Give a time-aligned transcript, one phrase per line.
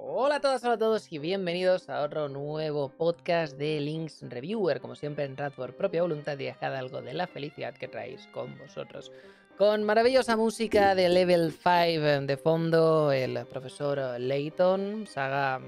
[0.00, 4.80] Hola a todas, hola a todos y bienvenidos a otro nuevo podcast de Links Reviewer,
[4.80, 8.28] como siempre en Rat por propia voluntad y dejad algo de la felicidad que traéis
[8.28, 9.10] con vosotros.
[9.58, 15.60] Con maravillosa música de Level 5 de fondo, el profesor Layton, saga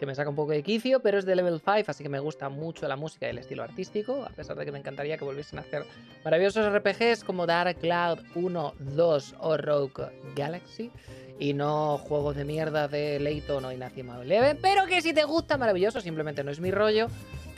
[0.00, 2.20] que me saca un poco de quicio, pero es de level 5, así que me
[2.20, 5.26] gusta mucho la música y el estilo artístico, a pesar de que me encantaría que
[5.26, 5.84] volviesen a hacer
[6.24, 10.90] maravillosos RPGs como Dark Cloud 1, 2 o Rogue Galaxy,
[11.38, 15.58] y no juegos de mierda de Layton o Inazuma Eleven, pero que si te gusta,
[15.58, 17.08] maravilloso, simplemente no es mi rollo.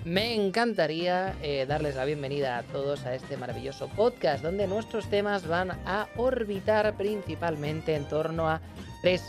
[0.05, 5.47] Me encantaría eh, darles la bienvenida a todos a este maravilloso podcast donde nuestros temas
[5.47, 8.61] van a orbitar principalmente en torno a
[9.01, 9.23] tres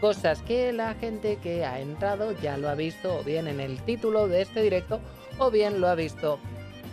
[0.00, 3.82] cosas que la gente que ha entrado ya lo ha visto o bien en el
[3.82, 5.00] título de este directo
[5.38, 6.38] o bien lo ha visto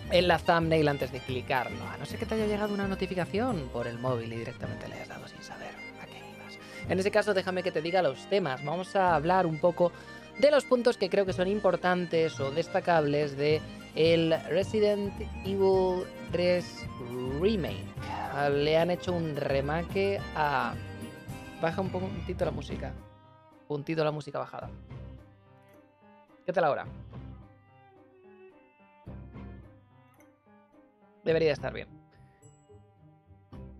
[0.09, 1.83] en la thumbnail antes de clicarlo.
[1.93, 4.95] A no ser que te haya llegado una notificación por el móvil y directamente le
[4.95, 6.57] hayas dado sin saber a qué ibas.
[6.89, 8.65] En ese caso, déjame que te diga los temas.
[8.65, 9.91] Vamos a hablar un poco
[10.39, 13.61] de los puntos que creo que son importantes o destacables de
[13.95, 15.13] el Resident
[15.43, 16.85] Evil 3
[17.41, 17.83] Remake.
[18.51, 20.75] Le han hecho un remake a
[21.61, 22.93] Baja un puntito la música.
[23.67, 24.69] Puntito la música bajada.
[26.45, 26.85] ¿Qué tal ahora?
[31.23, 31.87] Debería estar bien.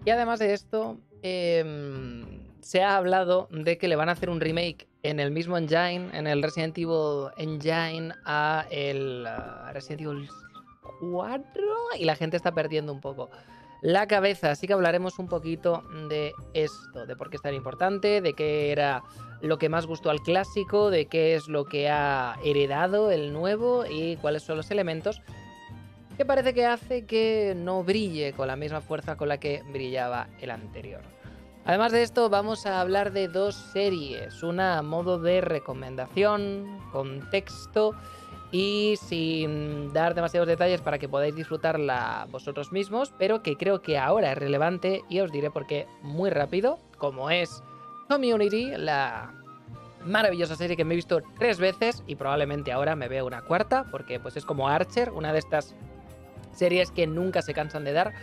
[0.06, 2.26] Y además de esto, em,
[2.62, 6.10] se ha hablado de que le van a hacer un remake en el mismo engine,
[6.14, 9.28] en el Resident Evil Engine, a el
[9.74, 10.30] Resident Evil
[11.00, 11.64] 4
[12.00, 13.30] y la gente está perdiendo un poco
[13.82, 14.52] la cabeza.
[14.52, 18.72] Así que hablaremos un poquito de esto, de por qué es tan importante, de qué
[18.72, 19.04] era
[19.42, 23.86] lo que más gustó al clásico, de qué es lo que ha heredado el nuevo
[23.86, 25.22] y cuáles son los elementos
[26.18, 30.28] que parece que hace que no brille con la misma fuerza con la que brillaba
[30.42, 31.02] el anterior.
[31.68, 37.94] Además de esto, vamos a hablar de dos series, una a modo de recomendación, contexto
[38.54, 43.98] y sin dar demasiados detalles para que podáis disfrutarla vosotros mismos, pero que creo que
[43.98, 47.62] ahora es relevante y os diré por qué muy rápido, como es
[48.08, 49.34] Community, la
[50.06, 53.84] maravillosa serie que me he visto tres veces y probablemente ahora me veo una cuarta,
[53.92, 55.76] porque pues es como Archer, una de estas
[56.54, 58.14] series que nunca se cansan de dar,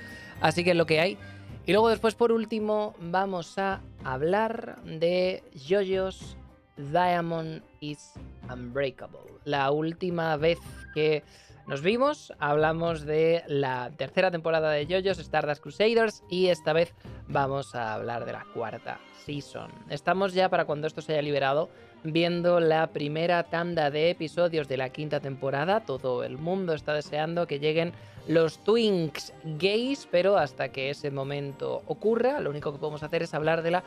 [0.41, 1.19] así que lo que hay.
[1.67, 6.37] Y luego después por último vamos a hablar de JoJo's
[6.77, 8.13] Diamond is
[8.53, 9.21] Unbreakable.
[9.45, 10.59] La última vez
[10.93, 11.23] que
[11.67, 16.93] nos vimos hablamos de la tercera temporada de JoJo's Stardust Crusaders y esta vez
[17.29, 19.71] vamos a hablar de la cuarta season.
[19.89, 21.71] Estamos ya para cuando esto se haya liberado
[22.05, 25.81] viendo la primera tanda de episodios de la quinta temporada.
[25.81, 27.93] Todo el mundo está deseando que lleguen
[28.29, 33.35] los Twinks gays, pero hasta que ese momento ocurra, lo único que podemos hacer es
[33.35, 33.85] hablar de la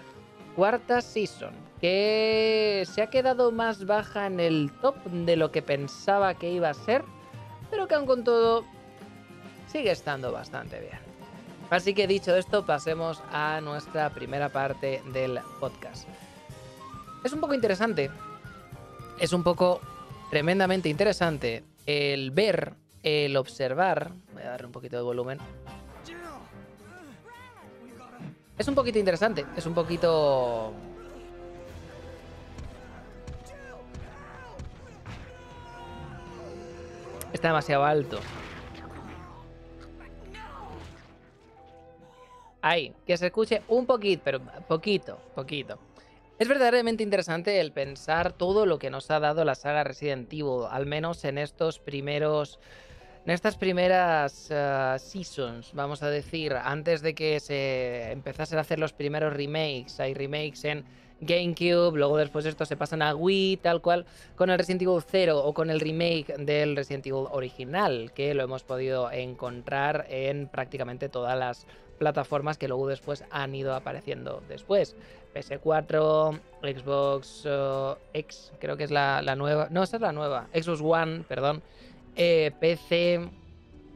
[0.56, 6.34] cuarta season, que se ha quedado más baja en el top de lo que pensaba
[6.34, 7.04] que iba a ser,
[7.70, 8.66] pero que aún con todo
[9.72, 11.00] sigue estando bastante bien.
[11.70, 16.08] Así que dicho esto, pasemos a nuestra primera parte del podcast.
[17.24, 18.10] Es un poco interesante,
[19.20, 19.82] es un poco
[20.30, 22.74] tremendamente interesante el ver,
[23.04, 25.40] el observar, voy a darle un poquito de volumen,
[28.58, 30.74] es un poquito interesante, es un poquito...
[37.34, 38.20] Está demasiado alto.
[42.62, 45.78] Ahí, que se escuche un poquito, pero poquito, poquito.
[46.40, 50.66] Es verdaderamente interesante el pensar todo lo que nos ha dado la saga Resident Evil,
[50.70, 52.60] al menos en estos primeros
[53.26, 58.80] en estas primeras eh, seasons, vamos a decir, antes de que se empezasen a hacer
[58.80, 60.86] los primeros remakes, hay remakes en
[61.20, 64.06] GameCube, luego después estos se pasan a Wii, tal cual,
[64.36, 68.44] con el Resident Evil 0 o con el remake del Resident Evil original, que lo
[68.44, 71.68] hemos podido encontrar en prácticamente todas las
[71.98, 74.96] plataformas que luego después han ido apareciendo después.
[75.34, 80.82] PS4, Xbox eh, X, creo que es la, nueva, no, esa es la nueva, Xbox
[80.82, 81.62] One, perdón,
[82.16, 83.30] eh, PC,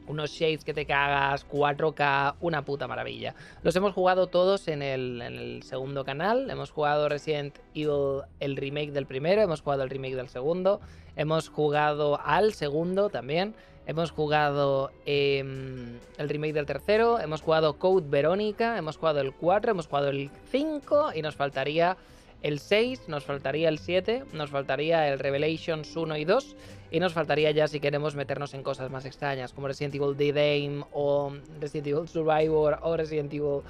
[0.06, 3.34] unos shades que te cagas, 4K, una puta maravilla.
[3.62, 6.50] Los hemos jugado todos en el, segundo canal.
[6.50, 10.80] Hemos jugado Resident Evil, el remake del primero, hemos jugado el remake del segundo,
[11.16, 13.54] hemos jugado al segundo también.
[13.86, 19.72] Hemos jugado em, el remake del tercero, hemos jugado Code Verónica, hemos jugado el 4,
[19.72, 21.96] hemos jugado el 5 y nos faltaría
[22.42, 26.56] el 6, nos faltaría el 7, nos faltaría el Revelations 1 y 2
[26.92, 30.32] y nos faltaría ya si queremos meternos en cosas más extrañas como Resident Evil The
[30.32, 33.62] Dame o Resident Evil Survivor o Resident Evil...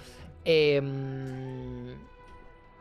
[0.45, 1.97] Em,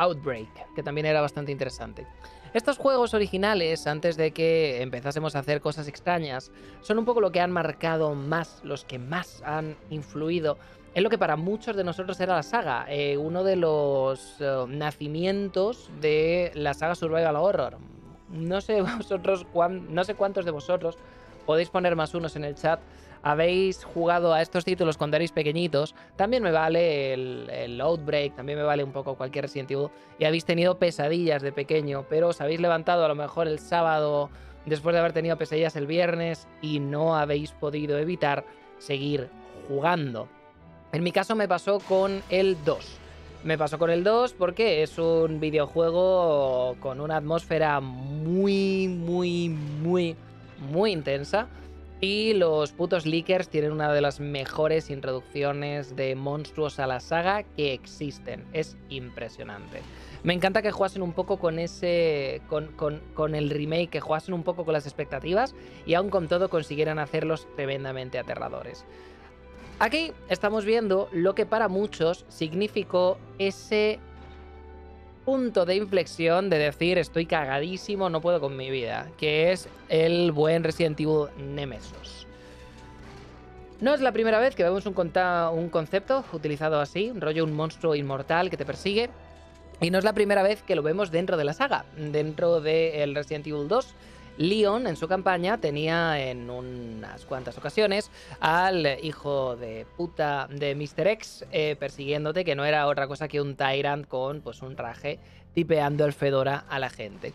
[0.01, 2.07] Outbreak, que también era bastante interesante.
[2.53, 6.51] Estos juegos originales, antes de que empezásemos a hacer cosas extrañas,
[6.81, 10.57] son un poco lo que han marcado más, los que más han influido
[10.93, 14.65] en lo que para muchos de nosotros era la saga, eh, uno de los eh,
[14.67, 17.77] nacimientos de la saga Survival Horror.
[18.29, 19.45] No sé vosotros,
[19.87, 20.97] no sé cuántos de vosotros
[21.45, 22.79] podéis poner más unos en el chat
[23.23, 28.63] habéis jugado a estos títulos cuando erais pequeñitos, también me vale el, Outbreak, también me
[28.63, 29.89] vale un poco cualquier Resident Evil,
[30.19, 34.29] y habéis tenido pesadillas de pequeño, pero os habéis levantado a lo mejor el sábado
[34.65, 38.45] después de haber tenido pesadillas el viernes y no habéis podido evitar
[38.77, 39.29] seguir
[39.67, 40.27] jugando.
[40.91, 42.97] En mi caso me pasó con el 2.
[43.43, 50.15] Me pasó con el 2 porque es un videojuego con una atmósfera muy, muy, muy,
[50.61, 51.47] muy intensa
[52.01, 57.43] y los putos leakers tienen una de las mejores introducciones de monstruos a la saga
[57.43, 58.43] que existen.
[58.53, 59.81] Es impresionante.
[60.23, 62.41] Me encanta que jugasen un poco con ese.
[62.47, 65.53] Con, el remake, que jugasen un poco con las expectativas
[65.85, 68.83] y aún con todo consiguieran hacerlos tremendamente aterradores.
[69.77, 73.99] Aquí estamos viendo lo que para muchos significó ese
[75.25, 80.31] punto de inflexión de decir estoy cagadísimo, no puedo con mi vida, que es el
[80.31, 82.25] buen Resident Evil Nemesis.
[83.79, 87.95] No es la primera vez que vemos un, un concepto utilizado así, rollo un monstruo
[87.95, 89.09] inmortal que te persigue,
[89.79, 93.15] y no es la primera vez que lo vemos dentro de la saga, dentro del
[93.15, 93.95] Resident Evil 2
[94.37, 101.07] Leon en su campaña tenía en unas cuantas ocasiones al hijo de puta de Mr.
[101.07, 105.19] X eh, persiguiéndote, que no era otra cosa que un Tyrant con pues, un traje
[105.53, 107.33] tipeando el Fedora a la gente.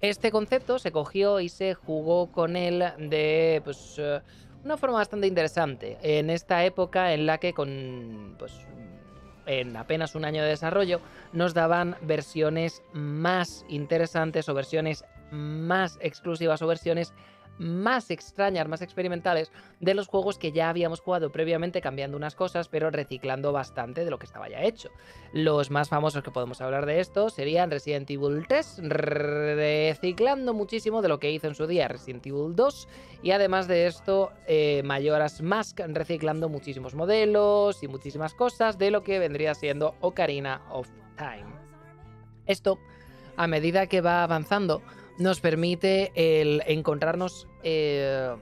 [0.00, 4.20] Este concepto se cogió y se jugó con él de pues, eh,
[4.64, 5.98] una forma bastante interesante.
[6.02, 8.52] En esta época en la que con pues,
[9.46, 11.00] en apenas un año de desarrollo,
[11.32, 17.14] nos daban versiones más interesantes o versiones más exclusivas o versiones
[17.60, 22.68] más extrañas, más experimentales de los juegos que ya habíamos jugado previamente, cambiando unas cosas,
[22.68, 24.90] pero reciclando bastante de lo que estaba ya hecho.
[25.34, 31.08] Los más famosos que podemos hablar de esto serían Resident Evil 3, reciclando muchísimo de
[31.08, 32.88] lo que hizo en su día Resident Evil 2,
[33.22, 39.02] y además de esto, eh, Mayoras Mask, reciclando muchísimos modelos y muchísimas cosas de lo
[39.02, 40.88] que vendría siendo Ocarina of
[41.18, 41.52] Time.
[42.46, 42.78] Esto,
[43.36, 44.82] a medida que va avanzando,
[45.20, 48.34] nos permite el encontrarnos eh,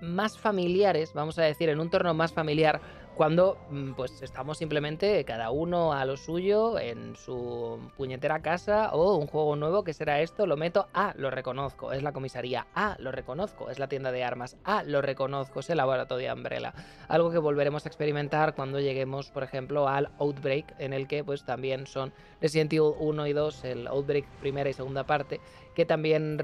[0.00, 2.80] más familiares, vamos a decir, en un torno más familiar
[3.22, 9.16] cuando mm, pues estamos simplemente cada uno a lo suyo en su puñetera casa o
[9.16, 12.96] un juego nuevo que será esto, lo meto, ah, lo reconozco, es la comisaría, ah,
[12.98, 16.74] lo reconozco, es la tienda de armas, ah, lo reconozco, es el laboratorio de Umbrella.
[17.06, 21.44] Algo que volveremos a experimentar cuando lleguemos, por ejemplo, al Outbreak, en el que pues
[21.44, 25.40] también son Resident Evil 1 y 2, el Outbreak primera y segunda parte,
[25.74, 26.38] que también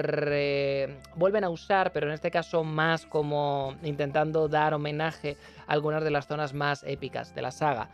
[1.17, 5.37] vuelven a usar, pero en este caso más como intentando dar homenaje
[5.67, 7.91] a algunas de las zonas más épicas de la saga.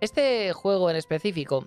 [0.00, 1.66] Este juego en específico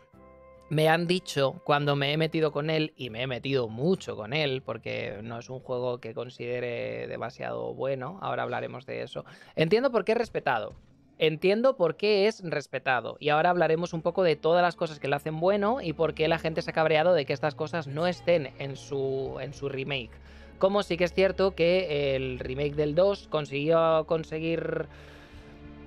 [0.70, 4.32] me han dicho cuando me he metido con él, y me he metido mucho con
[4.32, 9.26] él, porque no es un juego que considere demasiado bueno, ahora hablaremos de eso.
[9.58, 10.74] Entiendo por qué he respetado,
[11.22, 13.16] entiendo por qué es respetado.
[13.20, 16.16] Y ahora hablaremos un poco de todas las cosas que lo hacen bueno y por
[16.16, 19.54] qué la gente se ha cabreado de que estas cosas no estén en su, en
[19.54, 20.10] su remake.
[20.58, 24.88] Como sí que es cierto que el remake del 2 consiguió conseguir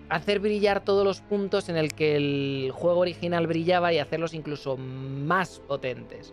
[0.08, 4.76] hacer brillar todos los puntos en el que el juego original brillaba y hacerlos incluso
[4.76, 6.32] más potentes.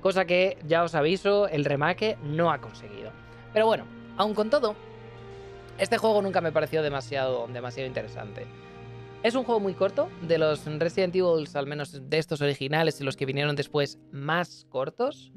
[0.00, 3.10] Cosa que, ya os aviso, el remake no ha conseguido.
[3.52, 3.84] Pero bueno,
[4.16, 4.76] aun con todo,
[5.78, 8.46] este juego nunca me pareció demasiado, demasiado interesante.
[9.22, 13.04] Es un juego muy corto, de los Resident Evil, al menos de estos originales y
[13.04, 15.32] los que vinieron después, más cortos.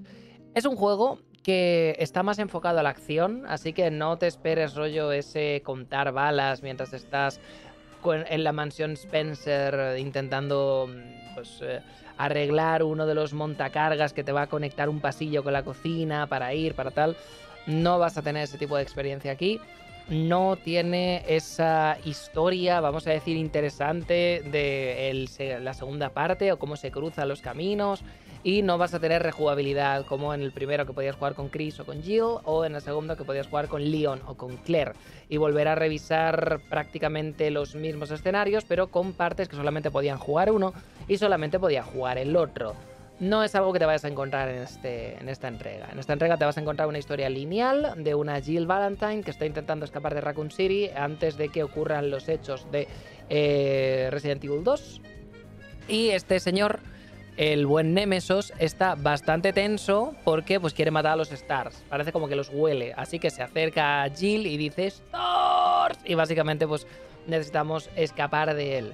[0.54, 4.76] Es un juego que está más enfocado a la acción, así que no te esperes
[4.76, 7.40] rollo ese contar balas mientras estás
[8.30, 10.90] en la mansión Spencer intentando
[11.34, 11.82] pues, eh,
[12.18, 16.28] arreglar uno de los montacargas que te va a conectar un pasillo con la cocina
[16.28, 17.16] para ir, para tal.
[17.66, 19.62] No vas a tener ese tipo de experiencia aquí
[20.10, 26.92] no tiene esa historia, vamos a decir, interesante de la segunda parte o cómo se
[26.92, 28.04] cruzan los caminos.
[28.44, 31.80] Y no vas a tener rejugabilidad como en el primero que podías jugar con Chris
[31.82, 34.94] o con Jill, o en el segundo que podías jugar con Leon o con Claire.
[35.28, 40.52] Y volver a revisar prácticamente los mismos escenarios, pero con partes que solamente podían jugar
[40.52, 40.74] uno
[41.10, 42.76] y solamente podía jugar el otro
[43.20, 45.90] no es algo que te vayas a encontrar en, este, en esta entrega.
[45.92, 49.32] En esta entrega te vas a encontrar una historia lineal de una Jill Valentine que
[49.32, 52.88] está intentando escapar de Raccoon City antes de que ocurran los hechos de
[53.30, 55.02] eh, Resident Evil 2.
[55.88, 56.80] Y este señor
[57.38, 61.84] el buen Nemesos está bastante tenso porque pues quiere matar a los Stars.
[61.88, 62.94] Parece como que los huele.
[62.98, 66.00] Así que se acerca a Jill y dice ¡Stars!
[66.04, 66.88] Y básicamente pues
[67.28, 68.94] necesitamos escapar de él.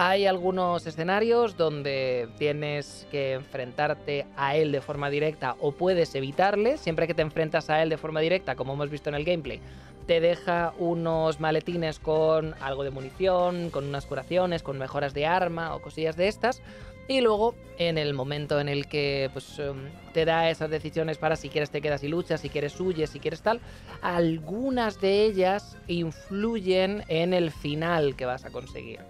[0.00, 6.78] Hay algunos escenarios donde tienes que enfrentarte a él de forma directa o puedes evitarle.
[6.78, 9.60] Siempre que te enfrentas a él de forma directa, como hemos visto en el gameplay,
[10.06, 15.74] te deja unos maletines con algo de munición, con unas curaciones, con mejoras de arma
[15.74, 16.62] o cosillas de estas.
[17.08, 21.34] Y luego, en el momento en el que pues, em, te da esas decisiones para
[21.34, 23.60] si quieres te quedas y luchas, si quieres huyes, si quieres tal,
[24.00, 29.00] algunas de ellas influyen en el final que vas a conseguir.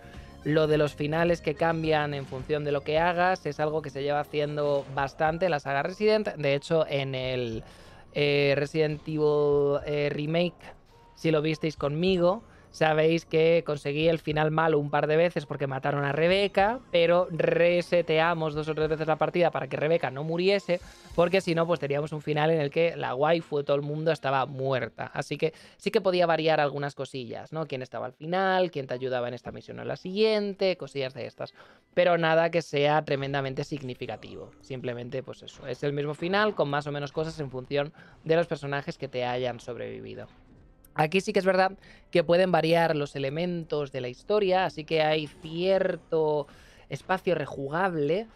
[0.49, 3.91] Lo de los finales que cambian en función de lo que hagas es algo que
[3.91, 6.29] se lleva haciendo bastante la saga Resident.
[6.37, 7.63] De hecho, en el
[8.15, 10.57] eh, Resident Evil eh, Remake,
[11.17, 15.67] si lo visteis conmigo, Sabéis que conseguí el final malo un par de veces porque
[15.67, 20.23] mataron a Rebeca, pero reseteamos dos o tres veces la partida para que Rebeca no
[20.25, 20.81] muriese,
[21.15, 23.83] porque si no, pues teníamos un final en el que la waifu de todo el
[23.83, 25.11] mundo estaba muerta.
[25.15, 27.67] Así que sí que podía variar algunas cosillas, ¿no?
[27.67, 31.15] Quién estaba al final, quién te ayudaba en esta misión o en la siguiente, cosillas
[31.15, 31.55] de estas.
[31.95, 34.51] Pero nada que sea tremendamente significativo.
[34.61, 37.93] Simplemente, pues eso, es el mismo final con más o menos cosas en función
[38.25, 40.29] de los personajes que te hayan sobrevivido.
[40.99, 41.79] Aquí sí que es verdad
[42.11, 46.49] que pueden variar los elementos de la historia, así que hay cierto
[46.89, 48.27] espacio rejugable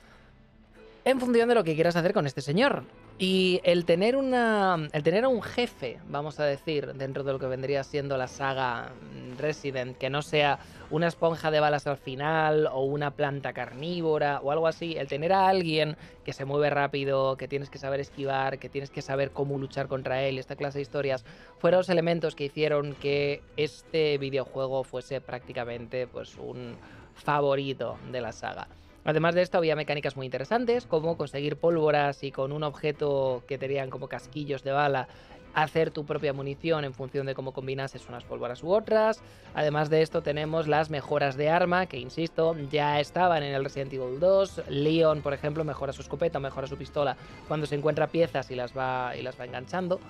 [1.05, 2.85] en función de lo que quieras hacer con este señor.
[3.23, 4.89] Y el tener una.
[4.91, 8.27] El tener a un jefe, vamos a decir, dentro de lo que vendría siendo la
[8.27, 8.91] saga
[9.39, 10.59] Resident, que no sea
[10.91, 15.33] una esponja de balas al final, o una planta carnívora, o algo así, el tener
[15.33, 19.31] a alguien que se mueve rápido, que tienes que saber esquivar, que tienes que saber
[19.31, 21.25] cómo luchar contra él, esta clase de historias,
[21.61, 26.75] fueron los elementos que hicieron que este videojuego fuese prácticamente pues un
[27.15, 28.67] favorito de la saga.
[29.05, 33.59] Además de esto, había mecánicas muy interesantes, como conseguir pólvoras y con un objeto que
[33.59, 35.09] tenían como casquillos de bala,
[35.55, 39.21] hacer tu propia munición en función de cómo combinases unas pólvoras u otras.
[39.55, 43.93] Además de esto, tenemos las mejoras de arma, que insisto, ya estaban en el Resident
[43.93, 44.63] Evil 2.
[44.69, 47.17] Leon, por ejemplo, mejora su escopeta, mejora su pistola
[47.49, 50.01] cuando se encuentra piezas y las va, y las va enganchando.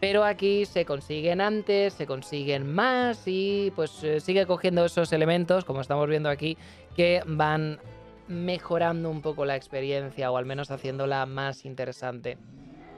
[0.00, 5.64] Pero aquí se consiguen antes, se consiguen más y pues eh, sigue cogiendo esos elementos,
[5.64, 6.58] como estamos viendo aquí,
[6.94, 7.78] que van
[8.28, 12.38] mejorando un poco la experiencia o al menos haciéndola más interesante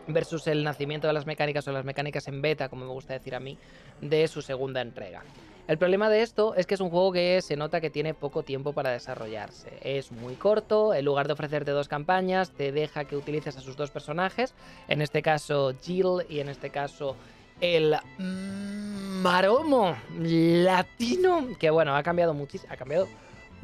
[0.07, 3.35] versus el nacimiento de las mecánicas o las mecánicas en beta, como me gusta decir
[3.35, 3.59] a mí,
[4.01, 5.23] de su segunda entrega.
[5.67, 8.45] El problema de esto es que es un juego que se nota que tiene poco
[8.45, 9.73] tiempo para desarrollarse.
[9.83, 13.77] Es muy corto, en lugar de ofrecerte dos campañas, te deja que utilices a sus
[13.77, 14.55] dos personajes,
[14.87, 17.17] en este caso Jill y en este caso
[17.61, 23.09] el Maromo Latino, que bueno, ha cambiado muchísimo, ha cambiado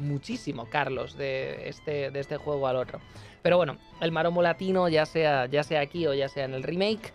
[0.03, 2.99] muchísimo, Carlos, de este, de este juego al otro.
[3.41, 6.63] Pero bueno, el maromo latino, ya sea, ya sea aquí o ya sea en el
[6.63, 7.11] remake,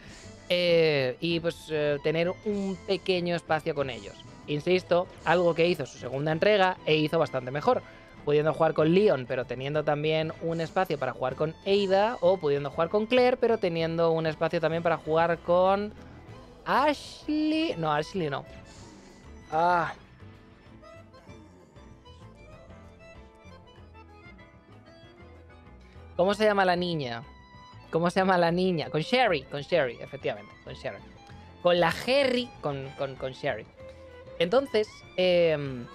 [0.48, 4.14] eh, y pues eh, tener un pequeño espacio con ellos.
[4.46, 7.82] Insisto, algo que hizo su segunda entrega e hizo bastante mejor.
[8.24, 12.70] Pudiendo jugar con Leon, pero teniendo también un espacio para jugar con Ada, o pudiendo
[12.70, 15.92] jugar con Claire, pero teniendo un espacio también para jugar con
[16.66, 17.74] Ashley.
[17.78, 18.44] No, Ashley no.
[19.50, 19.94] Ah,
[26.18, 27.22] ¿Cómo se llama la niña?
[27.92, 28.90] ¿Cómo se llama la niña?
[28.90, 30.98] Con Sherry, con Sherry, efectivamente, con Sherry.
[31.62, 33.64] Con la Harry, con, con, Sherry.
[34.40, 35.86] Entonces, em,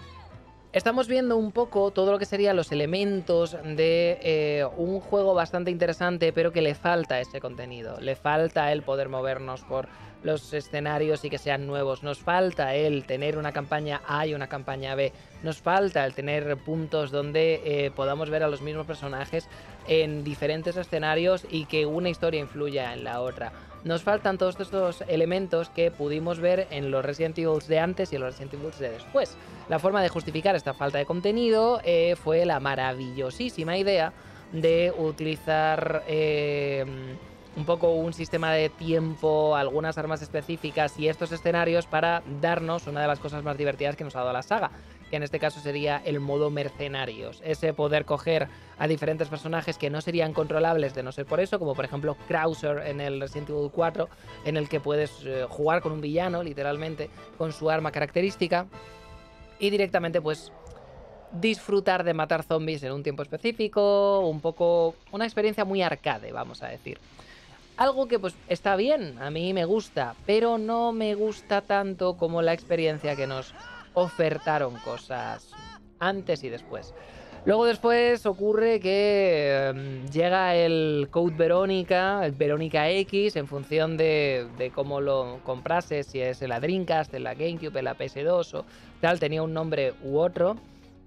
[0.72, 5.72] estamos viendo un poco todo lo que serían los elementos de eh, un juego bastante
[5.72, 8.00] interesante, pero que le falta ese contenido.
[8.00, 9.90] Le falta el poder movernos por
[10.24, 12.02] los escenarios y que sean nuevos.
[12.02, 15.12] Nos falta el tener una campaña A y una campaña B.
[15.44, 19.50] Nos falta el tener puntos donde eh, podamos ver a los mismos personajes
[19.88, 23.52] en diferentes escenarios y que una historia influya en la otra.
[23.84, 28.16] Nos faltan todos estos elementos que pudimos ver en los Resident Evil de antes y
[28.16, 29.36] en los Resident Evil de después.
[29.68, 34.14] La forma de justificar esta falta de contenido eh, fue la maravillosísima idea
[34.54, 36.86] de utilizar eh,
[37.56, 43.02] un poco un sistema de tiempo, algunas armas específicas y estos escenarios para darnos una
[43.02, 44.72] de las cosas más divertidas que nos ha dado la saga,
[45.14, 47.40] que en este caso sería el modo mercenarios.
[47.46, 48.48] Ese poder coger
[48.80, 52.18] a diferentes personajes que no serían controlables de no ser por eso, como por ejemplo
[52.28, 54.10] Krauser en el Resident Evil 4,
[54.46, 58.66] en el que puedes eh, jugar con un villano, literalmente, con su arma característica,
[59.60, 60.52] y directamente pues
[61.32, 66.64] disfrutar de matar zombies en un tiempo específico, un poco una experiencia muy arcade, vamos
[66.64, 66.98] a decir.
[67.78, 72.42] Algo que pues está bien, a mí me gusta, pero no me gusta tanto como
[72.42, 73.54] la experiencia que nos
[73.94, 75.52] ofertaron cosas
[76.00, 76.94] antes y después.
[77.46, 84.48] Luego después ocurre que em, llega el Code Verónica, el Verónica X, en función de,
[84.58, 88.60] de, cómo lo comprases, si es en la Dreamcast, en la GameCube, en la PS2
[88.60, 88.66] o
[89.02, 90.56] tal, tenía un nombre u otro.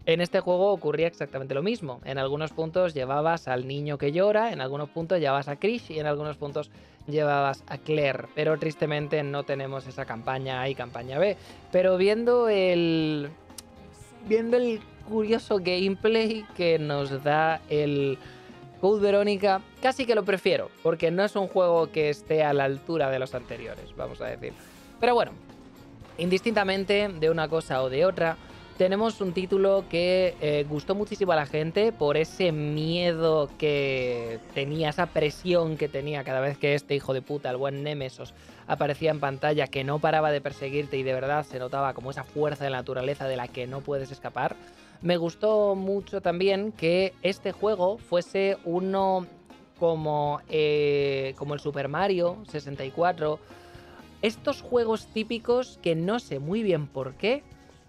[0.05, 2.01] En este juego ocurría exactamente lo mismo.
[2.05, 5.99] En algunos puntos llevabas al niño que llora, en algunos puntos llevabas a Krish y
[5.99, 6.71] en algunos puntos
[7.07, 8.27] llevabas a Claire.
[8.35, 11.37] Pero tristemente no tenemos esa campaña A y campaña B.
[11.73, 13.31] Pero viendo el.
[14.29, 18.19] Viendo el curioso gameplay que nos da el
[18.81, 22.65] Code Verónica, casi que lo prefiero, porque no es un juego que esté a la
[22.65, 24.53] altura de los anteriores, vamos a decir.
[25.01, 25.33] Pero bueno,
[26.19, 28.37] indistintamente de una cosa o de otra,
[28.77, 34.91] tenemos un título que eh, gustó muchísimo a la gente por ese miedo que tenía,
[34.91, 38.35] esa presión que tenía cada vez que este hijo de puta, el buen Nemesos,
[38.67, 42.25] aparecía en pantalla, que no paraba de perseguirte y de verdad se notaba como esa
[42.25, 44.57] fuerza de la naturaleza de la que no puedes escapar.
[45.01, 49.27] Me gustó mucho también que este juego fuese uno
[49.79, 53.39] como, eh, como el Super Mario 64.
[54.23, 57.43] Estos juegos típicos que no sé muy bien por qué,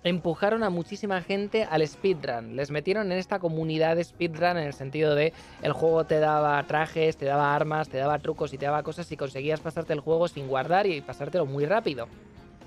[0.04, 2.56] empujaron a muchísima gente al speedrun.
[2.56, 6.62] Les metieron en esta comunidad de speedrun en el sentido de el juego te daba
[6.63, 10.00] trajes, te daba armas, te daba trucos y te daba cosas y conseguías pasarte el
[10.00, 12.08] juego sin guardar y pasártelo muy rápido.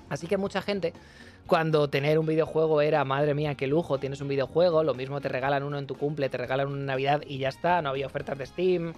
[0.09, 0.93] Así que mucha gente,
[1.47, 5.29] cuando tener un videojuego era, madre mía, qué lujo, tienes un videojuego, lo mismo te
[5.29, 8.37] regalan uno en tu cumple, te regalan una Navidad y ya está, no había ofertas
[8.37, 8.93] de Steam,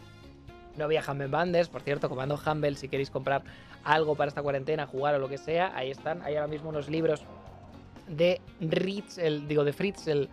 [0.75, 3.44] no había Humble Bandes, por cierto, comando Humble si queréis comprar
[3.84, 6.90] algo para esta cuarentena, jugar o lo que sea, ahí están, hay ahora mismo unos
[6.90, 7.22] libros
[8.08, 10.30] de Ritz, el, digo, de Fritz, el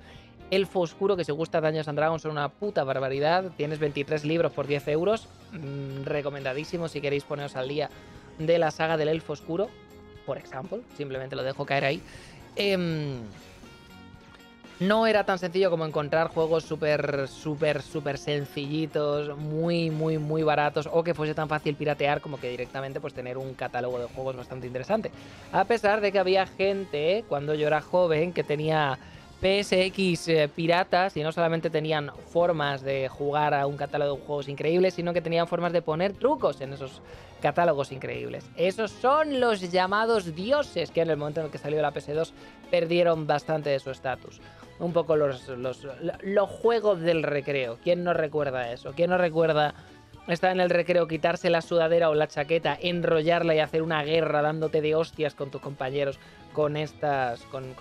[0.51, 3.53] elfo oscuro que se gusta Daños and Dragons son una puta barbaridad.
[3.57, 5.29] Tienes 23 libros por 10 euros.
[5.53, 7.89] Mm, recomendadísimo si queréis poneros al día
[8.39, 9.69] de la saga del elfo oscuro.
[10.27, 12.03] Por ejemplo, simplemente lo dejo caer ahí.
[12.57, 13.19] Eh,
[14.81, 20.89] no era tan sencillo como encontrar juegos súper, súper, súper sencillitos, muy, muy, muy baratos,
[20.91, 24.37] o que fuese tan fácil piratear como que directamente pues tener un catálogo de juegos
[24.37, 25.11] bastante interesante.
[25.53, 28.99] A pesar de que había gente, cuando yo era joven, que tenía
[29.43, 34.49] PSX eh, piratas y no solamente tenían formas de jugar a un catálogo de juegos
[34.49, 37.03] increíbles, sino que tenían formas de poner trucos en esos
[37.43, 38.45] catálogos increíbles.
[38.57, 42.33] Esos son los llamados dioses que en el momento en el que salió la PS2
[42.71, 44.41] perdieron bastante de su estatus
[44.81, 47.79] un poco los, los, juegos del recreo.
[47.83, 48.93] ¿Quién no recuerda eso?
[48.97, 49.75] ¿Quién no recuerda
[50.27, 54.43] estar en el recreo, quitarse la sudadera o la chaqueta, enrollarla y hacer una guerra
[54.43, 56.19] dándote de hostias con tus compañeros
[56.53, 57.75] con estas, con,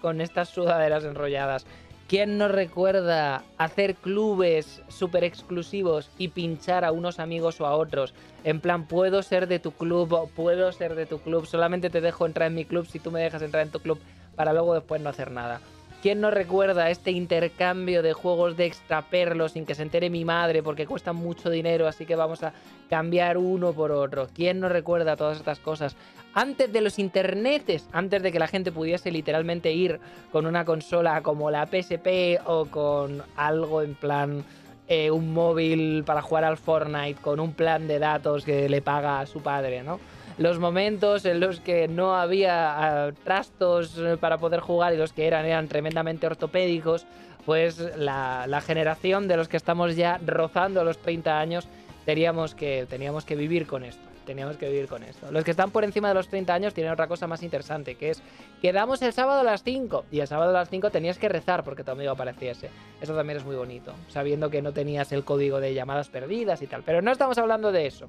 [0.00, 1.66] con, estas sudaderas enrolladas?
[2.06, 8.14] ¿Quién no recuerda hacer clubes súper exclusivos y pinchar a unos amigos o a otros?
[8.44, 12.26] En plan, puedo ser de tu club, puedo ser de tu club, solamente te dejo
[12.26, 13.98] entrar en mi club si tú me dejas entrar en tu club
[14.36, 15.60] para luego después no hacer nada.
[16.02, 20.62] ¿Quién no recuerda este intercambio de juegos de extraperlos sin que se entere mi madre
[20.62, 22.52] porque cuestan mucho dinero, así que vamos a
[22.88, 24.28] cambiar uno por otro?
[24.32, 25.96] ¿Quién no recuerda todas estas cosas?
[26.34, 29.98] Antes de los internetes, antes de que la gente pudiese literalmente ir
[30.30, 34.44] con una consola como la PSP o con algo en plan
[34.88, 39.18] eh, un móvil para jugar al Fortnite con un plan de datos que le paga
[39.18, 39.98] a su padre, ¿no?
[40.38, 45.12] Los momentos en los que no había ah, trastos eh, para poder jugar y los
[45.12, 47.06] que eran eran tremendamente ortopédicos,
[47.46, 51.68] pues la, generación de los que estamos ya rozando los 30 años
[52.04, 54.02] teníamos que, teníamos que vivir con esto.
[54.26, 55.30] Teníamos que vivir con esto.
[55.30, 58.10] Los que están por encima de los 30 años tienen otra cosa más interesante, que
[58.10, 58.20] es
[58.60, 61.62] quedamos el sábado a las 5 y el sábado a las 5 tenías que rezar
[61.62, 62.70] porque tu amigo apareciese.
[63.00, 66.66] Eso también es muy bonito, sabiendo que no tenías el código de llamadas perdidas y
[66.66, 66.82] tal.
[66.82, 68.08] Pero no estamos hablando de eso.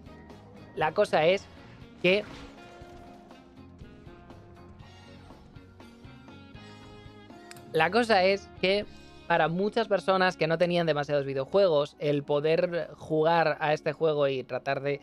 [0.76, 1.46] La cosa es
[2.02, 2.24] que
[7.74, 8.86] la cosa es que
[9.28, 14.44] para muchas personas que no tenían demasiados videojuegos, el poder jugar a este juego y
[14.44, 15.02] tratar de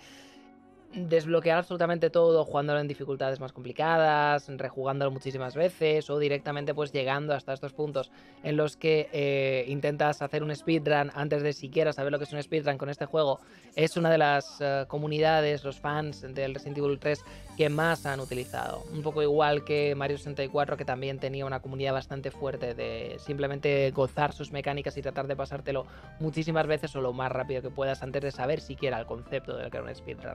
[0.94, 7.34] desbloquear absolutamente todo jugándolo en dificultades más complicadas, rejugándolo muchísimas veces o directamente pues llegando
[7.34, 8.10] hasta estos puntos
[8.42, 12.32] en los que eh, intentas hacer un speedrun antes de siquiera saber lo que es
[12.32, 13.40] un speedrun con este juego
[13.76, 17.24] es una de las eh, comunidades, los fans del Resident Evil 3
[17.56, 18.84] que más han utilizado.
[18.92, 23.90] Un poco igual que Mario 64 que también tenía una comunidad bastante fuerte de simplemente
[23.90, 25.86] gozar sus mecánicas y tratar de pasártelo
[26.20, 29.64] muchísimas veces o lo más rápido que puedas antes de saber siquiera el concepto de
[29.64, 30.34] lo que era un speedrun.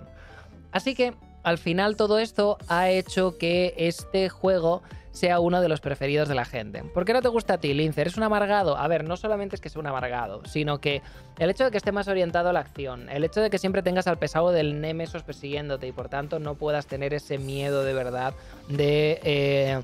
[0.71, 5.81] Así que al final todo esto ha hecho que este juego sea uno de los
[5.81, 6.83] preferidos de la gente.
[6.83, 8.01] ¿Por qué no te gusta a ti, Lince?
[8.01, 8.77] ¿Eres un amargado?
[8.77, 11.01] A ver, no solamente es que sea un amargado, sino que
[11.39, 13.81] el hecho de que esté más orientado a la acción, el hecho de que siempre
[13.81, 17.93] tengas al pesado del Nemesos persiguiéndote y por tanto no puedas tener ese miedo de
[17.93, 18.33] verdad
[18.67, 19.19] de...
[19.23, 19.81] Eh,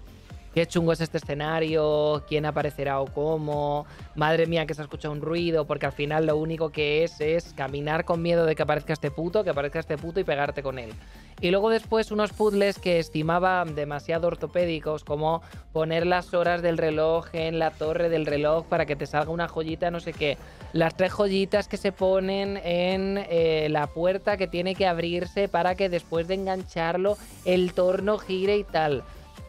[0.56, 5.14] qué chungo es este escenario, quién aparecerá o cómo, madre mía que se ha escuchado
[5.14, 8.64] un ruido, porque al final lo único que es es caminar con miedo de que
[8.64, 10.94] aparezca este puto, que aparezca este puto y pegarte con él.
[11.42, 15.42] Y luego después unos puzzles que estimaba demasiado ortopédicos, como
[15.74, 19.50] poner las horas del reloj en la torre del reloj para que te salga una
[19.50, 20.38] joyita, no sé qué.
[20.72, 25.76] Las tres joyitas que se ponen en eh, la puerta que tiene que abrirse para
[25.76, 29.04] que después de engancharlo el torno gire y tal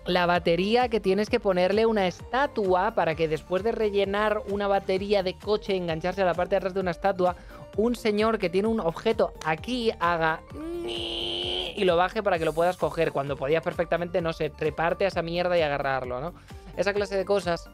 [0.06, 5.22] la batería que tienes que ponerle una estatua para que después de rellenar una batería
[5.22, 7.36] de coche engancharse a la parte de atrás de una estatua,
[7.76, 10.40] un señor que tiene un objeto aquí haga
[10.84, 15.08] y lo baje para que lo puedas coger cuando podías perfectamente, no sé, treparte a
[15.08, 16.34] esa mierda y agarrarlo, ¿no?
[16.76, 17.68] Esa clase de cosas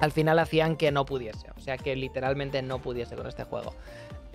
[0.00, 3.74] al final hacían que no pudiese, o sea que literalmente no pudiese con este juego.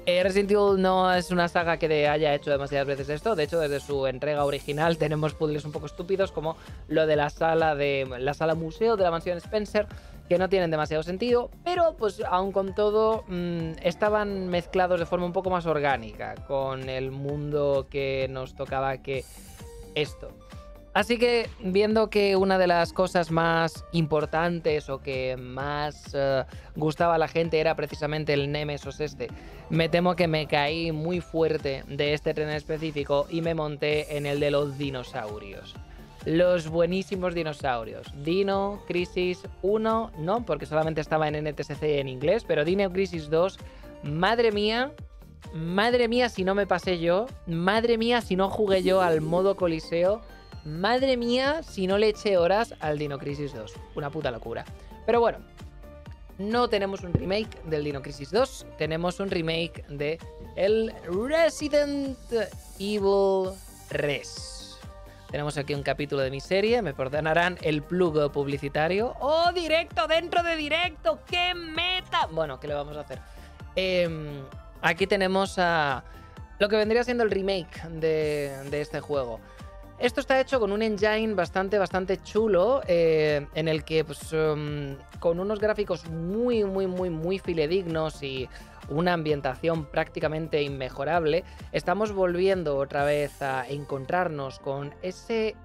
[0.05, 3.35] Eh, Resident Evil no es una saga que haya hecho demasiadas veces esto.
[3.35, 7.29] De hecho, desde su entrega original tenemos puzzles un poco estúpidos, como lo de la
[7.29, 9.87] sala de la sala museo de la mansión Spencer,
[10.27, 15.25] que no tienen demasiado sentido, pero pues aún con todo mm, estaban mezclados de forma
[15.25, 19.23] un poco más orgánica con el mundo que nos tocaba que
[19.93, 20.29] esto.
[20.93, 26.43] Así que viendo que una de las cosas más importantes o que más eh,
[26.75, 29.30] gustaba a la gente era precisamente el Nemesis este,
[29.69, 34.25] me temo que me caí muy fuerte de este tren específico y me monté en
[34.25, 35.75] el de los dinosaurios.
[36.25, 38.08] Los buenísimos dinosaurios.
[38.23, 43.58] Dino Crisis 1, no, porque solamente estaba en NTSC en inglés, pero Dino Crisis 2,
[44.04, 44.91] madre mía,
[45.54, 49.56] madre mía si no me pasé yo, madre mía si no jugué yo al modo
[49.56, 50.21] coliseo
[50.63, 53.74] Madre mía, si no le eché horas al Dino Crisis 2.
[53.95, 54.63] Una puta locura.
[55.06, 55.39] Pero bueno,
[56.38, 60.19] no tenemos un remake del Dino Crisis 2, tenemos un remake de
[60.56, 62.17] el Resident
[62.80, 63.52] Evil
[63.89, 64.80] Res.
[65.32, 69.15] Tenemos aquí un capítulo de mi serie, me perdonarán el plug publicitario.
[69.19, 71.19] ¡Oh, directo dentro de directo!
[71.26, 72.28] ¡Qué meta!
[72.32, 73.19] Bueno, ¿qué le vamos a hacer?
[73.76, 74.43] Em,
[74.82, 76.04] aquí tenemos a
[76.60, 79.39] lo que vendría siendo el remake de este juego.
[80.01, 84.95] Esto está hecho con un engine bastante, bastante chulo, eh, en el que pues, um,
[85.19, 88.49] con unos gráficos muy, muy, muy, muy filedignos y
[88.89, 95.55] una ambientación prácticamente inmejorable, estamos volviendo otra vez a encontrarnos con ese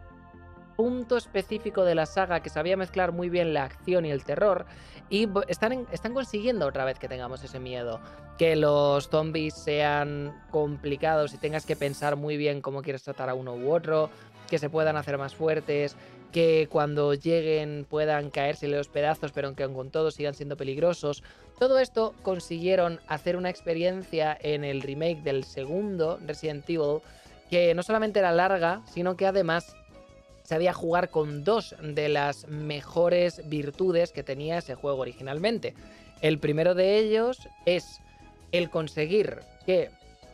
[0.76, 4.66] punto específico de la saga que sabía mezclar muy bien la acción y el terror
[5.08, 8.00] y están, están consiguiendo otra vez que tengamos ese miedo,
[8.38, 13.34] que los zombies sean complicados y tengas que pensar muy bien cómo quieres tratar a
[13.34, 14.10] uno u otro,
[14.48, 15.96] que se puedan hacer más fuertes,
[16.32, 21.22] que cuando lleguen puedan caerse los pedazos, pero aunque con todo sigan siendo peligrosos.
[21.58, 27.00] Todo esto consiguieron hacer una experiencia en el remake del segundo Resident Evil
[27.50, 29.76] que no solamente era larga, sino que además
[30.46, 35.74] sabía jugar con dos de las mejores virtudes que tenía ese juego originalmente.
[36.22, 38.00] El primero de ellos es
[38.52, 39.90] el conseguir que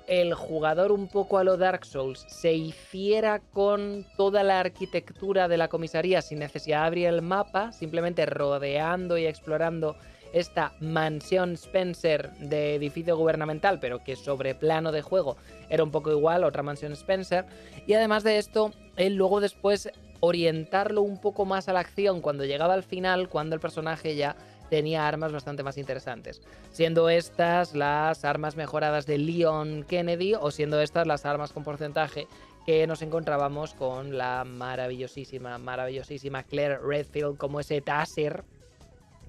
[0.07, 5.57] el jugador un poco a lo Dark Souls se hiciera con toda la arquitectura de
[5.57, 9.97] la comisaría sin necesidad de abrir el mapa, simplemente rodeando y explorando
[10.33, 15.37] esta mansión Spencer de edificio gubernamental, pero que sobre plano de juego
[15.69, 17.45] era un poco igual, otra mansión Spencer.
[17.87, 19.91] Y además de esto, él luego después
[20.25, 24.37] orientarlo un poco más a la acción cuando llegaba al final, cuando el personaje ya
[24.71, 26.41] tenía armas bastante más interesantes.
[26.71, 32.29] Siendo estas las armas mejoradas de Leon Kennedy o siendo estas las armas con porcentaje
[32.65, 38.45] que nos encontrábamos con la maravillosísima, maravillosísima Claire Redfield como ese Taser,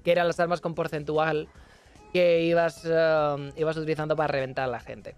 [0.04, 1.48] que eran las armas con porcentual
[2.12, 5.16] que ibas, um, ibas utilizando para reventar a la gente.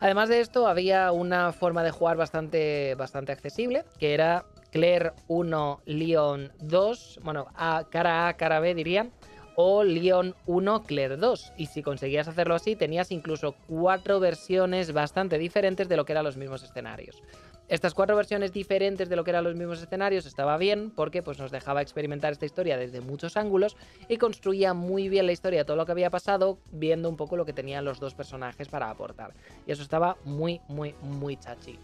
[0.00, 5.82] Además de esto, había una forma de jugar bastante, bastante accesible, que era Claire 1,
[5.86, 9.08] Leon 2, bueno, a, cara A, cara B diría,
[9.54, 11.52] o Leon 1 Claire 2.
[11.56, 16.24] Y si conseguías hacerlo así, tenías incluso cuatro versiones bastante diferentes de lo que eran
[16.24, 17.22] los mismos escenarios.
[17.68, 21.38] Estas cuatro versiones diferentes de lo que eran los mismos escenarios estaba bien porque pues,
[21.38, 23.76] nos dejaba experimentar esta historia desde muchos ángulos
[24.08, 27.44] y construía muy bien la historia todo lo que había pasado, viendo un poco lo
[27.44, 29.34] que tenían los dos personajes para aportar.
[29.68, 31.78] Y eso estaba muy, muy, muy chachi.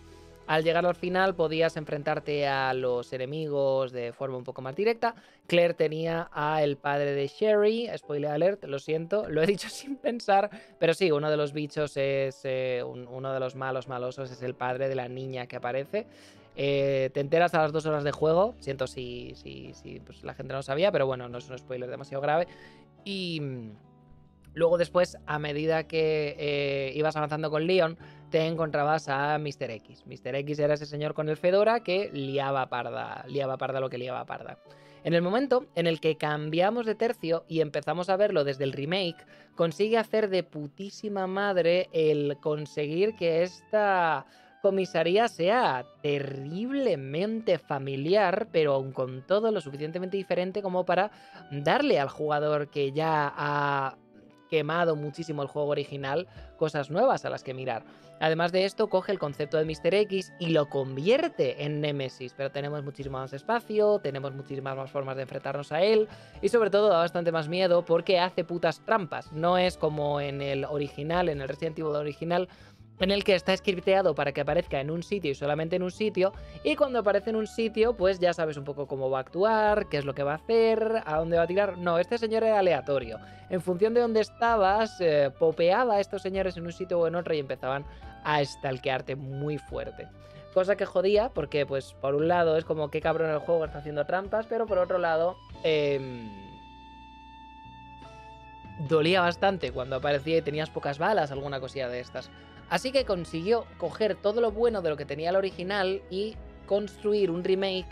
[0.50, 5.14] Al llegar al final podías enfrentarte a los enemigos de forma un poco más directa.
[5.46, 9.94] Claire tenía a el padre de Sherry, spoiler alert, lo siento, lo he dicho sin
[9.94, 14.42] pensar, pero sí, uno de los bichos es, eh, uno de los malos malosos es
[14.42, 16.08] el padre de la niña que aparece.
[16.56, 20.34] Eh, te enteras a las dos horas de juego, siento si, si, si pues la
[20.34, 22.48] gente no sabía, pero bueno, no es un spoiler demasiado grave.
[23.04, 23.70] Y mm,
[24.54, 27.96] luego después, a medida que eh, ibas avanzando con Leon,
[28.31, 29.71] te encontrabas a Mr.
[29.71, 30.05] X.
[30.07, 30.35] Mr.
[30.37, 34.25] X era ese señor con el Fedora que liaba parda, liaba parda lo que liaba
[34.25, 34.59] parda.
[35.03, 38.73] En el momento en el que cambiamos de tercio y empezamos a verlo desde el
[38.73, 44.27] remake, consigue hacer de putísima madre el conseguir que esta
[44.61, 51.11] comisaría sea terriblemente familiar, pero aún con todo lo suficientemente diferente como para
[51.51, 53.97] darle al jugador que ya ha
[54.50, 56.26] quemado muchísimo el juego original
[56.58, 57.84] cosas nuevas a las que mirar.
[58.22, 59.94] Además de esto, coge el concepto de Mr.
[59.94, 65.16] X y lo convierte en Nemesis, pero tenemos muchísimo más espacio, tenemos muchísimas más formas
[65.16, 66.06] de enfrentarnos a él
[66.42, 69.32] y sobre todo da bastante más miedo porque hace putas trampas.
[69.32, 72.50] No es como en el original, en el Resident Evil original,
[73.00, 75.90] en el que está scripteado para que aparezca en un sitio y solamente en un
[75.90, 76.32] sitio,
[76.62, 79.88] y cuando aparece en un sitio, pues ya sabes un poco cómo va a actuar,
[79.88, 81.78] qué es lo que va a hacer, a dónde va a tirar.
[81.78, 83.18] No, este señor era aleatorio.
[83.48, 87.14] En función de dónde estabas, eh, popeaba a estos señores en un sitio o en
[87.14, 87.84] otro y empezaban
[88.22, 90.06] a stalkearte muy fuerte.
[90.52, 93.78] Cosa que jodía, porque pues por un lado es como que cabrón el juego está
[93.78, 95.36] haciendo trampas, pero por otro lado...
[95.62, 96.50] Em,
[98.88, 102.30] dolía bastante cuando aparecía y tenías pocas balas, alguna cosilla de estas.
[102.70, 107.30] Así que consiguió coger todo lo bueno de lo que tenía el original y construir
[107.30, 107.88] un remake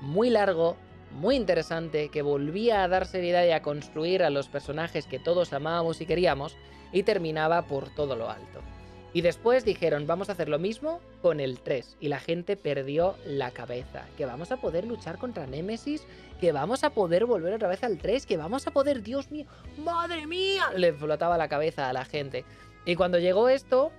[0.00, 0.76] muy largo,
[1.12, 5.52] muy interesante, que volvía a dar seriedad y a construir a los personajes que todos
[5.52, 6.56] amábamos y queríamos,
[6.92, 8.60] y terminaba por todo lo alto.
[9.14, 11.98] Y después dijeron, vamos a hacer lo mismo con el 3.
[12.00, 14.06] Y la gente perdió la cabeza.
[14.16, 16.06] Que vamos a poder luchar contra Nemesis.
[16.40, 18.24] Que vamos a poder volver otra vez al 3.
[18.24, 19.44] Que vamos a poder, Dios mío,
[19.76, 20.70] madre mía.
[20.74, 22.46] Le flotaba la cabeza a la gente.
[22.86, 23.92] Y cuando llegó esto,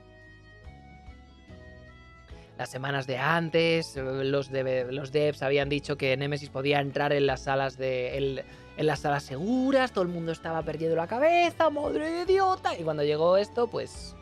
[2.57, 7.25] las semanas de antes, los, de, los devs habían dicho que Nemesis podía entrar en
[7.25, 8.43] las salas de.
[8.77, 12.77] en las salas seguras, todo el mundo estaba perdiendo la cabeza, madre de idiota.
[12.77, 14.15] Y cuando llegó esto, pues.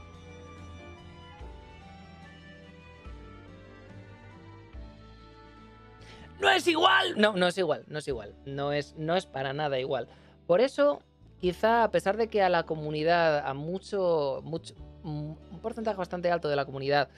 [6.39, 7.13] ¡No es igual!
[7.17, 8.33] No, no es igual, no es igual.
[8.45, 10.07] No es, no es para nada igual.
[10.47, 11.03] Por eso,
[11.39, 16.47] quizá a pesar de que a la comunidad, a mucho, mucho un porcentaje bastante alto
[16.47, 17.09] de la comunidad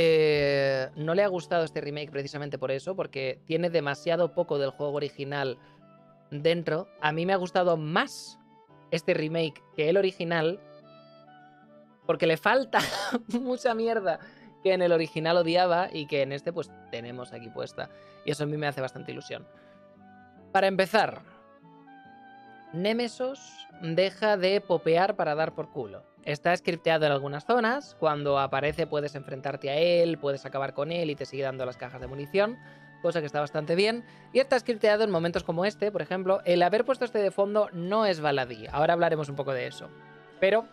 [0.00, 4.70] eh, no le ha gustado este remake precisamente por eso, porque tiene demasiado poco del
[4.70, 5.58] juego original
[6.30, 6.86] dentro.
[7.00, 8.38] A mí me ha gustado más
[8.92, 10.60] este remake que el original,
[12.06, 12.78] porque le falta
[13.40, 14.20] mucha mierda
[14.62, 17.90] que en el original odiaba y que en este pues tenemos aquí puesta.
[18.24, 19.48] Y eso a mí me hace bastante ilusión.
[20.52, 21.22] Para empezar,
[22.72, 26.04] Nemesos deja de popear para dar por culo.
[26.24, 31.10] Está scripteado en algunas zonas, cuando aparece puedes enfrentarte a él, puedes acabar con él
[31.10, 32.58] y te sigue dando las cajas de munición,
[33.00, 34.04] cosa que está bastante bien.
[34.32, 37.68] Y está scripteado en momentos como este, por ejemplo, el haber puesto este de fondo
[37.72, 39.88] no es baladí, ahora hablaremos un poco de eso.
[40.40, 40.66] Pero,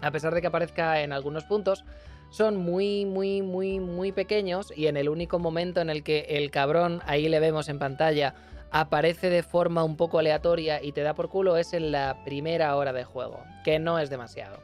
[0.00, 1.84] a pesar de que aparezca en algunos puntos,
[2.30, 6.50] son muy, muy, muy, muy pequeños y en el único momento en el que el
[6.50, 8.34] cabrón, ahí le vemos en pantalla,
[8.74, 12.74] aparece de forma un poco aleatoria y te da por culo es en la primera
[12.74, 14.58] hora de juego, que no es demasiado.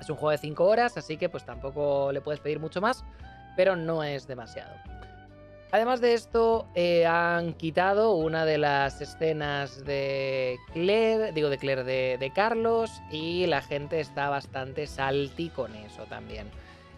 [0.00, 3.04] Es un juego de 5 horas, así que pues tampoco le puedes pedir mucho más,
[3.56, 4.74] pero no es demasiado.
[5.70, 11.84] Además de esto, eh, han quitado una de las escenas de Claire, digo de Claire,
[11.84, 16.50] de, de Carlos, y la gente está bastante salty con eso también.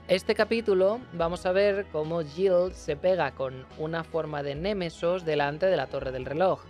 [0.06, 5.64] Este capítulo vamos a ver cómo Jill se pega con una forma de Nemesos delante
[5.64, 6.60] de la torre del reloj.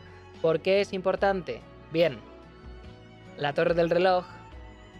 [0.41, 1.61] ¿Por qué es importante?
[1.91, 2.21] Bien,
[3.37, 4.25] la torre del reloj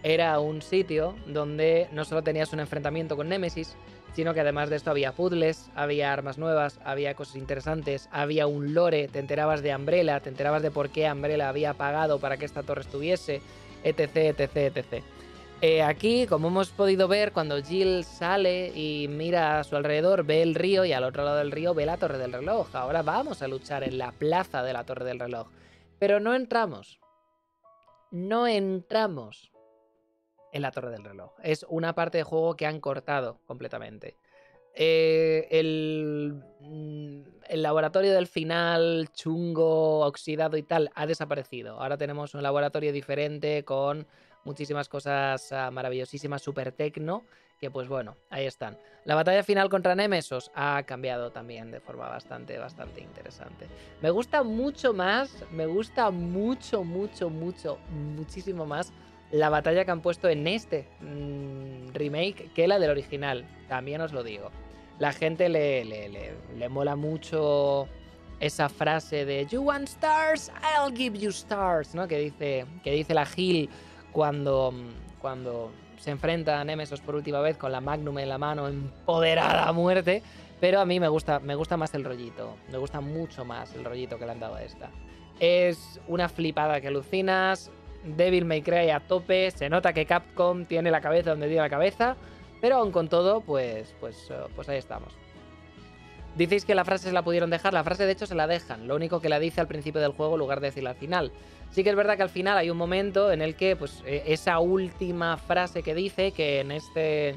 [0.03, 3.77] era un sitio donde no solo tenías un enfrentamiento con Nemesis,
[4.13, 8.73] sino que además de esto había puzzles, había armas nuevas, había cosas interesantes, había un
[8.73, 12.43] lore, te enterabas de Umbrella, te enterabas de por qué Umbrella había pagado para que
[12.43, 13.41] esta torre estuviese,
[13.85, 15.03] etc, etc, etc.
[15.61, 20.41] Eh, aquí, como hemos podido ver, cuando Jill sale y mira a su alrededor, ve
[20.41, 22.67] el río y al otro lado del río ve la torre del reloj.
[22.75, 25.47] Ahora vamos a luchar en la plaza de la torre del reloj.
[25.97, 26.99] Pero no entramos.
[28.11, 29.51] No entramos
[30.51, 31.31] en la torre del reloj.
[31.41, 34.17] Es una parte de juego que han cortado completamente.
[34.73, 35.47] Eh,
[36.59, 41.79] mm, el, laboratorio del final, chungo, oxidado y tal, ha desaparecido.
[41.81, 44.05] Ahora tenemos un laboratorio diferente con
[44.45, 47.23] muchísimas cosas ah, maravillosísimas, super tecno,
[47.59, 48.77] que pues bueno, ahí están.
[49.03, 53.67] La batalla final contra Nemesos ha cambiado también de forma bastante, bastante interesante.
[54.01, 58.93] Me gusta mucho más, me gusta mucho, mucho, mucho, muchísimo más
[59.31, 64.13] la batalla que han puesto en este mm, remake que la del original, también os
[64.13, 64.51] lo digo.
[64.99, 67.87] La gente le, le, le mola mucho
[68.39, 72.07] esa frase de You want stars, I'll give you stars, ¿no?
[72.07, 73.69] Que dice, que dice la Gil
[74.15, 74.73] cuando,
[75.19, 79.67] cuando se enfrenta a Nemesis por última vez con la Magnum en la mano, empoderada
[79.67, 80.23] a muerte.
[80.61, 82.55] Pero a mí me gusta, me gusta más el rollito.
[82.71, 84.89] Me gusta mucho más el rollito que le han dado a esta.
[85.41, 87.69] Es una flipada que alucinas.
[88.05, 89.51] Devil May Cry a tope.
[89.51, 92.15] Se nota que Capcom tiene la cabeza donde tiene la cabeza.
[92.61, 95.11] Pero aún con todo, pues, pues, eh, pues ahí estamos.
[96.37, 97.73] Dices que la frase se la pudieron dejar.
[97.73, 98.87] La frase, de hecho, se la dejan.
[98.87, 101.33] Lo único que la dice al principio del juego en lugar de decirla al final.
[101.75, 104.23] Sí que es verdad que al final hay un momento en el que, pues, e,
[104.27, 107.35] esa última frase que dice, que en este.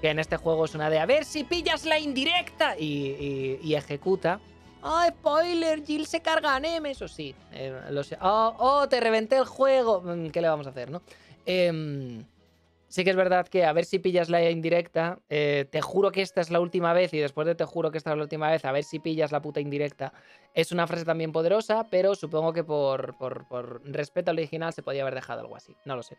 [0.00, 4.40] Que en este juego es una de a ver si pillas la indirecta y, ejecuta.
[4.82, 5.84] ¡Oh, spoiler!
[5.84, 7.02] Jill se carga a Nemes.
[7.02, 7.34] O sí.
[7.52, 7.78] Eh,
[8.22, 10.00] oh, oh, te reventé el juego.
[10.00, 11.02] Mm, ¿Qué le vamos a hacer, no?
[11.44, 12.24] Eh,
[12.96, 15.18] Sí que es verdad que a ver si pillas la indirecta.
[15.28, 17.98] Eh, te juro que esta es la última vez y después de te juro que
[17.98, 20.14] esta es la última vez, a ver si pillas la puta indirecta.
[20.54, 24.82] Es una frase también poderosa, pero supongo que por, por, por respeto al original se
[24.82, 25.76] podía haber dejado algo así.
[25.84, 26.16] No lo sé.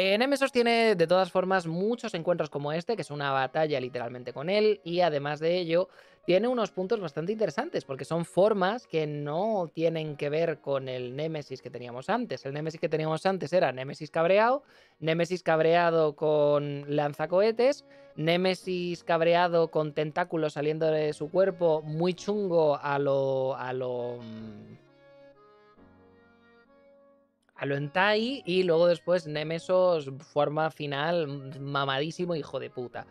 [0.00, 4.32] En Nemesis tiene de todas formas muchos encuentros como este, que es una batalla literalmente
[4.32, 5.88] con él, y además de ello
[6.24, 11.16] tiene unos puntos bastante interesantes, porque son formas que no tienen que ver con el
[11.16, 12.46] Némesis que teníamos antes.
[12.46, 14.62] El Némesis que teníamos antes era Némesis cabreado,
[15.00, 17.84] Némesis cabreado con lanzacohetes,
[18.14, 23.56] Némesis cabreado con tentáculos saliendo de su cuerpo, muy chungo a lo...
[23.56, 24.87] a lo mm,
[27.58, 27.76] a lo
[28.44, 33.06] y luego después Nemesos forma final mamadísimo hijo de puta.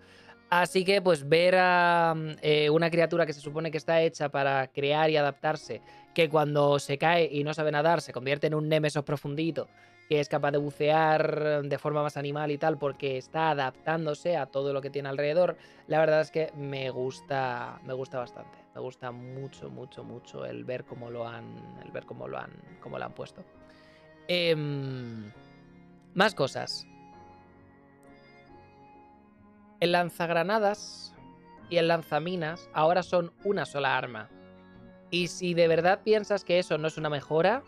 [0.50, 4.68] Así que pues ver a eh, una criatura que se supone que está hecha para
[4.68, 5.82] crear y adaptarse,
[6.16, 9.68] que cuando se cae y no sabe nadar se convierte en un Nemesos profundito,
[10.08, 14.46] que es capaz de bucear de forma más animal y tal porque está adaptándose a
[14.46, 15.58] todo lo que tiene alrededor,
[15.88, 18.58] la verdad es que me gusta, me gusta bastante.
[18.74, 22.52] Me gusta mucho, mucho, mucho el ver cómo lo han, el ver cómo lo han,
[22.80, 23.44] cómo lo han puesto.
[24.28, 25.32] Em,
[26.14, 26.86] más cosas.
[29.80, 31.14] El lanzagranadas
[31.70, 34.30] y el lanzaminas ahora son una sola arma.
[35.12, 37.64] Y si de verdad piensas que eso no es una mejora,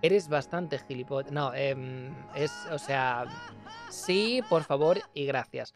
[0.00, 1.32] eres bastante gilipollas.
[1.32, 3.26] No, em, es, o sea,
[3.90, 5.74] sí, por favor y gracias.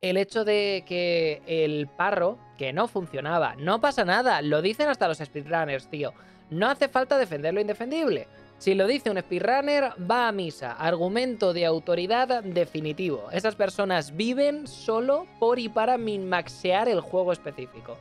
[0.00, 5.08] El hecho de que el parro, que no funcionaba, no pasa nada, lo dicen hasta
[5.08, 6.12] los speedrunners, tío.
[6.50, 8.28] No hace falta defender lo indefendible.
[8.58, 10.72] Si lo dice un speedrunner, va a misa.
[10.72, 13.28] Argumento de autoridad definitivo.
[13.30, 17.98] Esas personas viven solo por y para minmaxear el juego específico.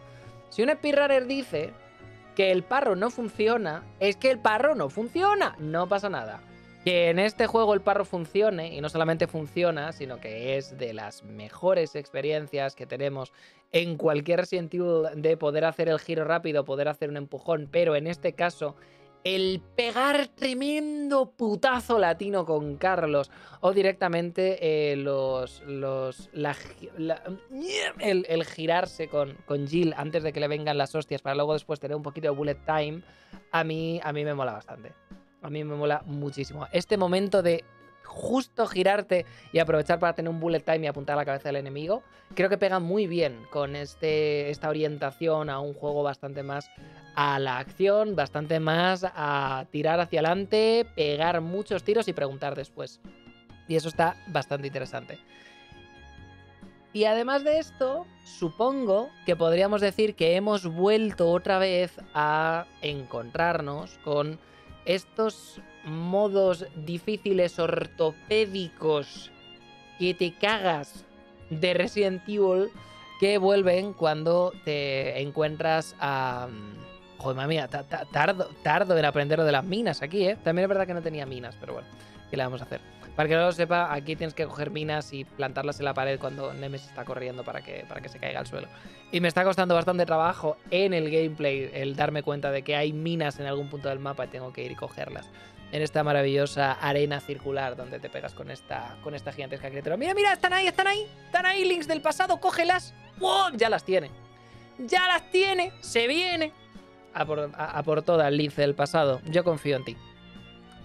[0.50, 1.72] Si un speedrunner dice
[2.36, 5.56] que el parro no funciona, es que el parro no funciona.
[5.60, 6.40] No pasa nada.
[6.86, 10.94] Que en este juego el parro funcione, y no solamente funciona, sino que es de
[10.94, 13.34] las mejores experiencias que tenemos
[13.72, 18.08] en cualquier sentido de poder hacer el giro rápido, poder hacer un empujón, pero en
[18.08, 18.76] este caso
[19.24, 23.32] el pegar tremendo putazo latino con Carlos
[23.62, 26.30] o directamente eh, los, los
[28.00, 31.80] el, girarse con, con Jill antes de que le vengan las hostias para luego después
[31.80, 33.02] tener un poquito de bullet time,
[33.52, 34.92] a mí, a mí me mola bastante.
[35.42, 36.68] A mí me mola muchísimo.
[36.72, 37.66] Este momento de
[38.14, 41.58] justo girarte y aprovechar para tener un bullet time y apuntar a la cabeza del
[41.58, 42.04] enemigo,
[42.36, 46.70] creo que pega muy bien con este, esta orientación a un juego bastante más
[47.16, 53.02] a la acción, bastante más a tirar hacia adelante, pegar muchos tiros y preguntar después.
[53.68, 55.20] Y eso está bastante interesante.
[56.94, 63.98] Y además de esto, supongo que podríamos decir que hemos vuelto otra vez a encontrarnos
[64.04, 64.40] con
[64.86, 69.32] estos modos difíciles ortopédicos
[70.00, 71.06] que te cagas
[71.50, 72.70] de Resident Evil
[73.20, 76.48] que vuelven cuando te encuentras a...
[77.18, 80.38] Joder, mamá mía, tardo, tardo en aprender lo de las minas aquí, ¿eh?
[80.44, 81.88] También es verdad que no tenía minas, pero bueno,
[82.30, 82.82] ¿qué le vamos a hacer?
[83.16, 86.20] Para que no lo sepa, aquí tienes que coger minas y plantarlas en la pared
[86.20, 88.68] cuando Nemesis está corriendo para que, para que se caiga al suelo.
[89.12, 92.92] Y me está costando bastante trabajo en el gameplay el darme cuenta de que hay
[92.92, 95.30] minas en algún punto del mapa y tengo que ir y cogerlas.
[95.74, 99.98] En esta maravillosa arena circular donde te pegas con esta, con esta gigantesca criatura.
[99.98, 101.08] Mira, mira, están ahí, están ahí.
[101.26, 102.94] Están ahí, links del pasado, cógelas.
[103.18, 103.58] ¡Wow!
[103.58, 104.12] Ya las tiene.
[104.78, 105.74] Ya las tiene.
[105.82, 106.54] Se viene.
[107.16, 109.20] A por, a por todas, del pasado.
[109.26, 109.98] Yo confío en ti.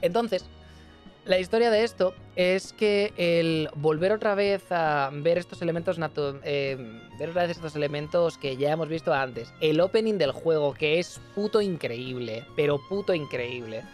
[0.01, 0.47] Entonces,
[1.27, 5.99] la historia de esto es que el volver otra vez a ver estos elementos
[6.43, 6.79] eh,
[7.19, 9.53] ver otra vez estos elementos que ya hemos visto antes.
[9.61, 13.85] El opening del juego, que es puto increíble, pero puto increíble.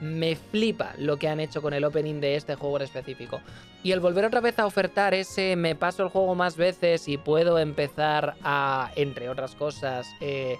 [0.00, 3.40] Me flipa lo que han hecho con el opening de este juego en específico.
[3.82, 7.18] Y el volver otra vez a ofertar ese me paso el juego más veces y
[7.18, 10.56] puedo empezar a, entre otras cosas, eh,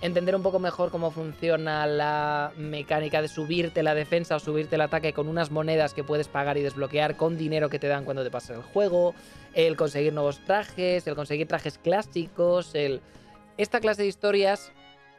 [0.00, 4.82] entender un poco mejor cómo funciona la mecánica de subirte la defensa o subirte el
[4.82, 8.22] ataque con unas monedas que puedes pagar y desbloquear con dinero que te dan cuando
[8.22, 9.14] te pasas el juego,
[9.54, 13.00] el conseguir nuevos trajes, el conseguir trajes clásicos, el...
[13.58, 14.70] Esta clase de historias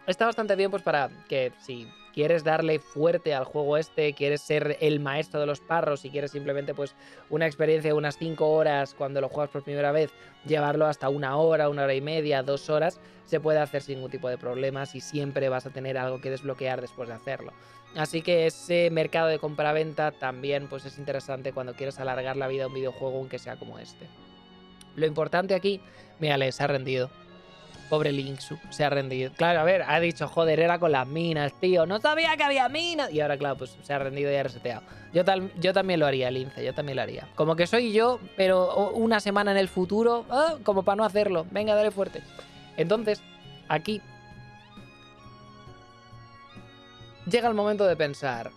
[0.06, 1.88] está bastante bien pues para que si
[2.18, 6.32] quieres darle fuerte al juego este, quieres ser el maestro de los parros y quieres
[6.32, 6.96] simplemente pues
[7.30, 10.10] una experiencia de unas 5 horas cuando lo juegas por primera vez,
[10.44, 14.10] llevarlo hasta una hora, una hora y media, dos horas, se puede hacer sin ningún
[14.10, 17.54] tipo de problemas y siempre vas a tener algo que desbloquear después de hacerlo.
[17.96, 22.64] Así que ese mercado de compra-venta también pues es interesante cuando quieres alargar la vida
[22.64, 24.08] de un videojuego aunque sea como este.
[24.96, 25.82] Lo importante aquí,
[26.18, 27.12] mira, les ha rendido.
[27.90, 29.32] Pobre Linksu, se ha rendido.
[29.34, 31.86] Claro, a ver, ha dicho, joder, era con las minas, tío.
[31.86, 33.12] No sabía que había minas.
[33.12, 34.84] Y ahora, claro, pues se ha rendido y ha reseteado.
[35.14, 37.28] Yo, tal, yo también lo haría, Lince, yo también lo haría.
[37.36, 41.46] Como que soy yo, pero una semana en el futuro, ah, como para no hacerlo.
[41.52, 42.22] Venga, dale fuerte.
[42.76, 43.22] Entonces,
[43.70, 44.02] aquí
[47.30, 48.52] llega el momento de pensar,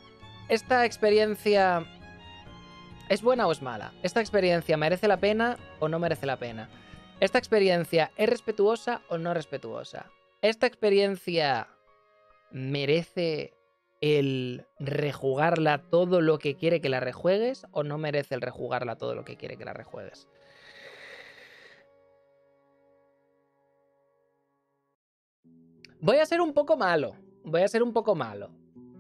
[0.49, 1.85] ¿esta experiencia
[3.09, 3.93] es buena o es mala?
[4.03, 6.69] ¿Esta experiencia merece la pena o no merece la pena?
[7.21, 10.11] ¿Esta experiencia es respetuosa o no respetuosa?
[10.41, 11.69] ¿Esta experiencia
[12.51, 13.53] merece
[14.01, 19.15] el rejugarla todo lo que quiere que la rejuegues o no merece el rejugarla todo
[19.15, 20.29] lo que quiere que la rejuegues?
[26.01, 28.51] Voy a ser un poco malo, voy a ser un poco malo.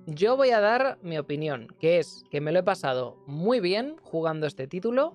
[0.05, 3.97] Yo voy a dar mi opinión, que es que me lo he pasado muy bien
[4.03, 5.15] jugando este título.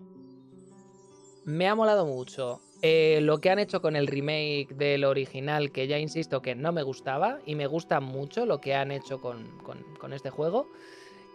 [1.43, 5.87] Me ha molado mucho eh, lo que han hecho con el remake del original, que
[5.87, 10.13] ya insisto que no me gustaba, y me gusta mucho lo que han hecho con,
[10.13, 10.69] este juego.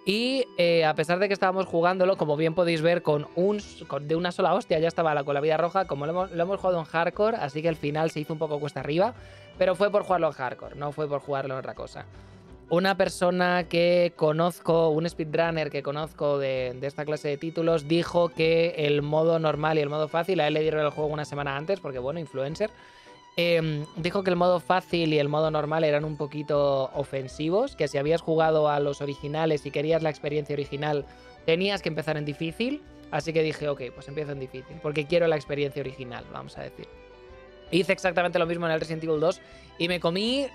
[0.06, 3.60] Y eh, a pesar de que estábamos jugándolo, como bien podéis ver, con un
[4.02, 6.40] de una sola hostia ya estaba la, con la vida roja, como lo hemos, lo
[6.40, 9.14] hemos, jugado en hardcore, así que al final se hizo un poco cuesta arriba,
[9.58, 12.06] pero fue por jugarlo en hardcore, no fue por jugarlo en otra cosa
[12.70, 18.74] una persona que conozco, un speedrunner que conozco de, esta clase de títulos, dijo que
[18.78, 21.56] el modo normal y el modo fácil, a él le dieron el juego una semana
[21.56, 22.70] antes, porque bueno, influencer,
[23.36, 27.88] em, dijo que el modo fácil y el modo normal eran un poquito ofensivos, que
[27.88, 31.06] si habías jugado a los originales y querías la experiencia original,
[31.46, 35.26] tenías que empezar en difícil, así que dije, ok, pues empiezo en difícil, porque quiero
[35.26, 36.86] la experiencia original, vamos a decir.
[37.72, 39.40] Hice exactamente lo mismo en el Resident Evil 2
[39.78, 40.46] y me comí,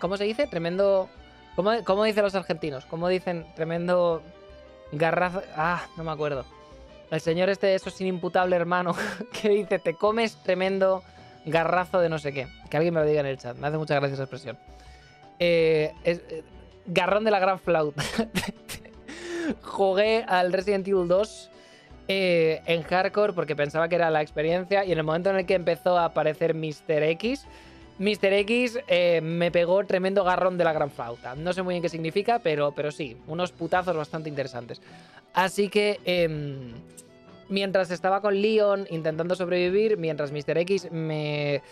[0.00, 0.46] ¿cómo se dice?
[0.46, 1.08] Tremendo
[1.56, 2.84] ¿Cómo, dicen los argentinos?
[2.86, 4.22] ¿Cómo dicen tremendo
[4.92, 5.42] garrazo?
[5.56, 6.44] Ah, no me acuerdo.
[7.10, 8.94] El señor este, eso es inimputable, hermano,
[9.40, 11.02] que dice, te comes tremendo
[11.46, 12.48] garrazo de no sé qué.
[12.70, 13.56] Que alguien me lo diga en el chat.
[13.56, 14.58] Me hace mucha gracia esa expresión.
[15.38, 16.42] Eh, eh,
[16.86, 18.02] garrón de la gran flauta.
[19.62, 21.50] Jugué al Resident Evil 2
[22.08, 25.46] eh, en hardcore porque pensaba que era la experiencia y en el momento en el
[25.46, 27.02] que empezó a aparecer Mr.
[27.02, 27.46] X
[27.98, 28.32] Mr.
[28.32, 31.34] X eh, me pegó tremendo garrón de la gran flauta.
[31.34, 34.80] No sé muy bien qué significa, pero, pero sí, unos putazos bastante interesantes.
[35.32, 36.72] Así que em,
[37.48, 40.58] mientras estaba con Leon intentando sobrevivir, mientras Mr.
[40.58, 41.62] X me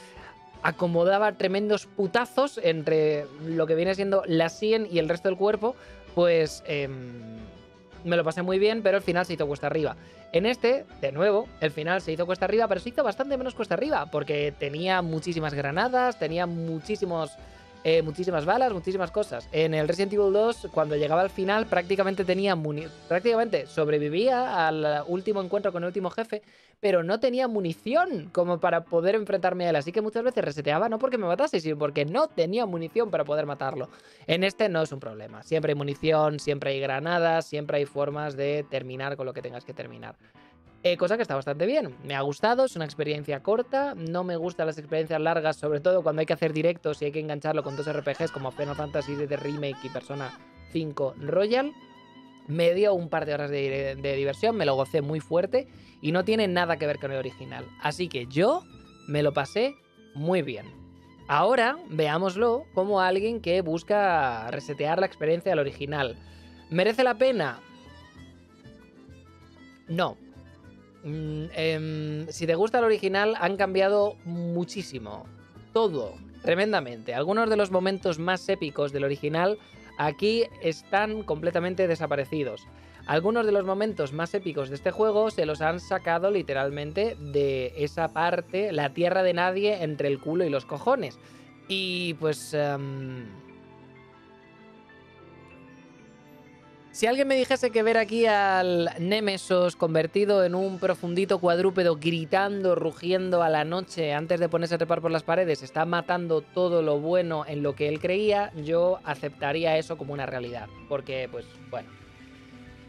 [0.63, 5.75] acomodaba tremendos putazos entre lo que viene siendo la sien y el resto del cuerpo,
[6.15, 7.39] pues em,
[8.05, 9.97] me lo pasé muy bien, pero al final se hizo cuesta arriba.
[10.33, 13.55] En este, de nuevo, el final se hizo cuesta arriba, pero se hizo bastante menos
[13.55, 17.33] cuesta arriba, porque tenía muchísimas granadas, tenía muchísimos,
[17.85, 19.49] eh, muchísimas balas, muchísimas cosas.
[19.51, 22.57] En el Resident Evil 2, cuando llegaba al final, prácticamente tenía
[23.09, 26.43] prácticamente sobrevivía al último encuentro con el último jefe,
[26.79, 29.77] pero no tenía munición como para poder enfrentarme a él.
[29.77, 33.25] Así que muchas veces reseteaba no porque me matase, sino porque no tenía munición para
[33.25, 33.89] poder matarlo.
[34.27, 35.43] En este no es un problema.
[35.43, 39.65] Siempre hay munición, siempre hay granadas, siempre hay formas de terminar con lo que tengas
[39.65, 40.17] que terminar.
[40.85, 41.95] Eh, cosa que está bastante bien.
[42.05, 43.95] Me ha gustado, es una experiencia corta.
[43.95, 47.13] No me gustan las experiencias largas, sobre todo cuando hay que hacer directos y hay
[47.13, 50.37] que engancharlo con dos RPGs como Final Fantasy de Remake y Persona
[50.73, 51.73] 5 Royal.
[52.49, 55.69] Me dio un par de horas de, de, diversión, me lo gocé muy fuerte
[56.01, 57.65] y no tiene nada que ver con el original.
[57.81, 58.65] Así que yo
[59.07, 59.77] me lo pasé
[60.15, 60.67] muy bien.
[61.29, 66.17] Ahora veámoslo como alguien que busca resetear la experiencia del original.
[66.71, 67.61] ¿Merece la pena?
[69.87, 70.17] No,
[71.05, 75.27] Mm, em, si te gusta el original, han cambiado muchísimo.
[75.73, 77.15] Todo, tremendamente.
[77.15, 79.59] Algunos de los momentos más épicos del original
[79.99, 82.67] aquí están completamente desaparecidos.
[83.07, 87.73] Algunos de los momentos más épicos de este juego se los han sacado literalmente de
[87.77, 91.19] esa parte, la tierra de nadie entre el culo y los cojones.
[91.69, 92.55] Y pues...
[92.55, 93.42] Em,
[96.93, 102.75] Si alguien me dijese que ver aquí al Nemesos convertido en un profundito cuadrúpedo gritando,
[102.75, 106.83] rugiendo a la noche antes de ponerse a trepar por las paredes, está matando todo
[106.83, 110.69] lo bueno en lo que él creía, yo aceptaría eso como una realidad.
[110.91, 111.89] Porque, pues, bueno,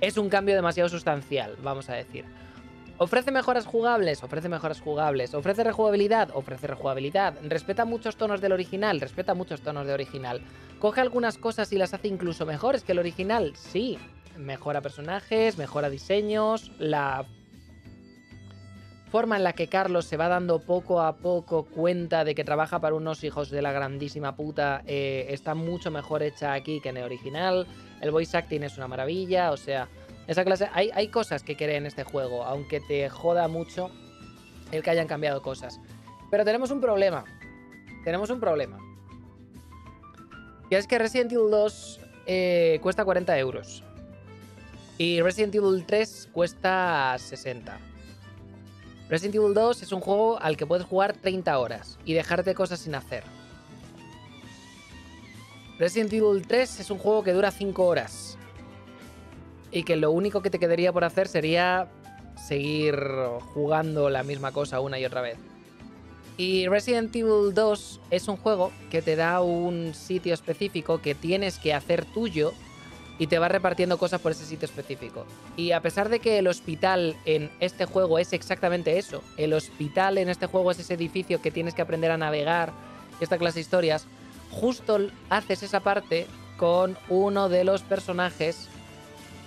[0.02, 2.26] es un cambio demasiado sustancial, vamos a decir.
[2.98, 4.24] ¿Ofrece mejoras jugables?
[4.24, 5.34] Ofrece mejoras jugables.
[5.34, 6.30] ¿Ofrece rejugabilidad?
[6.34, 7.34] Ofrece rejugabilidad.
[7.44, 9.02] ¿Respeta muchos tonos del original?
[9.02, 10.42] Respeta muchos tonos de original.
[10.80, 13.54] ¿Coge algunas cosas y las hace incluso mejores que el original?
[13.56, 13.98] Sí.
[14.38, 17.26] Mejora personajes, mejora diseños, la
[19.14, 22.80] forma en la que Carlos se va dando poco a poco cuenta de que trabaja
[22.82, 26.98] para unos hijos de la grandísima puta eh, está mucho mejor hecha aquí que en
[26.98, 27.68] el original.
[28.02, 29.88] El voice acting es una maravilla, o sea,
[30.28, 30.70] esa clase.
[30.74, 33.92] Hay, hay cosas que quiere en este juego, aunque te joda mucho
[34.72, 35.80] el que hayan cambiado cosas.
[36.32, 37.26] Pero tenemos un problema.
[38.04, 38.80] Tenemos un problema.
[40.70, 43.84] Y es que Resident Evil 2 eh, cuesta 40 euros.
[44.98, 47.78] Y Resident Evil 3 cuesta 60.
[49.10, 52.80] Resident Evil 2 es un juego al que puedes jugar 30 horas y dejarte cosas
[52.80, 53.24] sin hacer.
[55.78, 58.38] Resident Evil 3 es un juego que dura 5 horas
[59.74, 61.88] y que lo único que te quedaría por hacer sería
[62.36, 62.96] seguir
[63.54, 65.38] jugando la misma cosa una y otra vez.
[66.38, 71.58] Y Resident Evil 2 es un juego que te da un sitio específico que tienes
[71.58, 72.54] que hacer tuyo
[73.20, 75.26] y te va repartiendo cosas por ese sitio específico.
[75.58, 80.18] Y a pesar de que el hospital en este juego es exactamente eso, el hospital
[80.18, 82.74] en este juego es ese edificio que tienes que aprender a navegar,
[83.20, 84.08] esta clase de historias,
[84.50, 85.00] justo
[85.30, 86.26] haces esa parte
[86.58, 88.70] con uno de los personajes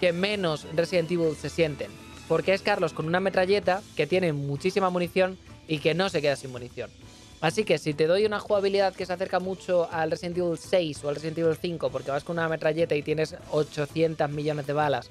[0.01, 1.91] que menos Resident Evil se sienten.
[2.29, 5.39] Porque es Carlos con una metralleta que tiene muchísima munición
[5.69, 6.91] y que no se queda sin munición.
[7.41, 11.05] Así que si te doy una jugabilidad que se acerca mucho al Resident Evil 6
[11.05, 14.73] o al Resident Evil 5 porque vas con una metralleta y tienes 800 millones de
[14.73, 15.11] balas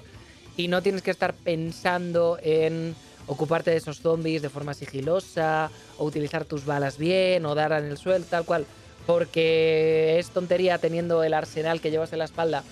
[0.56, 6.04] y no tienes que estar pensando en ocuparte de esos zombies de forma sigilosa o
[6.04, 8.66] utilizar tus balas bien o dar en el suelo, tal cual,
[9.06, 12.64] porque es tontería teniendo el arsenal que llevas en la espalda,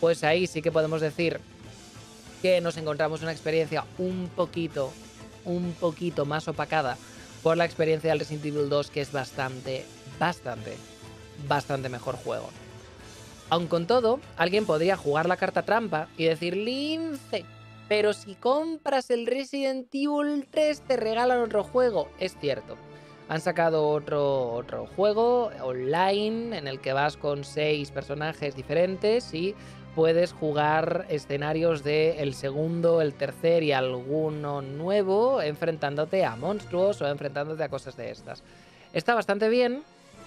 [0.00, 1.40] pues ahí sí que podemos decir
[2.42, 4.92] que nos encontramos una experiencia un poquito,
[5.44, 6.96] un poquito más opacada
[7.42, 9.84] por la experiencia del Resident Evil 2, que es bastante,
[10.18, 10.76] bastante,
[11.48, 12.50] bastante mejor juego.
[13.48, 17.44] Aun con todo, alguien podría jugar la carta trampa y decir, Lince,
[17.88, 22.08] pero si compras el Resident Evil 3 te regalan otro juego.
[22.20, 22.76] Es cierto.
[23.28, 29.54] Han sacado otro, otro juego online en el que vas con seis personajes diferentes y
[29.94, 37.08] puedes jugar escenarios de el segundo, el tercer y alguno nuevo enfrentándote a monstruos o
[37.08, 38.42] enfrentándote a cosas de estas.
[38.92, 39.82] Está bastante bien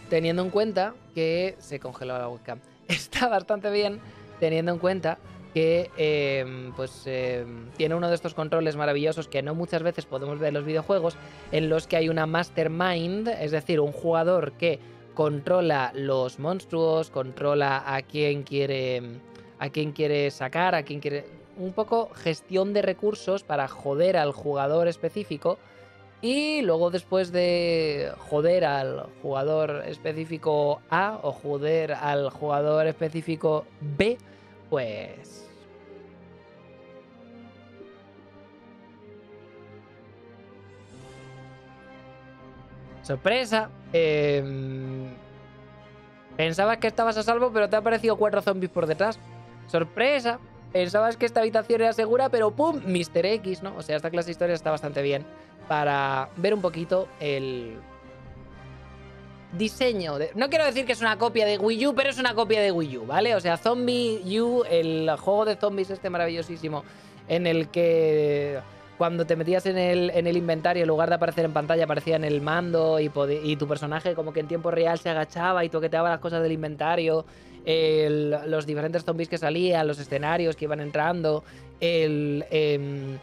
[0.10, 2.60] teniendo en cuenta que se congeló la webcam.
[2.88, 4.00] Está bastante bien
[4.40, 5.18] teniendo en cuenta
[5.54, 10.40] que em, pues em, tiene uno de estos controles maravillosos que no muchas veces podemos
[10.40, 11.16] ver en los videojuegos,
[11.52, 14.80] en los que hay una mastermind, es decir, un jugador que
[15.14, 19.20] controla los monstruos, controla a quien quiere
[19.64, 21.26] a quién quiere sacar, a quién quiere...
[21.56, 25.58] Un poco gestión de recursos para joder al jugador específico.
[26.22, 34.18] Y luego después de joder al jugador específico A o joder al jugador específico B,
[34.70, 35.50] pues...
[43.04, 43.70] Sorpresa.
[43.94, 45.14] Em,
[46.36, 49.18] pensabas que estabas a salvo, pero te han aparecido cuatro zombies por detrás.
[49.68, 50.40] ¡Sorpresa!
[50.72, 52.82] Pensabas que esta habitación era segura, pero ¡pum!
[52.86, 53.26] Mr.
[53.26, 53.76] X, ¿no?
[53.78, 55.26] O sea, esta clase de historia está bastante bien
[55.68, 57.78] para ver un poquito el
[59.58, 60.18] diseño.
[60.18, 60.32] De...
[60.36, 62.72] No quiero decir que es una copia de Wii U, pero es una copia de
[62.72, 63.36] Wii U, ¿vale?
[63.36, 66.84] O sea, Zombie U, el juego de zombies este maravillosísimo,
[67.28, 68.60] en el que
[68.98, 72.16] cuando te metías en el, en el inventario, en lugar de aparecer en pantalla, aparecía
[72.16, 73.12] en el mando y,
[73.44, 76.52] y tu personaje como que en tiempo real se agachaba y toqueteaba las cosas del
[76.52, 77.26] inventario
[77.66, 81.44] los diferentes zombies que salían, los escenarios que iban entrando,
[81.80, 83.18] el em,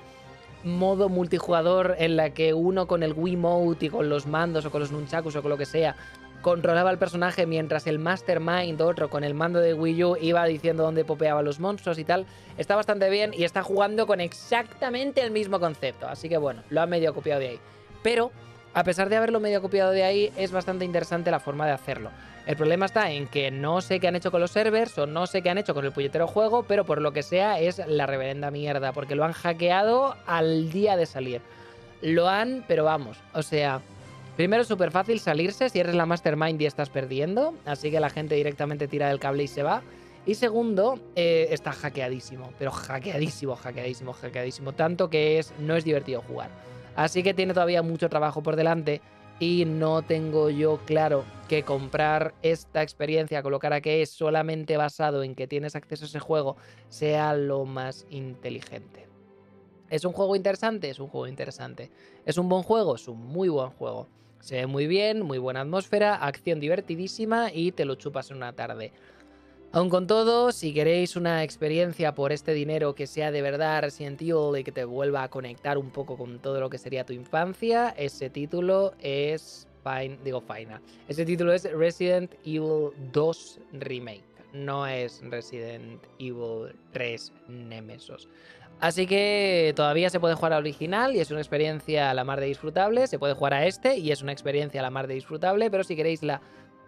[0.65, 4.81] modo multijugador en la que uno con el Wiimote y con los mandos o con
[4.81, 5.97] los nunchakus o con lo que sea
[6.41, 10.83] controlaba al personaje mientras el Mastermind, otro con el mando de Wii U, iba diciendo
[10.83, 12.27] dónde popeaba los monstruos y tal.
[12.57, 16.09] Está bastante bien y está jugando con exactamente el mismo concepto.
[16.09, 17.61] Así que bueno, lo ha medio copiado de ahí.
[18.03, 18.31] Pero,
[18.73, 22.11] a pesar de haberlo medio copiado de ahí, es bastante interesante la forma de hacerlo.
[22.47, 25.27] El problema está en que no sé qué han hecho con los servers o no
[25.27, 28.07] sé qué han hecho con el puñetero juego, pero por lo que sea es la
[28.07, 31.43] reverenda mierda, porque lo han hackeado al día de salir.
[32.03, 33.83] Lo han, pero vamos, o sea,
[34.37, 38.09] primero es súper fácil salirse si eres la mastermind y estás perdiendo, así que la
[38.09, 39.83] gente directamente tira del cable y se va.
[40.27, 44.73] Y segundo, eh, está hackeadísimo, pero hackeadísimo, hackeadísimo, hackeadísimo.
[44.73, 46.51] Tanto que es, no es divertido jugar.
[46.95, 49.01] Así que tiene todavía mucho trabajo por delante
[49.41, 55.25] y no tengo yo claro que comprar esta experiencia, colocar a que es solamente basado
[55.25, 56.57] en que tienes acceso a ese juego,
[56.89, 59.09] sea lo más inteligente.
[59.89, 60.91] ¿Es un juego interesante?
[60.91, 61.91] Es un juego interesante.
[62.25, 62.95] ¿Es un buen juego?
[62.95, 64.07] Es un muy buen juego.
[64.39, 68.53] Se ve muy bien, muy buena atmósfera, acción divertidísima y te lo chupas en una
[68.53, 68.93] tarde.
[69.73, 74.21] Aun con todo, si queréis una experiencia por este dinero que sea de verdad Resident
[74.21, 77.13] Evil y que te vuelva a conectar un poco con todo lo que sería tu
[77.13, 80.81] infancia, ese título es Fine, digo Final.
[81.07, 88.29] Ese título es Resident Evil 2 Remake, no es Resident Evil 3 Nemesis.
[88.81, 92.41] Así que todavía se puede jugar al original y es una experiencia a la mar
[92.41, 93.07] de disfrutable.
[93.07, 95.71] Se puede jugar a este y es una experiencia a la mar de disfrutable.
[95.71, 96.41] Pero si queréis la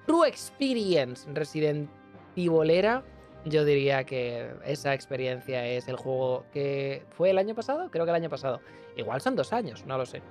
[0.06, 1.88] True Experience Resident
[2.36, 3.02] Evilera,
[3.44, 7.90] yo diría que esa experiencia es el juego que fue el año pasado.
[7.90, 8.60] Creo que el año pasado.
[8.96, 10.22] Igual son dos años, no lo sé.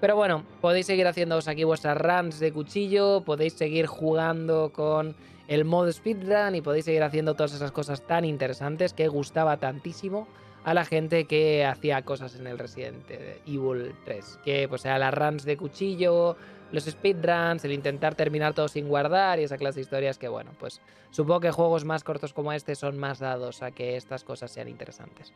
[0.00, 3.22] Pero bueno, podéis seguir haciéndoos aquí vuestras runs de cuchillo.
[3.22, 5.16] Podéis seguir jugando con
[5.48, 10.26] el modo speedrun y podéis seguir haciendo todas esas cosas tan interesantes que gustaba tantísimo
[10.64, 13.08] a la gente que hacía cosas en el Resident
[13.46, 14.40] Evil 3.
[14.44, 16.36] Que pues sea las runs de cuchillo,
[16.72, 20.52] los speedruns, el intentar terminar todo sin guardar y esa clase de historias que bueno,
[20.58, 24.50] pues supongo que juegos más cortos como este son más dados a que estas cosas
[24.50, 25.32] sean interesantes.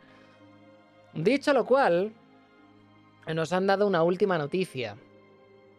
[1.14, 2.12] Dicho lo cual,
[3.35, 4.97] nos han dado una última noticia,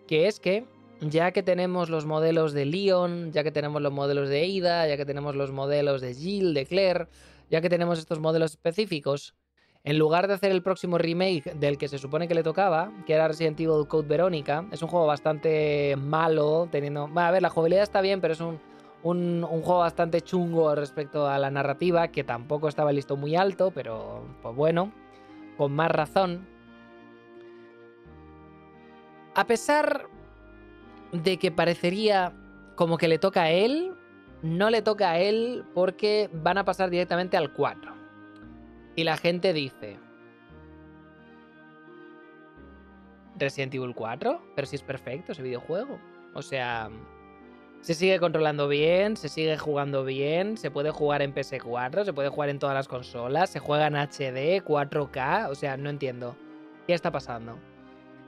[0.08, 0.66] que es que
[1.02, 4.98] ya que tenemos los modelos de Leon, ya que tenemos los modelos de Ada, ya
[4.98, 7.08] que tenemos los modelos de Jill, de Claire,
[7.50, 9.34] ya que tenemos estos modelos específicos,
[9.84, 13.14] en lugar de hacer el próximo remake del que se supone que le tocaba, que
[13.14, 17.08] era Resident Evil Code Verónica, es un juego bastante malo, teniendo...
[17.08, 18.60] Bueno, a ver, la jugabilidad está bien, pero es un,
[19.04, 24.24] un, juego bastante chungo respecto a la narrativa, que tampoco estaba listo muy alto, pero
[24.44, 24.92] pues bueno,
[25.58, 26.48] con más razón.
[29.34, 30.08] A pesar
[31.12, 32.34] de que parecería
[32.76, 33.94] como que le toca a él,
[34.44, 38.01] no le toca a él porque van a pasar directamente al 4.
[38.96, 39.98] Y la gente dice...
[43.38, 46.00] Resident Evil 4, pero si es perfecto ese videojuego.
[46.34, 46.90] O sea,
[47.82, 52.30] se sigue controlando bien, se sigue jugando bien, se puede jugar en PS4, se puede
[52.30, 56.36] jugar en todas las consolas, se juega en HD, 4K, o sea, no entiendo.
[56.86, 57.58] ¿Qué está pasando?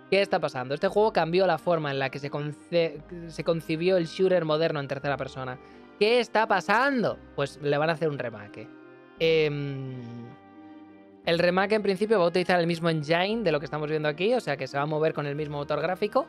[0.10, 0.74] ¿Qué está pasando?
[0.74, 2.32] Este juego cambió la forma en la que se,
[3.28, 5.60] se concibió el shooter moderno en tercera persona.
[6.00, 7.20] ¿Qué está pasando?
[7.36, 8.68] Pues le van a hacer un remake.
[9.20, 9.50] Eh,
[11.26, 14.10] el remake en principio va a utilizar el mismo engine de lo que estamos viendo
[14.10, 16.28] aquí, o sea que se va a mover con el mismo motor gráfico.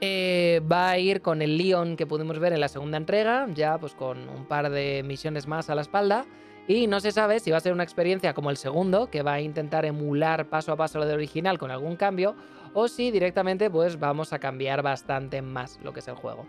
[0.00, 3.76] Eh, va a ir con el Leon que pudimos ver en la segunda entrega, ya
[3.78, 6.24] pues con un par de misiones más a la espalda.
[6.68, 9.34] Y no se sabe si va a ser una experiencia como el segundo, que va
[9.34, 12.36] a intentar emular paso a paso lo del original con algún cambio,
[12.72, 16.46] o si directamente pues vamos a cambiar bastante más lo que es el juego.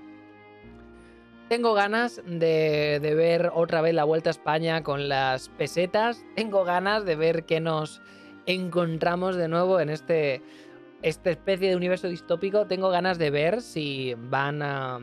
[1.52, 6.24] Tengo ganas de, ver otra vez la Vuelta a España con las pesetas.
[6.34, 8.02] Tengo ganas de ver qué nos
[8.46, 10.42] encontramos de nuevo en este,
[11.02, 12.68] esta especie de universo distópico.
[12.68, 15.02] Tengo ganas de ver si van a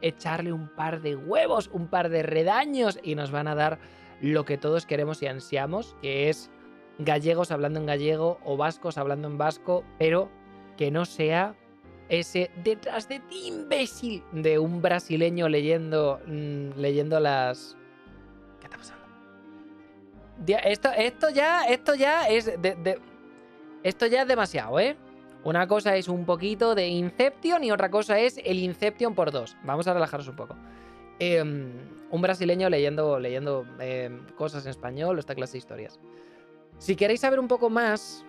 [0.00, 3.78] echarle un par de huevos, un par de redaños y nos van a dar
[4.22, 6.50] lo que todos queremos y ansiamos, que es
[6.98, 10.30] gallegos hablando en gallego o vascos hablando en vasco, pero
[10.78, 11.54] que no sea
[12.08, 17.76] ese detrás de ti, imbécil, de un brasileño leyendo, mm, leyendo las...
[18.60, 19.04] ¿Qué está pasando?
[20.64, 22.52] Esto, esto ya, esto ya es...
[23.82, 24.96] Esto ya es demasiado, ¿eh?
[25.44, 29.56] Una cosa es un poquito de Inception y otra cosa es el Inception por dos.
[29.62, 30.56] Vamos a relajarnos un poco.
[31.20, 31.70] Em,
[32.10, 36.00] un brasileño leyendo, leyendo em, cosas en español, esta clase de historias.
[36.78, 38.24] Si queréis saber un poco más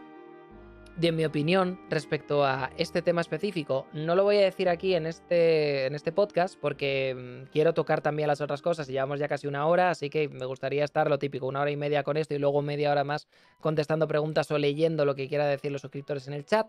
[0.98, 3.86] de mi opinión respecto a este tema específico.
[3.94, 8.02] No lo voy a decir aquí en este, en este podcast porque mm, quiero tocar
[8.02, 11.20] también las otras cosas llevamos ya casi una hora, así que me gustaría estar lo
[11.20, 13.28] típico, una hora y media con esto y luego media hora más
[13.60, 16.68] contestando preguntas o leyendo lo que quiera decir los suscriptores en el chat.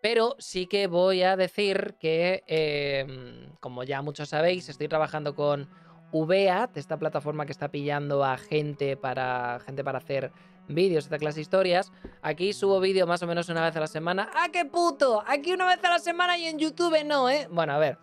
[0.00, 5.68] Pero sí que voy a decir que, em, como ya muchos sabéis, estoy trabajando con
[6.12, 10.30] VEAT, esta plataforma que está pillando a gente para, gente para hacer
[10.68, 11.92] vídeos, esta clase de historias.
[12.22, 14.30] Aquí subo vídeo más o menos una vez a la semana.
[14.34, 15.22] ¡Ah, qué puto!
[15.26, 17.48] Aquí una vez a la semana y en YouTube no, ¿eh?
[17.50, 17.98] Bueno, a ver.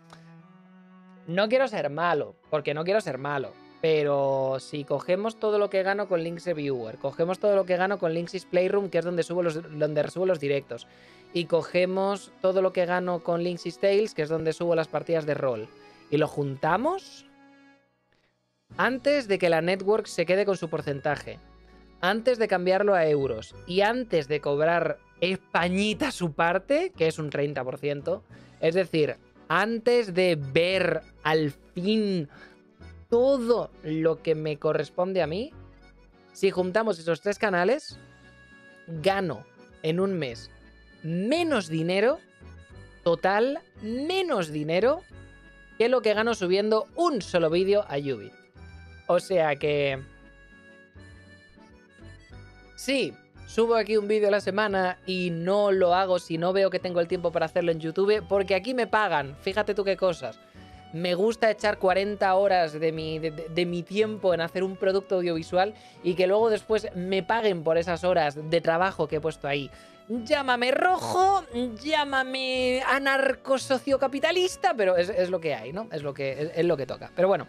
[1.28, 3.53] No quiero ser malo, porque no quiero ser malo.
[3.82, 7.99] Pero si cogemos todo lo que gano con Links Reviewer, cogemos todo lo que gano
[7.99, 10.88] con Linksys Playroom, que es donde subo los, donde subo los directos,
[11.34, 15.28] y cogemos todo lo que gano con Linksys Tales, que es donde subo las partidas
[15.28, 15.68] de rol,
[16.09, 17.28] y lo juntamos,
[18.78, 21.38] antes de que la network se quede con su porcentaje,
[22.10, 27.32] antes de cambiarlo a euros y antes de cobrar Españita su parte, que es un
[27.32, 28.22] 30%,
[28.60, 29.16] es decir,
[29.47, 32.30] antes de ver al fin
[33.10, 35.51] todo lo que me corresponde a mí,
[36.34, 37.97] si juntamos esos tres canales,
[38.88, 39.45] gano
[39.82, 40.51] en un mes
[41.01, 42.20] menos dinero,
[43.03, 45.01] total, menos dinero
[45.78, 48.34] que lo que gano subiendo un solo vídeo a Ubit.
[49.08, 50.14] O sea que...
[52.76, 53.13] Sí,
[53.47, 56.80] subo aquí un vídeo a la semana y no lo hago si no veo que
[56.80, 60.38] tengo el tiempo para hacerlo en YouTube, porque aquí me pagan, fíjate tú qué cosas.
[60.91, 65.73] Me gusta echar 40 horas de mi, de, mi tiempo en hacer un producto audiovisual
[66.03, 69.69] y que luego después me paguen por esas horas de trabajo que he puesto ahí.
[70.07, 71.43] Llámame rojo,
[71.82, 75.88] llámame anarco-sociocapitalista, pero es, lo que hay, ¿no?
[75.91, 77.11] Es lo que, es lo que toca.
[77.15, 77.47] Pero bueno,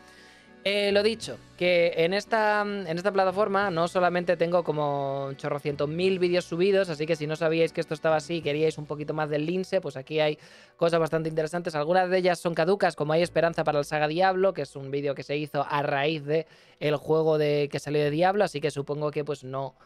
[0.68, 6.18] eh, lo dicho, que en esta, en esta plataforma no solamente tengo como chorrocientos mil
[6.18, 9.14] vídeos subidos, así que si no sabíais que esto estaba así y queríais un poquito
[9.14, 10.40] más del lince, pues aquí hay
[10.76, 11.76] cosas bastante interesantes.
[11.76, 14.90] Algunas de ellas son caducas, como hay esperanza para el saga Diablo, que es un
[14.90, 16.48] vídeo que se hizo a raíz de
[16.96, 19.76] juego de que salió de Diablo, así que supongo que pues no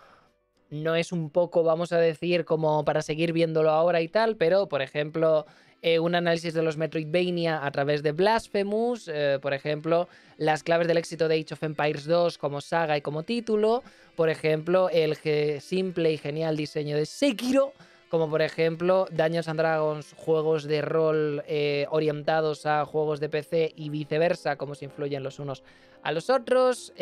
[0.71, 4.69] no es un poco, vamos a decir, como para seguir viéndolo ahora y tal, pero
[4.69, 5.45] por ejemplo,
[5.83, 10.87] eh, un análisis de los Metroidvania a través de Blasphemous, eh, por ejemplo, las claves
[10.87, 13.83] del éxito de Age of Empires 2 como saga y como título,
[14.15, 15.17] por ejemplo, el
[15.61, 17.73] simple y genial diseño de Sekiro,
[18.11, 23.73] como por ejemplo Dungeons and Dragons, juegos de rol eh, orientados a juegos de PC
[23.75, 25.63] y viceversa, cómo se influyen los unos
[26.03, 26.93] a los otros,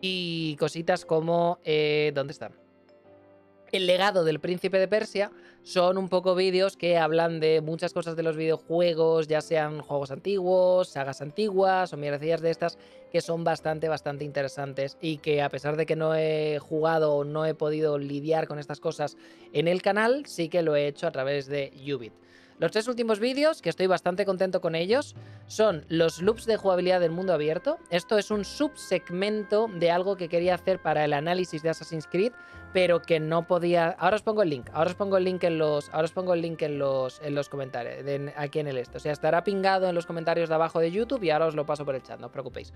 [0.00, 1.58] y cositas como...
[1.64, 2.52] ¿Dónde están?
[3.72, 5.30] El legado del príncipe de Persia
[5.66, 10.12] son un poco vídeos que hablan de muchas cosas de los videojuegos, ya sean juegos
[10.12, 12.78] antiguos, sagas antiguas o mierdecillas de estas,
[13.10, 17.24] que son bastante, bastante interesantes y que a pesar de que no he jugado o
[17.24, 19.16] no he podido lidiar con estas cosas
[19.52, 22.12] en el canal, sí que lo he hecho a través de Ubit.
[22.58, 25.14] Los tres últimos vídeos, que estoy bastante contento con ellos,
[25.46, 27.76] son los loops de jugabilidad del mundo abierto.
[27.90, 32.32] Esto es un subsegmento de algo que quería hacer para el análisis de Assassin's Creed,
[32.76, 33.96] pero que no podía.
[33.98, 34.68] Ahora os pongo el link.
[34.74, 35.88] Ahora os pongo el link en los.
[35.94, 38.04] Ahora os pongo el link en los, en los comentarios.
[38.36, 38.98] aquí en el esto.
[38.98, 41.64] O sea, estará pingado en los comentarios de abajo de YouTube y ahora os lo
[41.64, 42.74] paso por el chat, no os preocupéis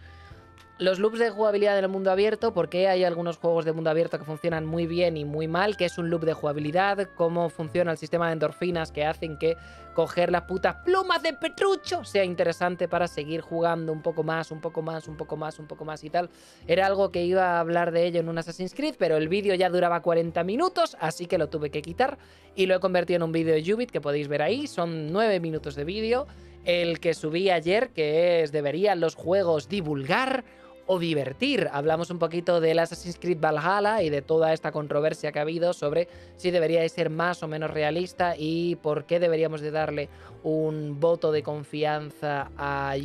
[0.81, 4.19] los loops de jugabilidad en el mundo abierto, porque hay algunos juegos de mundo abierto
[4.19, 7.93] que funcionan muy bien y muy mal, que es un loop de jugabilidad, cómo funciona
[7.93, 9.59] el sistema de endorfinas que hacen que
[9.95, 14.63] coger las putas plumas de Petrucho sea interesante para seguir jugando un poco más, un
[14.63, 16.31] poco más, un poco más, un poco más y tal.
[16.67, 19.55] Era algo que iba a hablar de ello en un Assassin's Creed, pero el vídeo
[19.55, 22.17] ya duraba 40 minutos, así que lo tuve que quitar
[22.57, 25.41] y lo he convertido en un vídeo de Ubit que podéis ver ahí, son 9
[25.41, 26.27] minutos de vídeo.
[26.65, 30.45] El que subí ayer, que es deberían los juegos divulgar
[30.93, 31.71] o divertir.
[31.73, 35.73] Hablamos un poquito del Assassin's Creed Valhalla y de toda esta controversia que ha habido
[35.73, 40.09] sobre si debería ser más o menos realista y por qué deberíamos de darle
[40.43, 42.97] un voto de confianza a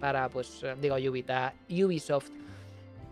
[0.00, 2.30] para, pues, digo Ubit, a Ubisoft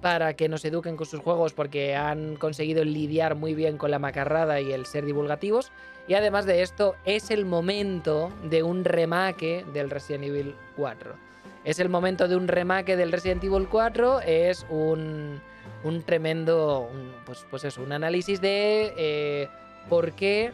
[0.01, 3.99] para que nos eduquen con sus juegos porque han conseguido lidiar muy bien con la
[3.99, 5.71] macarrada y el ser divulgativos.
[6.09, 11.26] Y además de esto, es el momento de un remake del Resident Evil 4
[11.67, 15.43] es el momento de un remake del Resident Evil 4, es un,
[15.83, 16.89] un tremendo,
[17.27, 19.49] pues, pues eso, un análisis de eh,
[19.89, 20.53] por qué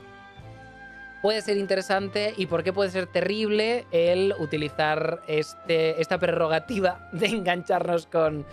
[1.20, 7.26] puede ser interesante y por qué puede ser terrible el utilizar este, esta prerrogativa de
[7.26, 8.46] engancharnos con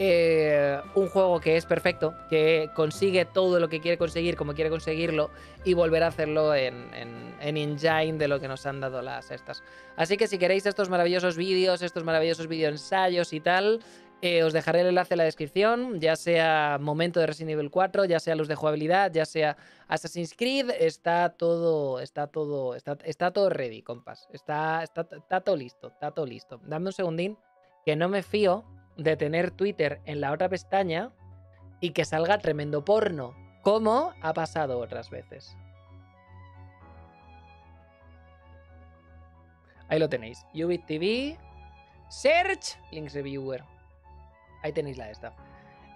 [0.00, 4.68] eh, un juego que es perfecto, que consigue todo lo que quiere conseguir como quiere
[4.68, 5.30] conseguirlo
[5.64, 9.62] y volver a hacerlo en, en, Engine de lo que nos han dado las estas.
[9.96, 13.80] Así que si queréis estos maravillosos vídeos, estos maravillosos vídeos ensayos y tal,
[14.22, 18.04] eh, os dejaré el enlace en la descripción, ya sea momento de Resident Evil 4,
[18.04, 19.56] ya sea luz de jugabilidad, ya sea
[19.88, 24.28] Assassin's Creed, está todo, está todo, está, está todo ready, compas.
[24.30, 26.60] Está, está, está todo listo, está todo listo.
[26.64, 27.38] Dame un segundín,
[27.86, 28.64] que no me fío
[28.98, 31.12] de tener Twitter en la otra pestaña
[31.80, 35.56] y que salga tremendo porno, como ha pasado otras veces.
[39.90, 40.46] Ahí lo tenéis.
[40.54, 41.36] Ubit TV,
[42.08, 43.62] Search, Links Reviewer.
[44.62, 45.34] Ahí tenéis la esta.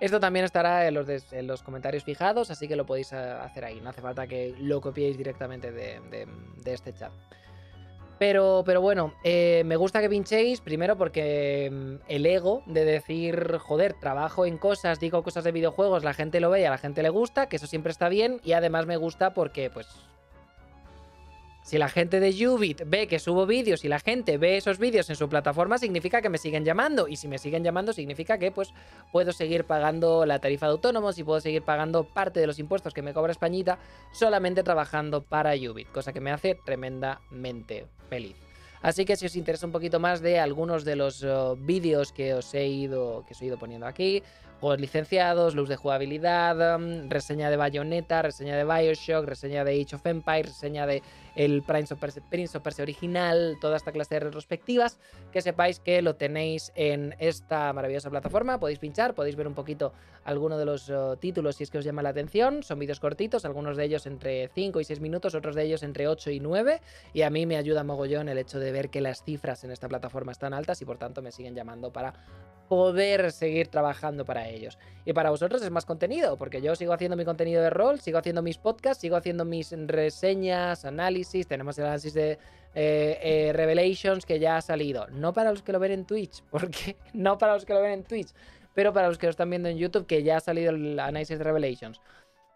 [0.01, 3.65] Esto también estará en los, en los, comentarios fijados, así que lo podéis eh, hacer
[3.65, 3.81] ahí.
[3.81, 6.29] No hace falta que lo copiéis directamente de
[6.67, 7.13] este chat.
[8.19, 13.59] Pero, pero bueno, eh, me gusta que pinchéis, primero porque mm, el ego de decir,
[13.59, 16.79] joder, trabajo en cosas, digo cosas de videojuegos, la gente lo ve y a la
[16.79, 19.89] gente le gusta, que eso siempre está bien, y además me gusta porque, pues,
[21.65, 25.09] Si la gente de Ubit ve que subo vídeos y la gente ve esos vídeos
[25.09, 27.09] en su plataforma, significa que me siguen llamando.
[27.09, 28.75] Y si me siguen llamando, significa que pues
[29.13, 32.93] puedo seguir pagando la tarifa de autónomos y puedo seguir pagando parte de los impuestos
[32.93, 33.79] que me cobra Españita
[34.13, 38.37] solamente trabajando para Ubit, cosa que me hace tremendamente feliz.
[38.83, 42.35] Así que si os interesa un poquito más de algunos de los uh, vídeos que
[42.35, 44.23] os he ido que os he ido poniendo aquí,
[44.61, 49.97] juegos licenciados, luz de jugabilidad, um, reseña de Bayonetta, reseña de Bioshock, reseña de Age
[49.97, 51.03] of Empires, reseña de
[51.37, 54.99] el Prince of, Persia, Prince of original, toda esta clase de retrospectivas,
[55.33, 59.93] que sepáis que lo tenéis en esta maravillosa plataforma, podéis pinchar, podéis ver un poquito
[60.25, 63.45] alguno de los uh, títulos si es que os llama la atención, son vídeos cortitos,
[63.45, 66.81] algunos de ellos entre 5 y 6 minutos, otros de ellos entre 8 y 9,
[67.13, 69.89] y a mí me ayuda mogollón el hecho de ver que las cifras en esta
[69.89, 72.15] plataforma están altas y por tanto me siguen llamando para
[72.69, 74.79] poder seguir trabajando para ellos.
[75.05, 78.19] Y para vosotros es más contenido, porque yo sigo haciendo mi contenido de rol, sigo
[78.19, 82.33] haciendo mis podcasts, sigo haciendo mis reseñas, análisis, tenemos el análisis de
[82.75, 85.07] eh, eh, Revelations que ya ha salido.
[85.09, 87.93] No para los que lo ven en Twitch, porque no para los que lo ven
[87.93, 88.29] en Twitch,
[88.75, 91.39] pero para los que lo están viendo en YouTube que ya ha salido el análisis
[91.39, 92.01] de Revelations.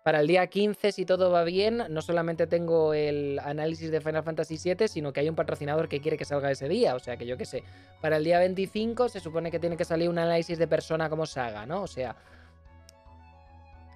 [0.04, 4.22] Para el día 15, si todo va bien, no solamente tengo el análisis de Final
[4.22, 6.94] Fantasy VII, sino que hay un patrocinador que quiere que salga ese día.
[6.94, 7.62] O sea que yo qué sé.
[8.00, 11.26] Para el día 25 se supone que tiene que salir un análisis de persona como
[11.26, 11.82] saga, ¿no?
[11.82, 12.16] O sea,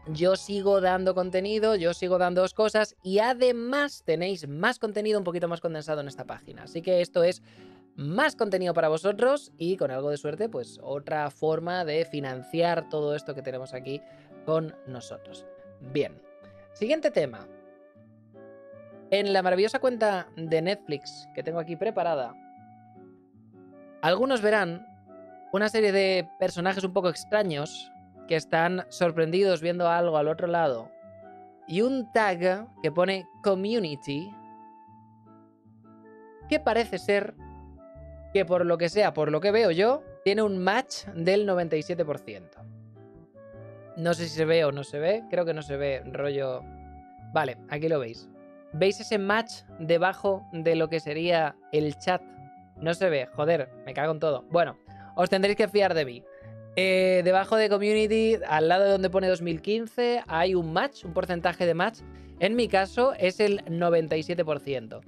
[0.06, 5.48] yo sigo dando contenido, yo sigo dando cosas y además tenéis más contenido un poquito
[5.48, 6.64] más condensado en esta página.
[6.64, 7.42] Así que esto es
[7.94, 13.14] más contenido para vosotros y con algo de suerte, pues otra forma de financiar todo
[13.14, 14.00] esto que tenemos aquí
[14.44, 15.46] con nosotros.
[15.92, 16.20] Bien.
[16.72, 17.46] Siguiente tema.
[19.10, 22.34] En la maravillosa cuenta de Netflix que tengo aquí preparada,
[24.00, 24.86] algunos verán
[25.52, 27.91] una serie de personajes un poco extraños
[28.32, 30.90] que están sorprendidos viendo algo al otro lado
[31.68, 34.34] y un tag que pone community
[36.48, 37.34] que parece ser
[38.32, 42.48] que por lo que sea, por lo que veo yo, tiene un match del 97%.
[43.98, 45.24] No sé si se ve o no se ve.
[45.28, 46.62] Creo que no se ve, rollo...
[47.34, 48.30] Vale, aquí lo veis.
[48.72, 52.22] ¿Veis ese match debajo de lo que sería el chat?
[52.78, 54.46] No se ve, joder, me cago en todo.
[54.50, 54.78] Bueno,
[55.16, 56.24] os tendréis que fiar de mí.
[56.74, 61.66] Eh, debajo de Community, al lado de donde pone 2015, hay un match, un porcentaje
[61.66, 61.98] de match.
[62.40, 65.00] En mi caso es el 97%.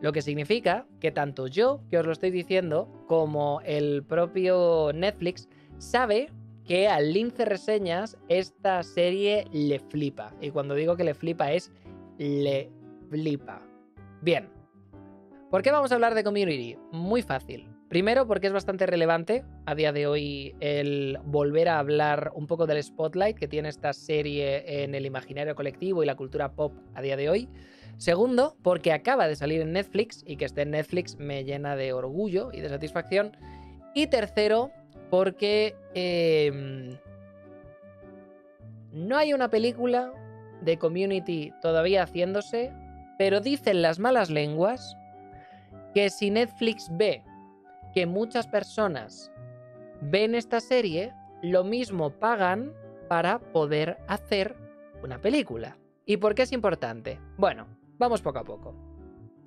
[0.00, 5.48] Lo que significa que tanto yo, que os lo estoy diciendo, como el propio Netflix,
[5.76, 6.30] sabe
[6.64, 10.34] que al Lince Reseñas esta serie le flipa.
[10.40, 11.70] Y cuando digo que le flipa es
[12.16, 12.70] le
[13.10, 13.60] flipa.
[14.22, 14.48] Bien.
[15.50, 16.78] ¿Por qué vamos a hablar de Community?
[16.92, 17.68] Muy fácil.
[17.90, 22.68] Primero porque es bastante relevante a día de hoy el volver a hablar un poco
[22.68, 27.02] del spotlight que tiene esta serie en el imaginario colectivo y la cultura pop a
[27.02, 27.48] día de hoy.
[27.96, 31.92] Segundo, porque acaba de salir en Netflix y que esté en Netflix me llena de
[31.92, 33.36] orgullo y de satisfacción.
[33.92, 34.70] Y tercero,
[35.10, 36.96] porque em,
[38.92, 40.12] no hay una película
[40.60, 42.72] de community todavía haciéndose,
[43.18, 44.96] pero dicen las malas lenguas
[45.92, 47.24] que si Netflix ve
[47.94, 49.30] que muchas personas
[50.00, 51.12] ven esta serie,
[51.42, 52.72] lo mismo pagan
[53.08, 54.56] para poder hacer
[55.02, 55.76] una película.
[56.06, 57.18] ¿Y por qué es importante?
[57.36, 57.66] Bueno,
[57.98, 58.74] vamos poco a poco.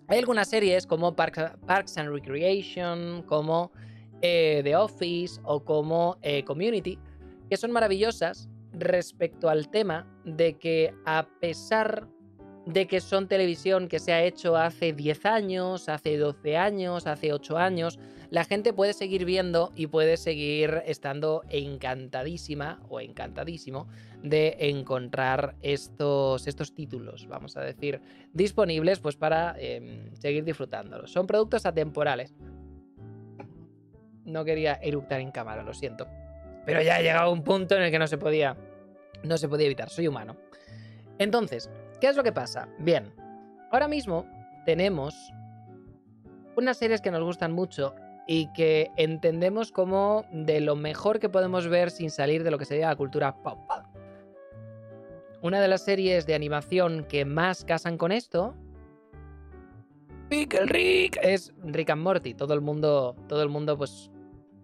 [0.08, 3.72] Hay algunas series como Parks and Recreation, como
[4.22, 7.00] eh, The Office o como eh, Community,
[7.50, 12.08] que son maravillosas respecto al tema de que a pesar
[12.66, 17.34] de que son televisión que se ha hecho hace 10 años, hace 12 años, hace
[17.34, 18.00] 8 años,
[18.34, 23.88] la gente puede seguir viendo y puede seguir estando encantadísima o encantadísimo
[24.24, 28.02] de encontrar estos, estos títulos, vamos a decir,
[28.34, 31.12] disponibles pues para em, seguir disfrutándolos.
[31.12, 32.34] Son productos atemporales.
[34.26, 36.08] No quería eructar en cámara, lo siento.
[36.66, 38.58] Pero ya ha llegado un punto en el que no se podía.
[39.22, 40.38] No se podía evitar, soy humano.
[41.20, 41.70] Entonces,
[42.02, 42.68] ¿qué es lo que pasa?
[42.80, 43.14] Bien,
[43.70, 44.26] ahora mismo
[44.66, 45.14] tenemos
[46.56, 47.94] unas series que nos gustan mucho
[48.28, 52.66] y que entendemos como de lo mejor que podemos ver sin salir de lo que
[52.66, 53.60] sería la cultura pop.
[55.42, 58.56] Una de las series de animación que más casan con esto
[60.34, 62.34] Pickle Rick es Rick and Morty.
[62.34, 64.10] Todo el mundo, todo el mundo pues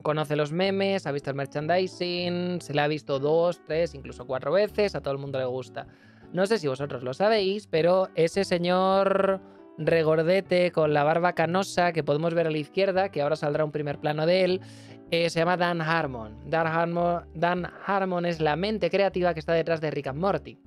[0.02, 4.52] conoce los memes, ha visto el merchandising, se le ha visto dos, tres, incluso cuatro
[4.52, 5.86] veces, a todo el mundo le gusta.
[6.34, 9.42] No sé si vosotros lo sabéis, pero ese señor
[9.80, 13.72] regordete con la barba canosa que podemos ver a la izquierda, que ahora saldrá un
[13.72, 14.62] primer plano de él,
[15.12, 16.38] eh, se llama Dan Harmon.
[16.50, 17.24] Dan Harmon.
[17.34, 20.60] Dan Harmon es la mente creativa que está detrás de Rick and Morty.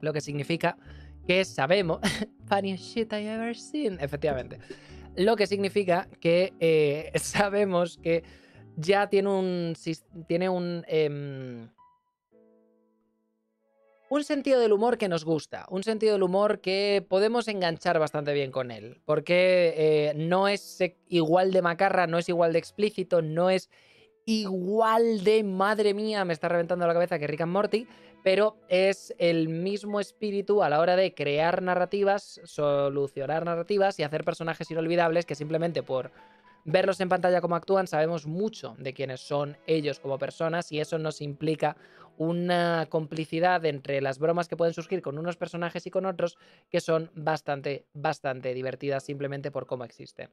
[0.00, 0.78] Lo que significa
[1.26, 2.00] que sabemos.
[2.48, 3.98] Funniest shit I ever seen.
[4.00, 4.58] Efectivamente.
[5.16, 8.22] Lo que significa que eh, sabemos que
[8.76, 9.74] ya tiene un.
[10.26, 10.84] Tiene un.
[10.86, 11.68] Em,
[14.08, 18.32] un sentido del humor que nos gusta, un sentido del humor que podemos enganchar bastante
[18.32, 20.78] bien con él, porque eh, no es
[21.08, 23.70] igual de macarra, no es igual de explícito, no es
[24.24, 27.86] igual de madre mía, me está reventando la cabeza que Rick and Morty,
[28.22, 34.24] pero es el mismo espíritu a la hora de crear narrativas, solucionar narrativas y hacer
[34.24, 36.10] personajes inolvidables que simplemente por
[36.66, 40.98] verlos en pantalla como actúan sabemos mucho de quiénes son ellos como personas y eso
[40.98, 41.76] nos implica
[42.18, 46.36] una complicidad entre las bromas que pueden surgir con unos personajes y con otros
[46.70, 50.30] que son bastante, bastante divertidas simplemente por cómo existen.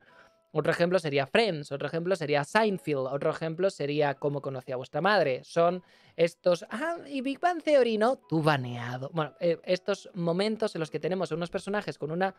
[0.55, 5.01] Otro ejemplo sería Friends, otro ejemplo sería Seinfeld, otro ejemplo sería Cómo conocí a vuestra
[5.01, 5.41] madre.
[5.43, 5.81] Son
[6.15, 6.63] estos...
[6.69, 8.17] Ah, y Big Bang Theory, ¿no?
[8.17, 9.09] Tú baneado.
[9.13, 12.36] Bueno, eh, estos momentos en los que tenemos unos personajes con una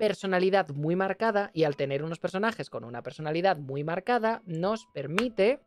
[0.00, 5.60] personalidad muy marcada y al tener unos personajes con una personalidad muy marcada nos permite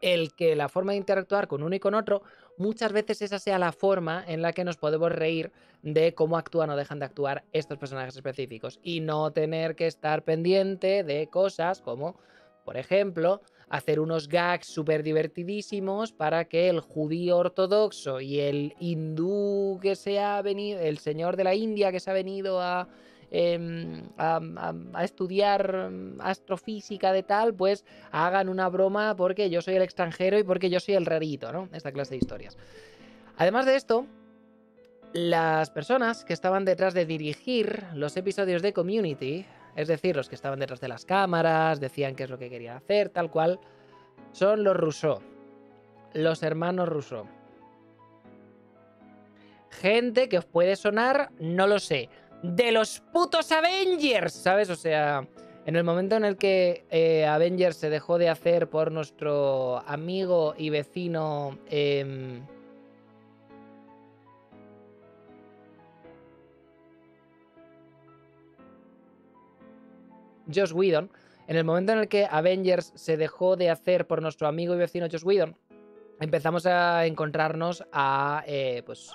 [0.00, 2.22] el que la forma de interactuar con uno y con otro,
[2.58, 5.50] muchas veces esa sea la forma en la que nos podemos reír
[5.82, 8.78] de cómo actúan o dejan de actuar estos personajes específicos.
[8.84, 12.20] Y no tener que estar pendiente de cosas como,
[12.64, 19.80] por ejemplo, hacer unos gags súper divertidísimos para que el judío ortodoxo y el hindú
[19.82, 22.86] que se ha venido, el señor de la India que se ha venido a
[23.30, 24.40] Em, a,
[25.02, 30.44] estudiar mm, astrofísica de tal, pues hagan una broma porque yo soy el extranjero y
[30.44, 31.68] porque yo soy el rarito, ¿no?
[31.72, 32.56] Esta clase de historias.
[33.36, 34.06] Además de esto,
[35.12, 40.36] las personas que estaban detrás de dirigir los episodios de Community, es decir, los que
[40.36, 43.58] estaban detrás de las cámaras, decían qué es lo que querían hacer, tal cual,
[44.30, 45.20] son los Rousseau,
[46.14, 47.26] los hermanos Rousseau.
[49.70, 52.08] Gente que os puede sonar, no lo sé,
[52.54, 54.70] de los putos Avengers, ¿sabes?
[54.70, 55.26] O sea,
[55.64, 60.54] en el momento en el que eh, Avengers se dejó de hacer por nuestro amigo
[60.56, 61.58] y vecino...
[61.68, 62.40] Eh,
[70.52, 71.10] Josh Whedon,
[71.48, 74.78] en el momento en el que Avengers se dejó de hacer por nuestro amigo y
[74.78, 75.56] vecino Josh Whedon,
[76.20, 79.10] empezamos a encontrarnos a, eh, pues,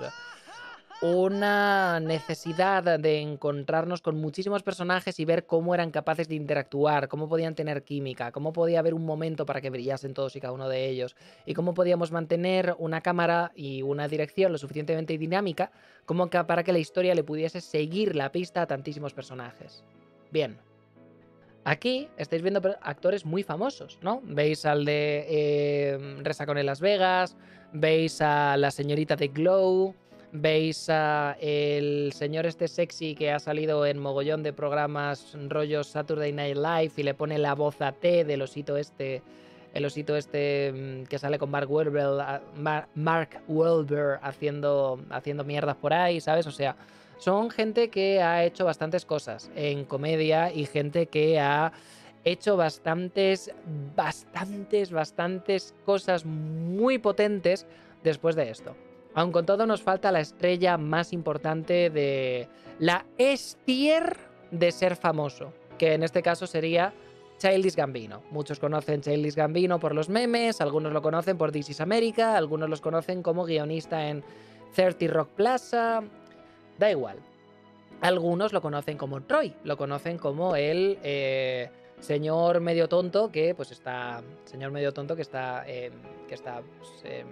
[1.01, 7.27] una necesidad de encontrarnos con muchísimos personajes y ver cómo eran capaces de interactuar, cómo
[7.27, 10.69] podían tener química, cómo podía haber un momento para que brillasen todos y cada uno
[10.69, 11.15] de ellos,
[11.47, 15.71] y cómo podíamos mantener una cámara y una dirección lo suficientemente dinámica
[16.05, 19.83] como para que la historia le pudiese seguir la pista a tantísimos personajes.
[20.31, 20.59] Bien.
[21.63, 24.21] Aquí estáis viendo actores muy famosos, ¿no?
[24.23, 27.37] Veis al de eh, en Las Vegas,
[27.71, 29.95] veis a la señorita de Glow,
[30.31, 36.31] veis a el señor este sexy que ha salido en mogollón de programas rollos Saturday
[36.31, 39.21] Night Live y le pone la voz a T del osito este,
[39.73, 42.41] el osito este mm, que sale con Mark Wahlberg,
[42.95, 46.47] Mark Wahlberg haciendo, haciendo mierdas por ahí, ¿sabes?
[46.47, 46.75] O sea,
[47.17, 51.73] son gente que ha hecho bastantes cosas en comedia y gente que ha
[52.23, 53.51] hecho bastantes,
[53.95, 57.65] bastantes, bastantes cosas muy potentes
[58.03, 58.75] después de esto.
[59.13, 62.47] Aun con todo nos falta la estrella más importante de
[62.79, 64.17] la estier
[64.51, 66.93] de ser famoso, que en este caso sería
[67.37, 68.21] Childish Gambino.
[68.31, 72.69] Muchos conocen Childish Gambino por los memes, algunos lo conocen por This is America, algunos
[72.69, 74.23] los conocen como guionista en
[74.75, 76.03] 30 Rock Plaza,
[76.77, 77.17] da igual.
[78.01, 83.71] Algunos lo conocen como Troy, lo conocen como el eh, señor medio tonto que pues
[83.71, 85.93] está, señor medio tonto que está, em,
[86.27, 87.27] que está pues, em,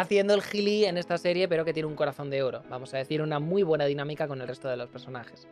[0.00, 2.62] haciendo el gili en esta serie, pero que tiene un corazón de oro.
[2.68, 5.46] Vamos a decir, una muy buena dinámica con el resto de los personajes.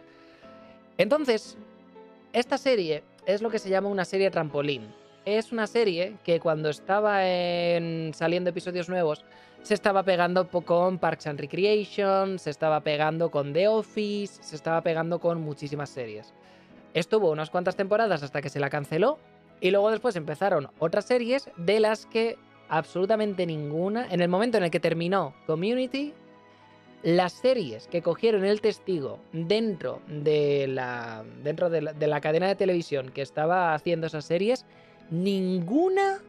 [0.98, 1.56] Entonces,
[2.34, 4.94] esta serie es lo que se llama una serie trampolín.
[5.24, 8.12] Es una serie que cuando estaba en...
[8.12, 9.24] saliendo episodios nuevos,
[9.62, 14.82] se estaba pegando con Parks and Recreation, se estaba pegando con The Office, se estaba
[14.82, 16.34] pegando con muchísimas series.
[16.92, 19.18] Estuvo unas cuantas temporadas hasta que se la canceló
[19.62, 22.36] y luego después empezaron otras series de las que
[22.68, 24.06] absolutamente ninguna.
[24.10, 26.14] En el momento en el que terminó Community,
[27.02, 33.10] las series que cogieron el testigo dentro de la, dentro de la, cadena de televisión
[33.10, 34.64] que estaba haciendo esas series,
[35.10, 36.22] ninguna,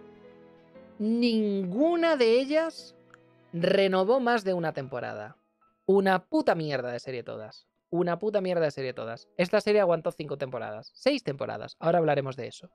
[1.00, 2.94] ninguna de ellas
[3.54, 5.38] renovó más de una temporada.
[5.86, 7.68] Una puta mierda de serie todas.
[7.90, 9.30] Una puta mierda de serie todas.
[9.38, 10.92] Esta serie aguantó cinco temporadas.
[10.94, 11.78] Seis temporadas.
[11.80, 12.70] Ahora hablaremos de eso.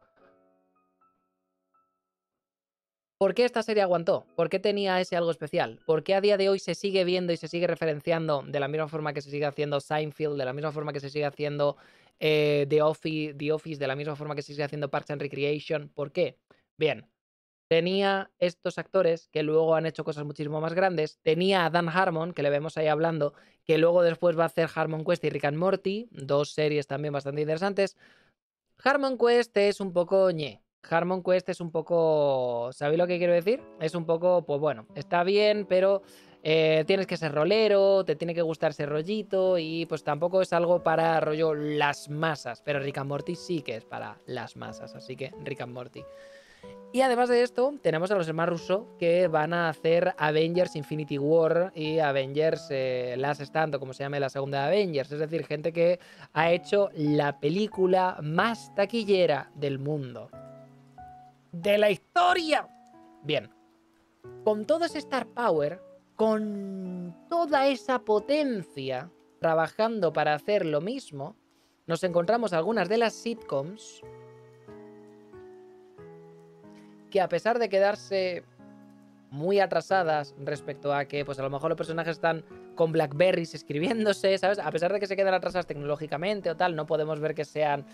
[3.21, 4.25] ¿Por qué esta serie aguantó?
[4.35, 5.79] ¿Por qué tenía ese algo especial?
[5.85, 8.67] ¿Por qué a día de hoy se sigue viendo y se sigue referenciando de la
[8.67, 11.77] misma forma que se sigue haciendo Seinfeld, de la misma forma que se sigue haciendo
[12.19, 15.21] eh, The, Office, The Office, de la misma forma que se sigue haciendo Parks and
[15.21, 15.91] Recreation?
[15.91, 16.39] ¿Por qué?
[16.79, 17.11] Bien,
[17.69, 21.19] tenía estos actores que luego han hecho cosas muchísimo más grandes.
[21.21, 23.35] Tenía a Dan Harmon, que le vemos ahí hablando,
[23.67, 27.13] que luego después va a hacer Harmon Quest y Rick and Morty, dos series también
[27.13, 27.99] bastante interesantes.
[28.83, 30.63] Harmon Quest es un poco ñe.
[30.89, 32.71] Harmon Quest es un poco.
[32.73, 33.63] ¿Sabéis lo que quiero decir?
[33.81, 36.03] Es un poco, pues bueno, está bien, pero
[36.43, 40.53] eh, tienes que ser rolero, te tiene que gustar ese rollito y pues tampoco es
[40.53, 42.63] algo para rollo las masas.
[42.63, 46.03] Pero Rick and Morty sí que es para las masas, así que Rick and Morty.
[46.93, 51.19] Y además de esto, tenemos a los hermanos Russo que van a hacer Avengers Infinity
[51.19, 55.13] War y Avengers eh, Last Stand, como se llame la segunda Avengers.
[55.13, 56.01] Es decir, gente que
[56.33, 60.31] ha hecho la película más taquillera del mundo
[61.53, 62.69] de la historia.
[63.23, 63.51] Bien,
[64.45, 65.81] con todo ese Star Power,
[66.17, 71.37] con toda esa potencia trabajando para hacer lo mismo,
[71.87, 74.03] nos encontramos algunas de las sitcoms
[77.11, 78.45] que a pesar de quedarse
[79.31, 82.45] muy atrasadas respecto a que pues a lo mejor los personajes están
[82.75, 84.59] con Blackberries escribiéndose, ¿sabes?
[84.59, 87.85] A pesar de que se quedan atrasadas tecnológicamente o tal, no podemos ver que sean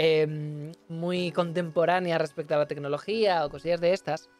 [0.00, 4.30] Em, muy contemporánea respecto a la tecnología o cosillas de estas.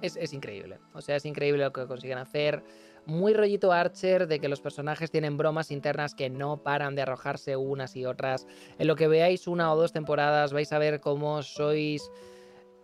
[0.00, 0.78] Es, increíble.
[0.94, 2.62] O sea, es increíble lo que consiguen hacer.
[3.06, 7.56] Muy rollito Archer de que los personajes tienen bromas internas que no paran de arrojarse
[7.56, 8.46] unas y otras.
[8.78, 12.08] En lo que veáis una o dos temporadas vais a ver cómo sois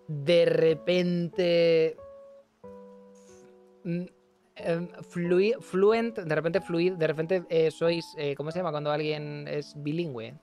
[0.08, 1.96] de repente
[4.56, 4.88] Em,
[5.60, 9.74] fluent, de repente fluid, de repente eh, sois, eh, ¿cómo se llama cuando alguien es
[9.76, 10.34] bilingüe?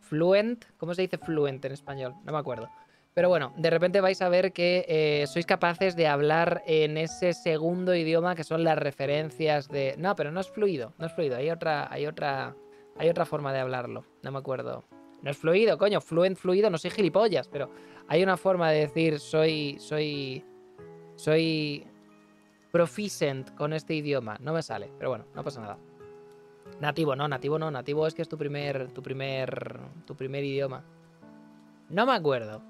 [0.00, 2.14] fluent, ¿cómo se dice fluent en español?
[2.24, 2.68] No me acuerdo.
[3.14, 7.32] Pero bueno, de repente vais a ver que eh, sois capaces de hablar en ese
[7.32, 9.94] segundo idioma que son las referencias de.
[9.98, 11.36] No, pero no es fluido, no es fluido.
[11.36, 12.54] Hay otra, hay otra,
[12.96, 14.04] hay otra forma de hablarlo.
[14.22, 14.84] No me acuerdo.
[15.22, 16.00] No es fluido, coño.
[16.00, 17.70] Fluent, fluido, no soy gilipollas, pero
[18.08, 20.44] hay una forma de decir soy, soy,
[21.16, 21.86] soy
[22.72, 24.36] proficient con este idioma.
[24.40, 25.78] No me sale, pero bueno, no pasa nada.
[26.80, 30.82] Nativo, no, nativo no, nativo es que es tu primer, tu primer, tu primer idioma.
[31.90, 32.62] No me acuerdo,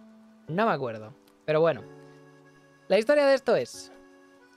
[0.49, 1.15] no me acuerdo.
[1.47, 1.83] Pero bueno,
[2.89, 3.93] la historia de esto es,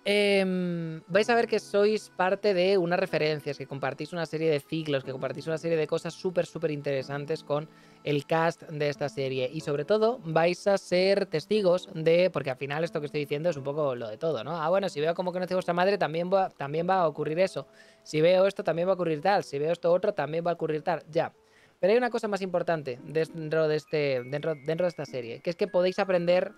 [0.07, 4.59] Em, vais a ver que sois parte de unas referencias, que compartís una serie de
[4.59, 7.67] ciclos, que compartís una serie de cosas súper, súper interesantes con
[8.05, 9.49] el cast de esta serie.
[9.51, 13.49] Y sobre todo, vais a ser testigos de, porque al final esto que estoy diciendo
[13.49, 14.61] es un poco lo de todo, ¿no?
[14.61, 17.67] Ah, bueno, si veo cómo conoce vuestra madre, también va, también va a ocurrir eso.
[18.03, 19.43] Si veo esto, también va a ocurrir tal.
[19.43, 21.03] Si veo esto otro, también va a ocurrir tal.
[21.09, 21.33] Ya.
[21.79, 25.49] Pero hay una cosa más importante dentro de, este, dentro, dentro de esta serie, que
[25.49, 26.53] es que podéis aprender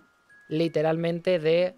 [0.49, 1.75] literalmente de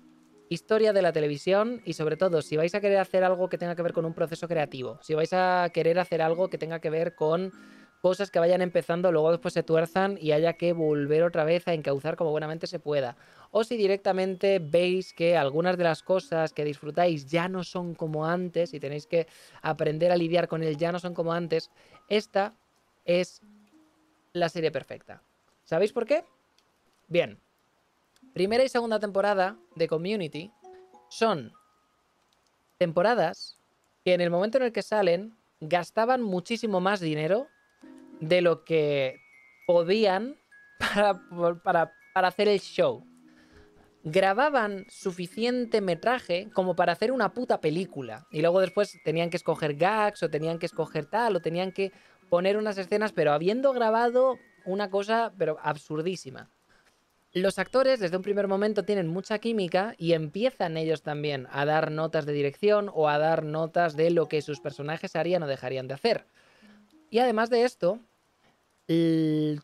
[0.49, 3.75] historia de la televisión y sobre todo si vais a querer hacer algo que tenga
[3.75, 6.89] que ver con un proceso creativo, si vais a querer hacer algo que tenga que
[6.89, 7.51] ver con
[8.01, 11.73] cosas que vayan empezando, luego después se tuerzan y haya que volver otra vez a
[11.73, 13.17] encauzar como buenamente se pueda.
[13.51, 18.25] O si directamente veis que algunas de las cosas que disfrutáis ya no son como
[18.25, 19.27] antes y tenéis que
[19.61, 21.69] aprender a lidiar con él ya no son como antes,
[22.07, 22.53] esta
[23.05, 23.41] es
[24.33, 25.21] la serie perfecta.
[25.63, 26.23] ¿Sabéis por qué?
[27.07, 27.39] Bien,
[28.33, 30.51] primera y segunda temporada de Community
[31.09, 31.51] son
[32.77, 33.57] temporadas
[34.05, 37.47] que en el momento en el que salen gastaban muchísimo más dinero
[38.19, 39.21] de lo que
[39.65, 40.35] podían
[41.63, 43.05] para, para, hacer el show.
[44.03, 48.25] Grababan suficiente metraje como para hacer una puta película.
[48.31, 51.91] Y luego después tenían que escoger gags o tenían que escoger tal o tenían que
[52.29, 56.49] poner unas escenas, pero habiendo grabado una cosa, pero absurdísima
[57.33, 61.91] los actores desde un primer momento tienen mucha química y empiezan ellos también a dar
[61.91, 65.87] notas de dirección o a dar notas de lo que sus personajes harían o dejarían
[65.87, 66.25] de hacer.
[67.11, 67.99] Y además de esto,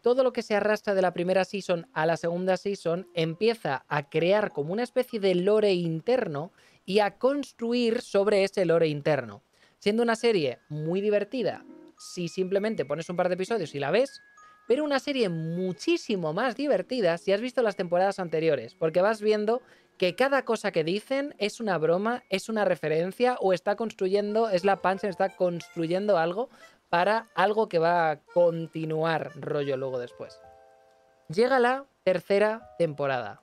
[0.02, 4.07] todo lo que se arrastra de la primera season a la segunda season empieza a
[4.07, 6.52] crear como una especie de lore interno
[6.85, 9.41] y a construir sobre ese lore interno.
[9.80, 11.65] Siendo una serie muy divertida,
[11.97, 14.22] si simplemente pones un par de episodios y la ves,
[14.68, 19.64] pero una serie muchísimo más divertida si has visto las temporadas anteriores, porque vas viendo
[19.97, 24.65] que cada cosa que dicen es una broma, es una referencia o está construyendo, es
[24.65, 26.49] la pancha, está construyendo algo
[26.90, 30.40] para algo que va a continuar rollo luego después.
[31.30, 33.41] Llega la tercera temporada.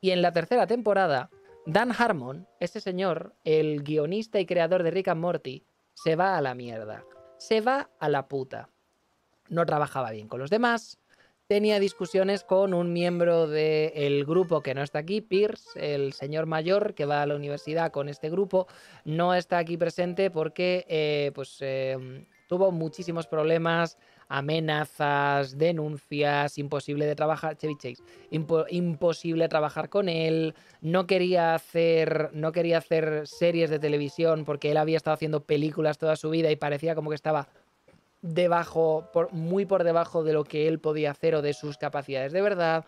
[0.00, 1.30] Y en la tercera temporada,
[1.66, 5.64] Dan Harmon, ese señor, el guionista y creador de Rick and Morty,
[5.94, 7.04] se va a la mierda.
[7.38, 8.70] Se va a la puta
[9.50, 10.98] no trabajaba bien con los demás,
[11.46, 16.94] tenía discusiones con un miembro del grupo que no está aquí, Pierce, el señor mayor
[16.94, 18.68] que va a la universidad con este grupo,
[19.04, 23.96] no está aquí presente porque eh, pues, em, tuvo muchísimos problemas,
[24.26, 28.02] amenazas, denuncias, imposible de trabajar, Chevy Chase,
[28.70, 34.78] imposible trabajar con él, no quería hacer, no quería hacer series de televisión porque él
[34.78, 37.46] había estado haciendo películas toda su vida y parecía como que estaba
[38.20, 42.32] debajo, por, muy por debajo de lo que él podía hacer o de sus capacidades
[42.32, 42.84] de verdad.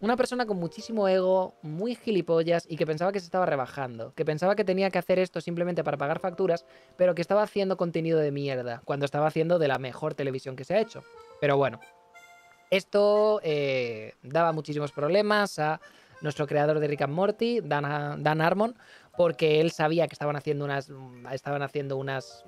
[0.00, 4.24] Una persona con muchísimo ego, muy gilipollas y que pensaba que se estaba rebajando, que
[4.24, 6.64] pensaba que tenía que hacer esto simplemente para pagar facturas,
[6.96, 10.62] pero que estaba haciendo contenido de mierda, cuando estaba haciendo de la mejor televisión que
[10.62, 11.02] se ha hecho.
[11.40, 11.80] Pero bueno,
[12.70, 15.80] esto eh, daba muchísimos problemas a
[16.20, 18.76] nuestro creador de Rick and Morty, Dan, Dan Harmon,
[19.16, 20.92] porque él sabía que estaban haciendo unas
[21.32, 22.44] estaban haciendo unas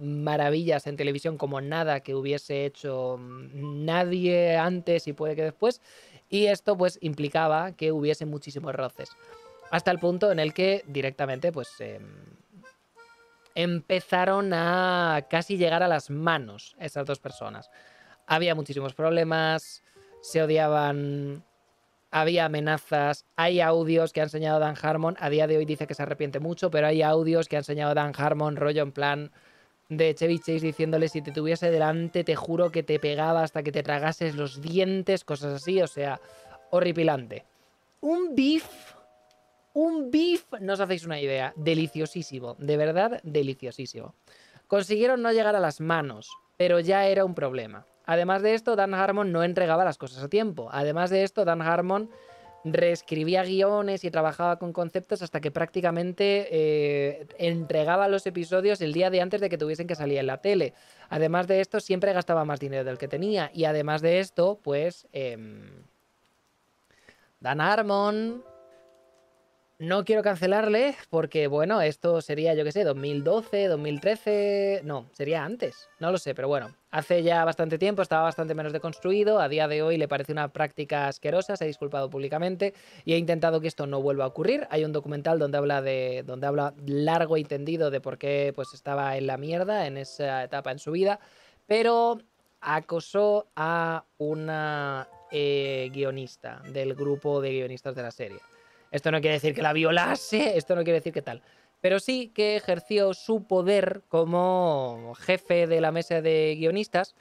[0.00, 5.82] maravillas en televisión como nada que hubiese hecho nadie antes y puede que después
[6.30, 9.10] y esto pues implicaba que hubiese muchísimos roces
[9.70, 12.06] hasta el punto en el que directamente pues em,
[13.54, 17.70] empezaron a casi llegar a las manos esas dos personas.
[18.26, 19.82] Había muchísimos problemas
[20.22, 21.44] se odiaban
[22.12, 25.94] había amenazas, hay audios que ha enseñado Dan Harmon, a día de hoy dice que
[25.94, 29.30] se arrepiente mucho, pero hay audios que ha enseñado Dan Harmon, rollo en plan
[29.90, 33.72] de Chevy Chase diciéndole si te tuviese delante te juro que te pegaba hasta que
[33.72, 36.20] te tragases los dientes, cosas así, o sea,
[36.70, 37.44] horripilante.
[38.00, 38.64] Un beef,
[39.74, 44.14] un beef, no os hacéis una idea, deliciosísimo, de verdad deliciosísimo.
[44.68, 47.84] Consiguieron no llegar a las manos, pero ya era un problema.
[48.06, 50.68] Además de esto, Dan Harmon no entregaba las cosas a tiempo.
[50.72, 52.10] Además de esto, Dan Harmon
[52.64, 59.10] reescribía guiones y trabajaba con conceptos hasta que prácticamente eh, entregaba los episodios el día
[59.10, 60.74] de antes de que tuviesen que salir en la tele.
[61.08, 63.50] Además de esto, siempre gastaba más dinero del que tenía.
[63.54, 65.06] Y además de esto, pues...
[65.12, 65.84] Em,
[67.40, 68.44] Dan Harmon
[69.80, 74.82] no quiero cancelarle porque, bueno, esto sería, yo qué sé, 2012, 2013.
[74.84, 75.88] No, sería antes.
[75.98, 76.76] No lo sé, pero bueno.
[76.90, 79.40] Hace ya bastante tiempo, estaba bastante menos deconstruido.
[79.40, 81.56] A día de hoy le parece una práctica asquerosa.
[81.56, 82.74] Se ha disculpado públicamente
[83.06, 84.66] y ha intentado que esto no vuelva a ocurrir.
[84.68, 86.24] Hay un documental donde habla de.
[86.26, 90.44] donde habla largo y tendido de por qué pues estaba en la mierda en esa
[90.44, 91.20] etapa en su vida.
[91.66, 92.18] Pero
[92.60, 98.40] acosó a una eh, guionista del grupo de guionistas de la serie.
[98.90, 101.42] Esto no quiere decir que la violase, esto no quiere decir que tal.
[101.80, 107.14] Pero sí que ejerció su poder como jefe de la mesa de guionistas.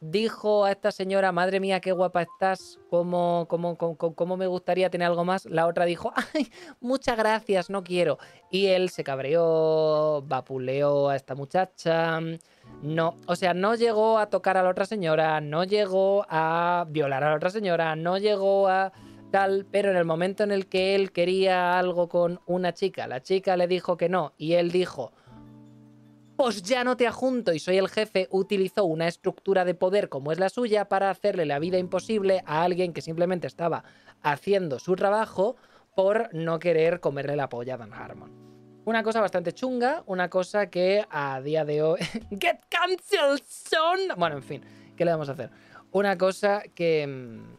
[0.00, 5.08] Dijo a esta señora, madre mía, qué guapa estás, cómo, cómo, cómo, me gustaría tener
[5.08, 5.44] algo más.
[5.46, 6.48] La otra dijo, ay,
[6.80, 8.18] muchas gracias, no quiero.
[8.50, 12.20] Y él se cabreó, vapuleó a esta muchacha.
[12.82, 17.24] No, o sea, no llegó a tocar a la otra señora, no llegó a violar
[17.24, 18.92] a la otra señora, no llegó a
[19.30, 23.56] pero en el momento en el que él quería algo con una chica, la chica
[23.56, 25.12] le dijo que no y él dijo,
[26.36, 30.32] pues ya no te ajunto y soy el jefe, utilizó una estructura de poder como
[30.32, 33.84] es la suya para hacerle la vida imposible a alguien que simplemente estaba
[34.22, 35.56] haciendo su trabajo
[35.94, 38.30] por no querer comerle la polla a Dan Harmon.
[38.84, 41.98] Una cosa bastante chunga, una cosa que a día de hoy...
[42.30, 43.98] ¡Get cancelled, son!
[44.16, 44.62] Bueno, en fin,
[44.96, 45.50] ¿qué le vamos a hacer?
[45.90, 47.57] Una cosa que mm,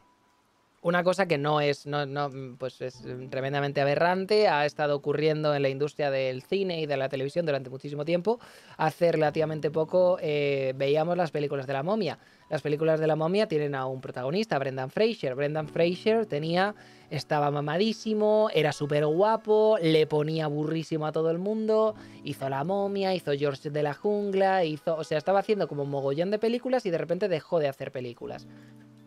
[0.82, 5.62] una cosa que no es, no, no, pues es tremendamente aberrante, ha estado ocurriendo en
[5.62, 8.40] la industria del cine y de la televisión durante muchísimo tiempo.
[8.78, 12.18] Hace relativamente poco eh, veíamos las películas de la momia.
[12.50, 15.36] Las películas de la momia tienen a un protagonista, Brendan Fraser.
[15.36, 16.74] Brendan Fraser tenía,
[17.10, 21.94] estaba mamadísimo, era súper guapo, le ponía burrísimo a todo el mundo,
[22.24, 25.90] hizo la momia, hizo George de la jungla, hizo, o sea, estaba haciendo como un
[25.90, 28.48] mogollón de películas y de repente dejó de hacer películas.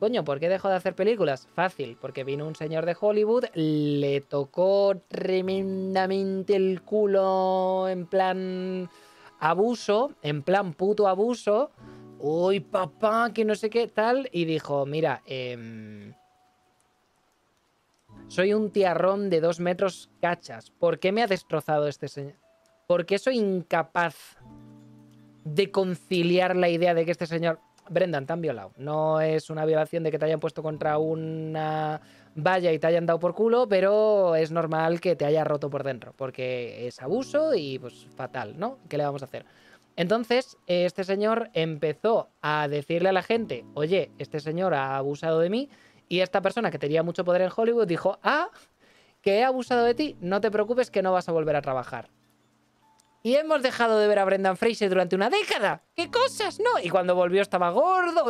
[0.03, 1.47] Coño, ¿por qué dejó de hacer películas?
[1.55, 8.91] Fácil, porque vino un señor de Hollywood, le tocó tremendamente el culo en plan
[9.39, 11.71] abuso, en plan puto abuso.
[12.19, 14.29] Uy, papá, que no sé qué tal.
[14.33, 16.13] Y dijo, mira, em,
[18.27, 20.73] soy un tiarrón de dos metros cachas.
[20.73, 22.35] ¿Por qué me ha destrozado este señor?
[22.89, 24.37] ¿Por qué soy incapaz
[25.45, 28.73] de conciliar la idea de que este señor Brendan, te han violado.
[28.77, 32.01] No es una violación de que te hayan puesto contra una
[32.35, 35.83] valla y te hayan dado por culo, pero es normal que te haya roto por
[35.83, 38.79] dentro, porque es abuso y pues fatal, ¿no?
[38.89, 39.45] ¿Qué le vamos a hacer?
[39.97, 45.51] Entonces, este señor empezó a decirle a la gente, oye, este señor ha abusado de
[45.51, 45.69] mí,
[46.09, 48.49] y esta persona que tenía mucho poder en Hollywood dijo, ah,
[49.21, 52.09] que he abusado de ti, no te preocupes que no vas a volver a trabajar.
[53.23, 55.83] Y hemos dejado de ver a Brendan Fraser durante una década.
[55.95, 56.81] ¿Qué cosas, no?
[56.83, 58.25] Y cuando volvió estaba gordo.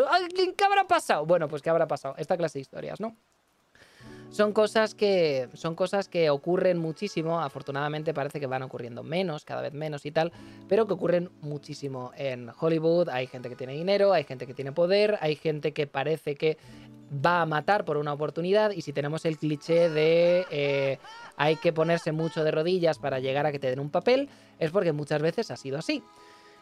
[0.56, 1.24] ¿Qué habrá pasado?
[1.24, 2.14] Bueno, pues ¿qué habrá pasado?
[2.19, 3.16] Esta clase de historias, ¿no?
[4.32, 9.60] Son cosas que son cosas que ocurren muchísimo, afortunadamente parece que van ocurriendo menos, cada
[9.60, 10.32] vez menos y tal,
[10.70, 14.73] pero que ocurren muchísimo en Hollywood, hay gente que tiene dinero, hay gente que tiene
[14.73, 16.56] poder, hay gente que parece que
[17.14, 20.98] va a matar por una oportunidad y si tenemos el cliché de eh,
[21.37, 24.29] hay que ponerse mucho de rodillas para llegar a que te den un papel,
[24.59, 26.03] es porque muchas veces ha sido así.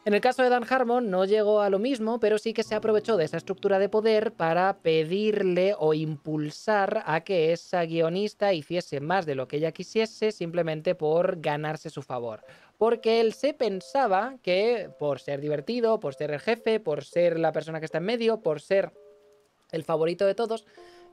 [0.07, 2.75] En el caso de Dan Harmon no llegó a lo mismo, pero sí que se
[2.75, 9.01] aprovechó de esa estructura de poder para pedirle o impulsar a que esa guionista hiciese
[9.01, 12.43] más de lo que ella quisiese simplemente por ganarse su favor.
[12.79, 17.53] Porque él se pensaba que por ser divertido, por ser el jefe, por ser la
[17.53, 18.95] persona que está en medio, por ser
[19.71, 20.65] el favorito de todos,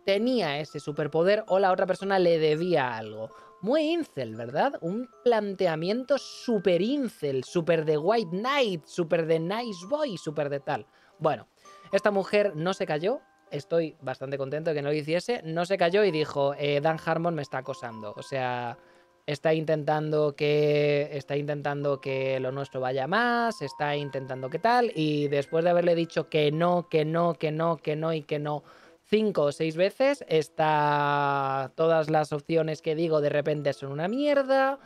[0.06, 3.32] tenía ese superpoder o la otra persona le debía algo
[3.62, 4.74] muy incel, ¿verdad?
[4.82, 10.86] Un planteamiento super incel, super de White Knight, super de Nice Boy, super de tal.
[11.20, 11.48] Bueno,
[11.92, 13.22] esta mujer no se cayó,
[13.52, 17.00] estoy bastante contento de que no lo hiciese, no se cayó y dijo, eh, Dan
[17.04, 18.78] Harmon me está acosando, o sea,
[19.26, 25.28] está intentando que está intentando que lo nuestro vaya más, está intentando que tal y
[25.28, 28.64] después de haberle dicho que no, que no, que no, que no y que no
[29.08, 30.24] cinco o seis veces.
[30.28, 31.72] Está.
[31.76, 34.80] Todas las opciones que digo de repente son una mierda.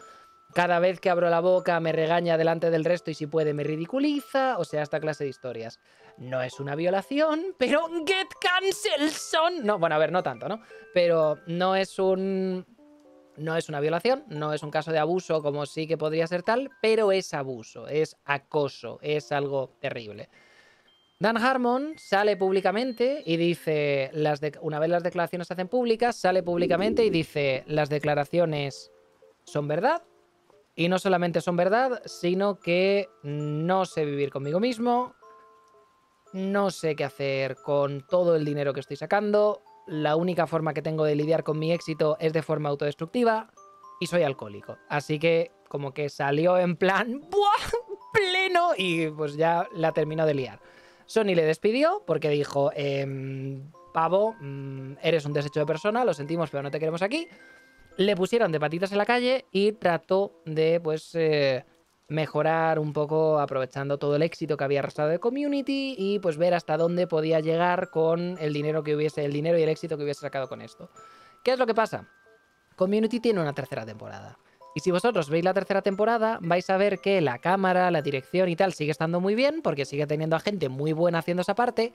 [0.54, 3.64] Cada vez que abro la boca me regaña delante del resto y si puede me
[3.64, 4.58] ridiculiza.
[4.58, 5.80] O sea, esta clase de historias.
[6.18, 9.66] No es una violación, pero get cancel son.
[9.66, 10.62] No, bueno, a ver, no tanto, ¿no?
[10.94, 12.66] Pero no es un.
[13.38, 16.44] No es una violación, no es un caso de abuso como sí que podría ser
[16.44, 20.30] tal, pero es abuso, es acoso, es algo terrible.
[21.22, 24.10] Dan Harmon sale públicamente y dice,
[24.62, 28.92] una vez las declaraciones se hacen públicas, sale públicamente y dice, las declaraciones
[29.44, 30.02] son verdad.
[30.76, 35.14] Y no solamente son verdad, sino que no sé vivir conmigo mismo,
[36.34, 40.82] no sé qué hacer con todo el dinero que estoy sacando, la única forma que
[40.82, 43.52] tengo de lidiar con mi éxito es de forma autodestructiva
[44.00, 44.80] y soy alcohólico.
[44.90, 47.92] Así que como que salió en plan, ¡buah!
[48.12, 50.60] pleno y pues ya la terminó de liar.
[51.12, 56.50] Sony le despidió porque dijo, em, pavo, mm, eres un desecho de persona, lo sentimos,
[56.50, 57.28] pero no te queremos aquí.
[57.98, 61.66] Le pusieron de patitas en la calle y trató de, pues, eh,
[62.08, 66.54] mejorar un poco aprovechando todo el éxito que había arrastrado de Community y pues ver
[66.54, 70.04] hasta dónde podía llegar con el dinero que hubiese, el dinero y el éxito que
[70.04, 70.90] hubiese sacado con esto.
[71.44, 72.08] ¿Qué es lo que pasa?
[72.76, 74.38] Community tiene una tercera temporada.
[74.74, 78.48] Y si vosotros veis la tercera temporada, vais a ver que la cámara, la dirección
[78.50, 81.56] y tal sigue estando muy bien, porque sigue teniendo a gente muy buena haciendo esa
[81.56, 81.94] parte,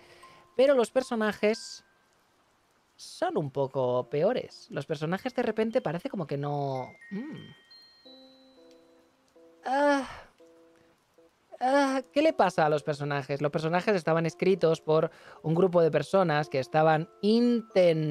[0.56, 1.84] pero los personajes
[2.96, 4.66] son un poco peores.
[4.70, 6.92] Los personajes de repente parece como que no...
[7.10, 7.36] Mm.
[9.64, 10.06] Ah.
[11.58, 13.40] Ah, ¿Qué le pasa a los personajes?
[13.40, 15.10] Los personajes estaban escritos por
[15.42, 18.04] un grupo de personas que estaban intentando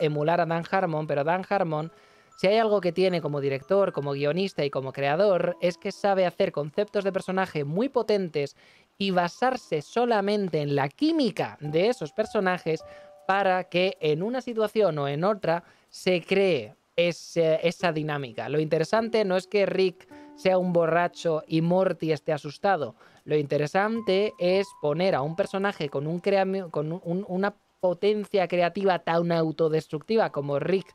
[0.00, 1.92] emular a Dan Harmon, pero Dan Harmon
[2.36, 6.26] si hay algo que tiene como director, como guionista y como creador, es que sabe
[6.26, 8.56] hacer conceptos de personaje muy potentes
[8.98, 12.84] y basarse solamente en la química de esos personajes
[13.26, 18.48] para que en una situación o en otra se cree esa dinámica.
[18.48, 22.94] Lo interesante no es que Rick sea un borracho y Morty esté asustado.
[23.24, 30.30] Lo interesante es poner a un personaje con, un con una potencia creativa tan autodestructiva
[30.30, 30.94] como Rick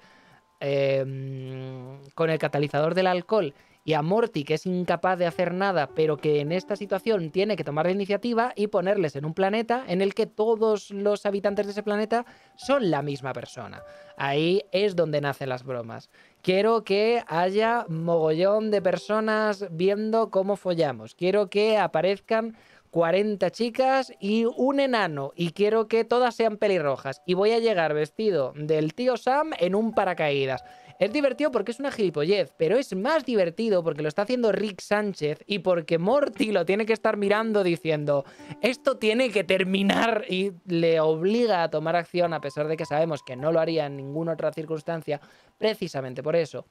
[0.64, 5.90] Em, con el catalizador del alcohol y a Morty, que es incapaz de hacer nada,
[5.96, 9.84] pero que en esta situación tiene que tomar la iniciativa y ponerles en un planeta
[9.88, 12.28] en el que todos los habitantes de ese planeta
[12.58, 13.82] son la misma persona.
[14.18, 16.12] Ahí es donde nacen las bromas.
[16.44, 21.16] Quiero que haya mogollón de personas viendo cómo follamos.
[21.16, 22.56] Quiero que aparezcan
[22.92, 25.32] 40 chicas y un enano.
[25.36, 27.22] Y quiero que todas sean pelirrojas.
[27.26, 30.64] Y voy a llegar vestido del tío Sam en un paracaídas.
[31.00, 34.82] Es divertido porque es una gilipollez, pero es más divertido porque lo está haciendo Rick
[34.82, 38.24] Sánchez y porque Morty lo tiene que estar mirando diciendo,
[38.62, 43.24] esto tiene que terminar y le obliga a tomar acción a pesar de que sabemos
[43.24, 45.20] que no lo haría en ninguna otra circunstancia,
[45.58, 46.68] precisamente por eso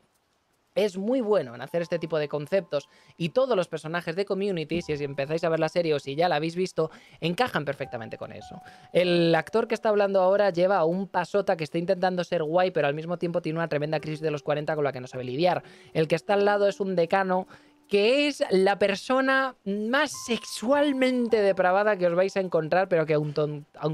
[0.74, 4.82] es muy bueno en hacer este tipo de conceptos y todos los personajes de Community,
[4.82, 6.90] si empezáis a ver la serie o si ya la habéis visto,
[7.20, 8.60] encajan perfectamente con eso.
[8.92, 12.86] El actor que está hablando ahora lleva un pasota que está intentando ser guay, pero
[12.86, 15.24] al mismo tiempo tiene una tremenda crisis de los 40 con la que no sabe
[15.24, 15.62] lidiar.
[15.92, 17.46] El que está al lado es un decano
[17.88, 23.34] que es la persona más sexualmente depravada que os vais a encontrar, pero que aun,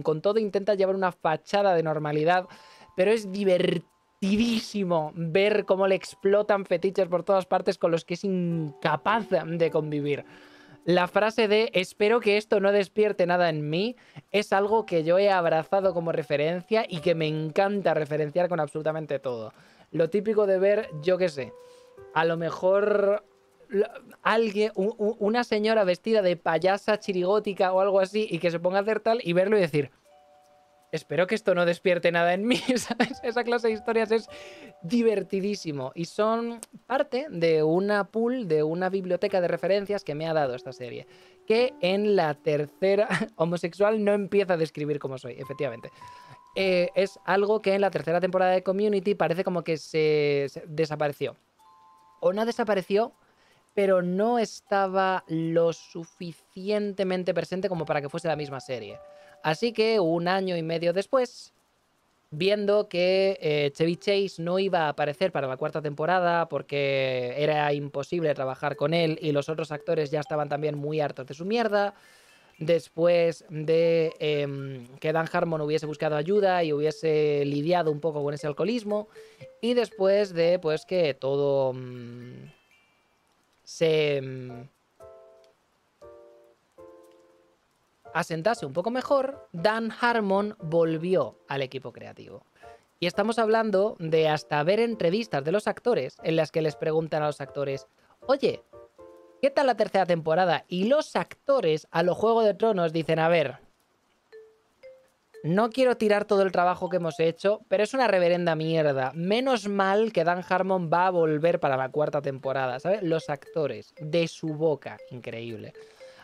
[0.02, 2.46] con todo intenta llevar una fachada de normalidad,
[2.94, 8.14] pero es divertido divertidísimo ver cómo le explotan fetiches por todas partes con los que
[8.14, 10.24] es incapaz de convivir.
[10.84, 13.96] La frase de espero que esto no despierte nada en mí
[14.30, 19.18] es algo que yo he abrazado como referencia y que me encanta referenciar con absolutamente
[19.18, 19.52] todo.
[19.90, 21.52] Lo típico de ver, yo qué sé,
[22.14, 23.24] a lo mejor
[24.22, 28.82] alguien, una señora vestida de payasa chirigótica o algo así y que se ponga a
[28.82, 29.90] hacer tal y verlo y decir,
[30.96, 32.60] espero que esto no despierte nada en mí.
[33.22, 34.28] Esa clase de historias es
[34.82, 40.34] divertidísimo y son parte de una pool, de una biblioteca de referencias que me ha
[40.34, 41.06] dado esta serie,
[41.46, 45.90] que en la tercera homosexual no empieza a describir cómo soy, efectivamente.
[46.56, 51.36] Eh, es algo que en la tercera temporada de Community parece como que se desapareció.
[52.20, 53.12] O no desapareció,
[53.74, 58.98] pero no estaba lo suficientemente presente como para que fuese la misma serie.
[59.46, 61.52] Así que un año y medio después,
[62.32, 67.72] viendo que eh, Chevy Chase no iba a aparecer para la cuarta temporada porque era
[67.72, 71.44] imposible trabajar con él y los otros actores ya estaban también muy hartos de su
[71.44, 71.94] mierda,
[72.58, 78.34] después de em, que Dan Harmon hubiese buscado ayuda y hubiese lidiado un poco con
[78.34, 79.06] ese alcoholismo,
[79.60, 82.50] y después de pues que todo mm,
[83.62, 84.20] se...
[84.20, 84.75] Mm,
[88.16, 92.46] asentase un poco mejor, Dan Harmon volvió al equipo creativo.
[92.98, 97.22] Y estamos hablando de hasta ver entrevistas de los actores en las que les preguntan
[97.22, 97.86] a los actores,
[98.26, 98.62] oye,
[99.42, 100.64] ¿qué tal la tercera temporada?
[100.66, 103.58] Y los actores a lo Juego de Tronos dicen, a ver,
[105.42, 109.12] no quiero tirar todo el trabajo que hemos hecho, pero es una reverenda mierda.
[109.14, 113.02] Menos mal que Dan Harmon va a volver para la cuarta temporada, ¿sabes?
[113.02, 115.74] Los actores, de su boca, increíble.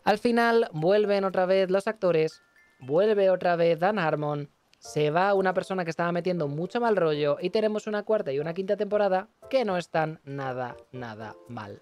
[0.04, 2.42] Al final vuelven otra vez los actores,
[2.80, 7.36] vuelve otra vez Dan Harmon, se va una persona que estaba metiendo mucho mal rollo
[7.40, 11.80] y tenemos una cuarta y una quinta temporada que no están nada, nada mal.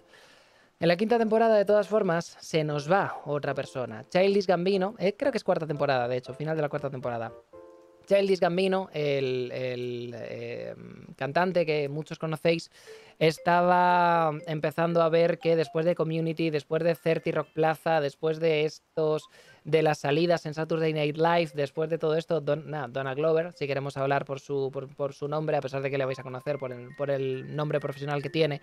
[0.79, 4.03] En la quinta temporada, de todas formas, se nos va otra persona.
[4.09, 7.31] Childish Gambino, eh, creo que es cuarta temporada, de hecho, final de la cuarta temporada.
[8.07, 10.75] Childish Gambino, el, eh,
[11.15, 12.71] cantante que muchos conocéis,
[13.21, 18.65] estaba empezando a ver que después de Community, después de 30 Rock Plaza, después de
[18.65, 19.29] estos,
[19.63, 23.67] de las salidas en Saturday Night Live, después de todo esto, Don, Donna Glover, si
[23.67, 26.57] queremos hablar por su, por, su nombre, a pesar de que le vais a conocer
[26.57, 28.59] por el, por el nombre profesional que tiene,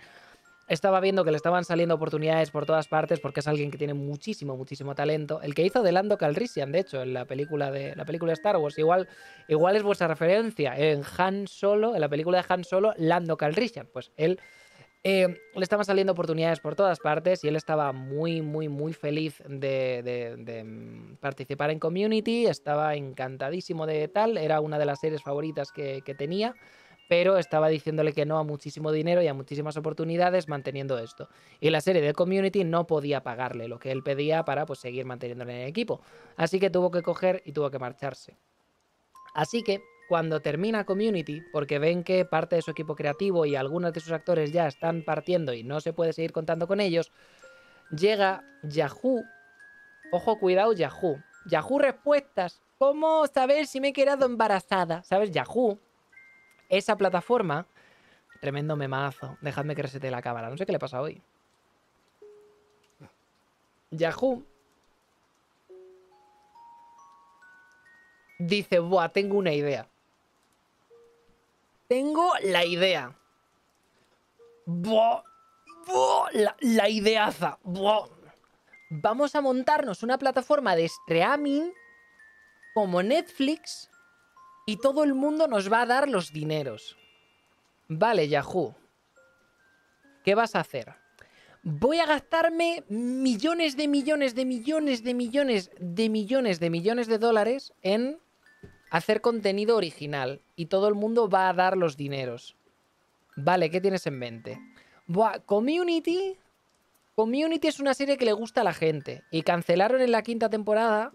[0.69, 3.95] estaba viendo que le estaban saliendo oportunidades por todas partes porque es alguien que tiene
[3.95, 5.41] muchísimo, muchísimo talento.
[5.41, 8.55] El que hizo de Lando Calrissian, de hecho, en la película de la película Star
[8.57, 9.09] Wars, igual,
[9.47, 10.77] igual es vuestra referencia.
[10.77, 13.89] En Han Solo, en la película de Han Solo, Lando Calrissian.
[13.91, 14.39] Pues él
[15.03, 19.41] eh, le estaban saliendo oportunidades por todas partes y él estaba muy, muy, muy feliz
[19.47, 22.45] de, mm, participar en Community.
[22.45, 24.37] Estaba encantadísimo de tal.
[24.37, 26.53] Era una de las series favoritas que tenía
[27.09, 31.27] pero estaba diciéndole que no a muchísimo dinero y a muchísimas oportunidades manteniendo esto.
[31.59, 35.05] Y la serie de Community no podía pagarle lo que él pedía para pues, seguir
[35.05, 36.01] manteniéndole en el equipo.
[36.37, 38.37] Así que tuvo que coger y tuvo que marcharse.
[39.33, 43.91] Así que cuando termina Community, porque ven que parte de su equipo creativo y algunos
[43.91, 47.11] de sus actores ya están partiendo y no se puede seguir contando con ellos,
[47.89, 49.23] llega Yahoo.
[50.11, 51.17] Ojo, cuidado, Yahoo.
[51.47, 52.61] Yahoo Respuestas.
[52.77, 55.01] ¿Cómo saber si me he quedado embarazada?
[55.01, 55.31] ¿Sabes?
[55.31, 55.79] Yahoo
[56.69, 57.65] esa plataforma,
[58.41, 59.37] tremendo memazo.
[59.41, 60.49] Dejadme que resete la cámara.
[60.49, 61.21] No sé qué le pasa hoy.
[63.91, 64.43] Yahoo
[68.37, 69.87] dice, buah, tengo una idea.
[71.87, 73.15] Tengo la idea.
[74.65, 75.23] Buah,
[75.87, 77.57] buah, la, la ideaza.
[77.63, 78.07] Buah.
[78.91, 81.71] Vamos a montarnos una plataforma de streaming
[82.73, 83.89] como Netflix
[84.69, 86.95] y todo el mundo nos va a dar los dineros.
[87.87, 88.75] Vale, Yahoo.
[90.23, 90.93] ¿Qué vas a hacer?
[91.63, 97.17] Voy a gastarme millones de millones de millones de millones de millones de millones de
[97.17, 98.19] dólares en
[98.91, 102.55] hacer contenido original y todo el mundo va a dar los dineros.
[103.35, 104.59] Vale, ¿qué tienes en mente?
[105.07, 106.37] Buah, Community.
[107.15, 110.47] Community es una serie que le gusta a la gente y cancelaron en la quinta
[110.47, 111.11] temporada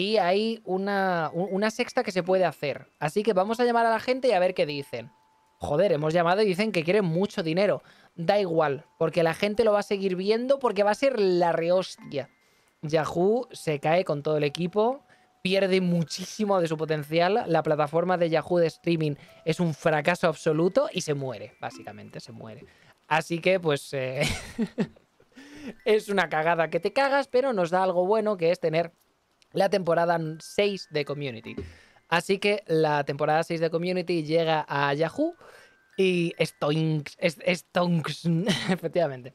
[0.00, 2.88] y hay una, una sexta que se puede hacer.
[2.98, 5.12] Así que vamos a llamar a la gente y a ver qué dicen.
[5.58, 7.82] Joder, hemos llamado y dicen que quieren mucho dinero.
[8.14, 11.52] Da igual, porque la gente lo va a seguir viendo porque va a ser la
[11.52, 12.30] rehostia.
[12.80, 15.04] Yahoo se cae con todo el equipo,
[15.42, 17.44] pierde muchísimo de su potencial.
[17.46, 22.32] La plataforma de Yahoo de streaming es un fracaso absoluto y se muere, básicamente, se
[22.32, 22.64] muere.
[23.06, 24.22] Así que, pues, eh,
[25.84, 28.92] es una cagada que te cagas, pero nos da algo bueno que es tener
[29.52, 31.56] la temporada 6 de Community.
[32.08, 35.36] Así que la temporada 6 de Community llega a Yahoo
[35.96, 37.16] y Stonks,
[37.46, 38.24] Stonks
[38.70, 39.34] efectivamente.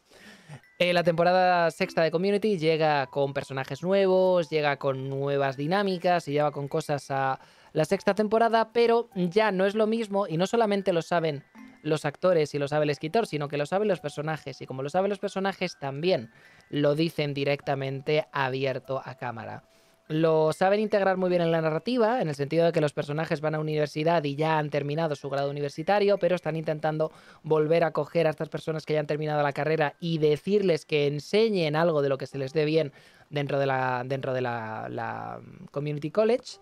[0.77, 6.33] Eh, la temporada sexta de Community llega con personajes nuevos, llega con nuevas dinámicas y
[6.33, 7.39] lleva con cosas a
[7.71, 11.45] la sexta temporada, pero ya no es lo mismo y no solamente lo saben
[11.81, 14.83] los actores y lo sabe el escritor, sino que lo saben los personajes y como
[14.83, 16.29] lo saben los personajes también
[16.69, 19.63] lo dicen directamente abierto a cámara.
[20.07, 23.41] Lo saben integrar muy bien en la narrativa, en el sentido de que los personajes
[23.41, 27.11] van a universidad y ya han terminado su grado universitario, pero están intentando
[27.41, 31.07] volver a coger a estas personas que ya han terminado la carrera y decirles que
[31.07, 32.93] enseñen algo de lo que se les dé bien
[33.31, 36.59] dentro de la, dentro de la, mm, Community College.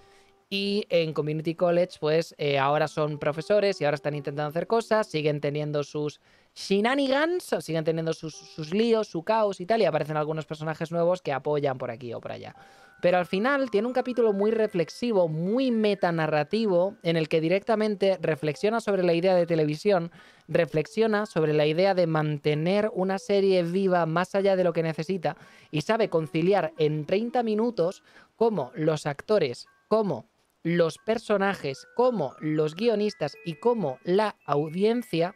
[0.49, 5.07] Y en Community College, pues eh, ahora son profesores y ahora están intentando hacer cosas,
[5.07, 6.21] siguen teniendo sus
[6.55, 11.21] shenanigans, siguen teniendo sus, sus líos, su caos y tal, y aparecen algunos personajes nuevos
[11.21, 12.55] que apoyan por aquí o por allá.
[13.03, 18.79] Pero al final tiene un capítulo muy reflexivo, muy metanarrativo, en el que directamente reflexiona
[18.79, 20.09] sobre la idea de televisión,
[20.47, 25.35] reflexiona sobre la idea de mantener una serie viva más allá de lo que necesita
[25.69, 28.03] y sabe conciliar en 30 minutos
[28.37, 30.29] cómo los actores, cómo
[30.63, 35.35] los personajes, cómo los guionistas y cómo la audiencia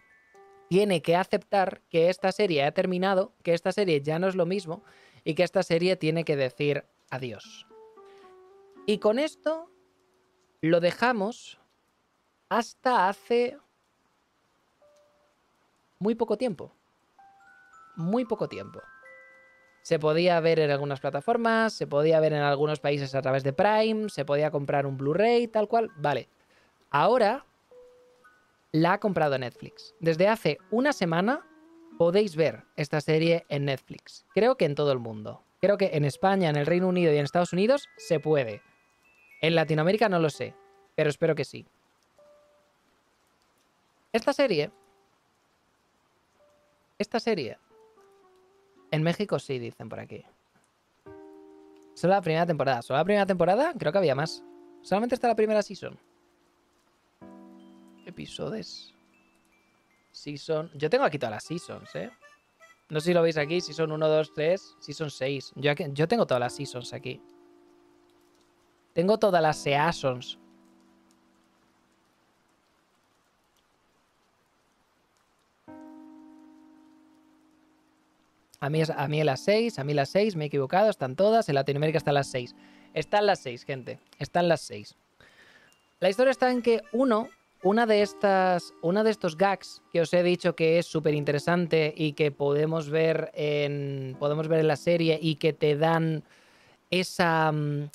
[0.70, 4.46] tiene que aceptar que esta serie ha terminado, que esta serie ya no es lo
[4.46, 4.86] mismo
[5.26, 7.68] y que esta serie tiene que decir adiós.
[8.86, 9.70] Y con esto
[10.62, 11.60] lo dejamos
[12.50, 13.58] hasta hace
[16.00, 16.72] muy poco tiempo.
[17.96, 18.80] Muy poco tiempo.
[19.82, 23.54] Se podía ver en algunas plataformas, se podía ver en algunos países a través de
[23.54, 25.92] Prime, se podía comprar un Blu-ray, tal cual.
[25.98, 26.30] Vale.
[26.90, 27.46] Ahora
[28.72, 29.96] la ha comprado Netflix.
[30.00, 31.46] Desde hace una semana
[31.98, 34.26] podéis ver esta serie en Netflix.
[34.34, 35.47] Creo que en todo el mundo.
[35.60, 38.62] Creo que en España, en el Reino Unido y en Estados Unidos se puede.
[39.42, 40.56] En Latinoamérica no lo sé,
[40.96, 41.66] pero espero que sí.
[44.14, 44.72] Esta serie...
[46.98, 47.58] Esta serie...
[48.90, 50.24] En México sí, dicen por aquí.
[51.94, 52.82] Solo la primera temporada.
[52.82, 54.44] Solo la primera temporada, creo que había más.
[54.82, 56.00] Solamente está la primera season.
[58.06, 58.96] Episodios.
[60.12, 60.72] Season.
[60.76, 62.10] Yo tengo aquí todas las seasons, ¿eh?
[62.90, 65.54] No sé si lo veis aquí, si son 1, 2, 3, si son 6.
[65.56, 67.22] Yo, yo tengo todas las seasons aquí.
[68.94, 70.40] Tengo todas las seasons.
[78.60, 81.48] A mí, a mí las 6, a mí las 6, me he equivocado, están todas.
[81.50, 82.56] En Latinoamérica están las 6.
[82.94, 84.00] Están las 6, gente.
[84.18, 84.96] Están las 6.
[86.00, 87.30] La historia está en que uno
[87.64, 91.94] una de estas, una de estos gags que os he dicho que es súper interesante
[91.96, 96.24] y que podemos ver en, podemos ver en la serie y que te dan
[96.92, 97.90] esa, mm,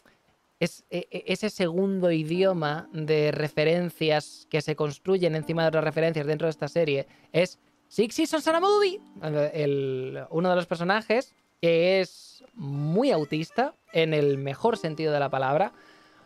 [0.61, 6.27] es, e, e, ese segundo idioma de referencias que se construyen encima de otras referencias
[6.27, 7.59] dentro de esta serie es
[7.89, 9.01] Six Seasons and a Movie.
[9.53, 15.31] El, uno de los personajes que es muy autista en el mejor sentido de la
[15.31, 15.73] palabra,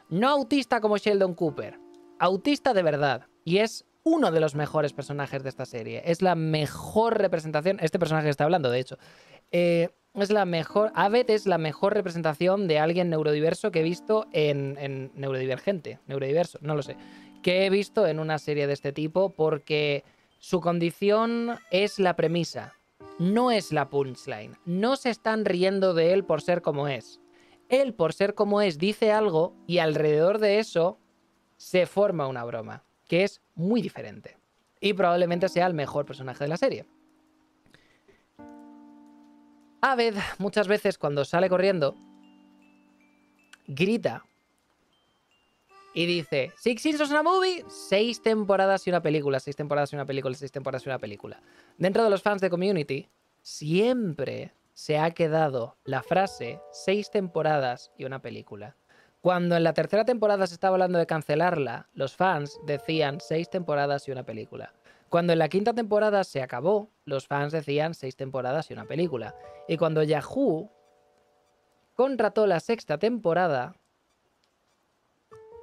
[0.08, 1.85] no autista como Sheldon Cooper
[2.18, 3.26] autista de verdad.
[3.44, 6.02] Y es uno de los mejores personajes de esta serie.
[6.04, 7.78] Es la mejor representación.
[7.80, 8.98] Este personaje que está hablando, de hecho.
[9.50, 10.92] Eh, es la mejor.
[10.94, 15.10] Aved es la mejor representación de alguien neurodiverso que he visto en, en.
[15.14, 15.98] Neurodivergente.
[16.06, 16.96] Neurodiverso, no lo sé.
[17.42, 20.04] Que he visto en una serie de este tipo porque
[20.38, 22.74] su condición es la premisa.
[23.18, 24.56] No es la punchline.
[24.66, 27.20] No se están riendo de él por ser como es.
[27.68, 31.00] Él, por ser como es, dice algo y alrededor de eso
[31.56, 34.36] se forma una broma, que es muy diferente.
[34.80, 36.86] Y probablemente sea el mejor personaje de la serie.
[39.80, 41.96] Aved, muchas veces cuando sale corriendo,
[43.66, 44.24] grita
[45.94, 50.04] y dice, Six Seasons una movie, seis temporadas y una película, seis temporadas y una
[50.04, 51.40] película, seis temporadas y una película.
[51.78, 53.08] Dentro de los fans de Community,
[53.40, 58.76] siempre se ha quedado la frase seis temporadas y una película.
[59.26, 64.06] Cuando en la tercera temporada se estaba hablando de cancelarla, los fans decían seis temporadas
[64.06, 64.72] y una película.
[65.08, 69.34] Cuando en la quinta temporada se acabó, los fans decían seis temporadas y una película.
[69.66, 70.70] Y cuando Yahoo
[71.94, 73.74] contrató la sexta temporada,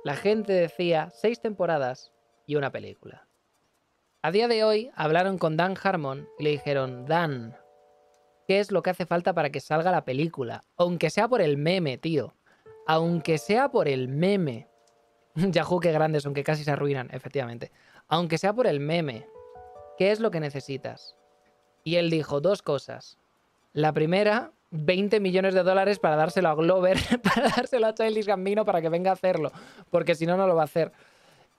[0.04, 2.12] la gente decía seis temporadas
[2.46, 3.30] y una película.
[4.24, 7.56] A día de hoy hablaron con Dan Harmon y le dijeron, Dan,
[8.46, 10.66] ¿qué es lo que hace falta para que salga la película?
[10.76, 12.36] Aunque sea por el meme, tío
[12.88, 14.68] aunque sea por el meme.
[15.36, 17.72] Yahoo, qué grandes, aunque casi se arruinan, efectivamente.
[18.08, 19.28] Aunque sea por el meme,
[19.98, 21.16] ¿qué es lo que necesitas?
[21.84, 23.18] Y él dijo dos cosas.
[23.74, 28.66] La primera, 20 millones de dólares para dárselo a Glover, para dárselo a Childish Gambino
[28.66, 29.52] para que venga a hacerlo,
[29.90, 30.92] porque si no, no lo va a hacer.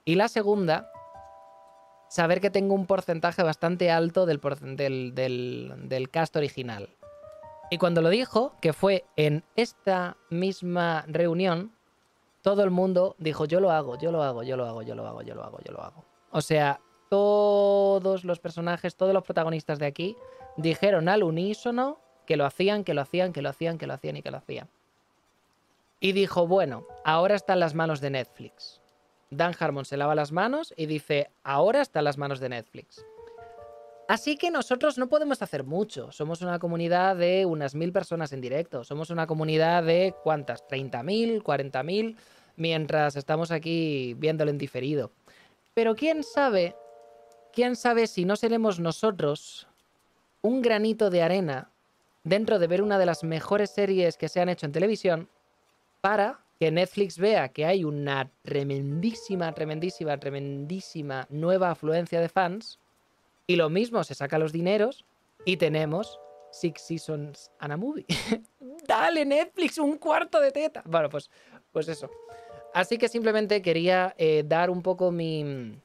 [0.05, 0.91] Y la segunda,
[2.09, 4.39] saber que tengo un porcentaje bastante alto del,
[4.75, 6.89] del, del cast original.
[7.69, 11.71] Y cuando lo dijo, que fue en esta misma reunión,
[12.41, 15.07] todo el mundo dijo, yo lo hago, yo lo hago, yo lo hago, yo lo
[15.07, 16.05] hago, yo lo hago, yo lo hago.
[16.31, 16.79] O sea,
[17.09, 20.15] todos los personajes, todos los protagonistas de aquí
[20.57, 24.17] dijeron al unísono que lo hacían, que lo hacían, que lo hacían, que lo hacían
[24.17, 24.69] y que lo hacían.
[25.99, 28.81] Y dijo, bueno, ahora están las manos de Netflix.
[29.31, 33.05] Dan Harmon se lava las manos y dice, ahora están las manos de Netflix.
[34.07, 36.11] Así que nosotros no podemos hacer mucho.
[36.11, 38.83] Somos una comunidad de unas mil personas en directo.
[38.83, 42.15] Somos una comunidad de cuántas, 30.000, 40.000,
[42.55, 45.11] mientras estamos aquí viéndolo en diferido.
[45.73, 46.75] Pero quién sabe,
[47.51, 49.67] quién sabe si no seremos nosotros
[50.43, 51.71] un granito de arena
[52.23, 55.29] dentro de ver una de las mejores series que se han hecho en televisión
[56.01, 62.79] para que Netflix vea que hay una tremendísima, tremendísima, tremendísima nueva afluencia de fans
[63.47, 65.05] y lo mismo, se saca los dineros
[65.45, 66.19] y tenemos
[66.51, 68.05] Six Seasons and a Movie.
[68.87, 70.83] Dale, Netflix, un cuarto de teta.
[70.85, 71.29] Bueno, pues,
[71.71, 72.09] pues eso.
[72.73, 75.79] Así que simplemente quería eh, dar un poco mi.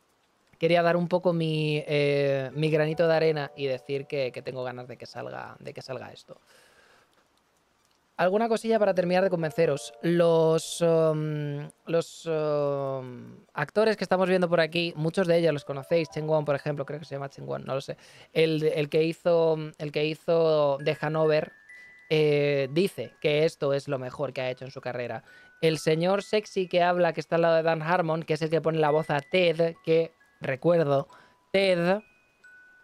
[0.58, 4.62] Quería dar un poco mi, eh, mi granito de arena y decir que, que, tengo
[4.62, 6.38] ganas de que salga, de que salga esto.
[8.20, 9.94] Alguna cosilla para terminar de convenceros.
[10.02, 16.10] Los, um, los um, actores que estamos viendo por aquí, muchos de ellos los conocéis.
[16.10, 17.96] Chen Won, por ejemplo, creo que se llama Chen Won, no lo sé.
[18.34, 21.52] El, que, hizo, el que hizo The Hanover
[22.10, 25.24] eh, dice que esto es lo mejor que ha hecho en su carrera.
[25.62, 28.50] El señor sexy que habla, que está al lado de Dan Harmon, que es el
[28.50, 31.08] que pone la voz a Ted, que recuerdo,
[31.54, 32.02] Ted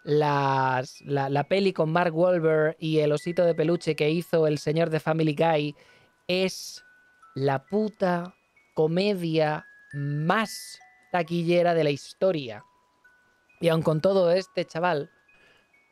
[0.07, 5.01] la, peli con Mark Wahlberg y el osito de peluche que hizo el señor de
[5.01, 5.75] Family Guy
[6.27, 6.83] es
[7.35, 8.33] la puta
[8.73, 10.79] comedia más
[11.11, 12.63] taquillera de la historia.
[13.59, 15.09] Y aun con todo este chaval,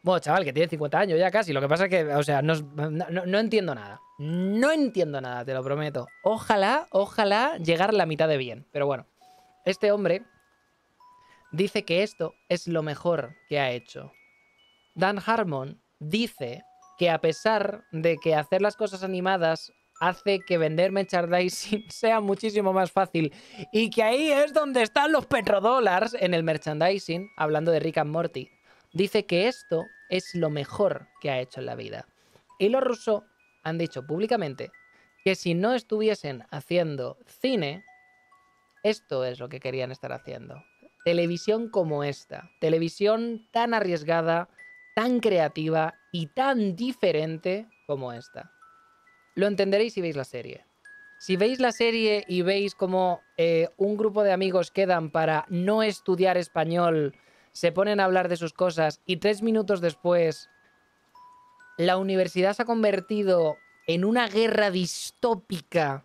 [0.01, 2.41] bueno, chaval, que tiene 50 años ya casi, lo que pasa es que, o sea,
[2.41, 3.99] no, no entiendo nada.
[4.17, 6.07] No entiendo nada, te lo prometo.
[6.23, 8.65] Ojalá, ojalá llegar la mitad de bien.
[8.71, 9.07] Pero bueno,
[9.65, 10.23] este hombre
[11.51, 14.11] dice que esto es lo mejor que ha hecho.
[14.95, 16.63] Dan Harmon dice
[16.97, 22.73] que a pesar de que hacer las cosas animadas hace que vender merchandising sea muchísimo
[22.73, 23.33] más fácil
[23.71, 28.11] y que ahí es donde están los petrodólares en el merchandising, hablando de Rick and
[28.11, 28.49] Morty,
[28.93, 32.07] dice que esto es lo mejor que ha hecho en la vida.
[32.59, 33.23] Y los rusos
[33.63, 34.71] han dicho públicamente
[35.23, 37.83] que si no estuviesen haciendo cine,
[38.83, 40.63] esto es lo que querían estar haciendo
[41.05, 42.49] televisión como esta.
[42.59, 44.49] Televisión tan arriesgada,
[44.95, 48.51] tan creativa y tan diferente como esta.
[49.35, 50.65] Lo entenderéis si veis la serie.
[51.19, 55.83] Si veis la serie y veis como eh, un grupo de amigos quedan para no
[55.83, 57.15] estudiar español,
[57.51, 60.49] se ponen a hablar de sus cosas y tres minutos después
[61.77, 66.03] la universidad se ha convertido en una guerra distópica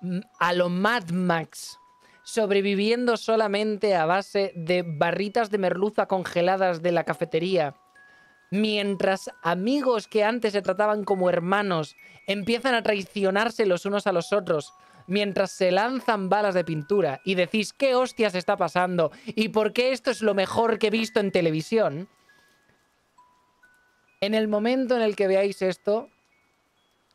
[0.00, 1.78] mm, a lo Mad Max
[2.22, 7.74] sobreviviendo solamente a base de barritas de merluza congeladas de la cafetería,
[8.50, 11.96] mientras amigos que antes se trataban como hermanos
[12.26, 14.72] empiezan a traicionarse los unos a los otros,
[15.06, 19.92] mientras se lanzan balas de pintura y decís qué hostias está pasando y por qué
[19.92, 22.08] esto es lo mejor que he visto en televisión,
[24.20, 26.08] en el momento en el que veáis esto,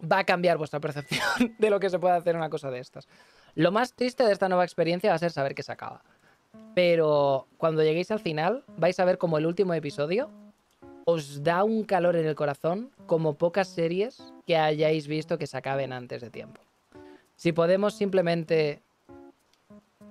[0.02, 3.08] va a cambiar vuestra percepción de lo que se puede hacer una cosa de estas.
[3.58, 6.04] Lo más triste de esta nueva experiencia va a ser saber que se acaba.
[6.76, 10.30] Pero cuando lleguéis al final, vais a ver como el último episodio
[11.06, 15.58] os da un calor en el corazón como pocas series que hayáis visto que se
[15.58, 16.62] acaben antes de tiempo.
[17.36, 18.84] Si podemos simplemente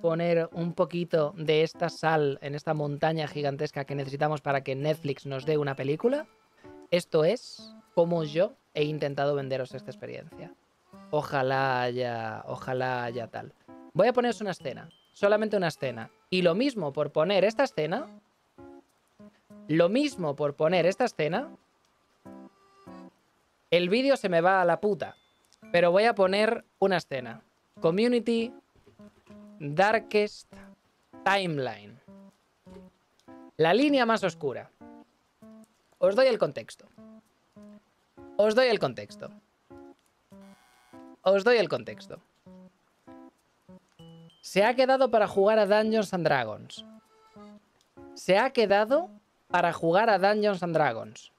[0.01, 5.25] poner un poquito de esta sal en esta montaña gigantesca que necesitamos para que Netflix
[5.25, 6.27] nos dé una película,
[6.91, 10.51] esto es como yo he intentado venderos esta experiencia.
[11.11, 13.53] Ojalá haya, ojalá haya tal.
[13.93, 16.11] Voy a poneros una escena, solamente una escena.
[16.29, 18.07] Y lo mismo por poner esta escena,
[19.67, 21.49] lo mismo por poner esta escena,
[23.71, 25.15] el vídeo se me va a la puta.
[25.71, 27.41] Pero voy a poner una escena.
[27.81, 28.53] Community
[29.59, 30.53] Darkest
[31.23, 31.99] Timeline.
[33.57, 34.69] La línea más oscura.
[35.97, 36.87] Os doy el contexto.
[38.37, 39.31] Os doy el contexto.
[41.29, 42.21] Os doy el contexto.
[44.39, 46.85] Se ha quedado para jugar a Dungeons and Dragons.
[48.13, 49.09] Se ha quedado
[49.49, 51.33] para jugar a Dungeons and Dragons.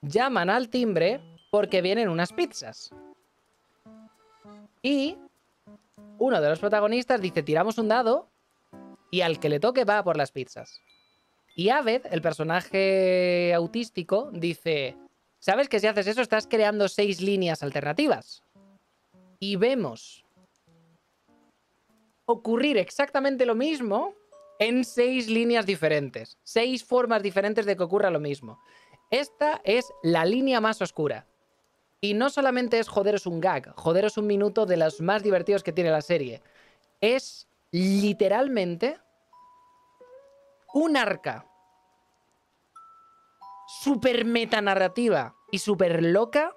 [0.00, 1.20] Llaman al timbre
[1.50, 2.90] porque vienen unas pizzas.
[4.80, 5.18] Y
[6.16, 8.30] uno de los protagonistas dice, tiramos un dado
[9.10, 10.80] y al que le toque va por las pizzas.
[11.54, 14.96] Y Aved, el personaje autístico, dice,
[15.40, 18.45] ¿sabes que si haces eso estás creando seis líneas alternativas?
[19.38, 20.24] Y vemos
[22.26, 24.14] ocurrir exactamente lo mismo
[24.58, 26.38] en seis líneas diferentes.
[26.42, 28.58] Seis formas diferentes de que ocurra lo mismo.
[29.10, 31.26] Esta es la línea más oscura.
[32.00, 35.72] Y no solamente es joderos un gag, joderos un minuto de los más divertidos que
[35.72, 36.42] tiene la serie.
[37.00, 38.98] Es literalmente
[40.74, 41.46] un arca
[43.66, 46.55] super metanarrativa y super loca,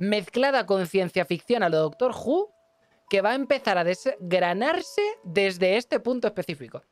[0.00, 2.52] mezclada con ciencia ficción a lo Doctor Who,
[3.08, 6.82] que va a empezar a desgranarse desde este punto específico.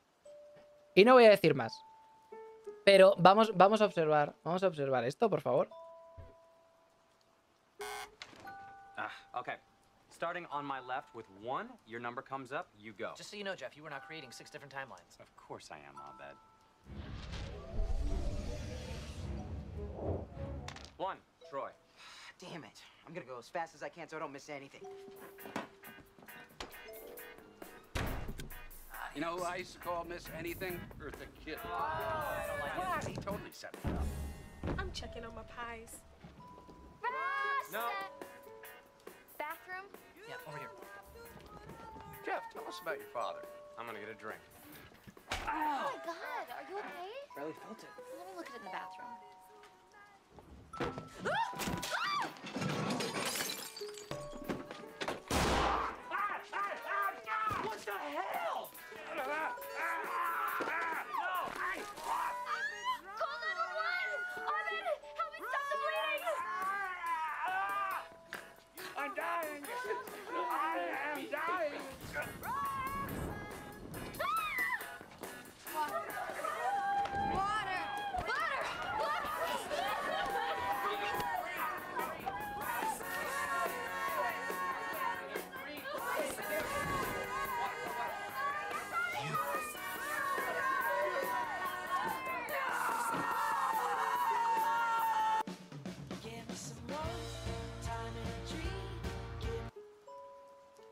[0.95, 1.73] Y no voy a decir más.
[2.85, 5.69] Pero vamos, vamos a observar, vamos a observar esto, por favor.
[8.97, 9.55] Ah, okay.
[10.11, 13.13] Starting on my left with one, your number comes up, you go.
[13.17, 15.19] Just so you know, Jeff, you were not creating six different timelines.
[15.19, 16.35] Of course I am, Abed.
[20.97, 21.17] One,
[21.49, 21.71] Troy.
[22.39, 22.81] Damn it.
[23.05, 24.81] I'm gonna go as fast as I can so I don't miss anything.
[27.97, 28.01] Uh,
[29.13, 30.79] you know who I used to call Miss Anything?
[31.03, 31.57] Eartha Kitt.
[31.65, 33.09] Oh, I don't like it.
[33.09, 34.05] He totally set me up.
[34.79, 35.99] I'm checking on my pies.
[37.73, 37.85] No.
[39.37, 39.85] Bathroom?
[40.27, 40.69] Yeah, over here.
[42.25, 43.45] Jeff, tell us about your father.
[43.77, 44.39] I'm gonna get a drink.
[45.31, 47.11] Oh my god, are you okay?
[47.35, 47.89] Barely felt it.
[48.17, 49.28] Let me look at it in the bathroom.
[50.79, 50.85] Ah!
[51.25, 52.88] Ah!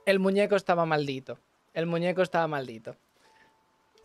[0.07, 1.37] El muñeco estaba maldito.
[1.73, 2.95] El muñeco estaba maldito.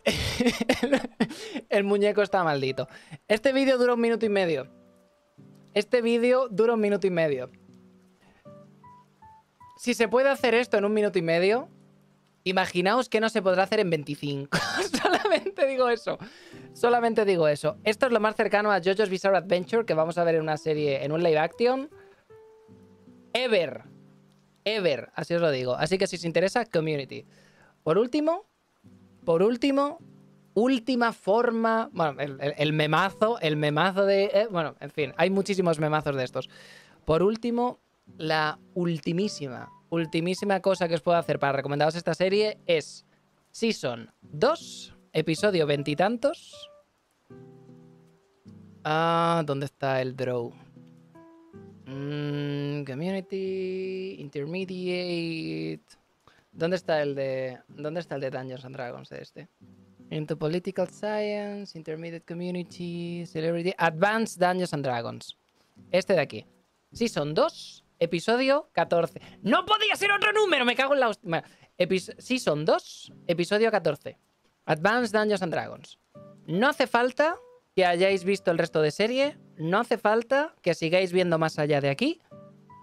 [1.69, 2.89] el muñeco estaba maldito.
[3.29, 4.67] Este vídeo dura un minuto y medio.
[5.73, 7.49] Este vídeo dura un minuto y medio.
[9.77, 11.69] Si se puede hacer esto en un minuto y medio,
[12.43, 14.57] imaginaos que no se podrá hacer en 25.
[15.01, 16.17] Solamente digo eso.
[16.73, 17.77] Solamente digo eso.
[17.85, 20.57] Esto es lo más cercano a JoJo's Bizarre Adventure que vamos a ver en una
[20.57, 21.89] serie, en un live action.
[23.31, 23.92] Ever.
[24.65, 25.09] Ever.
[25.15, 25.75] Así os lo digo.
[25.75, 27.25] Así que si os interesa, community.
[27.83, 28.45] Por último,
[29.25, 29.99] por último,
[30.53, 31.89] última forma.
[31.91, 34.25] Bueno, el, memazo, el memazo de.
[34.25, 36.49] eh, bueno, en fin, hay muchísimos memazos de estos.
[37.05, 37.79] Por último,
[38.17, 43.05] la ultimísima, ultimísima cosa que os puedo hacer para recomendaros esta serie es
[43.51, 46.69] Season 2, episodio veintitantos.
[48.83, 50.53] Ah, ¿dónde está el draw?
[51.85, 55.83] Mm, community, intermediate.
[56.51, 57.59] ¿Dónde está el de.
[57.67, 59.47] ¿Dónde está el de Dungeons and Dragons este?
[60.11, 65.37] Into Political Science, Intermediate Community, Celebrity, Advanced Dungeons and Dragons.
[65.91, 66.45] Este de aquí.
[66.91, 69.19] Season 2, episodio 14.
[69.41, 70.65] ¡No podía ser otro número!
[70.65, 71.11] Me cago en la
[71.79, 74.17] epis- Season 2, episodio 14.
[74.65, 75.97] Advanced Dungeons and Dragons.
[76.45, 77.35] No hace falta
[77.75, 79.37] que hayáis visto el resto de serie.
[79.57, 82.21] No hace falta que sigáis viendo más allá de aquí.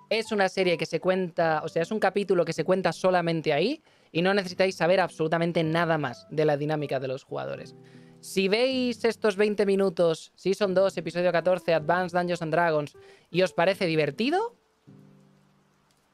[0.09, 3.52] Es una serie que se cuenta, o sea, es un capítulo que se cuenta solamente
[3.52, 3.82] ahí
[4.12, 7.74] y no necesitáis saber absolutamente nada más de la dinámica de los jugadores.
[8.20, 12.97] Si veis estos 20 minutos, Season 2, episodio 14, Advanced Dungeons and Dragons,
[13.30, 14.56] y os parece divertido,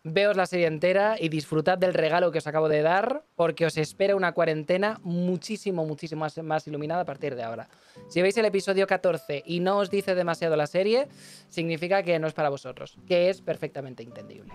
[0.09, 3.77] veos la serie entera y disfrutad del regalo que os acabo de dar, porque os
[3.77, 7.69] espera una cuarentena muchísimo, muchísimo más, más iluminada a partir de ahora.
[8.09, 11.09] Si veis el episodio 14 y no os dice demasiado la serie,
[11.49, 14.55] significa que no es para vosotros, que es perfectamente entendible.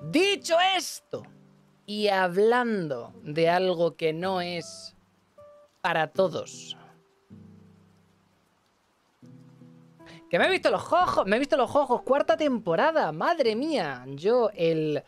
[0.00, 1.22] Dicho esto,
[1.86, 4.96] y hablando de algo que no es
[5.80, 6.76] para todos.
[10.32, 14.02] Que me he visto los ojos, me he visto los ojos, cuarta temporada, madre mía.
[14.14, 15.02] Yo el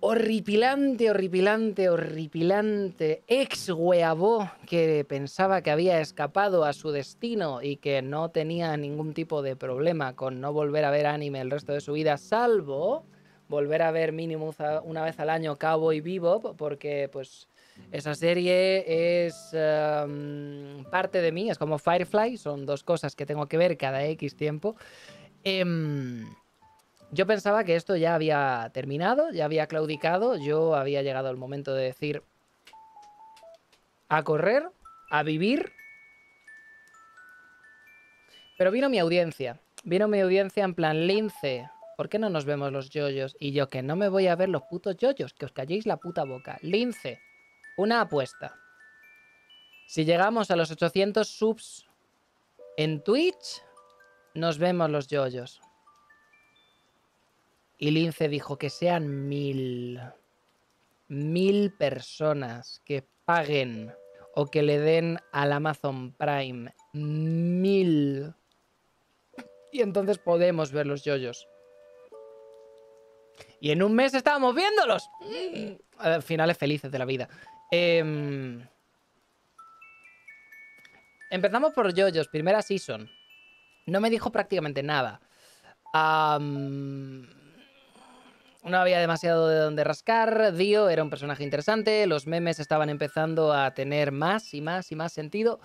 [0.00, 8.00] horripilante, horripilante, horripilante ex weabó que pensaba que había escapado a su destino y que
[8.00, 11.82] no tenía ningún tipo de problema con no volver a ver anime el resto de
[11.82, 13.04] su vida, salvo
[13.48, 17.46] volver a ver mínimo una vez al año Cowboy Bebop, porque pues
[17.92, 23.46] esa serie es em, parte de mí, es como Firefly, son dos cosas que tengo
[23.46, 24.74] que ver cada X tiempo.
[25.44, 26.26] Em,
[27.12, 31.72] yo pensaba que esto ya había terminado, ya había claudicado, yo había llegado el momento
[31.72, 32.22] de decir
[34.08, 34.68] a correr,
[35.10, 35.72] a vivir.
[38.58, 41.68] Pero vino mi audiencia, vino mi audiencia en plan lince.
[41.96, 43.36] ¿Por qué no nos vemos los yoyos?
[43.38, 45.98] Y yo que no me voy a ver los putos yoyos, que os calléis la
[45.98, 46.58] puta boca.
[46.62, 47.20] Lince,
[47.76, 48.56] una apuesta.
[49.86, 51.86] Si llegamos a los 800 subs
[52.76, 53.62] en Twitch,
[54.34, 55.60] nos vemos los yoyos.
[57.78, 60.00] Y Lince dijo que sean mil.
[61.08, 63.92] Mil personas que paguen
[64.34, 68.34] o que le den al Amazon Prime mil.
[69.72, 71.48] Y entonces podemos ver los yoyos.
[73.60, 75.08] Y en un mes estábamos viéndolos.
[75.20, 76.20] Mm.
[76.22, 77.28] Finales felices de la vida.
[77.76, 78.64] Em,
[81.30, 83.10] Empezamos por yoyos, primera season.
[83.86, 85.20] No me dijo prácticamente nada.
[85.92, 87.26] No
[88.78, 90.54] había demasiado de donde rascar.
[90.54, 92.06] Dio era un personaje interesante.
[92.06, 95.58] Los memes estaban empezando a tener más y más y más sentido.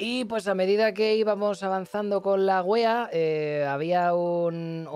[0.00, 4.86] Y pues a medida que íbamos avanzando con la wea, eh, había un,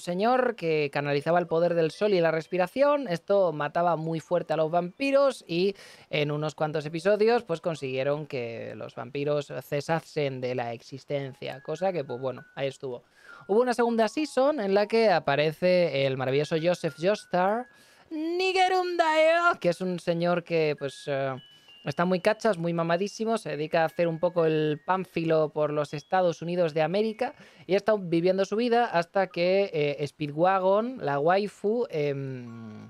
[0.00, 3.06] señor que canalizaba el poder del sol y la respiración.
[3.06, 5.76] Esto mataba muy fuerte a los vampiros y
[6.10, 11.62] en unos cuantos episodios pues consiguieron que los vampiros cesasen de la existencia.
[11.62, 13.04] Cosa que pues bueno, ahí estuvo.
[13.46, 17.68] Hubo una segunda season en la que aparece el maravilloso Joseph Joestar,
[18.10, 21.36] Nigerundaeo, que es un señor que pues eh,
[21.84, 25.94] está muy cachas, muy mamadísimo, se dedica a hacer un poco el pánfilo por los
[25.94, 27.34] Estados Unidos de América
[27.66, 32.88] y ha estado viviendo su vida hasta que eh, Speedwagon, la waifu, em,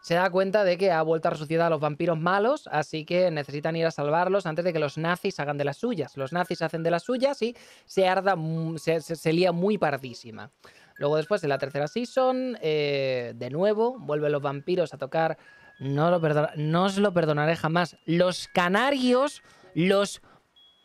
[0.00, 3.30] se da cuenta de que ha vuelto a resucitar a los vampiros malos, así que
[3.30, 6.16] necesitan ir a salvarlos antes de que los nazis hagan de las suyas.
[6.16, 8.34] Los nazis hacen de las suyas y se arda,
[8.78, 10.50] se lía muy pardísima.
[11.00, 15.38] Luego después, en la tercera season, eh, de nuevo, vuelven los vampiros a tocar.
[15.80, 17.96] No, lo perdona- no os lo perdonaré jamás.
[18.04, 19.42] Los canarios,
[19.74, 20.20] los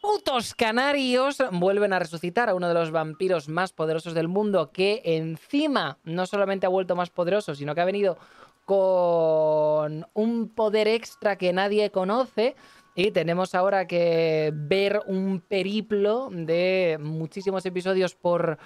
[0.01, 5.01] putos canarios, vuelven a resucitar a uno de los vampiros más poderosos del mundo, que
[5.03, 8.17] encima no solamente ha vuelto más poderoso, sino que ha venido
[8.65, 12.55] con un poder extra que nadie conoce.
[12.95, 18.57] Y tenemos ahora que ver un periplo de muchísimos episodios por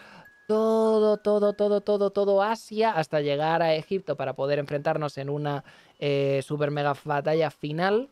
[0.48, 5.64] todo, todo, todo, todo, todo Asia hasta llegar a Egipto para poder enfrentarnos en una
[6.00, 8.10] eh, super mega batalla final.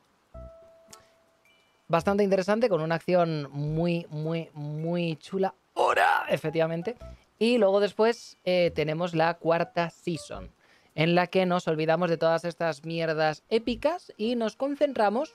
[1.88, 5.54] Bastante interesante, con una acción muy, muy, muy chula.
[5.74, 6.26] ¡Hora!
[6.30, 6.98] Efectivamente.
[7.40, 10.52] Y luego después eh, tenemos la cuarta season,
[10.96, 15.32] en la que nos olvidamos de todas estas mierdas épicas y nos concentramos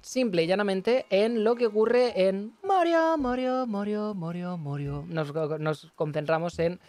[0.00, 5.04] simple y llanamente en lo que ocurre en Morio, Morio, Morio, Morio.
[5.08, 6.80] Nos, nos concentramos en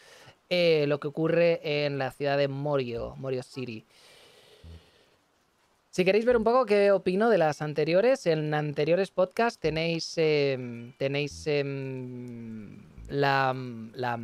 [0.54, 3.86] eh, lo que ocurre en la ciudad de Morio, Morio City.
[5.90, 10.92] Si queréis ver un poco qué opino de las anteriores, en anteriores podcasts tenéis, em,
[10.98, 13.54] tenéis em, la,
[13.94, 14.18] la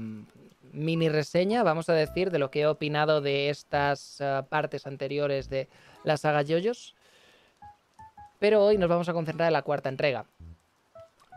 [0.73, 5.49] mini reseña, vamos a decir, de lo que he opinado de estas eh, partes anteriores
[5.49, 5.67] de
[6.03, 6.95] la saga Yoyos.
[8.39, 10.25] Pero hoy nos vamos a concentrar en la cuarta entrega.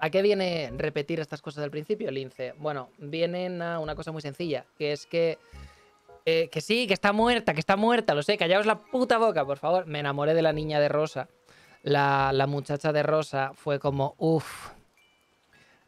[0.03, 2.55] ¿A qué viene repetir estas cosas del principio, Lince?
[2.59, 5.39] Bueno, vienen a una cosa muy sencilla, que es que
[6.27, 9.47] eh, que sí, que está muerta, que está muerta, lo sé, callaos la puta boca,
[9.47, 9.87] por favor.
[9.87, 11.29] Me enamoré de la niña de Rosa.
[11.85, 14.71] La, la muchacha de Rosa fue como, uff,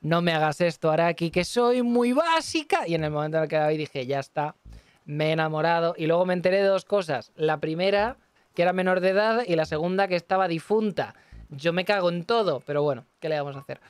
[0.00, 2.86] no me hagas esto, Araki, que soy muy básica.
[2.86, 4.54] Y en el momento en el que la vi dije, ya está,
[5.04, 5.96] me he enamorado.
[5.98, 7.32] Y luego me enteré de dos cosas.
[7.34, 8.16] La primera,
[8.54, 11.16] que era menor de edad, y la segunda, que estaba difunta.
[11.50, 13.80] Yo me cago en todo, pero bueno, ¿qué le vamos a hacer?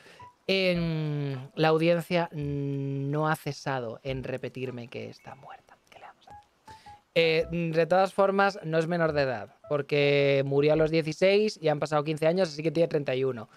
[0.46, 5.78] En la audiencia no ha cesado en repetirme que está muerta.
[5.88, 6.48] ¿Qué le vamos a hacer?
[7.14, 11.68] Eh, de todas formas, no es menor de edad, porque murió a los 16 y
[11.68, 13.48] han pasado 15 años, así que tiene 31.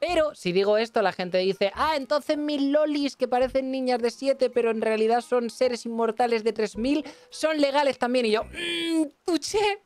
[0.00, 4.10] Pero si digo esto, la gente dice, ah, entonces mis lolis que parecen niñas de
[4.10, 8.26] 7, pero en realidad son seres inmortales de 3000, son legales también.
[8.26, 9.82] Y yo, mmm, tuché,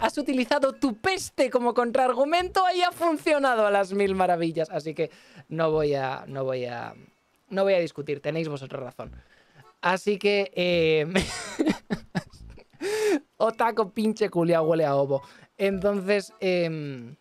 [0.00, 4.70] has utilizado tu peste como contraargumento y ha funcionado a las mil maravillas.
[4.70, 5.10] Así que
[5.48, 6.94] no voy a, no voy a,
[7.48, 9.12] no voy a discutir, tenéis vosotros razón.
[9.80, 10.50] Así que.
[10.54, 11.06] Eh...
[13.36, 15.22] Otaco pinche culia huele a ovo.
[15.58, 17.16] Entonces, em,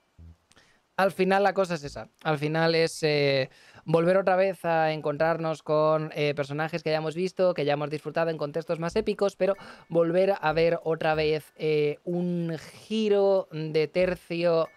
[0.96, 2.10] al final la cosa es esa.
[2.24, 3.50] Al final es eh,
[3.86, 8.38] volver otra vez a encontrarnos con eh, personajes que hayamos visto, que hayamos disfrutado en
[8.38, 9.56] contextos más épicos, pero
[9.90, 14.70] volver a ver otra vez eh, un giro de tercio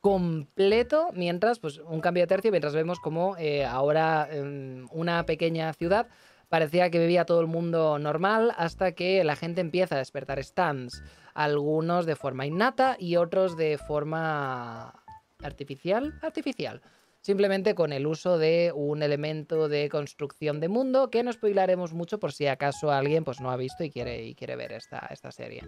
[0.00, 3.36] completo, mientras, pues un cambio de tercio, mientras vemos como
[3.68, 6.06] ahora em, una pequeña ciudad
[6.48, 11.02] parecía que vivía todo el mundo normal hasta que la gente empieza a despertar stands,
[11.34, 14.94] algunos de forma innata y otros de forma
[15.42, 16.82] artificial, artificial.
[17.20, 22.18] Simplemente con el uso de un elemento de construcción de mundo que no spoilaremos mucho
[22.18, 25.30] por si acaso alguien pues, no ha visto y quiere, y quiere ver esta, esta
[25.30, 25.62] serie.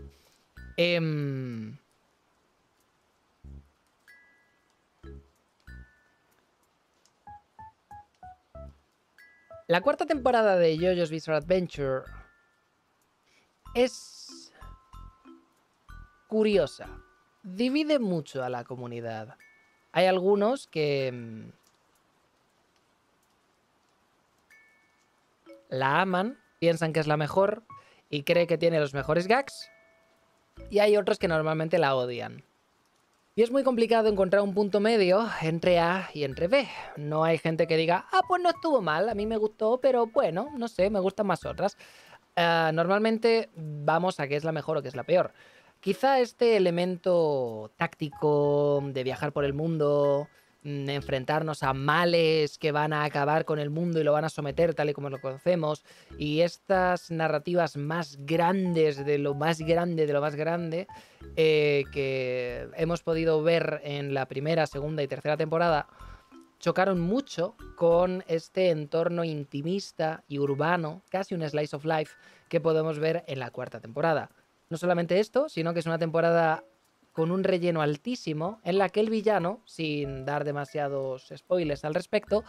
[0.76, 1.76] Em,
[9.70, 12.02] La cuarta temporada de JoJo's Bizarre Adventure
[13.72, 14.52] es
[16.26, 16.88] curiosa.
[17.44, 19.36] Divide mucho a la comunidad.
[19.92, 21.50] Hay algunos que mm,
[25.70, 27.64] la aman, piensan que es la mejor
[28.08, 29.70] y cree que tiene los mejores gags.
[30.68, 32.44] Y hay otros que normalmente la odian.
[33.36, 36.68] Y es muy complicado encontrar un punto medio entre A y entre B.
[36.96, 40.06] No hay gente que diga, ah, pues no estuvo mal, a mí me gustó, pero
[40.06, 41.78] bueno, no sé, me gustan más otras.
[42.36, 45.32] Ah, normalmente vamos a qué es la mejor o qué es la peor.
[45.80, 50.28] Quizá este elemento táctico de viajar por el mundo,
[50.62, 54.28] Mm, enfrentarnos a males que van a acabar con el mundo y lo van a
[54.28, 55.84] someter tal y como lo conocemos.
[56.18, 60.86] Y estas narrativas más grandes de lo más grande de lo más grande
[61.36, 65.88] eh, que hemos podido ver en la primera, segunda y tercera temporada
[66.58, 72.14] chocaron mucho con este entorno intimista y urbano, casi un slice of life,
[72.50, 74.30] que podemos ver en la cuarta temporada.
[74.70, 76.64] No solamente esto, sino que es una temporada
[77.12, 82.44] con un relleno altísimo en la que el villano, sin dar demasiados spoilers al respecto,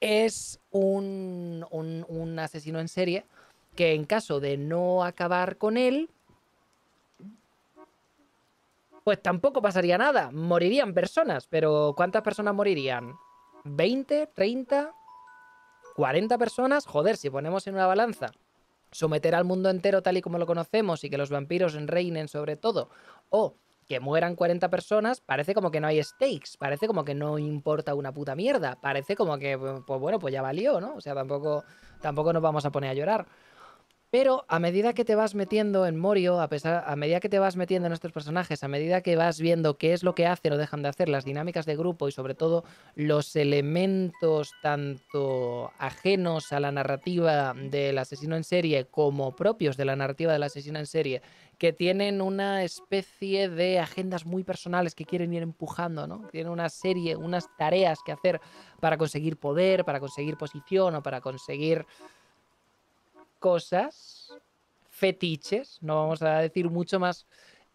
[0.00, 3.26] es un, un, asesino en serie
[3.76, 6.08] que en caso de no acabar con él,
[9.04, 10.30] pues tampoco pasaría nada.
[10.32, 13.14] Morirían personas, pero ¿cuántas personas morirían?
[13.64, 14.30] ¿20?
[14.34, 14.92] ¿30?
[15.96, 16.86] ¿40 personas?
[16.86, 18.32] Joder, si ponemos en una balanza
[18.90, 22.56] someter al mundo entero tal y como lo conocemos y que los vampiros reinen sobre
[22.56, 22.90] todo,
[23.30, 23.56] o
[23.88, 27.94] que mueran 40 personas, parece como que no hay stakes, parece como que no importa
[27.94, 30.94] una puta mierda, parece como que, pues bueno, pues ya valió, ¿no?
[30.96, 31.64] O sea, tampoco,
[32.02, 33.26] tampoco nos vamos a poner a llorar.
[34.10, 37.38] Pero a medida que te vas metiendo en Morio, a, pesar, a medida que te
[37.38, 40.54] vas metiendo en estos personajes, a medida que vas viendo qué es lo que hacen
[40.54, 42.64] o dejan de hacer, las dinámicas de grupo y sobre todo
[42.94, 49.94] los elementos tanto ajenos a la narrativa del asesino en serie como propios de la
[49.94, 51.20] narrativa del asesino en serie,
[51.58, 56.28] que tienen una especie de agendas muy personales que quieren ir empujando, ¿no?
[56.30, 58.40] Tienen una serie, unas tareas que hacer
[58.80, 61.84] para conseguir poder, para conseguir posición o para conseguir
[63.38, 64.32] cosas,
[64.88, 67.26] fetiches, no vamos a decir mucho más,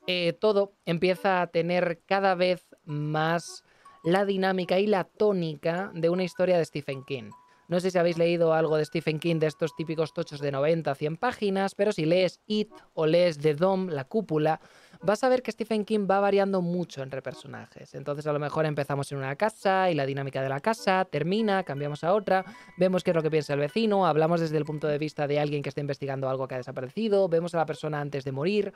[0.07, 3.63] eh, todo empieza a tener cada vez más
[4.03, 7.31] la dinámica y la tónica de una historia de Stephen King.
[7.73, 10.93] No sé si habéis leído algo de Stephen King de estos típicos tochos de 90,
[10.93, 14.61] 100 páginas, pero si lees It o lees The Dome, la cúpula,
[15.01, 17.95] vas a ver que Stephen King va variando mucho entre personajes.
[17.95, 21.63] Entonces a lo mejor empezamos en una casa y la dinámica de la casa termina,
[21.63, 22.45] cambiamos a otra,
[22.77, 25.39] vemos qué es lo que piensa el vecino, hablamos desde el punto de vista de
[25.39, 28.71] alguien que está investigando algo que ha desaparecido, vemos a la persona antes de morir.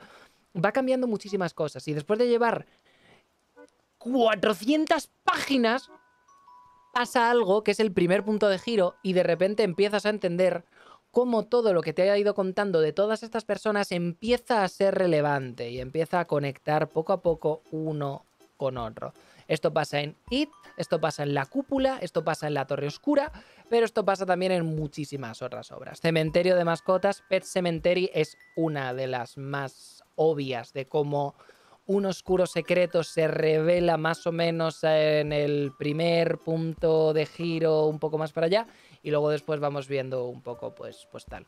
[0.56, 2.66] Va cambiando muchísimas cosas y después de llevar
[3.98, 5.88] 400 páginas
[6.98, 10.64] pasa algo que es el primer punto de giro y de repente empiezas a entender
[11.12, 14.96] cómo todo lo que te ha ido contando de todas estas personas empieza a ser
[14.96, 18.24] relevante y empieza a conectar poco a poco uno
[18.56, 19.12] con otro.
[19.46, 23.30] Esto pasa en It, esto pasa en La Cúpula, esto pasa en La Torre Oscura,
[23.70, 26.00] pero esto pasa también en muchísimas otras obras.
[26.00, 31.36] Cementerio de Mascotas, Pet Cemetery es una de las más obvias de cómo
[31.88, 37.98] un oscuro secreto se revela más o menos en el primer punto de giro, un
[37.98, 38.66] poco más para allá,
[39.02, 41.46] y luego después vamos viendo un poco, pues, pues tal.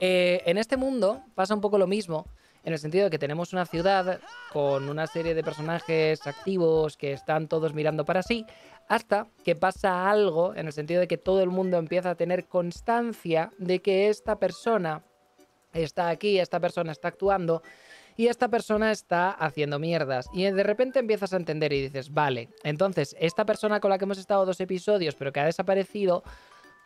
[0.00, 2.26] Eh, en este mundo pasa un poco lo mismo,
[2.64, 4.20] en el sentido de que tenemos una ciudad
[4.52, 8.44] con una serie de personajes activos que están todos mirando para sí,
[8.88, 12.46] hasta que pasa algo, en el sentido de que todo el mundo empieza a tener
[12.46, 15.04] constancia de que esta persona
[15.72, 17.62] está aquí, esta persona está actuando,
[18.16, 20.28] y esta persona está haciendo mierdas.
[20.32, 24.04] Y de repente empiezas a entender y dices, vale, entonces esta persona con la que
[24.04, 26.22] hemos estado dos episodios pero que ha desaparecido,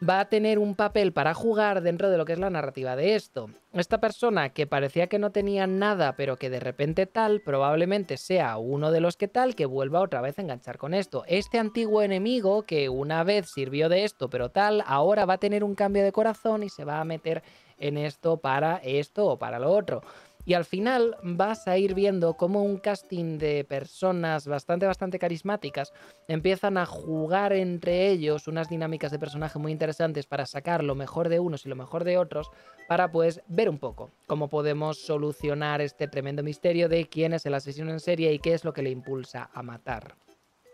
[0.08, 3.14] va a tener un papel para jugar dentro de lo que es la narrativa de
[3.14, 3.50] esto.
[3.72, 8.56] Esta persona que parecía que no tenía nada, pero que de repente tal, probablemente sea
[8.56, 11.24] uno de los que tal, que vuelva otra vez a enganchar con esto.
[11.26, 15.62] Este antiguo enemigo que una vez sirvió de esto, pero tal, ahora va a tener
[15.62, 17.42] un cambio de corazón y se va a meter
[17.78, 20.02] en esto para esto o para lo otro.
[20.50, 25.92] Y al final vas a ir viendo cómo un casting de personas bastante, bastante carismáticas
[26.26, 31.28] empiezan a jugar entre ellos unas dinámicas de personaje muy interesantes para sacar lo mejor
[31.28, 32.50] de unos y lo mejor de otros,
[32.88, 37.54] para pues ver un poco cómo podemos solucionar este tremendo misterio de quién es el
[37.54, 40.16] asesino en serie y qué es lo que le impulsa a matar.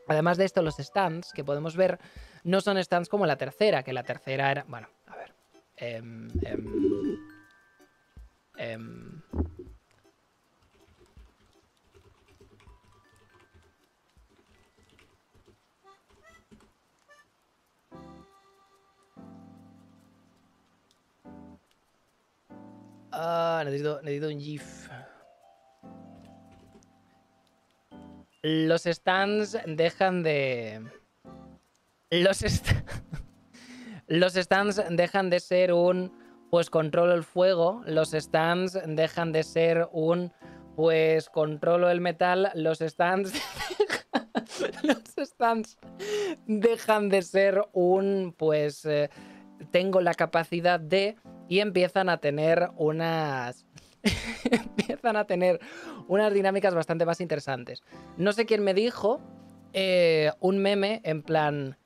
[0.09, 1.99] Además de esto, los stands que podemos ver
[2.45, 4.65] no son stands como la tercera, que la tercera era...
[4.67, 5.35] Bueno, a ver.
[5.77, 6.31] em,
[8.59, 9.23] em,
[23.13, 24.89] Ah, necesito, necesito un GIF.
[28.43, 30.85] Los stands dejan de.
[32.11, 32.69] Los, est-
[34.07, 36.13] Los stands dejan de ser un.
[36.57, 37.83] Pues controlo el fuego.
[37.85, 40.33] Los stands dejan de ser un.
[40.75, 42.51] Pues controlo el metal.
[42.55, 43.35] Los stands.
[44.83, 45.77] Los stands
[46.47, 48.35] dejan de ser un.
[48.39, 48.87] Pues.
[48.87, 49.11] eh,
[49.71, 51.17] tengo la capacidad de.
[51.47, 53.67] Y empiezan a tener unas.
[54.51, 55.61] empiezan a tener
[56.09, 57.83] unas dinámicas bastante más interesantes.
[58.17, 59.21] No sé quién me dijo
[59.75, 61.77] eh, un meme en plan.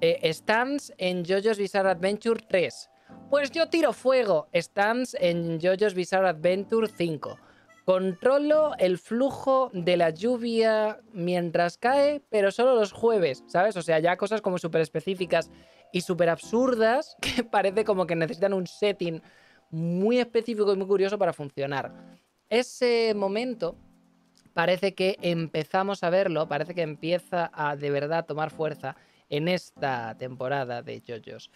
[0.00, 2.90] eh, stands en JoJo's Bizarre Adventure 3.
[3.30, 4.48] Pues yo tiro fuego.
[4.54, 7.38] Stands en JoJo's Bizarre Adventure 5.
[7.84, 13.76] Controlo el flujo de la lluvia mientras cae, pero solo los jueves, ¿sabes?
[13.76, 15.50] O sea, ya cosas como súper específicas
[15.92, 19.20] y súper absurdas que parece como que necesitan un setting
[19.70, 21.92] muy específico y muy curioso para funcionar.
[22.48, 23.76] Ese momento
[24.54, 28.96] parece que empezamos a verlo, parece que empieza a de verdad tomar fuerza
[29.28, 31.50] en esta temporada de JoJo's.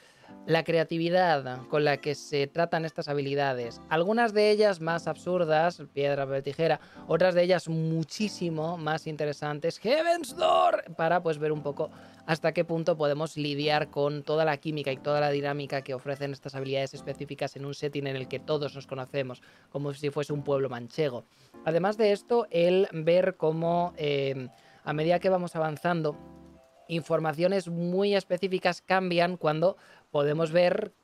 [0.47, 6.25] La creatividad con la que se tratan estas habilidades, algunas de ellas más absurdas, piedra,
[6.25, 11.91] papel, tijera, otras de ellas muchísimo más interesantes, Heaven's Door, para pues ver un poco
[12.27, 16.33] hasta qué punto podemos lidiar con toda la química y toda la dinámica que ofrecen
[16.33, 20.33] estas habilidades específicas en un setting en el que todos nos conocemos, como si fuese
[20.33, 21.25] un pueblo manchego.
[21.65, 24.49] Además de esto, el ver cómo eh,
[24.85, 26.17] a medida que vamos avanzando,
[26.89, 29.77] informaciones muy específicas cambian cuando
[30.17, 30.95] podemos ver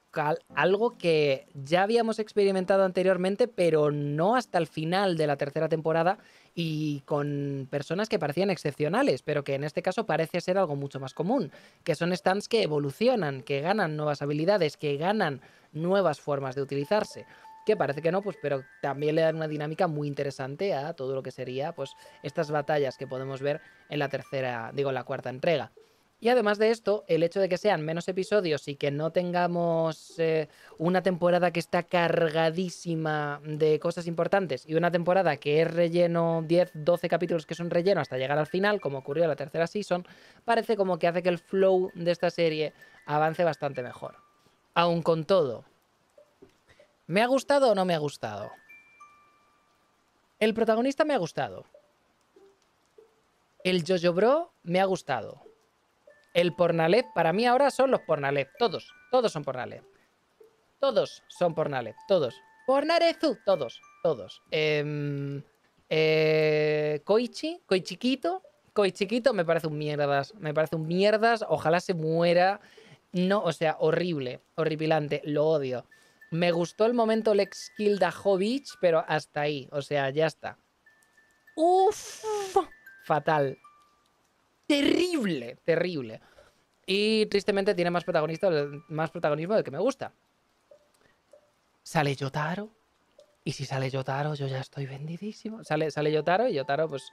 [0.54, 6.16] algo que ya habíamos experimentado anteriormente, pero no hasta el final de la tercera temporada
[6.54, 10.98] y con personas que parecían excepcionales, pero que en este caso parece ser algo mucho
[10.98, 11.52] más común,
[11.84, 17.26] que son stands que evolucionan, que ganan nuevas habilidades, que ganan nuevas formas de utilizarse.
[17.66, 21.14] Que parece que no, pues, pero también le dan una dinámica muy interesante a todo
[21.14, 21.90] lo que sería, pues,
[22.22, 23.60] estas batallas que podemos ver
[23.90, 25.70] en la tercera, digo, en la cuarta entrega.
[26.22, 30.20] Y además de esto, el hecho de que sean menos episodios y que no tengamos
[30.20, 36.44] eh, una temporada que está cargadísima de cosas importantes y una temporada que es relleno
[36.46, 39.66] 10, 12 capítulos que son relleno hasta llegar al final, como ocurrió en la tercera
[39.66, 40.06] season,
[40.44, 42.72] parece como que hace que el flow de esta serie
[43.04, 44.14] avance bastante mejor.
[44.74, 45.64] Aun con todo,
[47.08, 48.52] ¿me ha gustado o no me ha gustado?
[50.38, 51.66] El protagonista me ha gustado.
[53.64, 55.51] El Jojo Bro me ha gustado.
[56.34, 58.48] El Pornalet, para mí ahora son los Pornalet.
[58.58, 59.84] Todos, todos son Pornalet.
[60.80, 62.34] Todos son Pornalet, todos.
[62.66, 64.42] Pornarezu, todos, todos.
[64.50, 65.42] Em,
[65.88, 68.42] eh, Koichi, Koichiquito.
[68.72, 70.34] Koichiquito me parece un mierdas.
[70.36, 71.44] Me parece un mierdas.
[71.48, 72.60] Ojalá se muera.
[73.12, 75.20] No, o sea, horrible, horripilante.
[75.24, 75.86] Lo odio.
[76.30, 79.68] Me gustó el momento Lex Kill Dajovic, pero hasta ahí.
[79.70, 80.56] O sea, ya está.
[81.54, 82.24] Uf,
[83.04, 83.58] fatal.
[84.72, 86.20] Terrible, terrible.
[86.86, 88.50] Y tristemente tiene más, protagonista,
[88.88, 90.14] más protagonismo del que me gusta.
[91.82, 92.70] Sale Yotaro.
[93.44, 95.62] Y si sale Yotaro, yo ya estoy vendidísimo.
[95.62, 97.10] Sale, sale Yotaro y Yotaro, pues,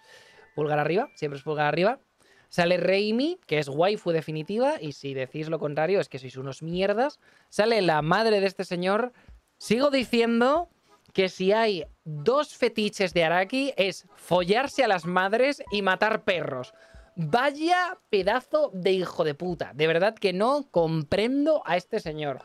[0.56, 1.10] pulgar arriba.
[1.16, 2.00] Siempre es pulgar arriba.
[2.48, 4.82] Sale Reimi, que es waifu definitiva.
[4.82, 7.20] Y si decís lo contrario, es que sois unos mierdas.
[7.50, 9.12] Sale la madre de este señor.
[9.58, 10.70] Sigo diciendo
[11.14, 16.74] que si hay dos fetiches de Araki es follarse a las madres y matar perros.
[17.22, 19.74] Vaya pedazo de hijo de puta.
[19.74, 22.40] De verdad que no comprendo a este señor.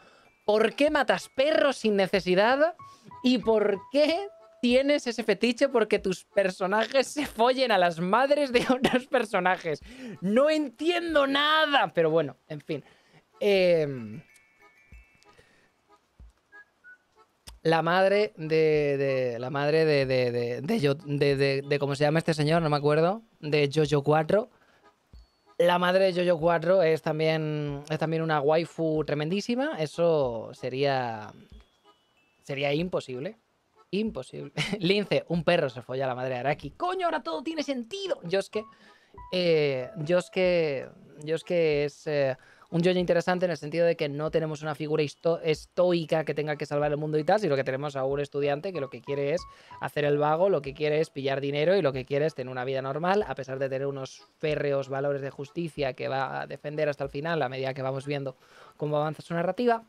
[0.44, 2.74] ¿Por qué matas perros sin necesidad?
[3.22, 4.26] ¿Y por qué
[4.60, 9.80] tienes ese fetiche porque tus personajes se follen a las madres de otros personajes?
[10.20, 11.92] No entiendo nada.
[11.94, 12.84] Pero bueno, en fin.
[13.38, 14.20] Em,
[17.62, 22.68] la madre de, la madre de de- de- de cómo se llama este señor, no
[22.70, 24.50] me acuerdo, de Jojo 4.
[25.58, 31.32] La madre de Jojo 4 es también es también una waifu tremendísima, eso sería
[32.42, 33.36] sería imposible.
[33.90, 34.52] Imposible.
[34.80, 36.70] Lince, un perro se folla a la madre de Araki.
[36.72, 38.20] Coño, ahora todo tiene sentido.
[38.24, 38.64] Yosuke
[39.32, 40.88] eh, Yosuke,
[41.24, 42.36] Yosuke es eh,
[42.74, 46.56] un yoyo interesante en el sentido de que no tenemos una figura estoica que tenga
[46.56, 49.00] que salvar el mundo y tal, sino que tenemos a un estudiante que lo que
[49.00, 49.40] quiere es
[49.80, 52.50] hacer el vago, lo que quiere es pillar dinero y lo que quiere es tener
[52.50, 56.46] una vida normal, a pesar de tener unos férreos valores de justicia que va a
[56.48, 58.36] defender hasta el final a medida que vamos viendo
[58.76, 59.84] cómo avanza su narrativa.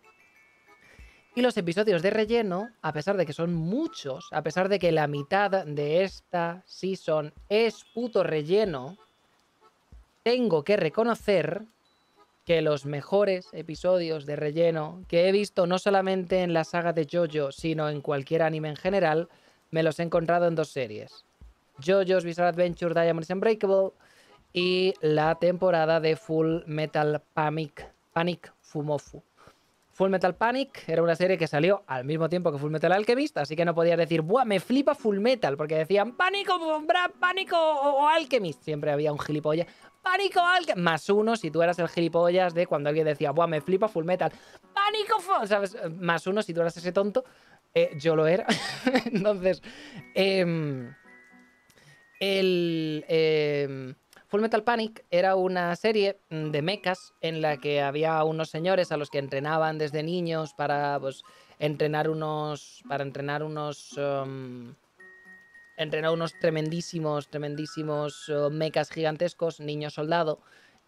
[1.34, 4.92] Y los episodios de relleno, a pesar de que son muchos, a pesar de que
[4.92, 8.96] la mitad de esta season es puto relleno,
[10.22, 11.66] tengo que reconocer
[12.46, 17.08] que los mejores episodios de relleno que he visto no solamente en la saga de
[17.12, 19.30] JoJo, sino en cualquier anime en general,
[19.72, 21.26] me los he encontrado en dos series.
[21.84, 23.90] JoJo's Bizarre Adventure Diamond is Unbreakable
[24.54, 29.22] y la temporada de Full Metal Panic, Panic Fumofu.
[29.92, 33.38] Full Metal Panic era una serie que salió al mismo tiempo que Full Metal Alchemist,
[33.38, 35.56] así que no podías decir, ¡buah, me flipa Full Metal!
[35.58, 38.62] Porque decían, ¡pánico, bra- pánico o Alchemist!
[38.64, 39.68] Siempre había un gilipollas.
[40.06, 40.84] ¡Pánico, Alchemist!
[40.84, 44.06] Más uno si tú eras el gilipollas de cuando alguien decía, ¡buah, me flipa Full
[44.06, 44.32] Metal!
[44.72, 45.76] ¡Pánico, fu-", ¿sabes?
[45.98, 47.26] Más uno si tú eras ese tonto.
[47.74, 48.46] Eh, yo lo era.
[49.12, 49.64] Entonces,
[50.14, 50.94] em,
[52.20, 53.04] el.
[53.08, 53.96] em,
[54.28, 58.98] Full Metal Panic era una serie de mechas en la que había unos señores a
[58.98, 61.24] los que entrenaban desde niños para pues,
[61.58, 62.84] entrenar unos.
[62.88, 63.98] para entrenar unos.
[63.98, 64.76] em,
[65.78, 70.40] entrenar unos tremendísimos, tremendísimos eh, mechas gigantescos, niño soldado.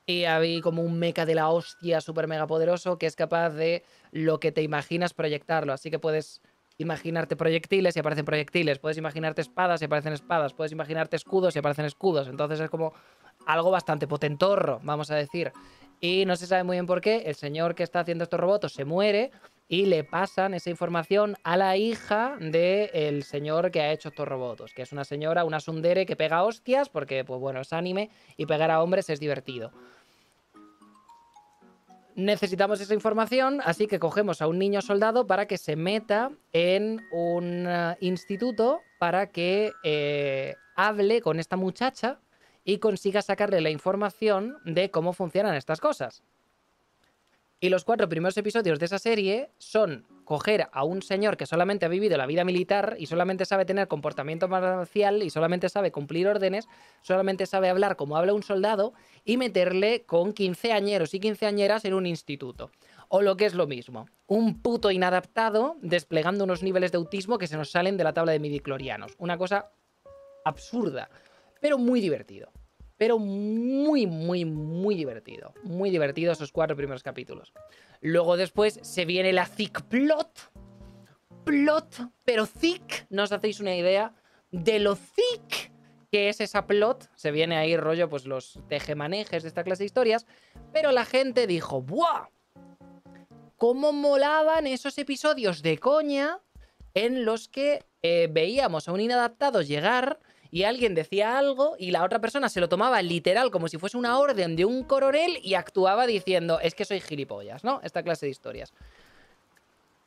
[0.06, 3.84] Y había como un mecha de la hostia súper mega poderoso que es capaz de
[4.12, 5.74] lo que te imaginas proyectarlo.
[5.74, 6.42] Así que puedes
[6.78, 8.80] imaginarte proyectiles y aparecen proyectiles.
[8.80, 10.54] Puedes imaginarte espadas y aparecen espadas.
[10.54, 12.30] Puedes imaginarte escudos y aparecen escudos.
[12.30, 12.94] Entonces es como
[13.46, 15.52] algo bastante potentorro, vamos a decir.
[16.00, 17.24] Y no se sabe muy bien por qué.
[17.26, 19.32] El señor que está haciendo estos robots se muere
[19.70, 24.74] y le pasan esa información a la hija del señor que ha hecho estos robots,
[24.74, 28.46] que es una señora, una sundere que pega hostias, porque, pues bueno, es anime y
[28.46, 29.72] pegar a hombres es divertido.
[32.16, 37.06] Necesitamos esa información, así que cogemos a un niño soldado para que se meta en
[37.12, 42.20] un eh, instituto para que eh, hable con esta muchacha
[42.64, 46.24] y consiga sacarle la información de cómo funcionan estas cosas.
[47.60, 51.88] Y los cuatro primeros episodios de esa serie son coger a un señor que solamente
[51.88, 56.28] ha vivido la vida militar y solamente sabe tener comportamiento marcial y solamente sabe cumplir
[56.28, 56.68] órdenes,
[57.02, 58.94] solamente sabe hablar como habla un soldado
[59.26, 62.70] y meterle con quinceañeros y quinceañeras en un instituto.
[63.10, 67.48] O lo que es lo mismo, un puto inadaptado desplegando unos niveles de autismo que
[67.48, 69.16] se nos salen de la tabla de midiclorianos.
[69.18, 69.72] Una cosa
[70.46, 71.10] absurda,
[71.60, 72.52] pero muy divertido.
[72.98, 75.54] Pero muy, muy, muy divertido.
[75.64, 77.54] Muy divertido esos cuatro primeros capítulos.
[78.02, 80.52] Luego después se viene la thick plot.
[81.44, 83.06] Plot, pero thick.
[83.10, 84.14] No os hacéis una idea
[84.52, 85.72] de lo thick
[86.12, 87.10] que es esa plot.
[87.16, 90.26] Se viene ahí rollo, pues los tejemanejes de esta clase de historias.
[90.74, 92.30] Pero la gente dijo, ¡buah!
[93.58, 96.40] ¿Cómo molaban esos episodios de coña
[96.94, 100.20] en los que eh, veíamos a un inadaptado llegar
[100.52, 103.98] y alguien decía algo y la otra persona se lo tomaba literal como si fuese
[103.98, 107.80] una orden de un coronel y actuaba diciendo, es que soy gilipollas, ¿no?
[107.84, 108.74] Esta clase de historias.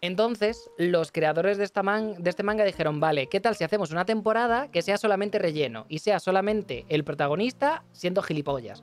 [0.03, 3.91] Entonces, los creadores de, esta man- de este manga dijeron, vale, ¿qué tal si hacemos
[3.91, 8.83] una temporada que sea solamente relleno y sea solamente el protagonista siendo gilipollas?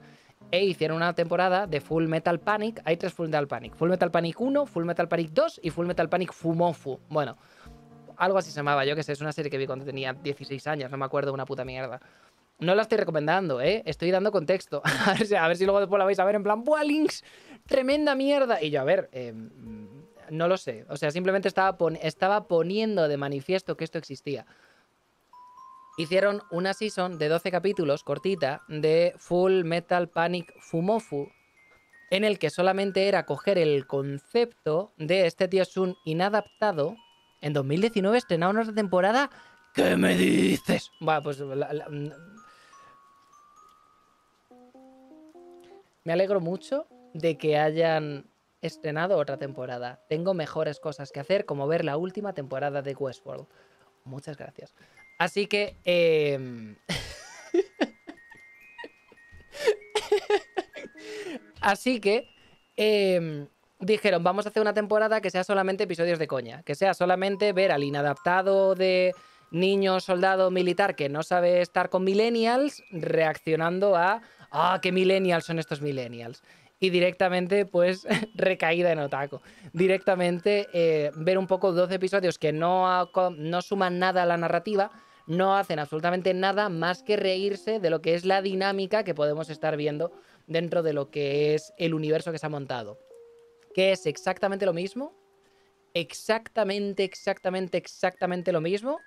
[0.51, 2.81] E hicieron una temporada de Full Metal Panic.
[2.85, 3.75] Hay tres Full Metal Panic.
[3.75, 6.99] Full Metal Panic 1, Full Metal Panic 2 y Full Metal Panic Fumofu.
[7.09, 7.35] Bueno,
[8.18, 10.68] algo así se llamaba, yo que sé, es una serie que vi cuando tenía 16
[10.68, 11.99] años, no me acuerdo una puta mierda.
[12.60, 13.84] No la estoy recomendando, ¿eh?
[13.85, 14.81] Estoy dando contexto.
[15.06, 16.84] A ver si, a ver si luego después la vais a ver en plan, ¡buah,
[16.84, 17.23] Links!
[17.68, 18.61] ¡Tremenda mierda!
[18.64, 19.31] Y yo, a ver, eh,
[20.31, 20.85] no lo sé.
[20.89, 24.45] O sea, simplemente estaba, estaba poniendo de manifiesto que esto existía.
[25.98, 31.30] Hicieron una season de 12 capítulos, cortita, de Full Metal Panic Fumofu,
[32.11, 36.95] en el que solamente era coger el concepto de este tío es un inadaptado.
[37.48, 39.30] En 2019 estrenaron otra temporada.
[39.74, 40.91] ¿Qué me dices?
[40.99, 41.88] Bueno, pues la-
[46.03, 48.30] me alegro mucho de que hayan
[48.61, 50.03] estrenado otra temporada.
[50.10, 53.48] Tengo mejores cosas que hacer, como ver la última temporada de Westworld.
[54.03, 54.76] Muchas gracias.
[55.18, 55.78] Así que...
[55.86, 56.76] em,
[61.61, 62.28] Así que...
[62.76, 63.48] em,
[63.79, 67.53] dijeron, vamos a hacer una temporada que sea solamente episodios de coña, que sea solamente
[67.53, 69.13] ver al inadaptado de
[69.51, 74.21] niño soldado militar que no sabe estar con millennials reaccionando a,
[74.51, 76.43] ah, qué millennials son estos millennials.
[76.79, 78.05] Y directamente, pues,
[78.35, 79.41] recaída en otaku.
[79.73, 84.91] Directamente eh, ver un poco 12 episodios que no, no suman nada a la narrativa,
[85.25, 89.49] no hacen absolutamente nada más que reírse de lo que es la dinámica que podemos
[89.49, 90.11] estar viendo
[90.45, 93.06] dentro de lo que es el universo que se ha montado.
[93.77, 95.13] Que es exactamente lo mismo,
[95.93, 98.99] exactamente, exactamente, exactamente lo mismo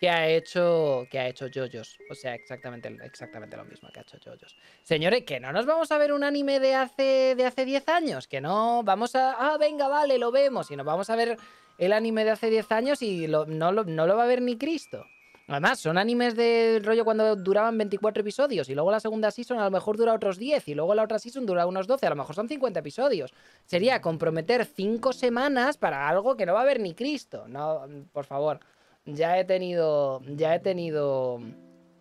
[0.00, 1.98] que ha hecho que ha hecho JoJo's.
[2.10, 4.56] O sea, exactamente, exactamente lo mismo que ha hecho JoJo's.
[4.82, 8.26] Señores, que no nos vamos a ver un anime de hace de hace 10 años,
[8.26, 11.36] que no vamos a ah, venga, vale, lo vemos y nos vamos a ver
[11.78, 15.06] el anime de hace 10 años y no, no lo va a ver ni Cristo.
[15.48, 19.64] Además, son animes de rollo cuando duraban 24 episodios y luego la segunda season a
[19.64, 22.16] lo mejor dura otros 10 y luego la otra season dura unos 12, a lo
[22.16, 23.34] mejor son 50 episodios.
[23.64, 27.46] Sería comprometer 5 semanas para algo que no va a ver ni Cristo.
[27.48, 27.82] No,
[28.12, 28.60] por favor.
[29.04, 31.40] Ya he tenido ya he tenido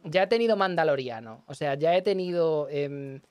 [0.04, 3.22] ya he tenido Mandaloriano, o sea, ya he tenido em,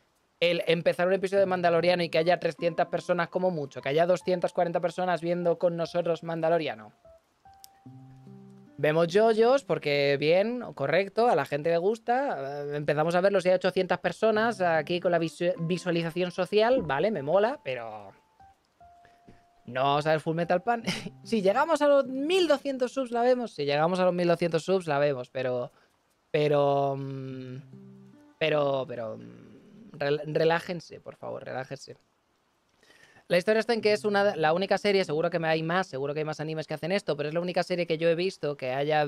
[0.41, 4.07] el empezar un episodio de Mandaloriano y que haya 300 personas como mucho, que haya
[4.07, 6.93] 240 personas viendo con nosotros Mandaloriano.
[8.83, 12.63] Vemos yoyos porque bien, correcto, a la gente le gusta.
[12.65, 17.23] eh, Empezamos a verlos ya 800 personas aquí con la visu- visualización social, vale, me
[17.23, 18.11] mola, pero
[19.67, 20.83] no vamos a ver Full Metal Pan.
[21.25, 24.99] si llegamos a los 1200 subs la vemos, si llegamos a los 1200 subs la
[24.99, 25.71] vemos, pero
[26.31, 27.57] pero mm,
[28.39, 31.99] pero pero mm, rel- relájense, por favor, relájense.
[33.31, 36.13] La historia está en que es una, la única serie, seguro que hay más, seguro
[36.15, 38.17] que hay más animes que hacen esto, pero es la única serie que yo he
[38.17, 39.07] visto que haya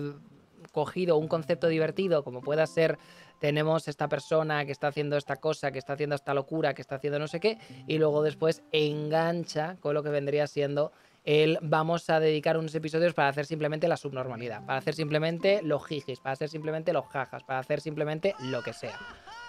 [0.70, 3.00] cogido un concepto divertido, como pueda ser,
[3.40, 6.94] tenemos esta persona que está haciendo esta cosa, que está haciendo esta locura, que está
[6.94, 7.58] haciendo no sé qué,
[7.88, 10.92] y luego después engancha con lo que vendría siendo
[11.24, 15.84] el vamos a dedicar unos episodios para hacer simplemente la subnormalidad, para hacer simplemente los
[15.84, 19.00] jijis, para hacer simplemente los jajas, para hacer simplemente lo que sea.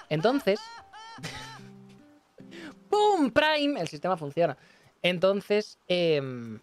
[0.09, 0.59] Entonces,
[2.89, 3.31] ¡Pum!
[3.31, 3.79] Prime.
[3.79, 4.57] El sistema funciona.
[5.01, 6.59] Entonces, em,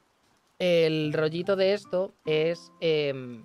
[0.58, 3.44] el rollito de esto es em,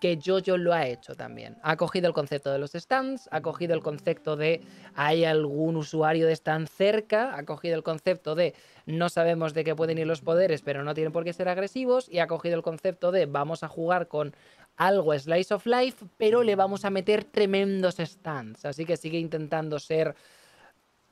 [0.00, 1.58] que Jojo lo ha hecho también.
[1.62, 4.62] Ha cogido el concepto de los stands, ha cogido el concepto de
[4.94, 8.54] hay algún usuario de stand cerca, ha cogido el concepto de
[8.86, 12.08] no sabemos de qué pueden ir los poderes, pero no tienen por qué ser agresivos,
[12.08, 14.34] y ha cogido el concepto de vamos a jugar con
[14.76, 18.64] algo slice of life, pero le vamos a meter tremendos stands.
[18.64, 20.14] Así que sigue intentando ser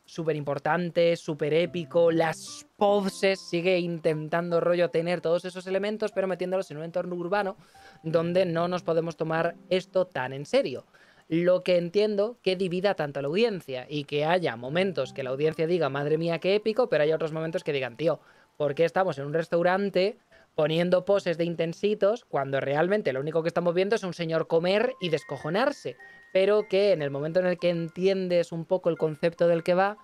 [0.09, 6.71] súper importante, súper épico, las poses, sigue intentando rollo tener todos esos elementos, pero metiéndolos
[6.71, 7.57] en un entorno urbano
[8.03, 10.87] donde no nos podemos tomar esto tan en serio.
[11.29, 15.31] Lo que entiendo que divida tanto a la audiencia y que haya momentos que la
[15.31, 18.19] audiencia diga, madre mía, qué épico, pero hay otros momentos que digan, tío,
[18.57, 20.19] ¿por qué estamos en un restaurante
[20.55, 24.95] poniendo poses de intensitos cuando realmente lo único que estamos viendo es un señor comer
[25.03, 25.99] y descojonarse?
[26.33, 29.75] Pero que en el momento en el que entiendes un poco el concepto del que
[29.75, 29.99] va,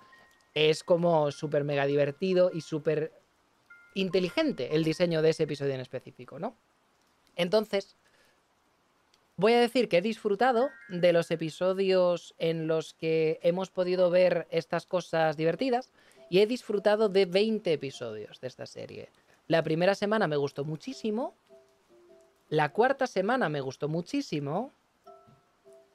[0.53, 3.11] es como súper mega divertido y súper
[3.93, 6.55] inteligente el diseño de ese episodio en específico, ¿no?
[7.35, 7.95] Entonces,
[9.37, 14.47] voy a decir que he disfrutado de los episodios en los que hemos podido ver
[14.49, 15.91] estas cosas divertidas
[16.29, 19.09] y he disfrutado de 20 episodios de esta serie.
[19.47, 21.35] La primera semana me gustó muchísimo,
[22.49, 24.71] la cuarta semana me gustó muchísimo,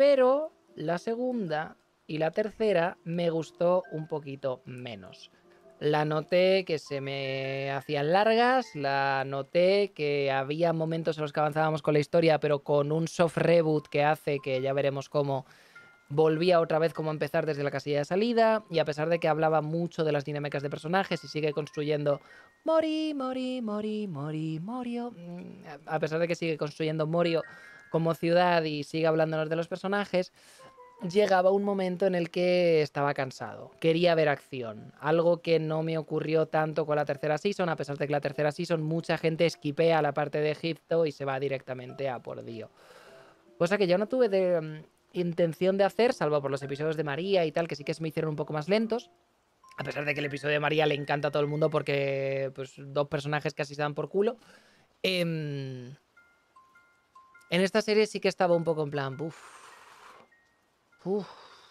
[0.00, 5.30] pero la segunda y la tercera me gustó un poquito menos.
[5.78, 11.40] La noté que se me hacían largas, la noté que había momentos en los que
[11.40, 15.44] avanzábamos con la historia, pero con un soft reboot que hace que ya veremos cómo
[16.08, 19.18] volvía otra vez como a empezar desde la casilla de salida, y a pesar de
[19.18, 22.22] que hablaba mucho de las dinámicas de personajes y sigue construyendo
[22.64, 27.42] Mori, Mori, Mori, Mori, Morio, mm, a pesar de que sigue construyendo Morio
[27.90, 30.32] como ciudad y sigue hablándonos de los personajes,
[31.08, 33.70] llegaba un momento en el que estaba cansado.
[33.80, 34.92] Quería ver acción.
[35.00, 38.20] Algo que no me ocurrió tanto con la tercera season, a pesar de que la
[38.20, 42.44] tercera season mucha gente esquipea la parte de Egipto y se va directamente a por
[42.44, 42.70] Dio.
[43.58, 47.44] Cosa que yo no tuve mm, intención de hacer, salvo por los episodios de María
[47.44, 49.10] y tal, que sí que se me hicieron un poco más lentos.
[49.78, 52.52] A pesar de que el episodio de María le encanta a todo el mundo porque
[52.54, 54.36] pues, dos personajes casi se dan por culo.
[55.02, 55.94] Em,
[57.50, 59.16] en esta serie sí que estaba un poco en plan,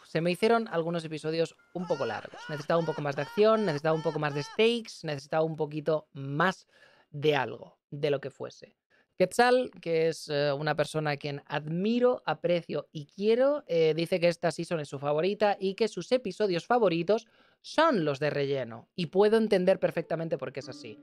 [0.06, 2.42] se me hicieron algunos episodios un poco largos.
[2.50, 6.08] Necesitaba un poco más de acción, necesitaba un poco más de stakes, necesitaba un poquito
[6.14, 6.68] más
[7.12, 8.76] de algo, de lo que fuese.
[9.18, 14.30] Quetzal, que es eh, una persona a quien admiro, aprecio y quiero, eh, dice que
[14.30, 17.28] esta season es su favorita y que sus episodios favoritos
[17.62, 18.88] son los de relleno.
[18.96, 20.98] Y puedo entender perfectamente por qué es así.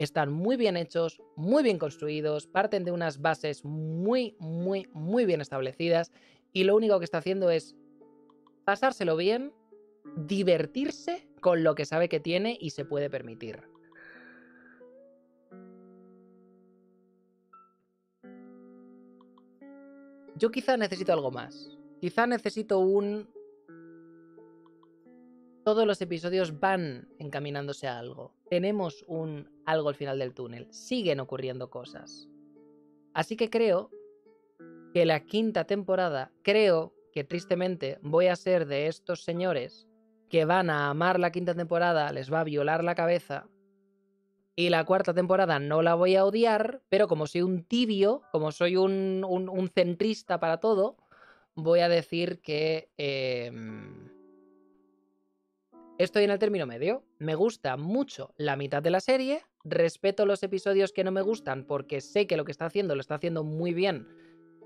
[0.00, 5.42] Están muy bien hechos, muy bien construidos, parten de unas bases muy, muy, muy bien
[5.42, 6.10] establecidas.
[6.54, 7.76] Y lo único que está haciendo es
[8.64, 9.52] pasárselo bien,
[10.16, 13.60] divertirse con lo que sabe que tiene y se puede permitir.
[20.34, 21.76] Yo quizá necesito algo más.
[22.00, 23.28] Quizá necesito un...
[25.64, 28.34] Todos los episodios van encaminándose a algo.
[28.48, 30.66] Tenemos un algo al final del túnel.
[30.72, 32.28] Siguen ocurriendo cosas.
[33.12, 33.90] Así que creo
[34.94, 39.86] que la quinta temporada, creo que tristemente voy a ser de estos señores
[40.28, 43.48] que van a amar la quinta temporada, les va a violar la cabeza.
[44.56, 48.52] Y la cuarta temporada no la voy a odiar, pero como soy un tibio, como
[48.52, 50.96] soy un, un- centrista para todo,
[51.54, 54.08] voy a decir que em,
[56.04, 57.04] estoy en el término medio.
[57.18, 61.64] Me gusta mucho la mitad de la serie, respeto los episodios que no me gustan
[61.64, 64.06] porque sé que lo que está haciendo lo está haciendo muy bien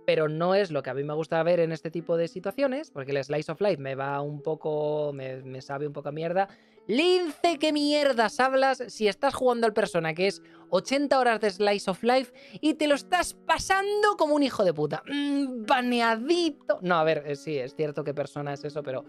[0.07, 2.91] pero no es lo que a mí me gusta ver en este tipo de situaciones,
[2.91, 6.49] porque el Slice of Life me va un poco, me, sabe un poco a mierda.
[6.87, 11.91] Lince, ¿qué mierdas hablas si estás jugando al Persona, que es 80 horas de Slice
[11.91, 15.03] of Life, y te lo estás pasando como un hijo de puta?
[15.07, 16.79] Mm, baneadito.
[16.83, 19.05] No, a ver, eh, sí, es cierto que Persona es eso, pero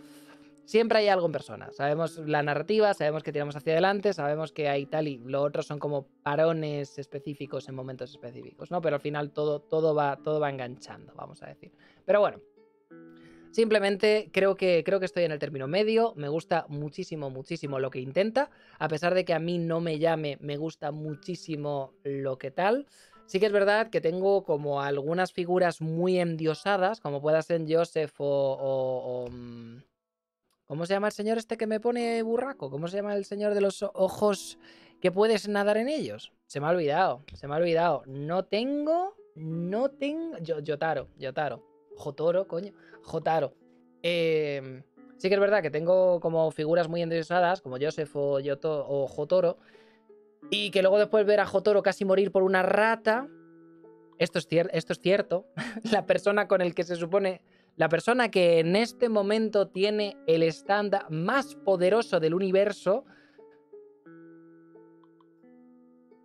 [0.65, 1.71] siempre hay algo en Persona.
[1.71, 5.63] Sabemos la narrativa, sabemos que tiramos hacia adelante, sabemos que hay tal y lo otro
[5.63, 8.81] son como parones específicos en momentos específicos, ¿no?
[8.81, 11.71] Pero al final todo, todo, va, todo va enganchando, vamos a decir.
[12.05, 12.41] Pero bueno,
[13.51, 17.89] simplemente creo que, creo que estoy en el término medio, me gusta muchísimo, muchísimo lo
[17.89, 22.37] que intenta, a pesar de que a mí no me llame, me gusta muchísimo lo
[22.37, 22.85] que tal.
[23.27, 28.13] Sí que es verdad que tengo como algunas figuras muy endiosadas, como pueda ser Joseph
[28.19, 29.77] o- mm,
[30.65, 32.71] ¿Cómo se llama el señor este que me pone burraco?
[32.71, 34.57] ¿Cómo se llama el señor de los ojos
[34.99, 36.33] que puedes nadar en ellos?
[36.47, 38.01] Se me ha olvidado, se me ha olvidado.
[38.07, 40.39] No tengo, no tengo...
[40.39, 41.63] Yo, Yotaro, Yotaro.
[41.95, 42.73] Jotoro, coño.
[43.03, 43.53] Jotaro.
[44.01, 44.81] Eh,
[45.17, 49.59] sí que es verdad que tengo como figuras muy endiosadas, como Joseph o, Jotoro,
[50.49, 53.27] y que luego después ver a Jotoro casi morir por una rata...
[54.17, 55.45] Esto es, esto es cierto.
[55.91, 57.41] La persona con el que se supone
[57.75, 63.05] la persona que en este momento tiene el stand más poderoso del universo,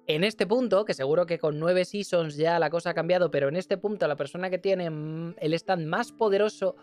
[0.07, 3.49] en este punto, que seguro que con nueve seasons ya la cosa ha cambiado, pero
[3.49, 6.77] en este punto la persona que tiene mm, el stand más poderoso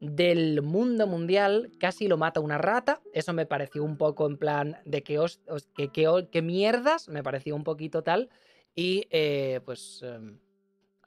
[0.00, 3.00] del mundo mundial casi lo mata una rata.
[3.12, 5.40] Eso me pareció un poco en plan de que, os,
[5.74, 8.28] que, que, que mierdas, me pareció un poquito tal.
[8.74, 10.02] Y eh, pues...
[10.02, 10.38] em,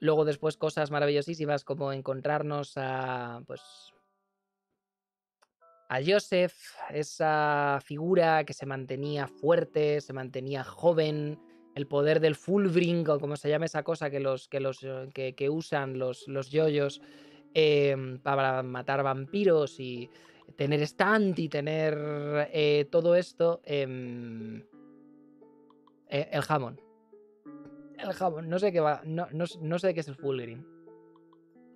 [0.02, 3.62] Luego después cosas maravillosísimas como encontrarnos a pues
[5.88, 6.54] a Joseph,
[6.90, 11.38] esa figura que se mantenía fuerte, se mantenía joven,
[11.76, 15.34] el poder del Fulbring o como se llama esa cosa que los que los eh,
[15.36, 17.00] que, usan los los yoyos
[17.54, 20.10] em, para matar vampiros y
[20.56, 24.64] tener stand y tener eh, todo esto em,
[26.08, 26.91] eh, el jamón
[28.02, 28.48] el jamón.
[28.48, 29.02] No sé qué va.
[29.04, 30.64] No, no, no sé qué es el Fulgrim.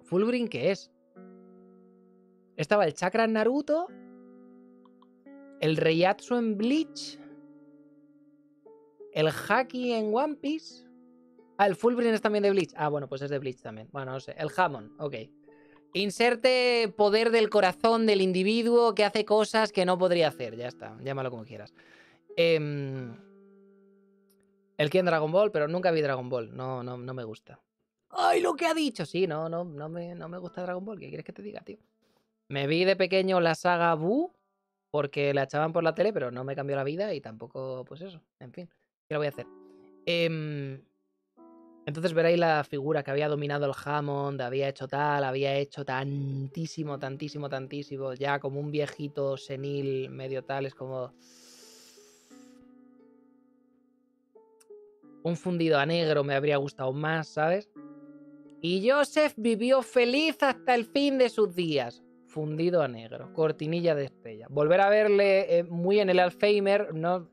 [0.05, 0.90] ¿Fulgrim qué es?
[2.57, 3.86] Estaba el chakra en Naruto.
[5.61, 7.19] El Reiatsu en Bleach.
[9.12, 10.86] El Haki en One Piece.
[11.59, 12.73] Ah, el Fulgrim es también de Bleach.
[12.77, 13.89] Ah, bueno, pues es de Bleach también.
[13.90, 14.35] Bueno, no sé.
[14.39, 15.15] El Hammond, ok.
[15.94, 20.57] Inserte poder del corazón del individuo que hace cosas que no podría hacer.
[20.57, 21.73] Ya está, llámalo como quieras.
[22.36, 23.16] Em,
[24.77, 26.55] el Ken Dragon Ball, pero nunca vi Dragon Ball.
[26.57, 27.61] No, no, no me gusta.
[28.11, 29.05] ¡Ay, lo que ha dicho!
[29.05, 30.98] Sí, no, no, no me, no me gusta Dragon Ball.
[30.98, 31.78] ¿Qué quieres que te diga, tío?
[32.48, 34.32] Me vi de pequeño la saga Buu
[34.90, 38.01] porque la echaban por la tele, pero no me cambió la vida y tampoco, pues
[38.01, 38.23] eso.
[38.39, 38.66] En fin,
[39.07, 39.47] ¿qué lo voy a hacer?
[40.07, 40.81] Em,
[41.85, 46.98] entonces veréis la figura que había dominado el Hammond, había hecho tal, había hecho tantísimo,
[46.98, 51.12] tantísimo, tantísimo, ya como un viejito senil, medio tal, es como...
[55.27, 57.69] Un fundido a negro me habría gustado más, ¿sabes?
[58.61, 62.05] Y Joseph vivió feliz hasta el fin de sus días.
[62.28, 64.47] Fundido a negro, cortinilla de estrella.
[64.48, 67.28] Volver a verle eh, muy en el Alzheimer, no,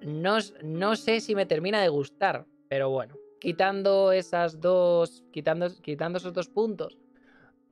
[0.00, 6.18] no, no sé si me termina de gustar, pero bueno, quitando esas dos, quitando, quitando
[6.18, 6.96] esos dos puntos,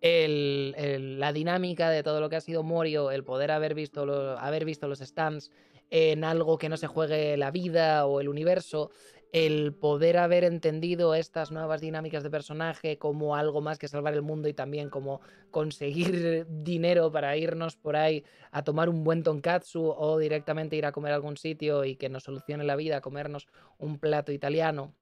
[0.01, 4.03] la dinámica de todo lo que ha sido Morio, el poder haber visto,
[4.41, 5.53] haber visto los stands
[5.91, 8.91] en algo que no se juegue la vida o el universo,
[9.33, 14.21] el poder haber entendido estas nuevas dinámicas de personaje como algo más que salvar el
[14.21, 19.87] mundo y también como conseguir dinero para irnos por ahí a tomar un buen tonkatsu
[19.87, 23.49] o directamente ir a comer a algún sitio y que nos solucione la vida, comernos
[23.79, 24.95] un plato italiano.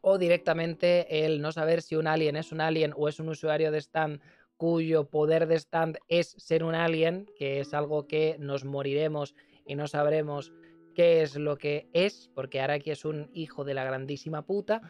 [0.00, 3.72] O directamente el no saber si un alien es un alien o es un usuario
[3.72, 4.20] de stand
[4.56, 9.34] cuyo poder de stand es ser un alien, que es algo que nos moriremos
[9.66, 10.52] y no sabremos
[10.96, 14.80] qué es lo que es, porque Araki es un hijo de la grandísima puta.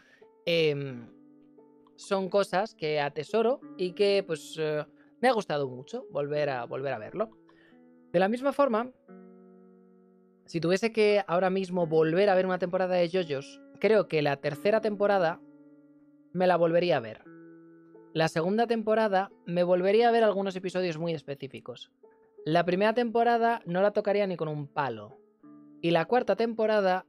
[0.46, 1.10] em,
[1.96, 4.84] son cosas que atesoro y que pues eh,
[5.20, 7.30] me ha gustado mucho volver a, volver a verlo.
[8.12, 8.92] De la misma forma,
[10.44, 14.36] si tuviese que ahora mismo volver a ver una temporada de JoJo's, creo que la
[14.36, 15.40] tercera temporada
[16.32, 17.24] me la volvería a ver.
[18.12, 21.90] La segunda temporada me volvería a ver algunos episodios muy específicos.
[22.44, 25.18] La primera temporada no la tocaría ni con un palo.
[25.80, 27.06] Y la cuarta temporada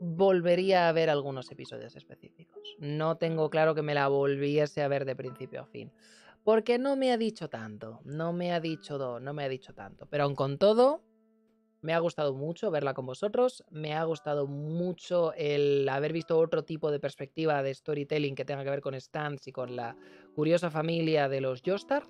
[0.00, 2.76] volvería a ver algunos episodios específicos.
[2.78, 5.92] No tengo claro que me la volviese a ver de principio a fin.
[6.42, 8.00] Porque no me ha dicho tanto.
[8.04, 10.06] No me ha dicho, do- no me ha dicho tanto.
[10.06, 11.02] Pero aun con todo,
[11.82, 13.62] me ha gustado mucho verla con vosotros.
[13.70, 18.64] Me ha gustado mucho el haber visto otro tipo de perspectiva de storytelling que tenga
[18.64, 19.96] que ver con stands y con la
[20.34, 22.04] curiosa familia de los Joestar.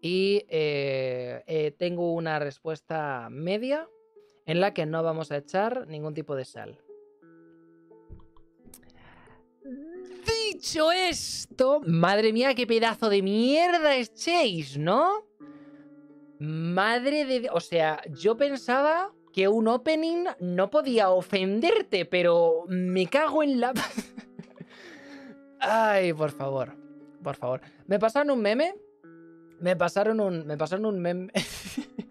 [0.00, 3.88] Y eh, eh, tengo una respuesta media
[4.48, 6.80] en la que no vamos a echar ningún tipo de sal.
[10.52, 15.26] Dicho esto, madre mía, qué pedazo de mierda es Chase, ¿no?
[16.38, 17.50] Madre de...
[17.52, 23.74] O sea, yo pensaba que un opening no podía ofenderte, pero me cago en la...
[25.60, 26.74] Ay, por favor,
[27.22, 27.60] por favor.
[27.86, 28.74] Me pasaron un meme.
[29.60, 30.46] Me pasaron un...
[30.46, 31.32] Me pasaron un meme...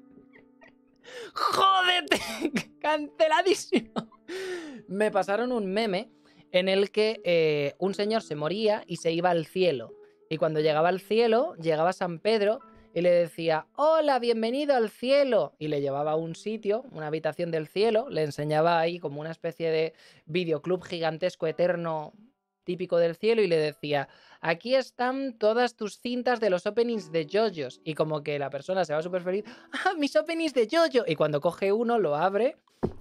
[1.37, 2.19] ¡Jódete!
[2.81, 4.09] ¡Canceladísimo!
[4.87, 6.09] Me pasaron un meme
[6.51, 9.93] en el que eh, un señor se moría y se iba al cielo.
[10.29, 12.59] Y cuando llegaba al cielo, llegaba San Pedro
[12.93, 15.53] y le decía, hola, bienvenido al cielo.
[15.59, 19.31] Y le llevaba a un sitio, una habitación del cielo, le enseñaba ahí como una
[19.31, 19.93] especie de
[20.25, 22.13] videoclub gigantesco eterno
[22.63, 24.09] típico del cielo y le decía,
[24.41, 27.81] aquí están todas tus cintas de los openings de JoJo's.
[27.83, 31.05] Y como que la persona se va súper feliz, ¡ah, mis openings de JoJo!
[31.07, 32.57] Y cuando coge uno, lo abre,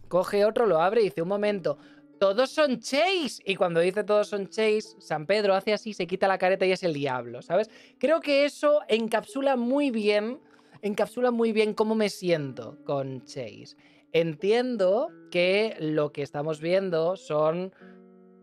[0.08, 1.78] coge otro, lo abre y dice, un momento,
[2.18, 3.42] todos son Chase.
[3.44, 6.72] Y cuando dice todos son Chase, San Pedro hace así, se quita la careta y
[6.72, 7.70] es el diablo, ¿sabes?
[7.98, 10.40] Creo que eso encapsula muy bien,
[10.82, 13.76] encapsula muy bien cómo me siento con Chase.
[14.12, 17.74] Entiendo que lo que estamos viendo son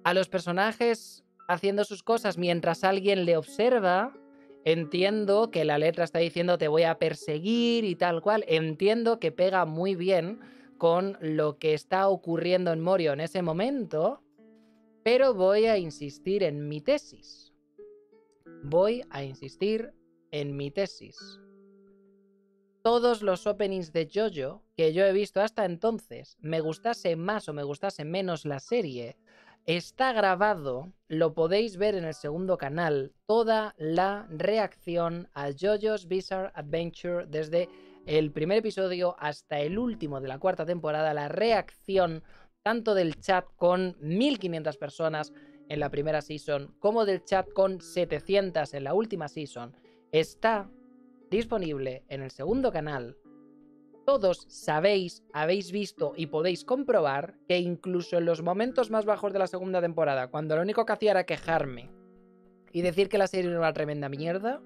[0.03, 4.13] a los personajes haciendo sus cosas mientras alguien le observa.
[4.65, 8.45] Entiendo que la letra está diciendo te voy a perseguir y tal cual.
[8.47, 10.39] Entiendo que pega muy bien
[10.77, 14.21] con lo que está ocurriendo en Morio en ese momento,
[15.03, 17.53] pero voy a insistir en mi tesis.
[18.63, 19.93] Voy a insistir
[20.31, 21.17] en mi tesis.
[22.81, 27.53] Todos los openings de JoJo que yo he visto hasta entonces, me gustase más o
[27.53, 29.15] me gustase menos la serie,
[29.65, 36.51] está grabado, lo podéis ver en el segundo canal, toda la reacción a JoJo's Bizarre
[36.53, 37.69] Adventure desde
[38.05, 42.23] el primer episodio hasta el último de la cuarta temporada, la reacción
[42.61, 45.33] tanto del chat con 1500 personas
[45.69, 49.73] en la primera season como del chat con 700 en la última season,
[50.11, 50.69] está
[51.29, 53.17] disponible en el segundo canal.
[54.05, 59.39] Todos sabéis, habéis visto y podéis comprobar que incluso en los momentos más bajos de
[59.39, 61.89] la segunda temporada, cuando lo único que hacía era quejarme
[62.73, 64.61] y decir que la serie era una tremenda mierda,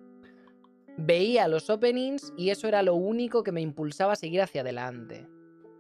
[0.98, 5.28] veía los openings y eso era lo único que me impulsaba a seguir hacia adelante.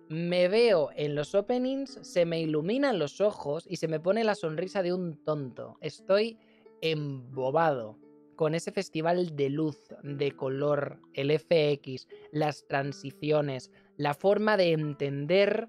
[0.08, 4.36] Me veo en los openings, se me iluminan los ojos y se me pone la
[4.36, 5.78] sonrisa de un tonto.
[5.82, 6.38] Estoy
[6.82, 7.98] embobado
[8.38, 15.68] con ese festival de luz, de color, el FX, las transiciones, la forma de entender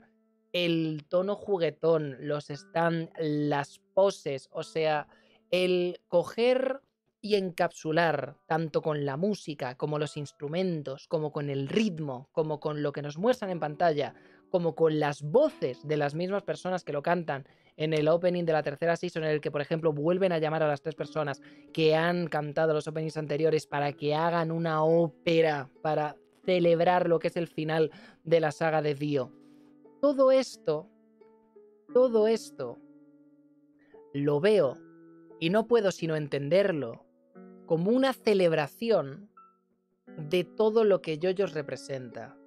[0.52, 5.08] el tono juguetón, los stand, las poses, o sea,
[5.50, 6.82] el coger
[7.20, 12.82] y encapsular tanto con la música como los instrumentos, como con el ritmo, como con
[12.82, 14.14] lo que nos muestran en pantalla,
[14.50, 17.46] como con las voces de las mismas personas que lo cantan
[17.78, 20.64] en el opening de la tercera season, en el que, por ejemplo, vuelven a llamar
[20.64, 21.40] a las tres personas
[21.72, 27.28] que han cantado los openings anteriores para que hagan una ópera para celebrar lo que
[27.28, 27.92] es el final
[28.24, 29.32] de la saga de Dio.
[30.00, 30.88] Todo esto,
[31.94, 32.78] todo esto,
[34.12, 34.76] lo veo
[35.38, 37.04] y no puedo sino entenderlo
[37.66, 39.30] como una celebración
[40.16, 42.37] de todo lo que JoJo's representa.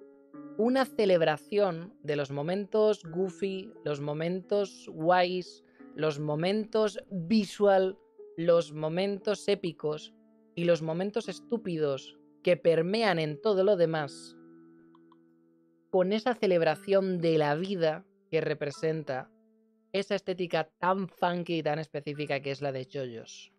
[0.64, 5.64] Una celebración de los momentos goofy, los momentos guays,
[5.96, 7.98] los momentos visual,
[8.36, 10.14] los momentos épicos
[10.54, 14.36] y los momentos estúpidos que permean en todo lo demás,
[15.90, 19.32] con esa celebración de la vida que representa
[19.92, 23.52] esa estética tan funky y tan específica que es la de JoJo's.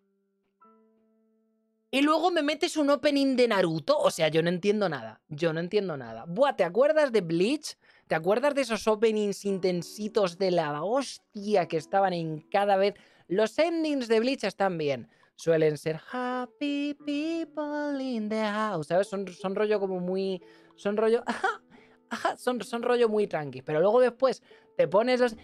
[1.94, 3.96] Y luego me metes un opening de Naruto.
[3.96, 5.20] O sea, yo no entiendo nada.
[5.28, 6.24] Yo no entiendo nada.
[6.26, 7.78] Buah, ¿te acuerdas de Bleach?
[8.08, 12.94] ¿Te acuerdas de esos openings intensitos de la hostia que estaban en cada vez?
[13.28, 15.08] Los endings de Bleach están bien.
[15.36, 18.88] Suelen ser happy people in the house.
[18.88, 19.06] ¿Sabes?
[19.06, 20.42] Son, son rollo como muy.
[20.74, 21.22] Son rollo.
[22.10, 23.62] Ajá, son, son rollo muy tranqui.
[23.62, 24.42] Pero luego después
[24.76, 25.36] te pones los.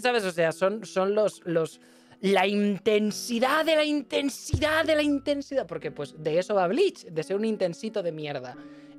[0.00, 0.24] ¿Sabes?
[0.24, 1.80] O sea, son, son los, los.
[2.20, 5.66] La intensidad de la intensidad de la intensidad.
[5.66, 8.56] Porque, pues, de eso va Bleach, de ser un intensito de mierda.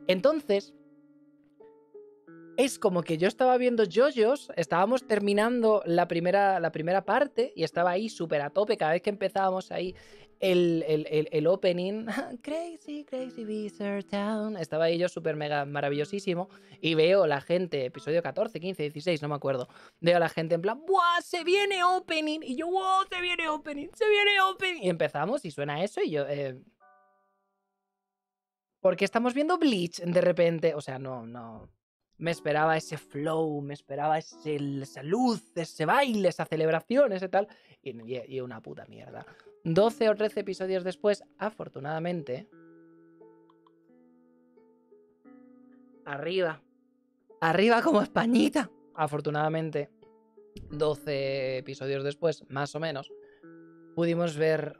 [0.07, 0.73] Entonces.
[2.57, 7.63] Es como que yo estaba viendo JoJo's, estábamos terminando la primera, la primera parte y
[7.63, 9.93] estaba ahí súper a tope cada vez que empezábamos ahí
[10.39, 12.05] el, el, el, opening,
[12.41, 16.49] Crazy, Crazy Bizarre Town, estaba ahí yo súper mega maravillosísimo
[16.81, 19.67] y veo la gente, episodio 14, 15, 16, no me acuerdo,
[19.99, 21.21] veo a la gente en plan, ¡buah!
[21.21, 23.05] Se viene opening y yo, ¡wow!
[23.09, 26.59] Se viene opening, se viene opening y empezamos y suena eso y yo, eh...
[28.79, 31.67] Porque estamos viendo Bleach de repente, o sea, no, no,
[32.17, 37.47] me esperaba ese flow, me esperaba ese, esa luz, ese baile, esa celebración, ese tal.
[37.81, 39.25] Y, y, una puta mierda.
[39.67, 42.47] 12 o 13 episodios después, afortunadamente.
[46.05, 46.61] Arriba.
[47.41, 48.71] Arriba como Españita.
[48.95, 49.89] Afortunadamente.
[50.71, 53.11] 12 episodios después, más o menos.
[53.93, 54.79] Pudimos ver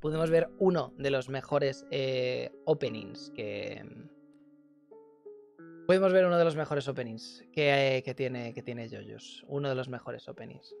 [0.00, 3.82] pudimos ver uno de los mejores eh, openings que...
[5.86, 8.88] Pudimos ver uno de los mejores openings que, eh, tiene, que tiene.
[9.46, 10.74] Uno de los mejores openings.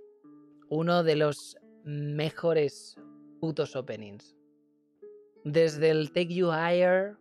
[0.68, 2.96] Uno de los mejores
[3.40, 4.36] putos openings.
[5.44, 7.16] Desde el Take You Higher,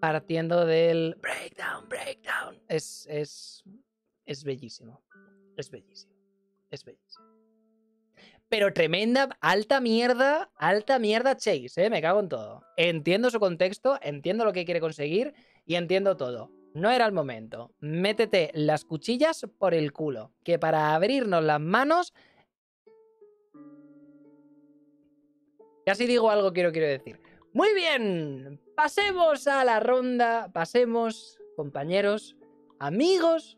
[0.00, 2.60] partiendo del Breakdown, Breakdown.
[2.68, 3.62] Es, es,
[4.24, 5.04] es bellísimo.
[5.56, 6.12] Es bellísimo.
[6.70, 7.36] Es bellísimo
[8.48, 11.90] pero tremenda, alta mierda, alta mierda Chase, ¿eh?
[11.90, 12.62] Me cago en todo.
[12.76, 15.34] Entiendo su contexto, entiendo lo que quiere conseguir
[15.66, 16.50] y entiendo todo.
[16.74, 17.74] No era el momento.
[17.80, 22.14] Métete las cuchillas por el culo, que para abrirnos las manos...
[25.84, 27.20] Casi digo algo que no quiero decir.
[27.52, 32.36] Muy bien, pasemos a la ronda, pasemos, compañeros,
[32.78, 33.56] amigos,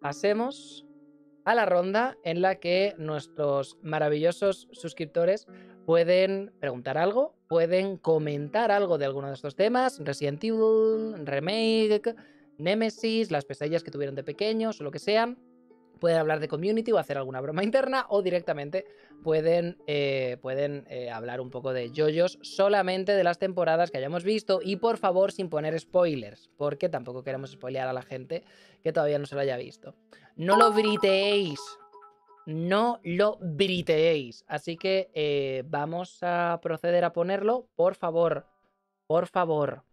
[0.00, 0.86] pasemos
[1.44, 5.46] a la ronda en la que nuestros maravillosos suscriptores
[5.92, 12.14] pueden preguntar algo, pueden comentar algo de alguno de estos temas, Resident Evil, Remake,
[12.56, 15.36] Nemesis, las pesadillas que tuvieron de pequeños o lo que sean.
[16.00, 18.86] Pueden hablar de community o hacer alguna broma interna o directamente
[19.22, 24.24] pueden, eh, pueden eh, hablar un poco de yoyos solamente de las temporadas que hayamos
[24.24, 28.44] visto y por favor sin poner spoilers, porque tampoco queremos spoilear a la gente
[28.82, 29.94] que todavía no se lo haya visto.
[30.36, 31.60] No lo briteéis,
[32.46, 34.44] no lo briteéis.
[34.48, 38.46] Así que eh, vamos a proceder a ponerlo, por favor,
[39.06, 39.84] por favor.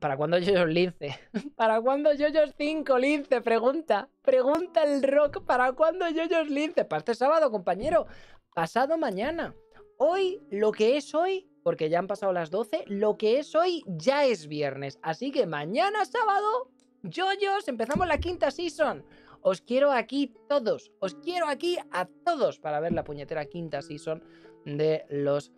[0.00, 1.18] ¿Para cuándo Yoyos Lince?
[1.56, 3.40] ¿Para cuándo Yoyos 5 Lince?
[3.42, 4.08] Pregunta.
[4.22, 5.44] Pregunta el rock.
[5.44, 6.84] ¿Para cuándo Yoyos Lince?
[6.84, 8.06] Para este sábado, compañero.
[8.54, 9.54] Pasado mañana.
[9.98, 13.82] Hoy, lo que es hoy, porque ya han pasado las 12, lo que es hoy
[13.86, 14.98] ya es viernes.
[15.02, 16.70] Así que mañana sábado,
[17.02, 19.04] Yoyos, empezamos la quinta season.
[19.42, 20.90] Os quiero aquí todos.
[21.00, 24.22] Os quiero aquí a todos para ver la puñetera quinta season
[24.64, 25.52] de los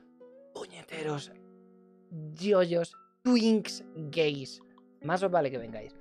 [0.54, 1.32] puñeteros
[2.34, 4.60] Yoyos Twinks gays.
[5.02, 5.94] Más os vale que vengáis.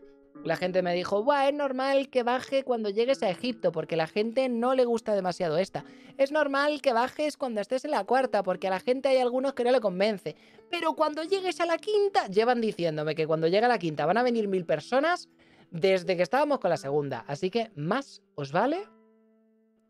[0.43, 3.97] La gente me dijo, Buah, es normal que baje cuando llegues a Egipto, porque a
[3.97, 5.83] la gente no le gusta demasiado esta.
[6.17, 9.53] Es normal que bajes cuando estés en la cuarta, porque a la gente hay algunos
[9.53, 10.37] que no le convence.
[10.69, 14.17] Pero cuando llegues a la quinta, llevan diciéndome que cuando llegue a la quinta van
[14.17, 15.27] a venir mil personas
[15.71, 17.25] desde que estábamos con la segunda.
[17.27, 18.87] Así que más os vale,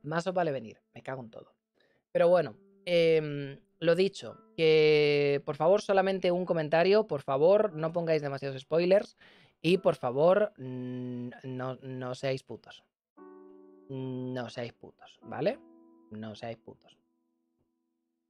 [0.04, 0.82] más os vale venir.
[0.94, 1.54] Me cago en todo.
[2.12, 8.22] Pero bueno, eh, lo dicho, que por favor solamente un comentario, por favor no pongáis
[8.22, 9.18] demasiados spoilers
[9.62, 12.84] y por favor no, no seáis putos.
[13.90, 15.60] No seáis putos, ¿vale?
[16.12, 16.98] No seáis putos.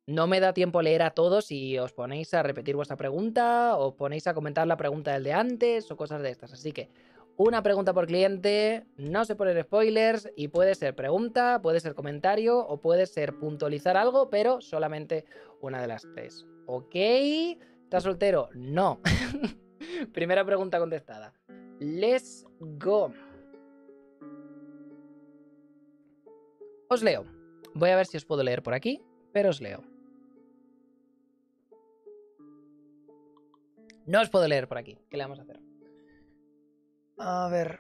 [0.05, 3.95] No me da tiempo leer a todos y os ponéis a repetir vuestra pregunta o
[3.95, 6.53] ponéis a comentar la pregunta del de antes o cosas de estas.
[6.53, 6.89] Así que
[7.39, 12.59] una pregunta por cliente, no se poner spoilers y puede ser pregunta, puede ser comentario
[12.59, 15.23] o puede ser puntualizar algo, pero solamente
[15.61, 16.45] una de las tres.
[16.65, 18.49] Ok, ¿Estás soltero?
[18.53, 19.01] No.
[20.13, 21.33] Primera pregunta contestada.
[21.79, 23.13] Let's go.
[26.89, 27.25] Os leo.
[27.73, 29.01] Voy a ver si os puedo leer por aquí,
[29.31, 29.81] pero os leo.
[34.05, 34.99] No os puedo leer por aquí.
[35.09, 35.68] ¿Qué le vamos a hacer?
[37.19, 37.79] A ver.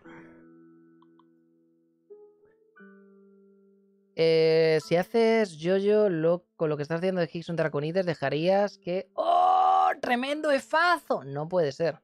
[4.15, 9.09] Eh, si haces yo-yo lo- con lo que estás haciendo de Hickson Draconides, dejarías que.
[9.13, 9.89] ¡Oh!
[10.01, 11.23] ¡Tremendo efazo!
[11.23, 12.01] No puede ser.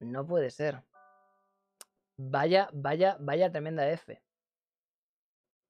[0.00, 0.82] No puede ser.
[2.18, 4.20] Vaya, vaya, vaya tremenda F.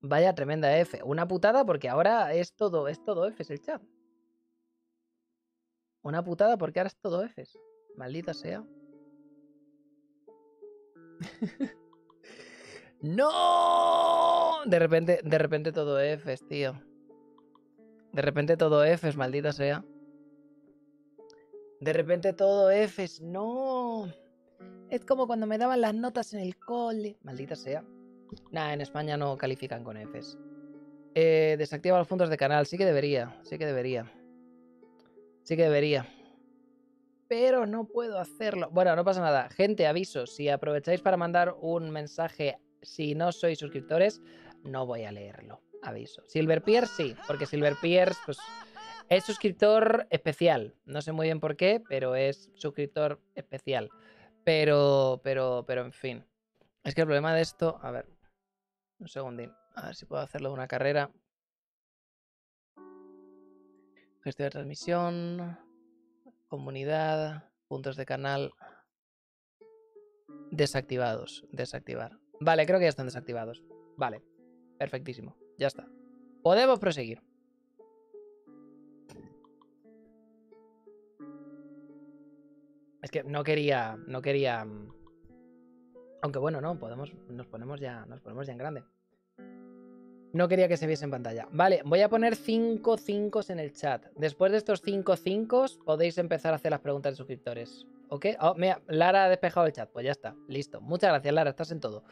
[0.01, 1.03] Vaya tremenda F.
[1.05, 3.83] Una putada porque ahora es todo, es todo F el chat.
[6.03, 7.45] Una putada porque ahora es todo F.
[7.97, 8.65] Maldita sea.
[13.03, 14.65] ¡No!
[14.67, 16.81] De repente, de repente todo F, tío.
[18.13, 19.85] De repente todo F, maldita sea.
[21.81, 24.07] De repente todo F, no.
[24.89, 27.19] Es como cuando me daban las notas en el cole.
[27.23, 27.85] Maldita sea.
[28.51, 30.39] Nah, en España no califican con Fs.
[31.15, 32.67] Eh, desactiva los puntos de canal.
[32.67, 33.39] Sí que debería.
[33.43, 34.11] Sí que debería.
[35.43, 36.07] Sí que debería.
[37.29, 38.71] Pero no puedo hacerlo.
[38.71, 39.49] Bueno, no pasa nada.
[39.51, 40.27] Gente, aviso.
[40.27, 44.21] Si aprovecháis para mandar un mensaje si no sois suscriptores,
[44.63, 45.63] no voy a leerlo.
[45.83, 46.23] Aviso.
[46.27, 48.39] Silver Pierce sí, porque Silver Pierce pues,
[49.09, 50.75] es suscriptor especial.
[50.85, 53.91] No sé muy bien por qué, pero es suscriptor especial.
[54.45, 56.25] Pero, pero, pero, en fin.
[56.85, 57.79] Es que el problema de esto.
[57.83, 58.07] A ver.
[58.99, 59.53] Un segundín.
[59.75, 61.11] A ver si puedo hacerlo de una carrera.
[64.23, 65.66] Gestión de transmisión.
[66.49, 67.51] Comunidad.
[67.69, 68.53] Puntos de canal.
[70.51, 71.45] Desactivados.
[71.51, 72.19] Desactivar.
[72.41, 73.63] Vale, creo que ya están desactivados.
[73.97, 74.23] Vale.
[74.79, 75.37] Perfectísimo.
[75.59, 75.89] Ya está.
[76.43, 77.23] Podemos proseguir.
[83.03, 83.97] Es que no quería.
[84.07, 84.65] No quería.
[84.65, 84.93] mm,
[86.23, 87.13] Aunque bueno, no, podemos.
[87.29, 88.05] Nos ponemos ya.
[88.07, 88.85] Nos ponemos ya en grande.
[90.37, 91.49] No quería que se viese en pantalla.
[91.51, 94.05] Vale, voy a poner 5 5 en el chat.
[94.17, 97.87] Después de estos 5 5 podéis empezar a hacer las preguntas de suscriptores.
[98.11, 98.27] ¿Ok?
[98.41, 99.89] Oh, mira, Lara ha despejado el chat.
[99.91, 100.35] Pues ya está.
[100.47, 100.83] Listo.
[100.83, 101.49] Muchas gracias, Lara.
[101.49, 102.05] Estás en todo.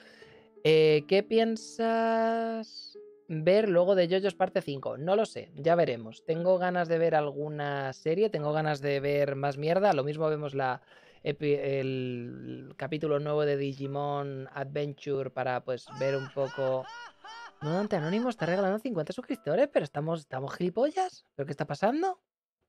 [0.64, 4.96] Eh, ¿Qué piensas ver luego de JoJo's parte 5?
[4.96, 6.24] No lo sé, ya veremos.
[6.24, 9.92] Tengo ganas de ver alguna serie, tengo ganas de ver más mierda.
[9.92, 10.80] Lo mismo vemos la,
[11.22, 16.86] el capítulo nuevo de Digimon Adventure para pues ver un poco...
[17.62, 21.26] No, Dante Anónimo está regalando 50 suscriptores, pero estamos, estamos gilipollas.
[21.34, 22.20] ¿Pero qué está pasando?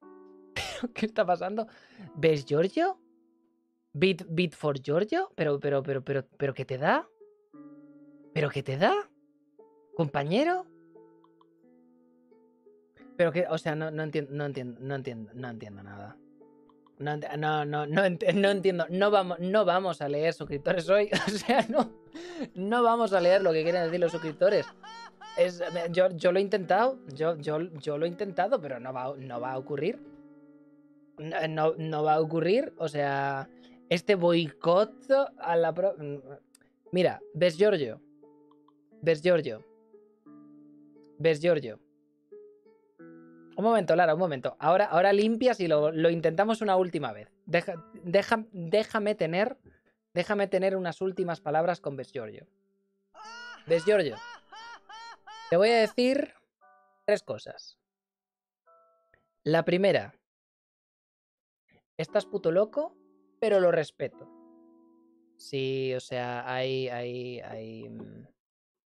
[0.53, 1.67] ¿Pero qué está pasando?
[2.15, 2.99] ¿Ves Giorgio?
[3.93, 5.31] ¿Beat, beat for Giorgio?
[5.35, 7.07] ¿Pero, pero, pero, pero, pero qué te da?
[8.33, 8.93] ¿Pero qué te da?
[9.95, 10.65] ¿Compañero?
[13.17, 16.17] Pero que, o sea, no, no entiendo, no entiendo, no entiendo, no entiendo nada.
[16.97, 18.85] No, no, no, no entiendo.
[18.89, 21.09] No vamos, no vamos a leer suscriptores hoy.
[21.27, 21.91] O sea, no,
[22.53, 24.65] no vamos a leer lo que quieren decir los suscriptores.
[25.37, 25.61] Es,
[25.91, 29.03] yo, yo lo he intentado, yo, lo he intentado, pero no va,
[29.51, 29.99] a ocurrir.
[31.17, 32.73] No, va a ocurrir.
[32.77, 33.49] O sea,
[33.89, 34.93] este boicot
[35.39, 35.73] a la...
[35.73, 35.95] pro-
[36.91, 37.99] Mira, ves Giorgio.
[39.01, 39.63] Ves Giorgio.
[41.19, 41.79] Ves Giorgio.
[43.57, 44.55] Un momento, Lara, un momento.
[44.59, 47.29] Ahora, ahora limpias y lo, intentamos una última vez.
[48.53, 49.57] Déjame tener.
[50.15, 52.47] Déjame tener unas últimas palabras con Ves Giorgio.
[53.67, 54.15] Ves Giorgio.
[55.49, 56.33] Te voy a decir
[57.03, 57.77] tres cosas.
[59.43, 60.17] La primera.
[61.97, 62.95] Estás puto loco,
[63.41, 64.29] pero lo respeto.
[65.35, 68.27] Sí, o sea, hay, hay, hay, mm,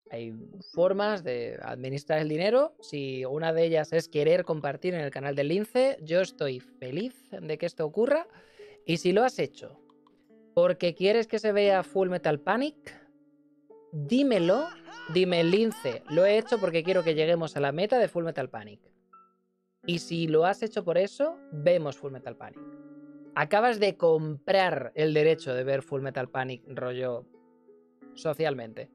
[0.10, 0.34] hay
[0.74, 2.76] formas de administrar el dinero.
[2.82, 7.30] Si una de ellas es querer compartir en el canal del Lince, yo estoy feliz
[7.30, 8.28] de que esto ocurra.
[8.84, 9.80] Y si lo has hecho
[10.62, 12.94] porque quieres que se vea Full Metal Panic,
[13.94, 14.68] dímelo.
[15.14, 18.50] Dime, Lince, lo he hecho porque quiero que lleguemos a la meta de Full Metal
[18.50, 18.82] Panic.
[19.86, 22.60] Y si lo has hecho por eso, vemos Full Metal Panic.
[23.36, 27.26] Acabas de comprar el derecho de ver Full Metal Panic rollo
[28.16, 28.92] socialmente.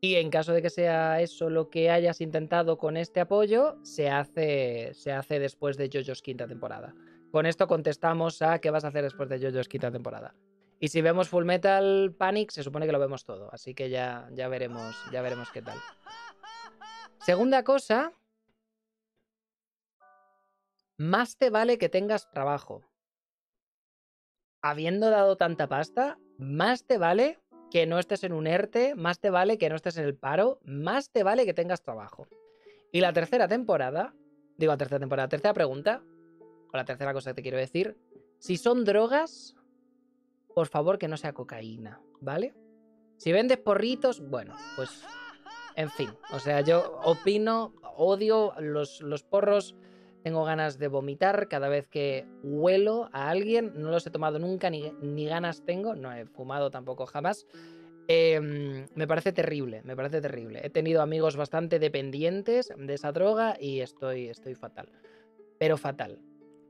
[0.00, 4.10] Y en caso de que sea eso lo que hayas intentado con este apoyo, se
[4.10, 6.94] hace, se hace después de JoJo's quinta temporada.
[7.32, 10.36] Con esto contestamos a qué vas a hacer después de JoJo's quinta temporada.
[10.80, 13.52] Y si vemos Full Metal Panic, se supone que lo vemos todo.
[13.52, 15.78] Así que ya, ya veremos, ya veremos qué tal.
[17.20, 18.12] Segunda cosa.
[20.96, 22.84] Más te vale que tengas trabajo.
[24.62, 27.38] Habiendo dado tanta pasta, más te vale
[27.70, 30.58] que no estés en un ERTE, más te vale que no estés en el paro,
[30.64, 32.28] más te vale que tengas trabajo.
[32.90, 34.14] Y la tercera temporada,
[34.56, 36.02] digo la tercera temporada, tercera pregunta,
[36.72, 37.96] o la tercera cosa que te quiero decir,
[38.38, 39.56] Si son drogas,
[40.58, 42.52] por favor que no sea cocaína, ¿vale?
[43.16, 45.04] Si vendes porritos, bueno, pues
[45.76, 49.76] en fin, o sea, yo opino, odio los, los porros,
[50.24, 54.68] tengo ganas de vomitar cada vez que huelo a alguien, no los he tomado nunca,
[54.68, 57.46] ni, ni ganas tengo, no he fumado tampoco jamás.
[58.08, 60.60] Em, me parece terrible, me parece terrible.
[60.64, 64.90] He tenido amigos bastante dependientes de esa droga y estoy, estoy fatal.
[65.60, 66.18] Pero fatal,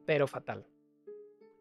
[0.05, 0.67] pero fatal.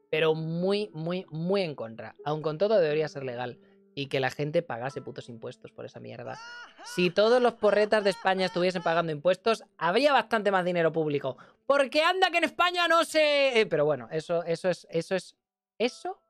[0.10, 2.16] Pero muy, muy, muy en contra.
[2.24, 3.60] Aun con todo debería ser legal
[3.98, 6.38] y que la gente pagase putos impuestos por esa mierda.
[6.86, 11.36] Si todos los porretas de España estuviesen pagando impuestos, habría bastante más dinero público.
[11.66, 13.60] Porque anda que en España no se...
[13.60, 15.36] Eh, Pero bueno, eso, eso es, eso es,
[15.80, 16.22] eso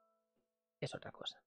[0.80, 1.44] es otra cosa.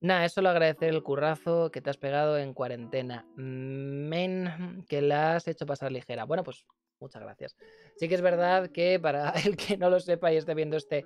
[0.00, 3.26] Nada, es solo agradecer el currazo que te has pegado en cuarentena.
[3.36, 6.24] Men, que la has hecho pasar ligera.
[6.24, 6.64] Bueno, pues
[6.98, 7.56] muchas gracias.
[7.96, 11.04] Sí que es verdad que para el que no lo sepa y esté viendo este...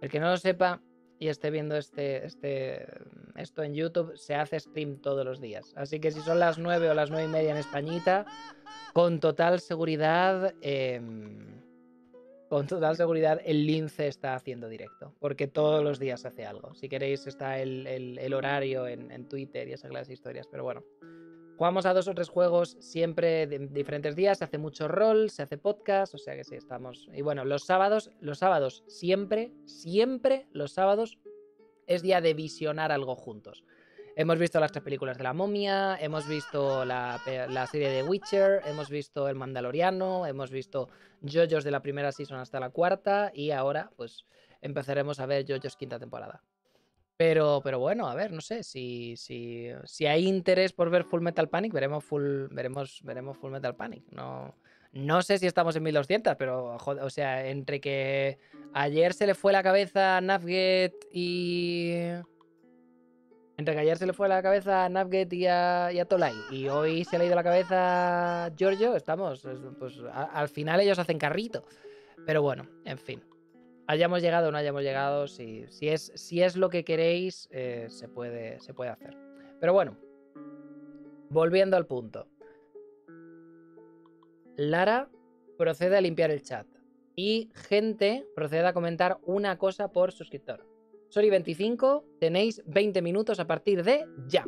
[0.00, 0.80] El que no lo sepa,
[1.20, 2.86] y esté viendo este, este,
[3.36, 5.74] esto en YouTube, se hace stream todos los días.
[5.76, 8.24] Así que si son las 9 o las 9 y media en Españita,
[8.94, 11.60] con total seguridad, em,
[12.48, 15.14] con total seguridad, el lince está haciendo directo.
[15.20, 16.74] Porque todos los días hace algo.
[16.74, 20.48] Si queréis, está el, horario en, en Twitter y esas clases de historias.
[20.50, 20.82] Pero bueno.
[21.60, 25.42] Jugamos a dos o tres juegos siempre de diferentes días, se hace mucho rol, se
[25.42, 27.06] hace podcast, o sea que sí, estamos.
[27.12, 31.18] Y bueno, los sábados, los sábados, siempre, siempre los sábados
[31.86, 33.62] es día de visionar algo juntos.
[34.16, 37.20] Hemos visto las tres películas de la momia, hemos visto la,
[37.70, 40.88] serie de Witcher, hemos visto El Mandaloriano, hemos visto
[41.20, 44.24] JoJo's de la primera season hasta la cuarta y ahora pues
[44.62, 46.42] empezaremos a ver JoJo's quinta temporada.
[47.20, 51.20] Pero, pero bueno, a ver, no sé, si, si, si hay interés por ver Full
[51.20, 54.04] Metal Panic, veremos Full, veremos, veremos Full Metal Panic.
[54.10, 54.54] No,
[54.92, 58.38] no sé si estamos en 1200, pero, o sea, entre que
[58.72, 61.92] ayer se le fue la cabeza a Navgate y...
[63.58, 66.32] Entre que ayer se le fue la cabeza a Navgate y a, y a Tolai
[66.50, 70.80] y hoy se le ha ido la cabeza a Giorgio, estamos, es- pues al final
[70.80, 71.66] ellos hacen carrito.
[72.24, 73.22] Pero bueno, en fin
[73.90, 78.06] hayamos llegado o no hayamos llegado, si, es, si es lo que queréis, eh, se,
[78.08, 79.16] puede, se puede hacer.
[79.58, 79.98] Pero bueno,
[81.28, 82.28] volviendo al punto.
[84.56, 85.10] Lara
[85.58, 86.68] procede a limpiar el chat.
[87.16, 90.64] Y gente procede a comentar una cosa por suscriptor.
[91.10, 94.46] Sori25, tenéis 20 minutos a partir de ya.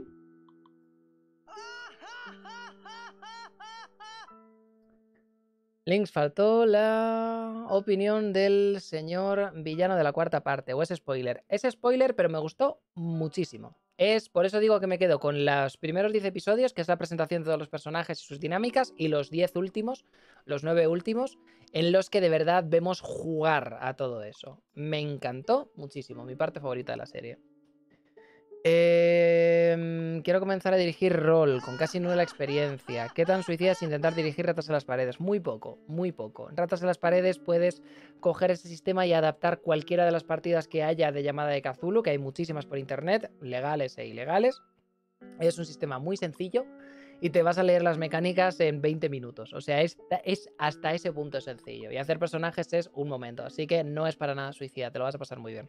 [5.85, 11.43] Links, faltó la opinión del señor villano de la cuarta parte, o es spoiler.
[11.49, 13.77] Es spoiler, pero me gustó muchísimo.
[13.99, 16.99] Es por eso digo que me quedo con los primeros 10 episodios, que es la
[16.99, 20.05] presentación de todos los personajes y sus dinámicas, y los 10 últimos,
[20.44, 21.36] los 9 últimos,
[21.73, 24.62] en los que de verdad vemos jugar a todo eso.
[24.75, 27.39] Me encantó muchísimo, mi parte favorita de la serie.
[28.65, 33.08] Em, quiero comenzar a dirigir rol con casi nula experiencia.
[33.12, 35.18] ¿Qué tan suicida es intentar dirigir ratas en las paredes?
[35.18, 36.49] Muy poco, muy poco.
[36.55, 37.82] Ratas en las paredes puedes
[38.20, 42.05] coger ese sistema y adaptar cualquiera de las partidas que haya de llamada de Cthulhu,
[42.05, 44.62] que hay muchísimas por internet, legales e ilegales.
[45.41, 46.65] Es un sistema muy sencillo
[47.20, 49.52] y te vas a leer las mecánicas en 20 minutos.
[49.55, 49.97] O sea, es
[50.58, 51.91] hasta ese punto sencillo.
[51.91, 53.44] Y hacer personajes es un momento.
[53.44, 55.68] Así que no es para nada suicida, te lo vas a pasar muy bien.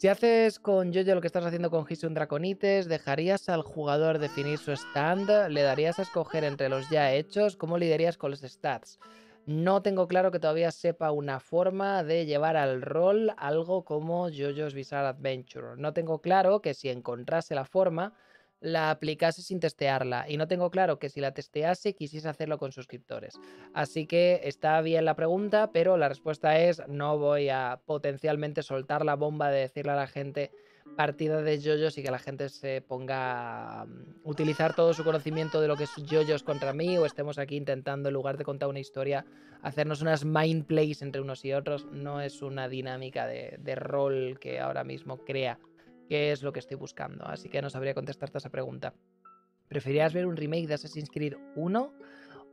[0.00, 4.56] Si haces con Jojo lo que estás haciendo con Hisun Draconites, ¿dejarías al jugador definir
[4.56, 5.28] su stand?
[5.50, 7.54] ¿Le darías a escoger entre los ya hechos?
[7.54, 8.98] ¿Cómo lidiarías con los stats?
[9.44, 14.72] No tengo claro que todavía sepa una forma de llevar al rol algo como JoJo's
[14.72, 15.76] Bizarre Adventure.
[15.76, 18.14] No tengo claro que si encontrase la forma,
[18.60, 20.28] la aplicase sin testearla.
[20.28, 23.38] Y no tengo claro que si la testease, quisiese hacerlo con suscriptores.
[23.72, 29.04] Así que está bien la pregunta, pero la respuesta es no voy a potencialmente soltar
[29.04, 30.50] la bomba de decirle a la gente
[30.96, 35.60] partida de JoJo's y que la gente se ponga a mm, utilizar todo su conocimiento
[35.60, 38.68] de lo que es JoJo's contra mí o estemos aquí intentando en lugar de contar
[38.68, 39.24] una historia
[39.62, 41.86] hacernos unas mind plays entre unos y otros.
[41.92, 45.58] No es una dinámica de rol que ahora mismo crea
[46.10, 47.24] que es lo que estoy buscando.
[47.24, 48.92] Así que no sabría contestarte a esa pregunta.
[49.68, 51.94] ¿Preferirías ver un remake de Assassin's Creed 1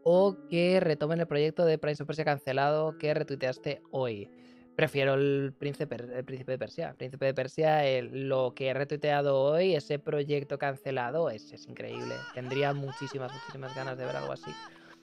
[0.03, 4.29] o que retomen el proyecto de Prince of Persia cancelado que retuiteaste hoy?
[4.75, 6.89] Prefiero el príncipe, de Persia.
[6.89, 12.13] El príncipe de Persia, lo que he retuiteado hoy, ese proyecto cancelado, es, es increíble.
[12.35, 14.51] Tendría muchísimas, muchísimas ganas de ver algo así.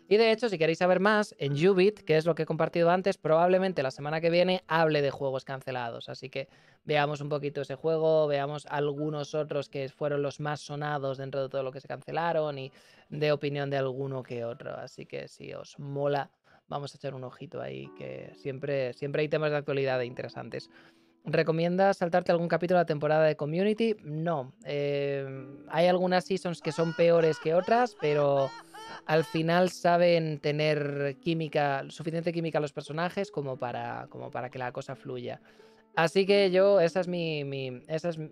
[0.08, 2.90] Y de hecho, si queréis saber más, en Ubit, que es lo que he compartido
[2.90, 6.08] antes, probablemente la semana que viene hable de juegos cancelados.
[6.10, 6.48] Así que
[6.84, 11.48] veamos un poquito ese juego, veamos algunos otros que fueron los más sonados dentro de
[11.48, 12.70] todo lo que se cancelaron y
[13.08, 14.74] de opinión de alguno que otro.
[14.76, 16.30] Así que si os mola
[16.68, 20.70] vamos a echar un ojito ahí, que siempre, siempre hay temas de actualidad interesantes.
[21.24, 23.96] ¿Recomiendas saltarte algún capítulo de la temporada de Community?
[24.02, 24.52] No.
[24.64, 25.26] Eh,
[25.68, 28.50] hay algunas seasons que son peores que otras, pero
[29.06, 34.72] al final saben tener química, suficiente química los personajes como para, como para que la
[34.72, 35.40] cosa fluya.
[35.96, 37.44] Así que yo, esa es mi.
[37.44, 38.30] mi- esa es, m-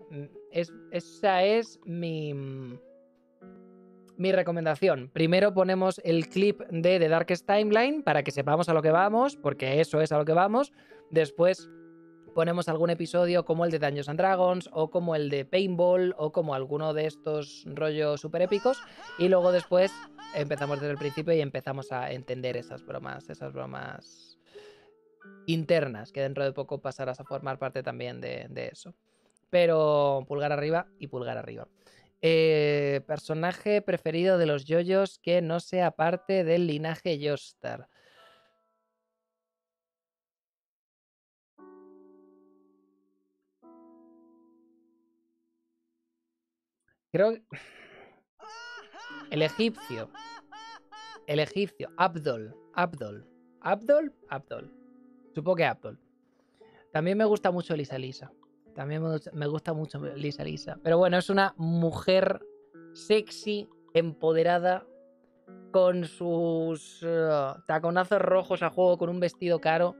[0.50, 2.34] es- esa es mi.
[4.16, 5.08] Mi recomendación.
[5.12, 9.36] Primero ponemos el clip de The Darkest Timeline para que sepamos a lo que vamos,
[9.36, 10.72] porque eso es a lo que vamos.
[11.10, 11.68] Después
[12.34, 16.32] ponemos algún episodio como el de Dungeons and Dragons, o como el de Paintball, o
[16.32, 18.78] como alguno de estos rollos super épicos.
[19.18, 19.92] Y luego después
[20.34, 24.38] empezamos desde el principio y empezamos a entender esas bromas, esas bromas
[25.46, 28.94] internas, que dentro de poco pasarás a formar parte también de, eso.
[29.50, 31.68] Pero pulgar arriba y pulgar arriba.
[32.22, 37.88] Eh, personaje preferido de los yoyos que no sea parte del linaje Yostar.
[47.12, 47.42] Creo que...
[49.30, 50.10] El egipcio.
[51.26, 51.90] El egipcio.
[51.96, 52.54] Abdol.
[52.74, 53.26] Abdol.
[53.60, 54.12] Abdol.
[54.28, 54.72] Abdol.
[55.34, 55.98] Supongo que Abdol.
[56.92, 58.32] También me gusta mucho Lisa Lisa.
[58.74, 59.02] También
[59.34, 60.78] me gusta, mucho Lisa Lisa.
[60.82, 62.40] Pero bueno, es una mujer
[62.94, 64.86] sexy, empoderada,
[65.70, 69.94] con sus eh, taconazos rojos a juego, con un vestido caro,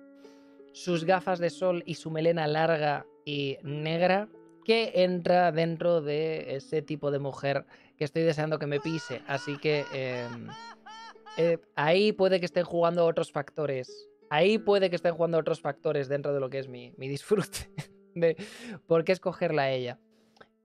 [0.72, 4.28] sus gafas de sol y su melena larga y negra,
[4.64, 7.66] que entra dentro de ese tipo de mujer
[7.96, 9.22] que estoy deseando que me pise.
[9.26, 10.26] Así que eh,
[11.36, 14.08] eh, ahí puede que estén jugando otros factores.
[14.30, 17.70] Ahí puede que estén jugando otros factores dentro de lo que es mi, mi disfrute
[18.14, 18.36] de
[18.86, 19.98] por qué escogerla a ella.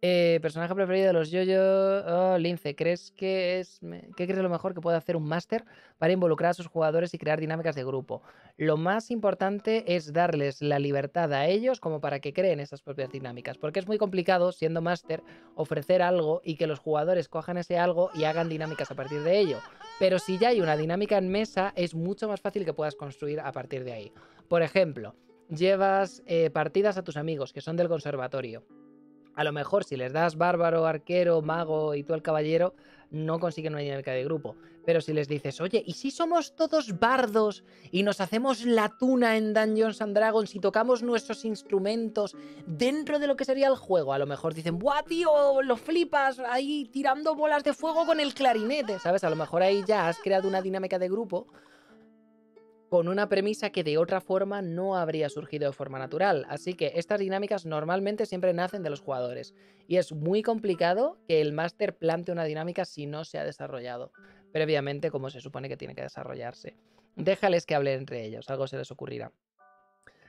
[0.04, 1.60] Eh, personaje preferido de los yoyo.
[2.06, 3.80] Oh, Lince, ¿crees que es.
[4.16, 5.66] ¿Qué crees lo mejor que puede hacer un máster
[5.98, 8.22] para involucrar a sus jugadores y crear dinámicas de grupo?
[8.58, 13.10] Lo más importante es darles la libertad a ellos como para que creen esas propias
[13.10, 13.58] dinámicas.
[13.58, 15.24] Porque es muy complicado, siendo máster,
[15.56, 19.40] ofrecer algo y que los jugadores cojan ese algo y hagan dinámicas a partir de
[19.40, 19.58] ello.
[19.98, 23.40] Pero si ya hay una dinámica en mesa, es mucho más fácil que puedas construir
[23.40, 24.12] a partir de ahí.
[24.48, 25.16] Por ejemplo,
[25.50, 28.64] llevas eh, partidas a tus amigos que son del conservatorio.
[29.38, 32.74] A lo mejor si les das bárbaro, arquero, mago y tú el caballero,
[33.12, 34.56] no consiguen una dinámica de grupo.
[34.84, 39.38] Pero si les dices, oye, ¿y si somos todos bardos y nos hacemos la tuna
[39.38, 42.36] en Dungeons and Dragons y tocamos nuestros instrumentos
[42.66, 44.12] dentro de lo que sería el juego?
[44.12, 45.62] A lo mejor dicen, ¡buah, tío!
[45.62, 49.24] Lo flipas ahí tirando bolas de fuego con el clarinete, ¿sabes?
[49.24, 51.46] A lo mejor ahí ya has creado una dinámica de grupo
[52.90, 56.46] con una premisa que de otra forma no habría surgido de forma natural.
[56.50, 59.54] Así que estas dinámicas normalmente siempre nacen de los jugadores.
[59.88, 64.12] Y es muy complicado que el máster plante una dinámica si no se ha desarrollado
[64.52, 66.76] previamente como se supone que tiene que desarrollarse.
[67.16, 69.32] Déjales que hablen entre ellos, algo se les ocurrirá.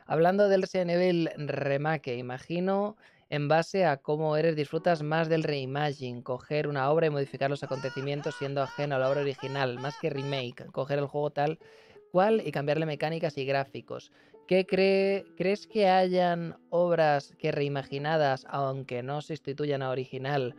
[0.07, 2.97] Hablando del Resident Evil Remake, imagino
[3.31, 7.63] en base a cómo eres disfrutas más del reimagine, coger una obra y modificar los
[7.63, 11.59] acontecimientos siendo ajeno a la obra original, más que remake, coger el juego tal
[12.11, 14.13] cual y cambiarle mecánicas y gráficos.
[14.47, 20.55] ¿Qué cree, crees que hayan obras que reimaginadas, aunque no sustituyan a original,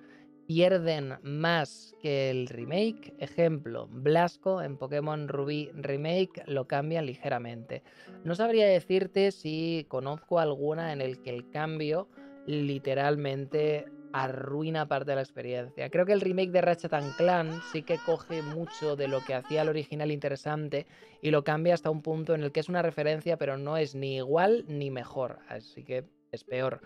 [0.45, 3.13] pierden más que el remake?
[3.17, 7.81] Ejemplo, Blasco en Pokémon Rubí Remake lo cambian ligeramente.
[8.23, 12.07] No sabría decirte si conozco alguna en el que el cambio
[12.45, 15.89] literalmente arruina parte de la experiencia.
[15.89, 19.35] Creo que el remake de Ratchet and Clank sí que coge mucho de lo que
[19.35, 20.87] hacía el original interesante
[21.21, 23.95] y lo cambia hasta un punto en el que es una referencia, pero no es
[23.95, 25.39] ni igual ni mejor.
[25.47, 26.81] Así que es peor.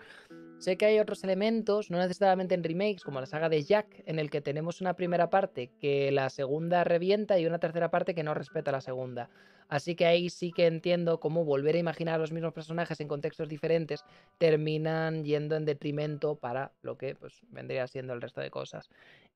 [0.58, 4.18] Sé que hay otros elementos, no necesariamente en remakes, como la saga de Jack, en
[4.18, 8.22] el que tenemos una primera parte que la segunda revienta y una tercera parte que
[8.22, 9.28] no respeta la segunda.
[9.68, 13.08] Así que ahí sí que entiendo cómo volver a imaginar a los mismos personajes en
[13.08, 14.04] contextos diferentes
[14.38, 18.90] terminan yendo en detrimento para lo que pues, vendría siendo el resto de cosas.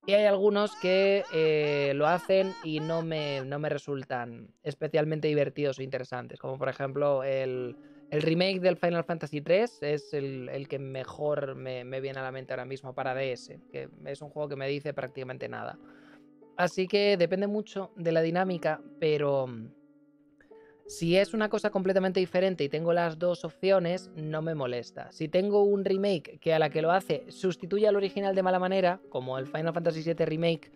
[0.06, 5.78] Y hay algunos que eh, lo hacen y no me, no me resultan especialmente divertidos
[5.78, 7.76] o interesantes, como por ejemplo el,
[8.10, 12.32] el remake del Final Fantasy III es el, que mejor me, me viene a la
[12.32, 15.78] mente ahora mismo para DS, que es un juego que me dice prácticamente nada.
[16.56, 19.68] Así que depende mucho de la dinámica, pero mm,
[20.88, 25.12] si es una cosa completamente diferente y tengo las dos opciones, no me molesta.
[25.12, 28.58] Si tengo un remake que a la que lo hace sustituye al original de mala
[28.58, 30.72] manera, como el Final Fantasy VII Remake,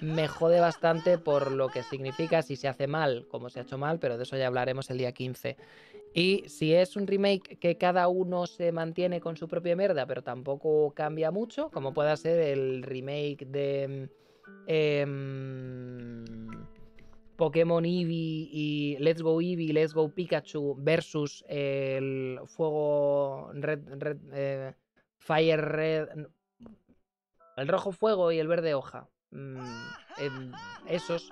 [0.00, 3.76] me jode bastante por lo que significa si se hace mal, como se ha hecho
[3.76, 5.58] mal, pero de eso ya hablaremos el día 15.
[6.12, 10.22] Y si es un remake que cada uno se mantiene con su propia mierda, pero
[10.22, 14.08] tampoco cambia mucho, como pueda ser el remake de...
[14.66, 16.24] em,
[17.40, 23.80] Pokémon Eevee y Let's Go Eevee, Let's Go Pikachu versus el fuego red
[24.34, 24.74] eh,
[25.16, 26.08] Fire Red,
[27.56, 29.08] el rojo fuego y el verde hoja.
[29.30, 29.56] Mm,
[30.18, 30.52] em,
[30.86, 31.30] esos,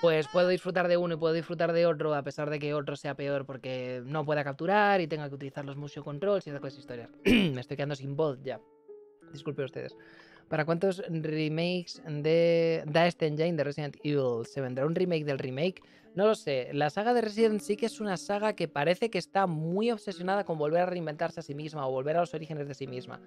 [0.00, 2.96] pues puedo disfrutar de uno y puedo disfrutar de otro, a pesar de que otro
[2.96, 6.60] sea peor porque no pueda capturar y tenga que utilizar los motion controls y esas
[6.60, 7.10] cosas historias.
[7.24, 8.60] Me estoy quedando sin voz ya.
[9.32, 9.96] Disculpe ustedes.
[10.48, 14.46] ¿Para cuántos remakes de da este engine de Resident Evil?
[14.46, 15.82] ¿Se vendrá un remake del remake?
[16.14, 16.70] No lo sé.
[16.72, 20.44] La saga de Resident sí que es una saga que parece que está muy obsesionada
[20.44, 23.20] con volver a reinventarse a sí misma o volver a los orígenes de sí misma.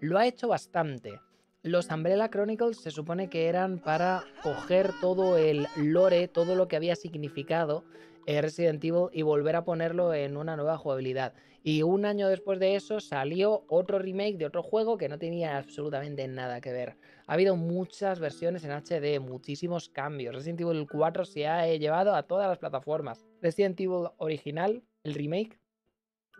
[0.00, 1.20] Lo ha hecho bastante.
[1.62, 6.76] Los Umbrella Chronicles se supone que eran para coger todo el lore, todo lo que
[6.76, 7.84] había significado
[8.26, 11.32] Resident Evil y volver a ponerlo en una nueva jugabilidad.
[11.62, 15.56] Y un año después de eso salió otro remake de otro juego que no tenía
[15.56, 16.96] absolutamente nada que ver.
[17.26, 20.34] Ha habido muchas versiones en HD, muchísimos cambios.
[20.34, 23.26] Resident Evil 4 se ha eh, llevado a todas las plataformas.
[23.40, 25.58] Resident Evil original, el remake,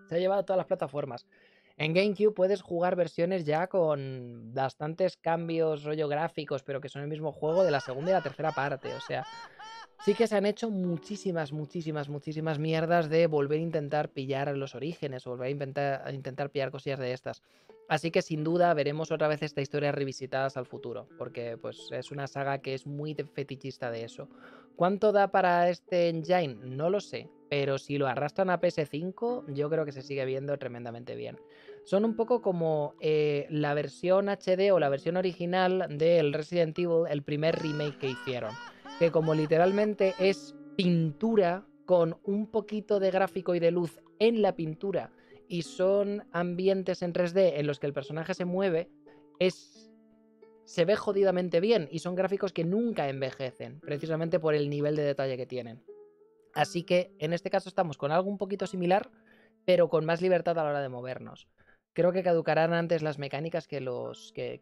[0.09, 1.27] se ha llevado a todas las plataformas.
[1.79, 7.09] En GameCube puedes jugar versiones ya con bastantes cambios, rollo gráficos, pero que son el
[7.09, 8.93] mismo juego de la segunda y la tercera parte.
[8.95, 9.25] O sea,
[10.05, 14.75] sí que se han hecho muchísimas, muchísimas, muchísimas mierdas de volver a intentar pillar los
[14.75, 17.43] orígenes, volver a intentar, pillar cosillas de estas.
[17.89, 22.11] Así que sin duda veremos otra vez esta historia revisitadas al futuro, porque pues es
[22.11, 24.29] una saga que es muy fetichista de eso.
[24.75, 26.57] ¿Cuánto da para este engine?
[26.57, 30.59] No lo sé, pero si lo arrastran a PS5, yo creo que se sigue viendo
[30.59, 31.39] tremendamente bien.
[31.89, 37.07] Son un poco como eh, la versión HD o la versión original del Resident Evil,
[37.09, 38.53] el primer remake que hicieron
[38.99, 44.57] que como literalmente es pintura con un poquito de gráfico y de luz en la
[44.57, 45.13] pintura
[45.49, 48.91] y son ambientes en 3D en los que el personaje se mueve,
[49.39, 49.91] es
[50.65, 55.03] se ve jodidamente bien y son gráficos que nunca envejecen, precisamente por el nivel de
[55.03, 55.83] detalle que tienen.
[56.53, 59.11] Así que en este caso estamos con algo un poquito similar,
[59.65, 61.49] pero con más libertad a la hora de movernos.
[61.99, 64.61] Creo que caducarán antes las mecánicas que los, que,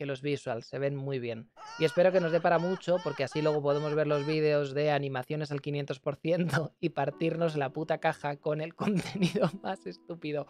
[0.00, 1.48] los visuals, se ven muy bien.
[1.78, 4.90] Y espero que nos dé para mucho, porque así luego podemos ver los vídeos de
[4.90, 10.48] animaciones al 500% y partirnos la puta caja con el contenido más estúpido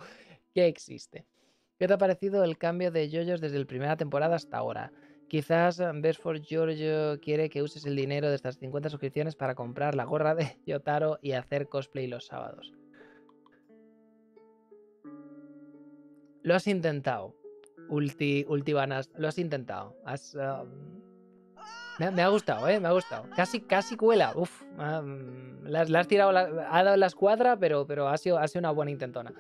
[0.55, 1.27] que existe.
[1.79, 4.91] ¿Qué te ha parecido el cambio de yoyos desde la primera temporada hasta ahora?
[5.29, 9.95] Quizás Best for Giorgio quiere que uses el dinero de estas 50 suscripciones para comprar
[9.95, 12.78] la gorra de Yotaro y hacer cosplay los sábados.
[16.43, 17.35] Lo has intentado,
[17.89, 19.97] Ulti, Ultibanas, lo has intentado.
[20.05, 20.69] Has, um,
[21.99, 22.79] me, ha- gustado, ¿eh?
[22.79, 23.25] Me ha gustado.
[23.35, 24.33] Casi, casi cuela.
[24.37, 28.93] Uf, la, tirado, ha dado la escuadra, pero, pero ha, sido, ha sido una buena
[28.93, 29.33] intentona.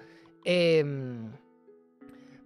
[0.44, 1.30] Em,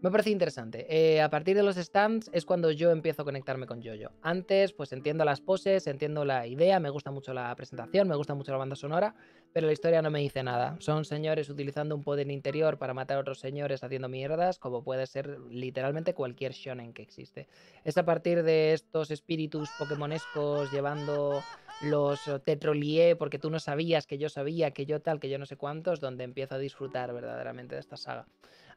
[0.02, 0.86] me parece interesante.
[0.90, 4.12] Eh, a partir de los stands es cuando yo empiezo a conectarme con Jojo.
[4.20, 8.34] Antes, pues entiendo las poses, entiendo la idea, me gusta mucho la presentación, me gusta
[8.34, 9.14] mucho la banda sonora,
[9.52, 10.76] pero la historia no me dice nada.
[10.80, 15.06] Son señores utilizando un poder interior para matar a otros señores haciendo mierdas, como puede
[15.06, 17.48] ser literalmente cualquier shonen que existe.
[17.84, 21.42] Es a partir de estos espíritus pokémonescos llevando
[21.82, 25.38] los eh, tetrolié, porque tú no sabías que yo sabía, que yo tal, que yo
[25.38, 28.26] no sé cuántos, donde empiezo a disfrutar verdaderamente de esta saga.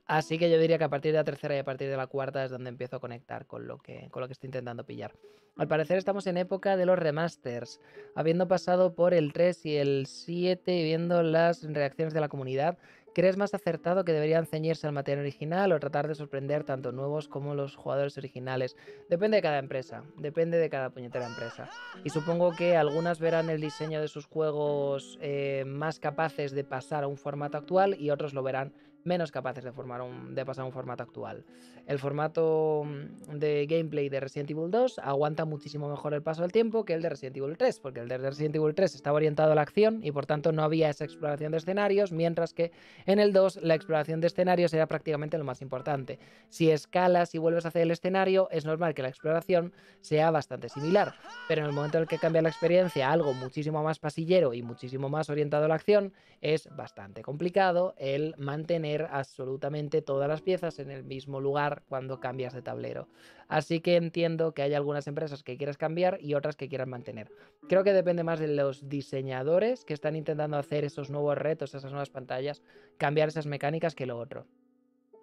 [0.06, 2.08] Así que yo diría que a partir de la tercera y a partir de la
[2.08, 5.14] cuarta es donde empiezo a conectar con lo que, con lo que estoy intentando pillar.
[5.58, 7.80] Al parecer estamos en época de los remasters,
[8.14, 12.78] habiendo pasado por el 3 y el 7 y viendo las reacciones de la comunidad.
[13.16, 17.30] ¿Crees más acertado que deberían ceñirse al material original o tratar de sorprender tanto nuevos
[17.30, 18.76] como los jugadores originales?
[19.10, 21.70] Depende de cada empresa, depende de cada puñetera empresa.
[22.04, 27.06] Y supongo que algunas verán el diseño de sus juegos eh, más capaces de pasar
[27.06, 28.74] a un formato actual y otros lo verán
[29.06, 31.46] menos capaces de, formar un- pasar un formato actual.
[31.88, 36.52] El formato mm, de gameplay de Resident Evil 2 aguanta muchísimo mejor el paso del
[36.52, 39.52] tiempo que el de Resident Evil 3, porque el de Resident Evil 3 estaba orientado
[39.52, 42.72] a la acción y por tanto no había esa exploración de escenarios, mientras que
[43.06, 46.20] en el 2 la exploración de escenarios era prácticamente lo más importante.
[46.50, 50.70] Si escalas y vuelves a hacer el escenario, es normal que la exploración sea bastante
[50.70, 51.14] similar,
[51.48, 54.54] pero en el momento en el que cambia la experiencia a algo muchísimo más pasillero
[54.54, 60.42] y muchísimo más orientado a la acción, es bastante complicado el mantener absolutamente todas las
[60.42, 63.08] piezas en el mismo lugar cuando cambias de tablero.
[63.48, 67.32] Así que entiendo que hay algunas empresas que quieras cambiar y otras que quieras mantener.
[67.68, 71.92] Creo que depende más de los diseñadores que están intentando hacer esos nuevos retos, esas
[71.92, 72.62] nuevas pantallas,
[72.98, 74.48] cambiar esas mecánicas que lo otro.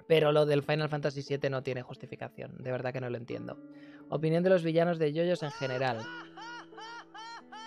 [0.07, 3.59] Pero lo del Final Fantasy VII no tiene justificación, de verdad que no lo entiendo.
[4.09, 5.99] Opinión de los villanos de Yoyos en general.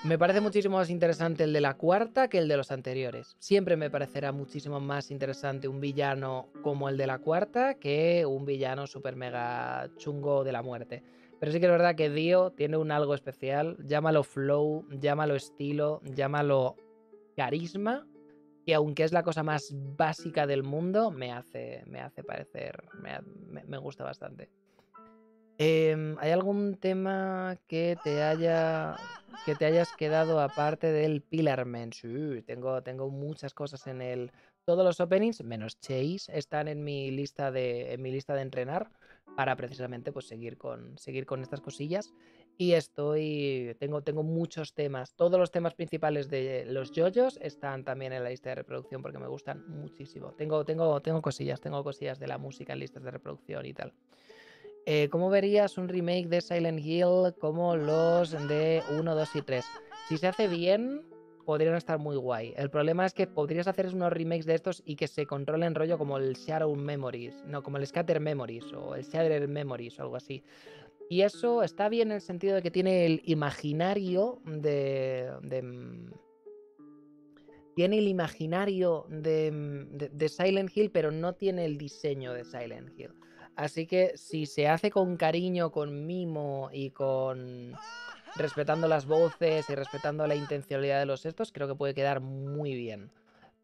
[0.06, 3.35] Me parece muchísimo más interesante el de la cuarta que el de los anteriores.
[3.40, 8.45] Siempre me parecerá muchísimo más interesante un villano como el de la cuarta que un
[8.45, 11.03] villano super mega chungo de la muerte.
[11.40, 13.77] Pero sí que es verdad que Dio tiene un algo especial.
[13.84, 16.75] Llámalo flow, llámalo estilo, llámalo
[17.35, 18.06] carisma.
[18.64, 22.84] Y aunque es la cosa más básica del mundo, me hace, me hace parecer.
[23.01, 24.50] Me- me gusta bastante.
[25.58, 28.98] Em, ¿Hay algún tema que te haya
[29.45, 31.93] que te hayas quedado aparte del Pillarman?
[31.93, 34.32] Sí, tengo, tengo muchas cosas en el.
[34.66, 37.93] Todos los openings, menos Chase, están en mi lista de.
[37.93, 38.90] en mi lista de entrenar.
[39.38, 40.98] Para precisamente pues seguir con.
[40.98, 42.14] seguir con estas cosillas.
[42.58, 43.77] Y estoy.
[43.80, 45.14] Tengo, tengo muchos temas.
[45.16, 49.19] Todos los temas principales de los JoJo's están también en la lista de reproducción porque
[49.19, 50.34] me gustan muchísimo.
[50.34, 53.93] Tengo, tengo, tengo cosillas, tengo cosillas de la música en listas de reproducción y tal.
[54.86, 59.66] Eh, ¿Cómo verías un remake de Silent Hill como los de 1, 2 y 3?
[60.08, 61.02] Si se hace bien,
[61.44, 62.54] podrían estar muy guay.
[62.56, 65.98] El problema es que podrías hacer unos remakes de estos y que se controlen rollo
[65.98, 70.16] como el Shadow Memories, no, como el Scatter Memories o el Shadow Memories o algo
[70.18, 70.44] así.
[71.10, 75.32] Y eso está bien en el sentido de que tiene el imaginario de.
[75.42, 76.12] de, mm,
[77.76, 82.90] tiene el imaginario mm, de- de Silent Hill, pero no tiene el diseño de Silent
[82.98, 83.12] Hill.
[83.56, 87.74] Así que si se hace con cariño, con mimo y con
[88.35, 92.75] respetando las voces y respetando la intencionalidad de los estos, creo que puede quedar muy
[92.75, 93.11] bien.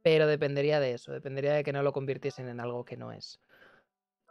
[0.01, 3.39] Pero dependería de eso, dependería de que no lo convirtiesen en algo que no es.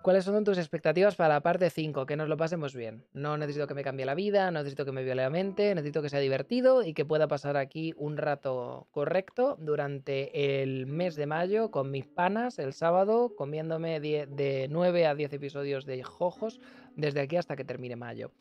[0.02, 2.06] ¿Cuáles son tus expectativas para la parte 5?
[2.06, 3.04] Que nos lo pasemos bien.
[3.12, 6.00] No necesito que me cambie la vida, no necesito que me viole la mente, necesito
[6.00, 11.26] que sea divertido y que pueda pasar aquí un rato correcto durante el mes de
[11.26, 16.60] mayo con mis panas el sábado, comiéndome de 9 a 10 episodios de Jojos
[16.96, 18.32] desde aquí hasta que termine mayo.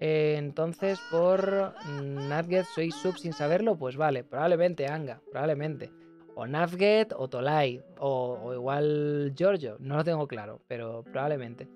[0.00, 5.90] Eh, entonces, por Nugget soy sub sin saberlo, pues vale, probablemente Anga, probablemente.
[6.38, 11.66] O Navget o Tolai, o, igual Giorgio, no lo tengo claro, pero probablemente.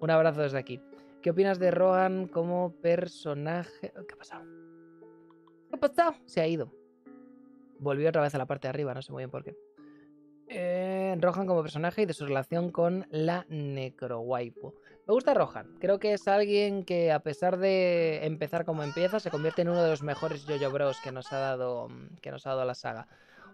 [0.00, 0.80] Un abrazo desde aquí.
[1.22, 3.92] ¿Qué opinas de Rohan como personaje?
[3.92, 4.44] ¿Qué ha pasado?
[5.68, 6.14] ¿Qué ha pasado?
[6.26, 6.72] Se ha ido.
[7.78, 9.56] Volvió otra vez a la parte de arriba, no sé muy bien por qué.
[10.48, 14.74] Eh, Rohan como personaje y de su relación con la Necrowaipo.
[15.06, 15.76] Me gusta Rohan.
[15.78, 19.82] Creo que es alguien que, a pesar de empezar como empieza, se convierte en uno
[19.84, 21.88] de los mejores Jojo Bros que nos ha dado,
[22.20, 23.06] que nos ha dado la saga.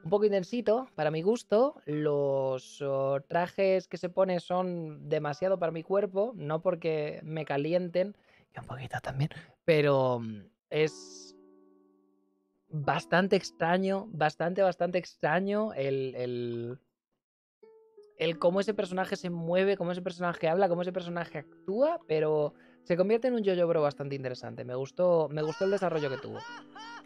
[0.04, 1.80] Un poco intensito, para mi gusto.
[1.86, 8.14] Los oh, trajes que se pone son demasiado para mi cuerpo, no porque me calienten,
[8.54, 9.30] y un poquito también,
[9.64, 11.34] pero mm, es
[12.68, 16.78] bastante extraño, bastante, bastante extraño el, el,
[18.18, 22.54] el cómo ese personaje se mueve, cómo ese personaje habla, cómo ese personaje actúa, pero
[22.84, 24.64] se convierte en un Jojo Bro bastante interesante.
[24.64, 26.38] Me gustó, me gustó el desarrollo que tuvo.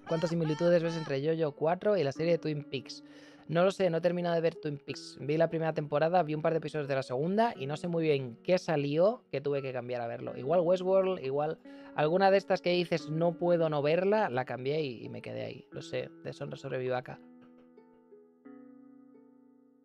[0.08, 3.05] ¿Cuántas similitudes ves entre Jojo 4 y la serie de Twin Peaks?
[3.47, 5.16] No lo sé, no he terminado de ver Twin Peaks.
[5.20, 7.89] Vi la primera temporada, vi un par de episodios de la segunda y no sé
[7.89, 10.36] muy bien qué salió que tuve que cambiar a verlo.
[10.36, 11.58] Igual Westworld, igual
[11.94, 15.66] alguna de estas que dices no puedo no verla, la cambié y, me quedé ahí.
[15.70, 17.20] Lo sé, de Sonra sobre Vivaca.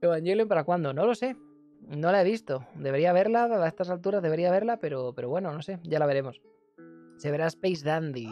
[0.02, 0.94] Evangelion para cuándo?
[0.94, 1.38] No lo sé.
[1.88, 2.66] No la he visto.
[2.76, 6.42] Debería verla, a estas alturas debería verla, pero, pero bueno, no sé, ya la veremos.
[7.18, 8.30] Se verá Space Dandy.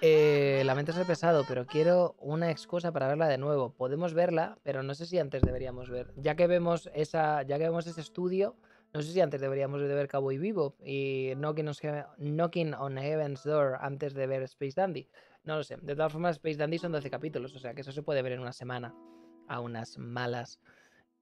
[0.00, 3.70] Eh, lamento ser pesado, pero quiero una excusa para verla de nuevo.
[3.72, 6.12] Podemos verla, pero no sé si antes deberíamos ver.
[6.16, 8.56] Ya que vemos esa, ya que vemos ese estudio,
[8.92, 12.98] no sé si antes deberíamos de ver Cowboy Vivo y Knocking on, Heaven- Knocking on
[12.98, 15.08] Heaven's Door antes de ver Space Dandy.
[15.44, 15.78] No lo sé.
[15.80, 18.32] De todas formas, Space Dandy son 12 capítulos, o sea que eso se puede ver
[18.32, 18.94] en una semana.
[19.48, 20.58] A unas malas.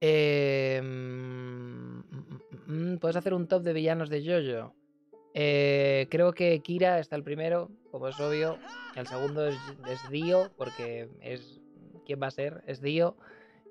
[0.04, 4.74] Eh, mm, mm, mm, ¿Puedes hacer un top de villanos de Jojo?
[5.32, 8.58] Eh, creo que Kira está el primero, como es obvio.
[8.96, 9.56] El segundo es,
[10.10, 11.60] Dio, porque es.
[12.04, 12.64] ¿Quién va a ser?
[12.66, 13.16] Es Dio.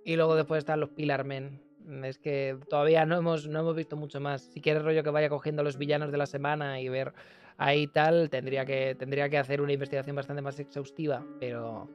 [0.05, 1.59] Y luego después están los Pillar Men.
[2.03, 4.43] Es que todavía no hemos, no hemos visto mucho más.
[4.53, 7.13] Si quieres rollo que vaya cogiendo los villanos de la semana y ver
[7.57, 11.25] ahí tal, tendría que, tendría que hacer una investigación bastante más exhaustiva.
[11.41, 11.89] Pero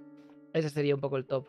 [0.52, 1.46] ese sería un poco el top.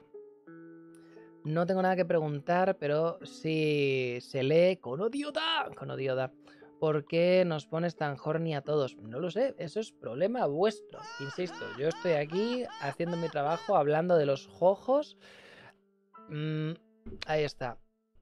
[1.48, 6.30] No tengo nada que preguntar, pero si se lee con odiota, con odiota.
[6.78, 8.98] ¿Por qué nos pones tan horny a todos?
[8.98, 11.00] No lo sé, eso es problema vuestro.
[11.22, 15.18] Insisto, yo estoy aquí haciendo mi trabajo, hablando de los jojos.
[16.28, 16.72] Mm,
[17.28, 17.78] ahí está.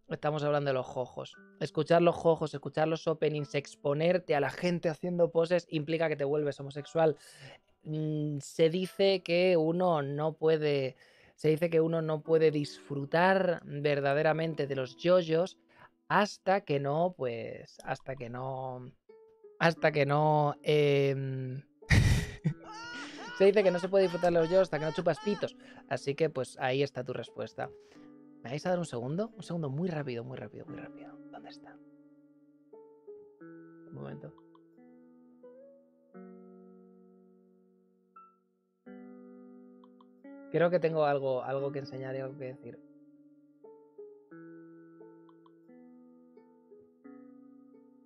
[0.07, 1.35] Estamos hablando de los jojos.
[1.59, 6.25] Escuchar los jojos, escuchar los openings, exponerte a la gente haciendo poses implica que te
[6.25, 7.17] vuelves homosexual.
[7.81, 10.95] Mm, se dice que uno no puede.
[11.35, 15.57] Se dice que uno no puede disfrutar verdaderamente de los yoyos
[16.07, 17.77] hasta que no, pues.
[17.83, 18.91] Hasta que no.
[19.59, 20.55] Hasta que no.
[20.63, 21.61] em,
[23.37, 25.55] se dice que no se puede disfrutar de los yoyos hasta que no chupas pitos.
[25.89, 27.69] Así que, pues ahí está tu respuesta.
[28.43, 29.31] ¿Me vais a dar un segundo?
[29.35, 31.17] Un segundo muy rápido, muy rápido, muy rápido.
[31.31, 31.75] ¿Dónde está?
[33.51, 34.44] Un momento.
[40.55, 42.79] Creo que tengo algo, algo que enseñar y algo que decir.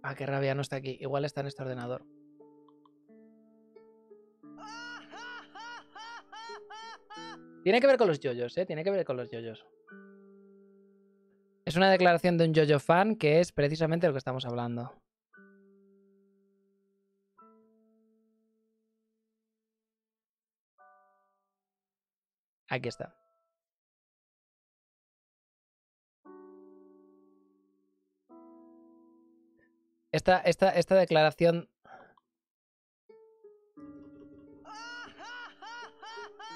[0.02, 0.98] Ah, qué rabia, no está aquí.
[1.00, 2.04] Igual está en este ordenador.
[7.62, 8.66] Tiene que ver con los yoyos, ¿eh?
[8.66, 9.64] Tiene que ver con los yoyos.
[11.66, 14.96] Es una declaración de un yoyo fan que es precisamente lo que estamos hablando.
[22.70, 23.14] Aquí está.
[30.12, 31.70] Esta, esta, esta declaración.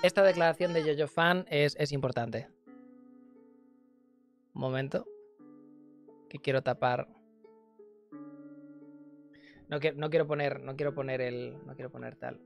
[0.01, 2.49] Esta declaración de Jojo Fan es, es importante.
[4.53, 5.05] Un momento.
[6.29, 7.07] Que quiero tapar.
[9.69, 10.61] No, que- no quiero poner.
[10.61, 11.57] No quiero poner el.
[11.65, 12.41] No quiero poner tal.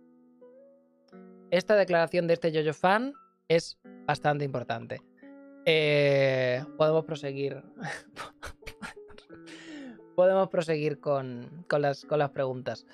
[1.50, 3.14] Esta declaración de este Jojo Fan
[3.48, 5.02] es bastante importante.
[5.66, 7.64] Eh, podemos proseguir.
[10.16, 12.86] podemos proseguir con, con las, con las preguntas.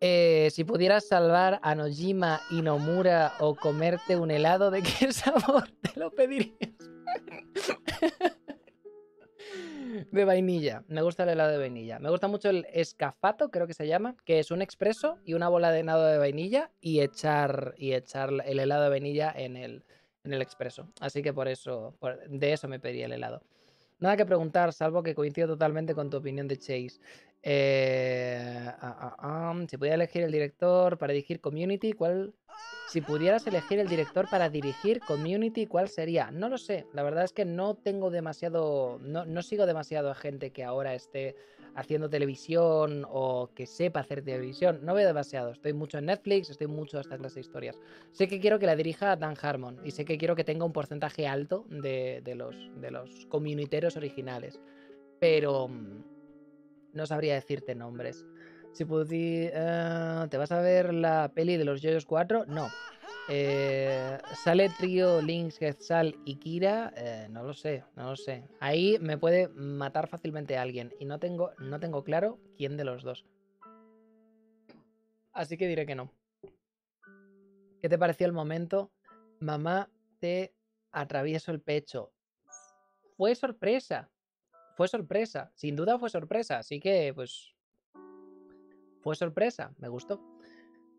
[0.00, 5.70] Eh, si pudieras salvar a Nojima y Nomura o comerte un helado, ¿de qué sabor
[5.80, 6.52] te lo pedirías?
[10.12, 10.84] de vainilla.
[10.88, 11.98] Me gusta el helado de vainilla.
[11.98, 15.48] Me gusta mucho el escafato, creo que se llama, que es un expreso y una
[15.48, 19.85] bola de helado de vainilla y echar, y echar el helado de vainilla en el,
[20.26, 20.88] en el expreso.
[21.00, 23.40] Así que por eso, por- de eso me pedí el helado.
[23.98, 27.00] Nada que preguntar, salvo que coincido totalmente con tu opinión de Chase.
[27.42, 32.34] Eh, ah, ah, ah, si pudiera elegir el director para dirigir Community, ¿cuál?
[32.84, 36.30] Si pudieras elegir el director para dirigir Community, ¿cuál sería?
[36.30, 36.86] No lo sé.
[36.92, 38.98] La verdad es que no tengo demasiado.
[39.00, 41.34] No, no sigo demasiado a gente que ahora esté
[41.76, 44.80] haciendo televisión o que sepa hacer televisión.
[44.82, 45.50] No veo demasiado.
[45.52, 47.78] Estoy mucho en Netflix, estoy mucho a esta clase de historias.
[48.12, 50.72] Sé que quiero que la dirija Dan Harmon y sé que quiero que tenga un
[50.72, 54.58] porcentaje alto de, de los, de los comuniteros originales.
[55.20, 56.02] Pero mm,
[56.94, 58.26] no sabría decirte nombres.
[58.72, 59.50] Si pudi-
[60.28, 62.44] ¿Te vas a ver la peli de los Yoyos 4?
[62.46, 62.68] No.
[63.28, 66.92] Eh, ¿Sale trío Lynx, Quetzal y Kira?
[66.96, 68.44] Eh, no lo sé, no lo sé.
[68.60, 73.02] Ahí me puede matar fácilmente alguien y no tengo, no tengo claro quién de los
[73.02, 73.26] dos.
[75.32, 76.12] Así que diré que no.
[77.82, 78.92] ¿Qué te pareció el momento?
[79.40, 79.90] Mamá,
[80.20, 80.54] te
[80.92, 82.12] atravieso el pecho.
[83.16, 84.10] Fue sorpresa.
[84.76, 85.50] Fue sorpresa.
[85.54, 86.58] Sin duda fue sorpresa.
[86.58, 87.54] Así que, pues.
[89.02, 89.74] Fue sorpresa.
[89.78, 90.35] Me gustó.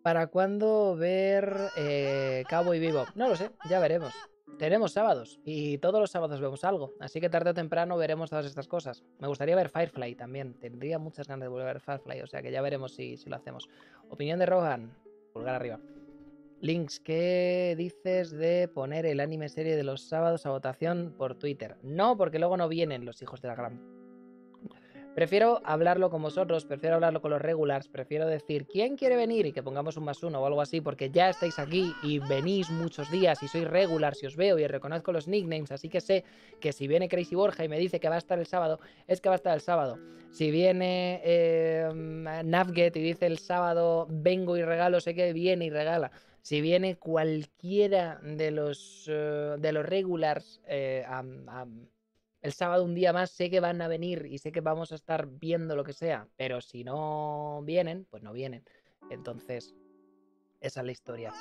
[0.03, 3.05] ¿Para cuándo ver eh, Cowboy Vivo?
[3.15, 4.13] No lo sé, ya veremos.
[4.57, 8.45] Tenemos sábados y todos los sábados vemos algo, así que tarde o temprano veremos todas
[8.45, 9.03] estas cosas.
[9.19, 12.41] Me gustaría ver Firefly también, tendría muchas ganas de volver a ver Firefly, o sea
[12.41, 13.69] que ya veremos si, si lo hacemos.
[14.09, 14.97] Opinión de Rohan,
[15.31, 15.79] pulgar arriba.
[16.59, 21.77] Links, ¿qué dices de poner el anime serie de los sábados a votación por Twitter?
[21.83, 23.96] No, porque luego no vienen los hijos de la gran.
[25.17, 29.51] Prefiero hablarlo con vosotros, prefiero hablarlo con los regulars, prefiero decir quién quiere venir y
[29.51, 33.09] que pongamos un más uno o algo así, porque ya estáis aquí y venís muchos
[33.09, 36.23] días y sois regulars y os veo y reconozco los nicknames, así que sé
[36.61, 39.19] que si viene Crazy Borja y me dice que va a estar el sábado, es
[39.19, 39.97] que va a estar el sábado.
[40.29, 41.89] Si viene eh,
[42.45, 46.11] Navget y dice el sábado vengo y regalo, sé que viene y regala.
[46.43, 51.87] Si viene cualquiera de los, eh, de los regulars eh, am-
[52.47, 54.95] el sábado un día más, sé que van a venir y sé que vamos a
[54.95, 58.63] estar viendo lo que sea, pero si no vienen, pues no vienen.
[59.09, 59.75] Entonces,
[60.61, 61.33] esa es la historia.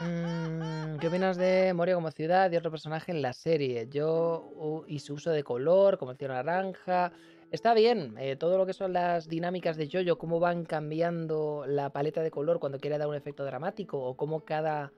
[0.00, 3.86] Mm, ¿Qué opinas de Moria como ciudad y otro personaje en la serie?
[3.90, 7.12] Yo y su uso de color, como el naranja.
[7.50, 11.90] Está bien, eh, todo lo que son las dinámicas de Jojo, cómo van cambiando la
[11.90, 14.90] paleta de color cuando quiere dar un efecto dramático, o cómo cada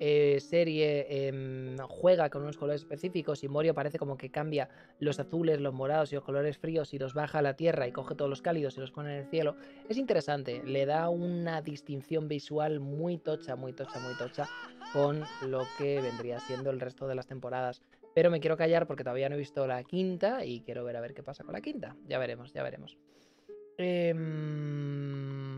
[0.00, 5.20] eh, serie em, juega con unos colores específicos y Morio parece como que cambia los
[5.20, 8.14] azules, los morados y los colores fríos y los baja a la tierra y coge
[8.14, 9.56] todos los cálidos y los pone en el cielo.
[9.88, 14.48] Es interesante, le da una distinción visual muy tocha, muy tocha, muy tocha
[14.92, 17.82] con lo que vendría siendo el resto de las temporadas.
[18.14, 21.00] Pero me quiero callar porque todavía no he visto la quinta y quiero ver a
[21.00, 21.96] ver qué pasa con la quinta.
[22.06, 22.96] Ya veremos, ya veremos.
[23.76, 25.53] Em,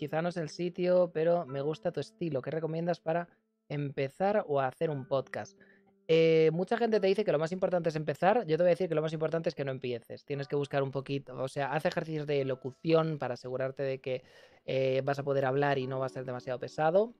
[0.00, 2.40] quizá no es el sitio, pero me gusta tu estilo.
[2.40, 3.28] ¿Qué recomiendas para
[3.68, 5.60] empezar o hacer un podcast?
[6.08, 8.46] Eh, mucha gente te dice que lo más importante es empezar.
[8.46, 10.24] Yo te voy a decir que lo más importante es que no empieces.
[10.24, 14.22] Tienes que buscar un poquito, o sea, haz ejercicios de locución para asegurarte de que
[14.64, 17.12] eh, vas a poder hablar y no va a ser demasiado pesado.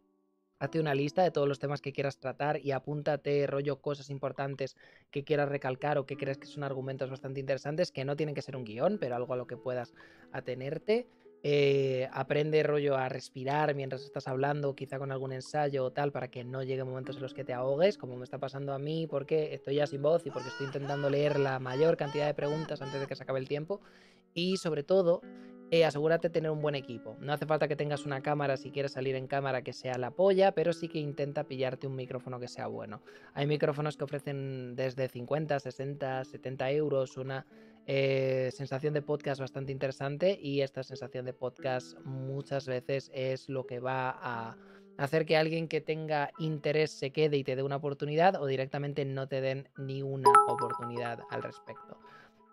[0.58, 4.74] Hazte una lista de todos los temas que quieras tratar y apúntate rollo cosas importantes
[5.10, 8.42] que quieras recalcar o que crees que son argumentos bastante interesantes que no tienen que
[8.42, 9.92] ser un guion, pero algo a lo que puedas
[10.32, 11.08] atenerte.
[11.42, 16.28] Eh, aprende rollo a respirar mientras estás hablando, quizá con algún ensayo o tal, para
[16.28, 19.06] que no llegue momentos en los que te ahogues, como me está pasando a mí,
[19.06, 22.82] porque estoy ya sin voz y porque estoy intentando leer la mayor cantidad de preguntas
[22.82, 23.80] antes de que se acabe el tiempo.
[24.34, 25.22] Y sobre todo,
[25.70, 27.16] eh, asegúrate de tener un buen equipo.
[27.20, 30.10] No hace falta que tengas una cámara si quieres salir en cámara que sea la
[30.10, 33.02] polla, pero sí que intenta pillarte un micrófono que sea bueno.
[33.34, 37.46] Hay micrófonos que ofrecen desde 50, 60, 70 euros una
[37.86, 43.66] eh, sensación de podcast bastante interesante y esta sensación de podcast muchas veces es lo
[43.66, 44.56] que va a
[44.96, 49.04] hacer que alguien que tenga interés se quede y te dé una oportunidad o directamente
[49.04, 51.98] no te den ni una oportunidad al respecto.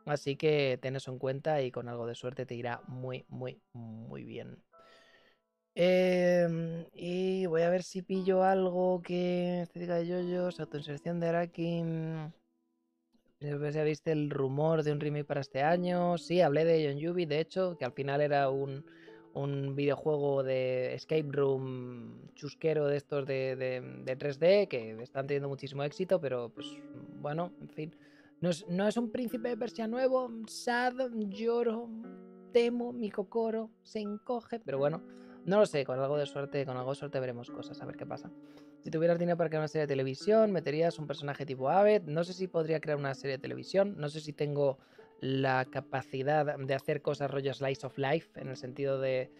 [0.07, 3.61] Así que ten eso en cuenta y con algo de suerte te irá muy, muy,
[3.73, 4.57] muy bien.
[5.75, 12.31] Em, y voy a ver si pillo algo que estética de yoyos, autoinserción de Arakim.
[13.39, 16.17] Si ya viste el rumor de un remake para este año.
[16.17, 18.83] Sí, hablé de John Yubi, de hecho, que al final era un,
[19.35, 25.83] un videojuego de escape room chusquero de estos de, de 3D que están teniendo muchísimo
[25.83, 26.65] éxito, pero pues
[27.21, 27.95] bueno, en fin.
[28.39, 30.93] No es, no es un príncipe de Persia nuevo, sad,
[31.29, 31.89] lloro,
[32.53, 35.01] temo, mi cocoro se encoge, pero bueno,
[35.45, 37.95] no lo sé, con algo de suerte, con algo de suerte veremos cosas, a ver
[37.95, 38.31] qué pasa.
[38.81, 42.03] Si tuvieras dinero para crear una serie de televisión, meterías un personaje tipo Aved.
[42.03, 44.77] No sé si podría crear una serie de televisión, no sé si tengo
[45.19, 49.31] la capacidad de hacer cosas rollo slice of life, en el sentido de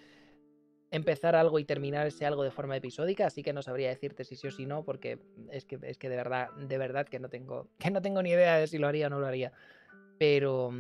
[0.92, 4.36] empezar algo y terminar ese algo de forma episódica, así que no sabría decirte si
[4.36, 5.20] sí o si no, porque
[5.52, 8.32] es que, es que de verdad, de verdad que no tengo, que no tengo ni
[8.32, 9.52] idea de si lo haría o no lo haría.
[10.18, 10.72] Pero,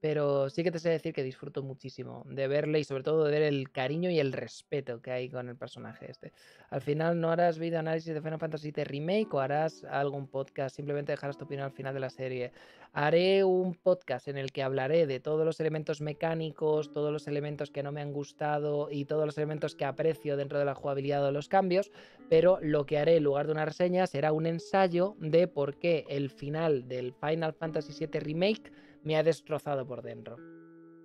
[0.00, 3.32] pero sí que te sé decir que disfruto muchísimo de verle y sobre todo de
[3.32, 6.32] ver el cariño y el respeto que hay con el personaje este.
[6.70, 10.76] Al final no harás video análisis de Final Fantasy VII Remake o harás algún podcast,
[10.76, 12.52] simplemente dejarás tu opinión al final de la serie.
[12.92, 17.70] Haré un podcast en el que hablaré de todos los elementos mecánicos, todos los elementos
[17.70, 21.24] que no me han gustado y todos los elementos que aprecio dentro de la jugabilidad
[21.24, 21.90] de los cambios,
[22.28, 26.04] pero lo que haré en lugar de una reseña será un ensayo de por qué
[26.08, 30.36] el final del Final Fantasy VII Remake me ha destrozado por dentro.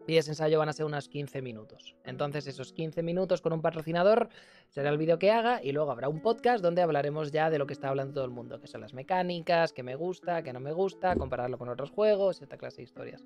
[0.06, 1.96] Y ese ensayo van a ser unos 15 minutos.
[2.04, 4.28] Entonces esos 15 minutos con un patrocinador
[4.70, 7.68] será el vídeo que haga y luego habrá un podcast donde hablaremos ya de lo
[7.68, 10.60] que está hablando todo el mundo, que son las mecánicas, que me gusta, que no
[10.60, 13.26] me gusta, compararlo con otros juegos y esta clase de historias.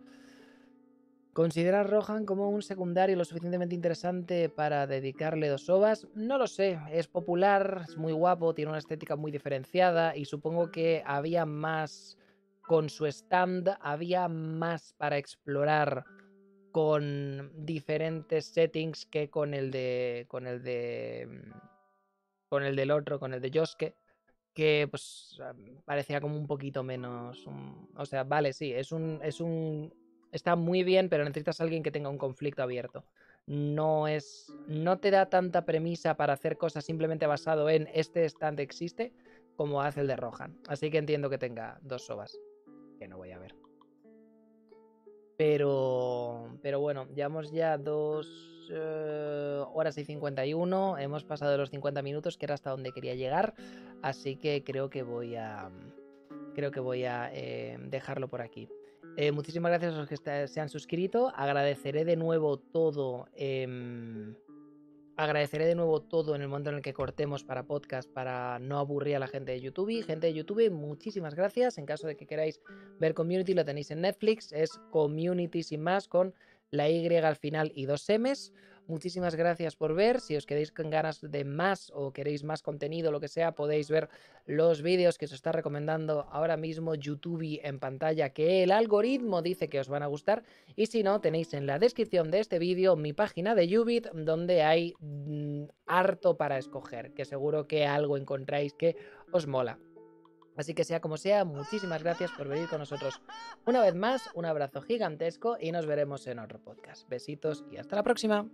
[1.33, 6.07] ¿Consideras Rohan como un secundario lo suficientemente interesante para dedicarle dos ovas?
[6.15, 10.71] No lo sé, es popular, es muy guapo, tiene una estética muy diferenciada y supongo
[10.71, 12.17] que había más
[12.67, 16.03] con su stand había más para explorar
[16.71, 21.51] con diferentes settings que con el de con el de mm,
[22.49, 23.95] con el del otro, con el de Yosuke,
[24.53, 25.39] que pues
[25.85, 27.45] parecía como un poquito menos,
[27.95, 29.93] o sea, vale, sí, es un es un
[30.31, 33.05] está muy bien, pero necesitas alguien que tenga un conflicto abierto.
[33.47, 38.59] No es no te da tanta premisa para hacer cosas simplemente basado en este stand
[38.59, 39.13] existe
[39.55, 40.59] como hace el de Rohan.
[40.67, 42.37] Así que entiendo que tenga dos sobas
[42.97, 43.55] que no voy a ver.
[45.37, 50.97] Pero, pero bueno, llevamos ya dos eh, horas y 51.
[50.97, 53.53] Hemos pasado los 50 minutos, que era hasta donde quería llegar.
[54.01, 55.69] Así que creo que voy a.
[56.55, 58.67] Creo que voy a eh, dejarlo por aquí.
[59.15, 61.31] Eh, muchísimas gracias a los que se han suscrito.
[61.35, 63.27] Agradeceré de nuevo todo.
[65.17, 68.77] Agradeceré de nuevo todo en el momento en el que cortemos para podcast para no
[68.77, 70.03] aburrir a la gente de YouTube.
[70.05, 71.79] Gente de YouTube, muchísimas gracias.
[71.79, 72.61] En caso de que queráis
[72.99, 74.51] ver Community, lo tenéis en Netflix.
[74.53, 76.35] Es Community sin más con
[76.69, 78.53] la Y al final y dos M's.
[78.87, 80.21] Muchísimas gracias por ver.
[80.21, 83.89] Si os queréis con ganas de más o queréis más contenido, lo que sea, podéis
[83.89, 84.07] ver
[84.45, 89.67] los vídeos que os está recomendando ahora mismo YouTube en pantalla, que el algoritmo dice
[89.67, 90.43] que os van a gustar.
[90.77, 94.63] Y si no, tenéis en la descripción de este vídeo mi página de Ubit, donde
[94.63, 98.95] hay mm, harto para escoger, que seguro que algo encontráis que
[99.33, 99.79] os mola.
[100.55, 103.21] Así que sea como sea, muchísimas gracias por venir con nosotros
[103.65, 107.07] una vez más, un abrazo gigantesco y nos veremos en otro podcast.
[107.07, 108.47] Besitos y hasta la próxima.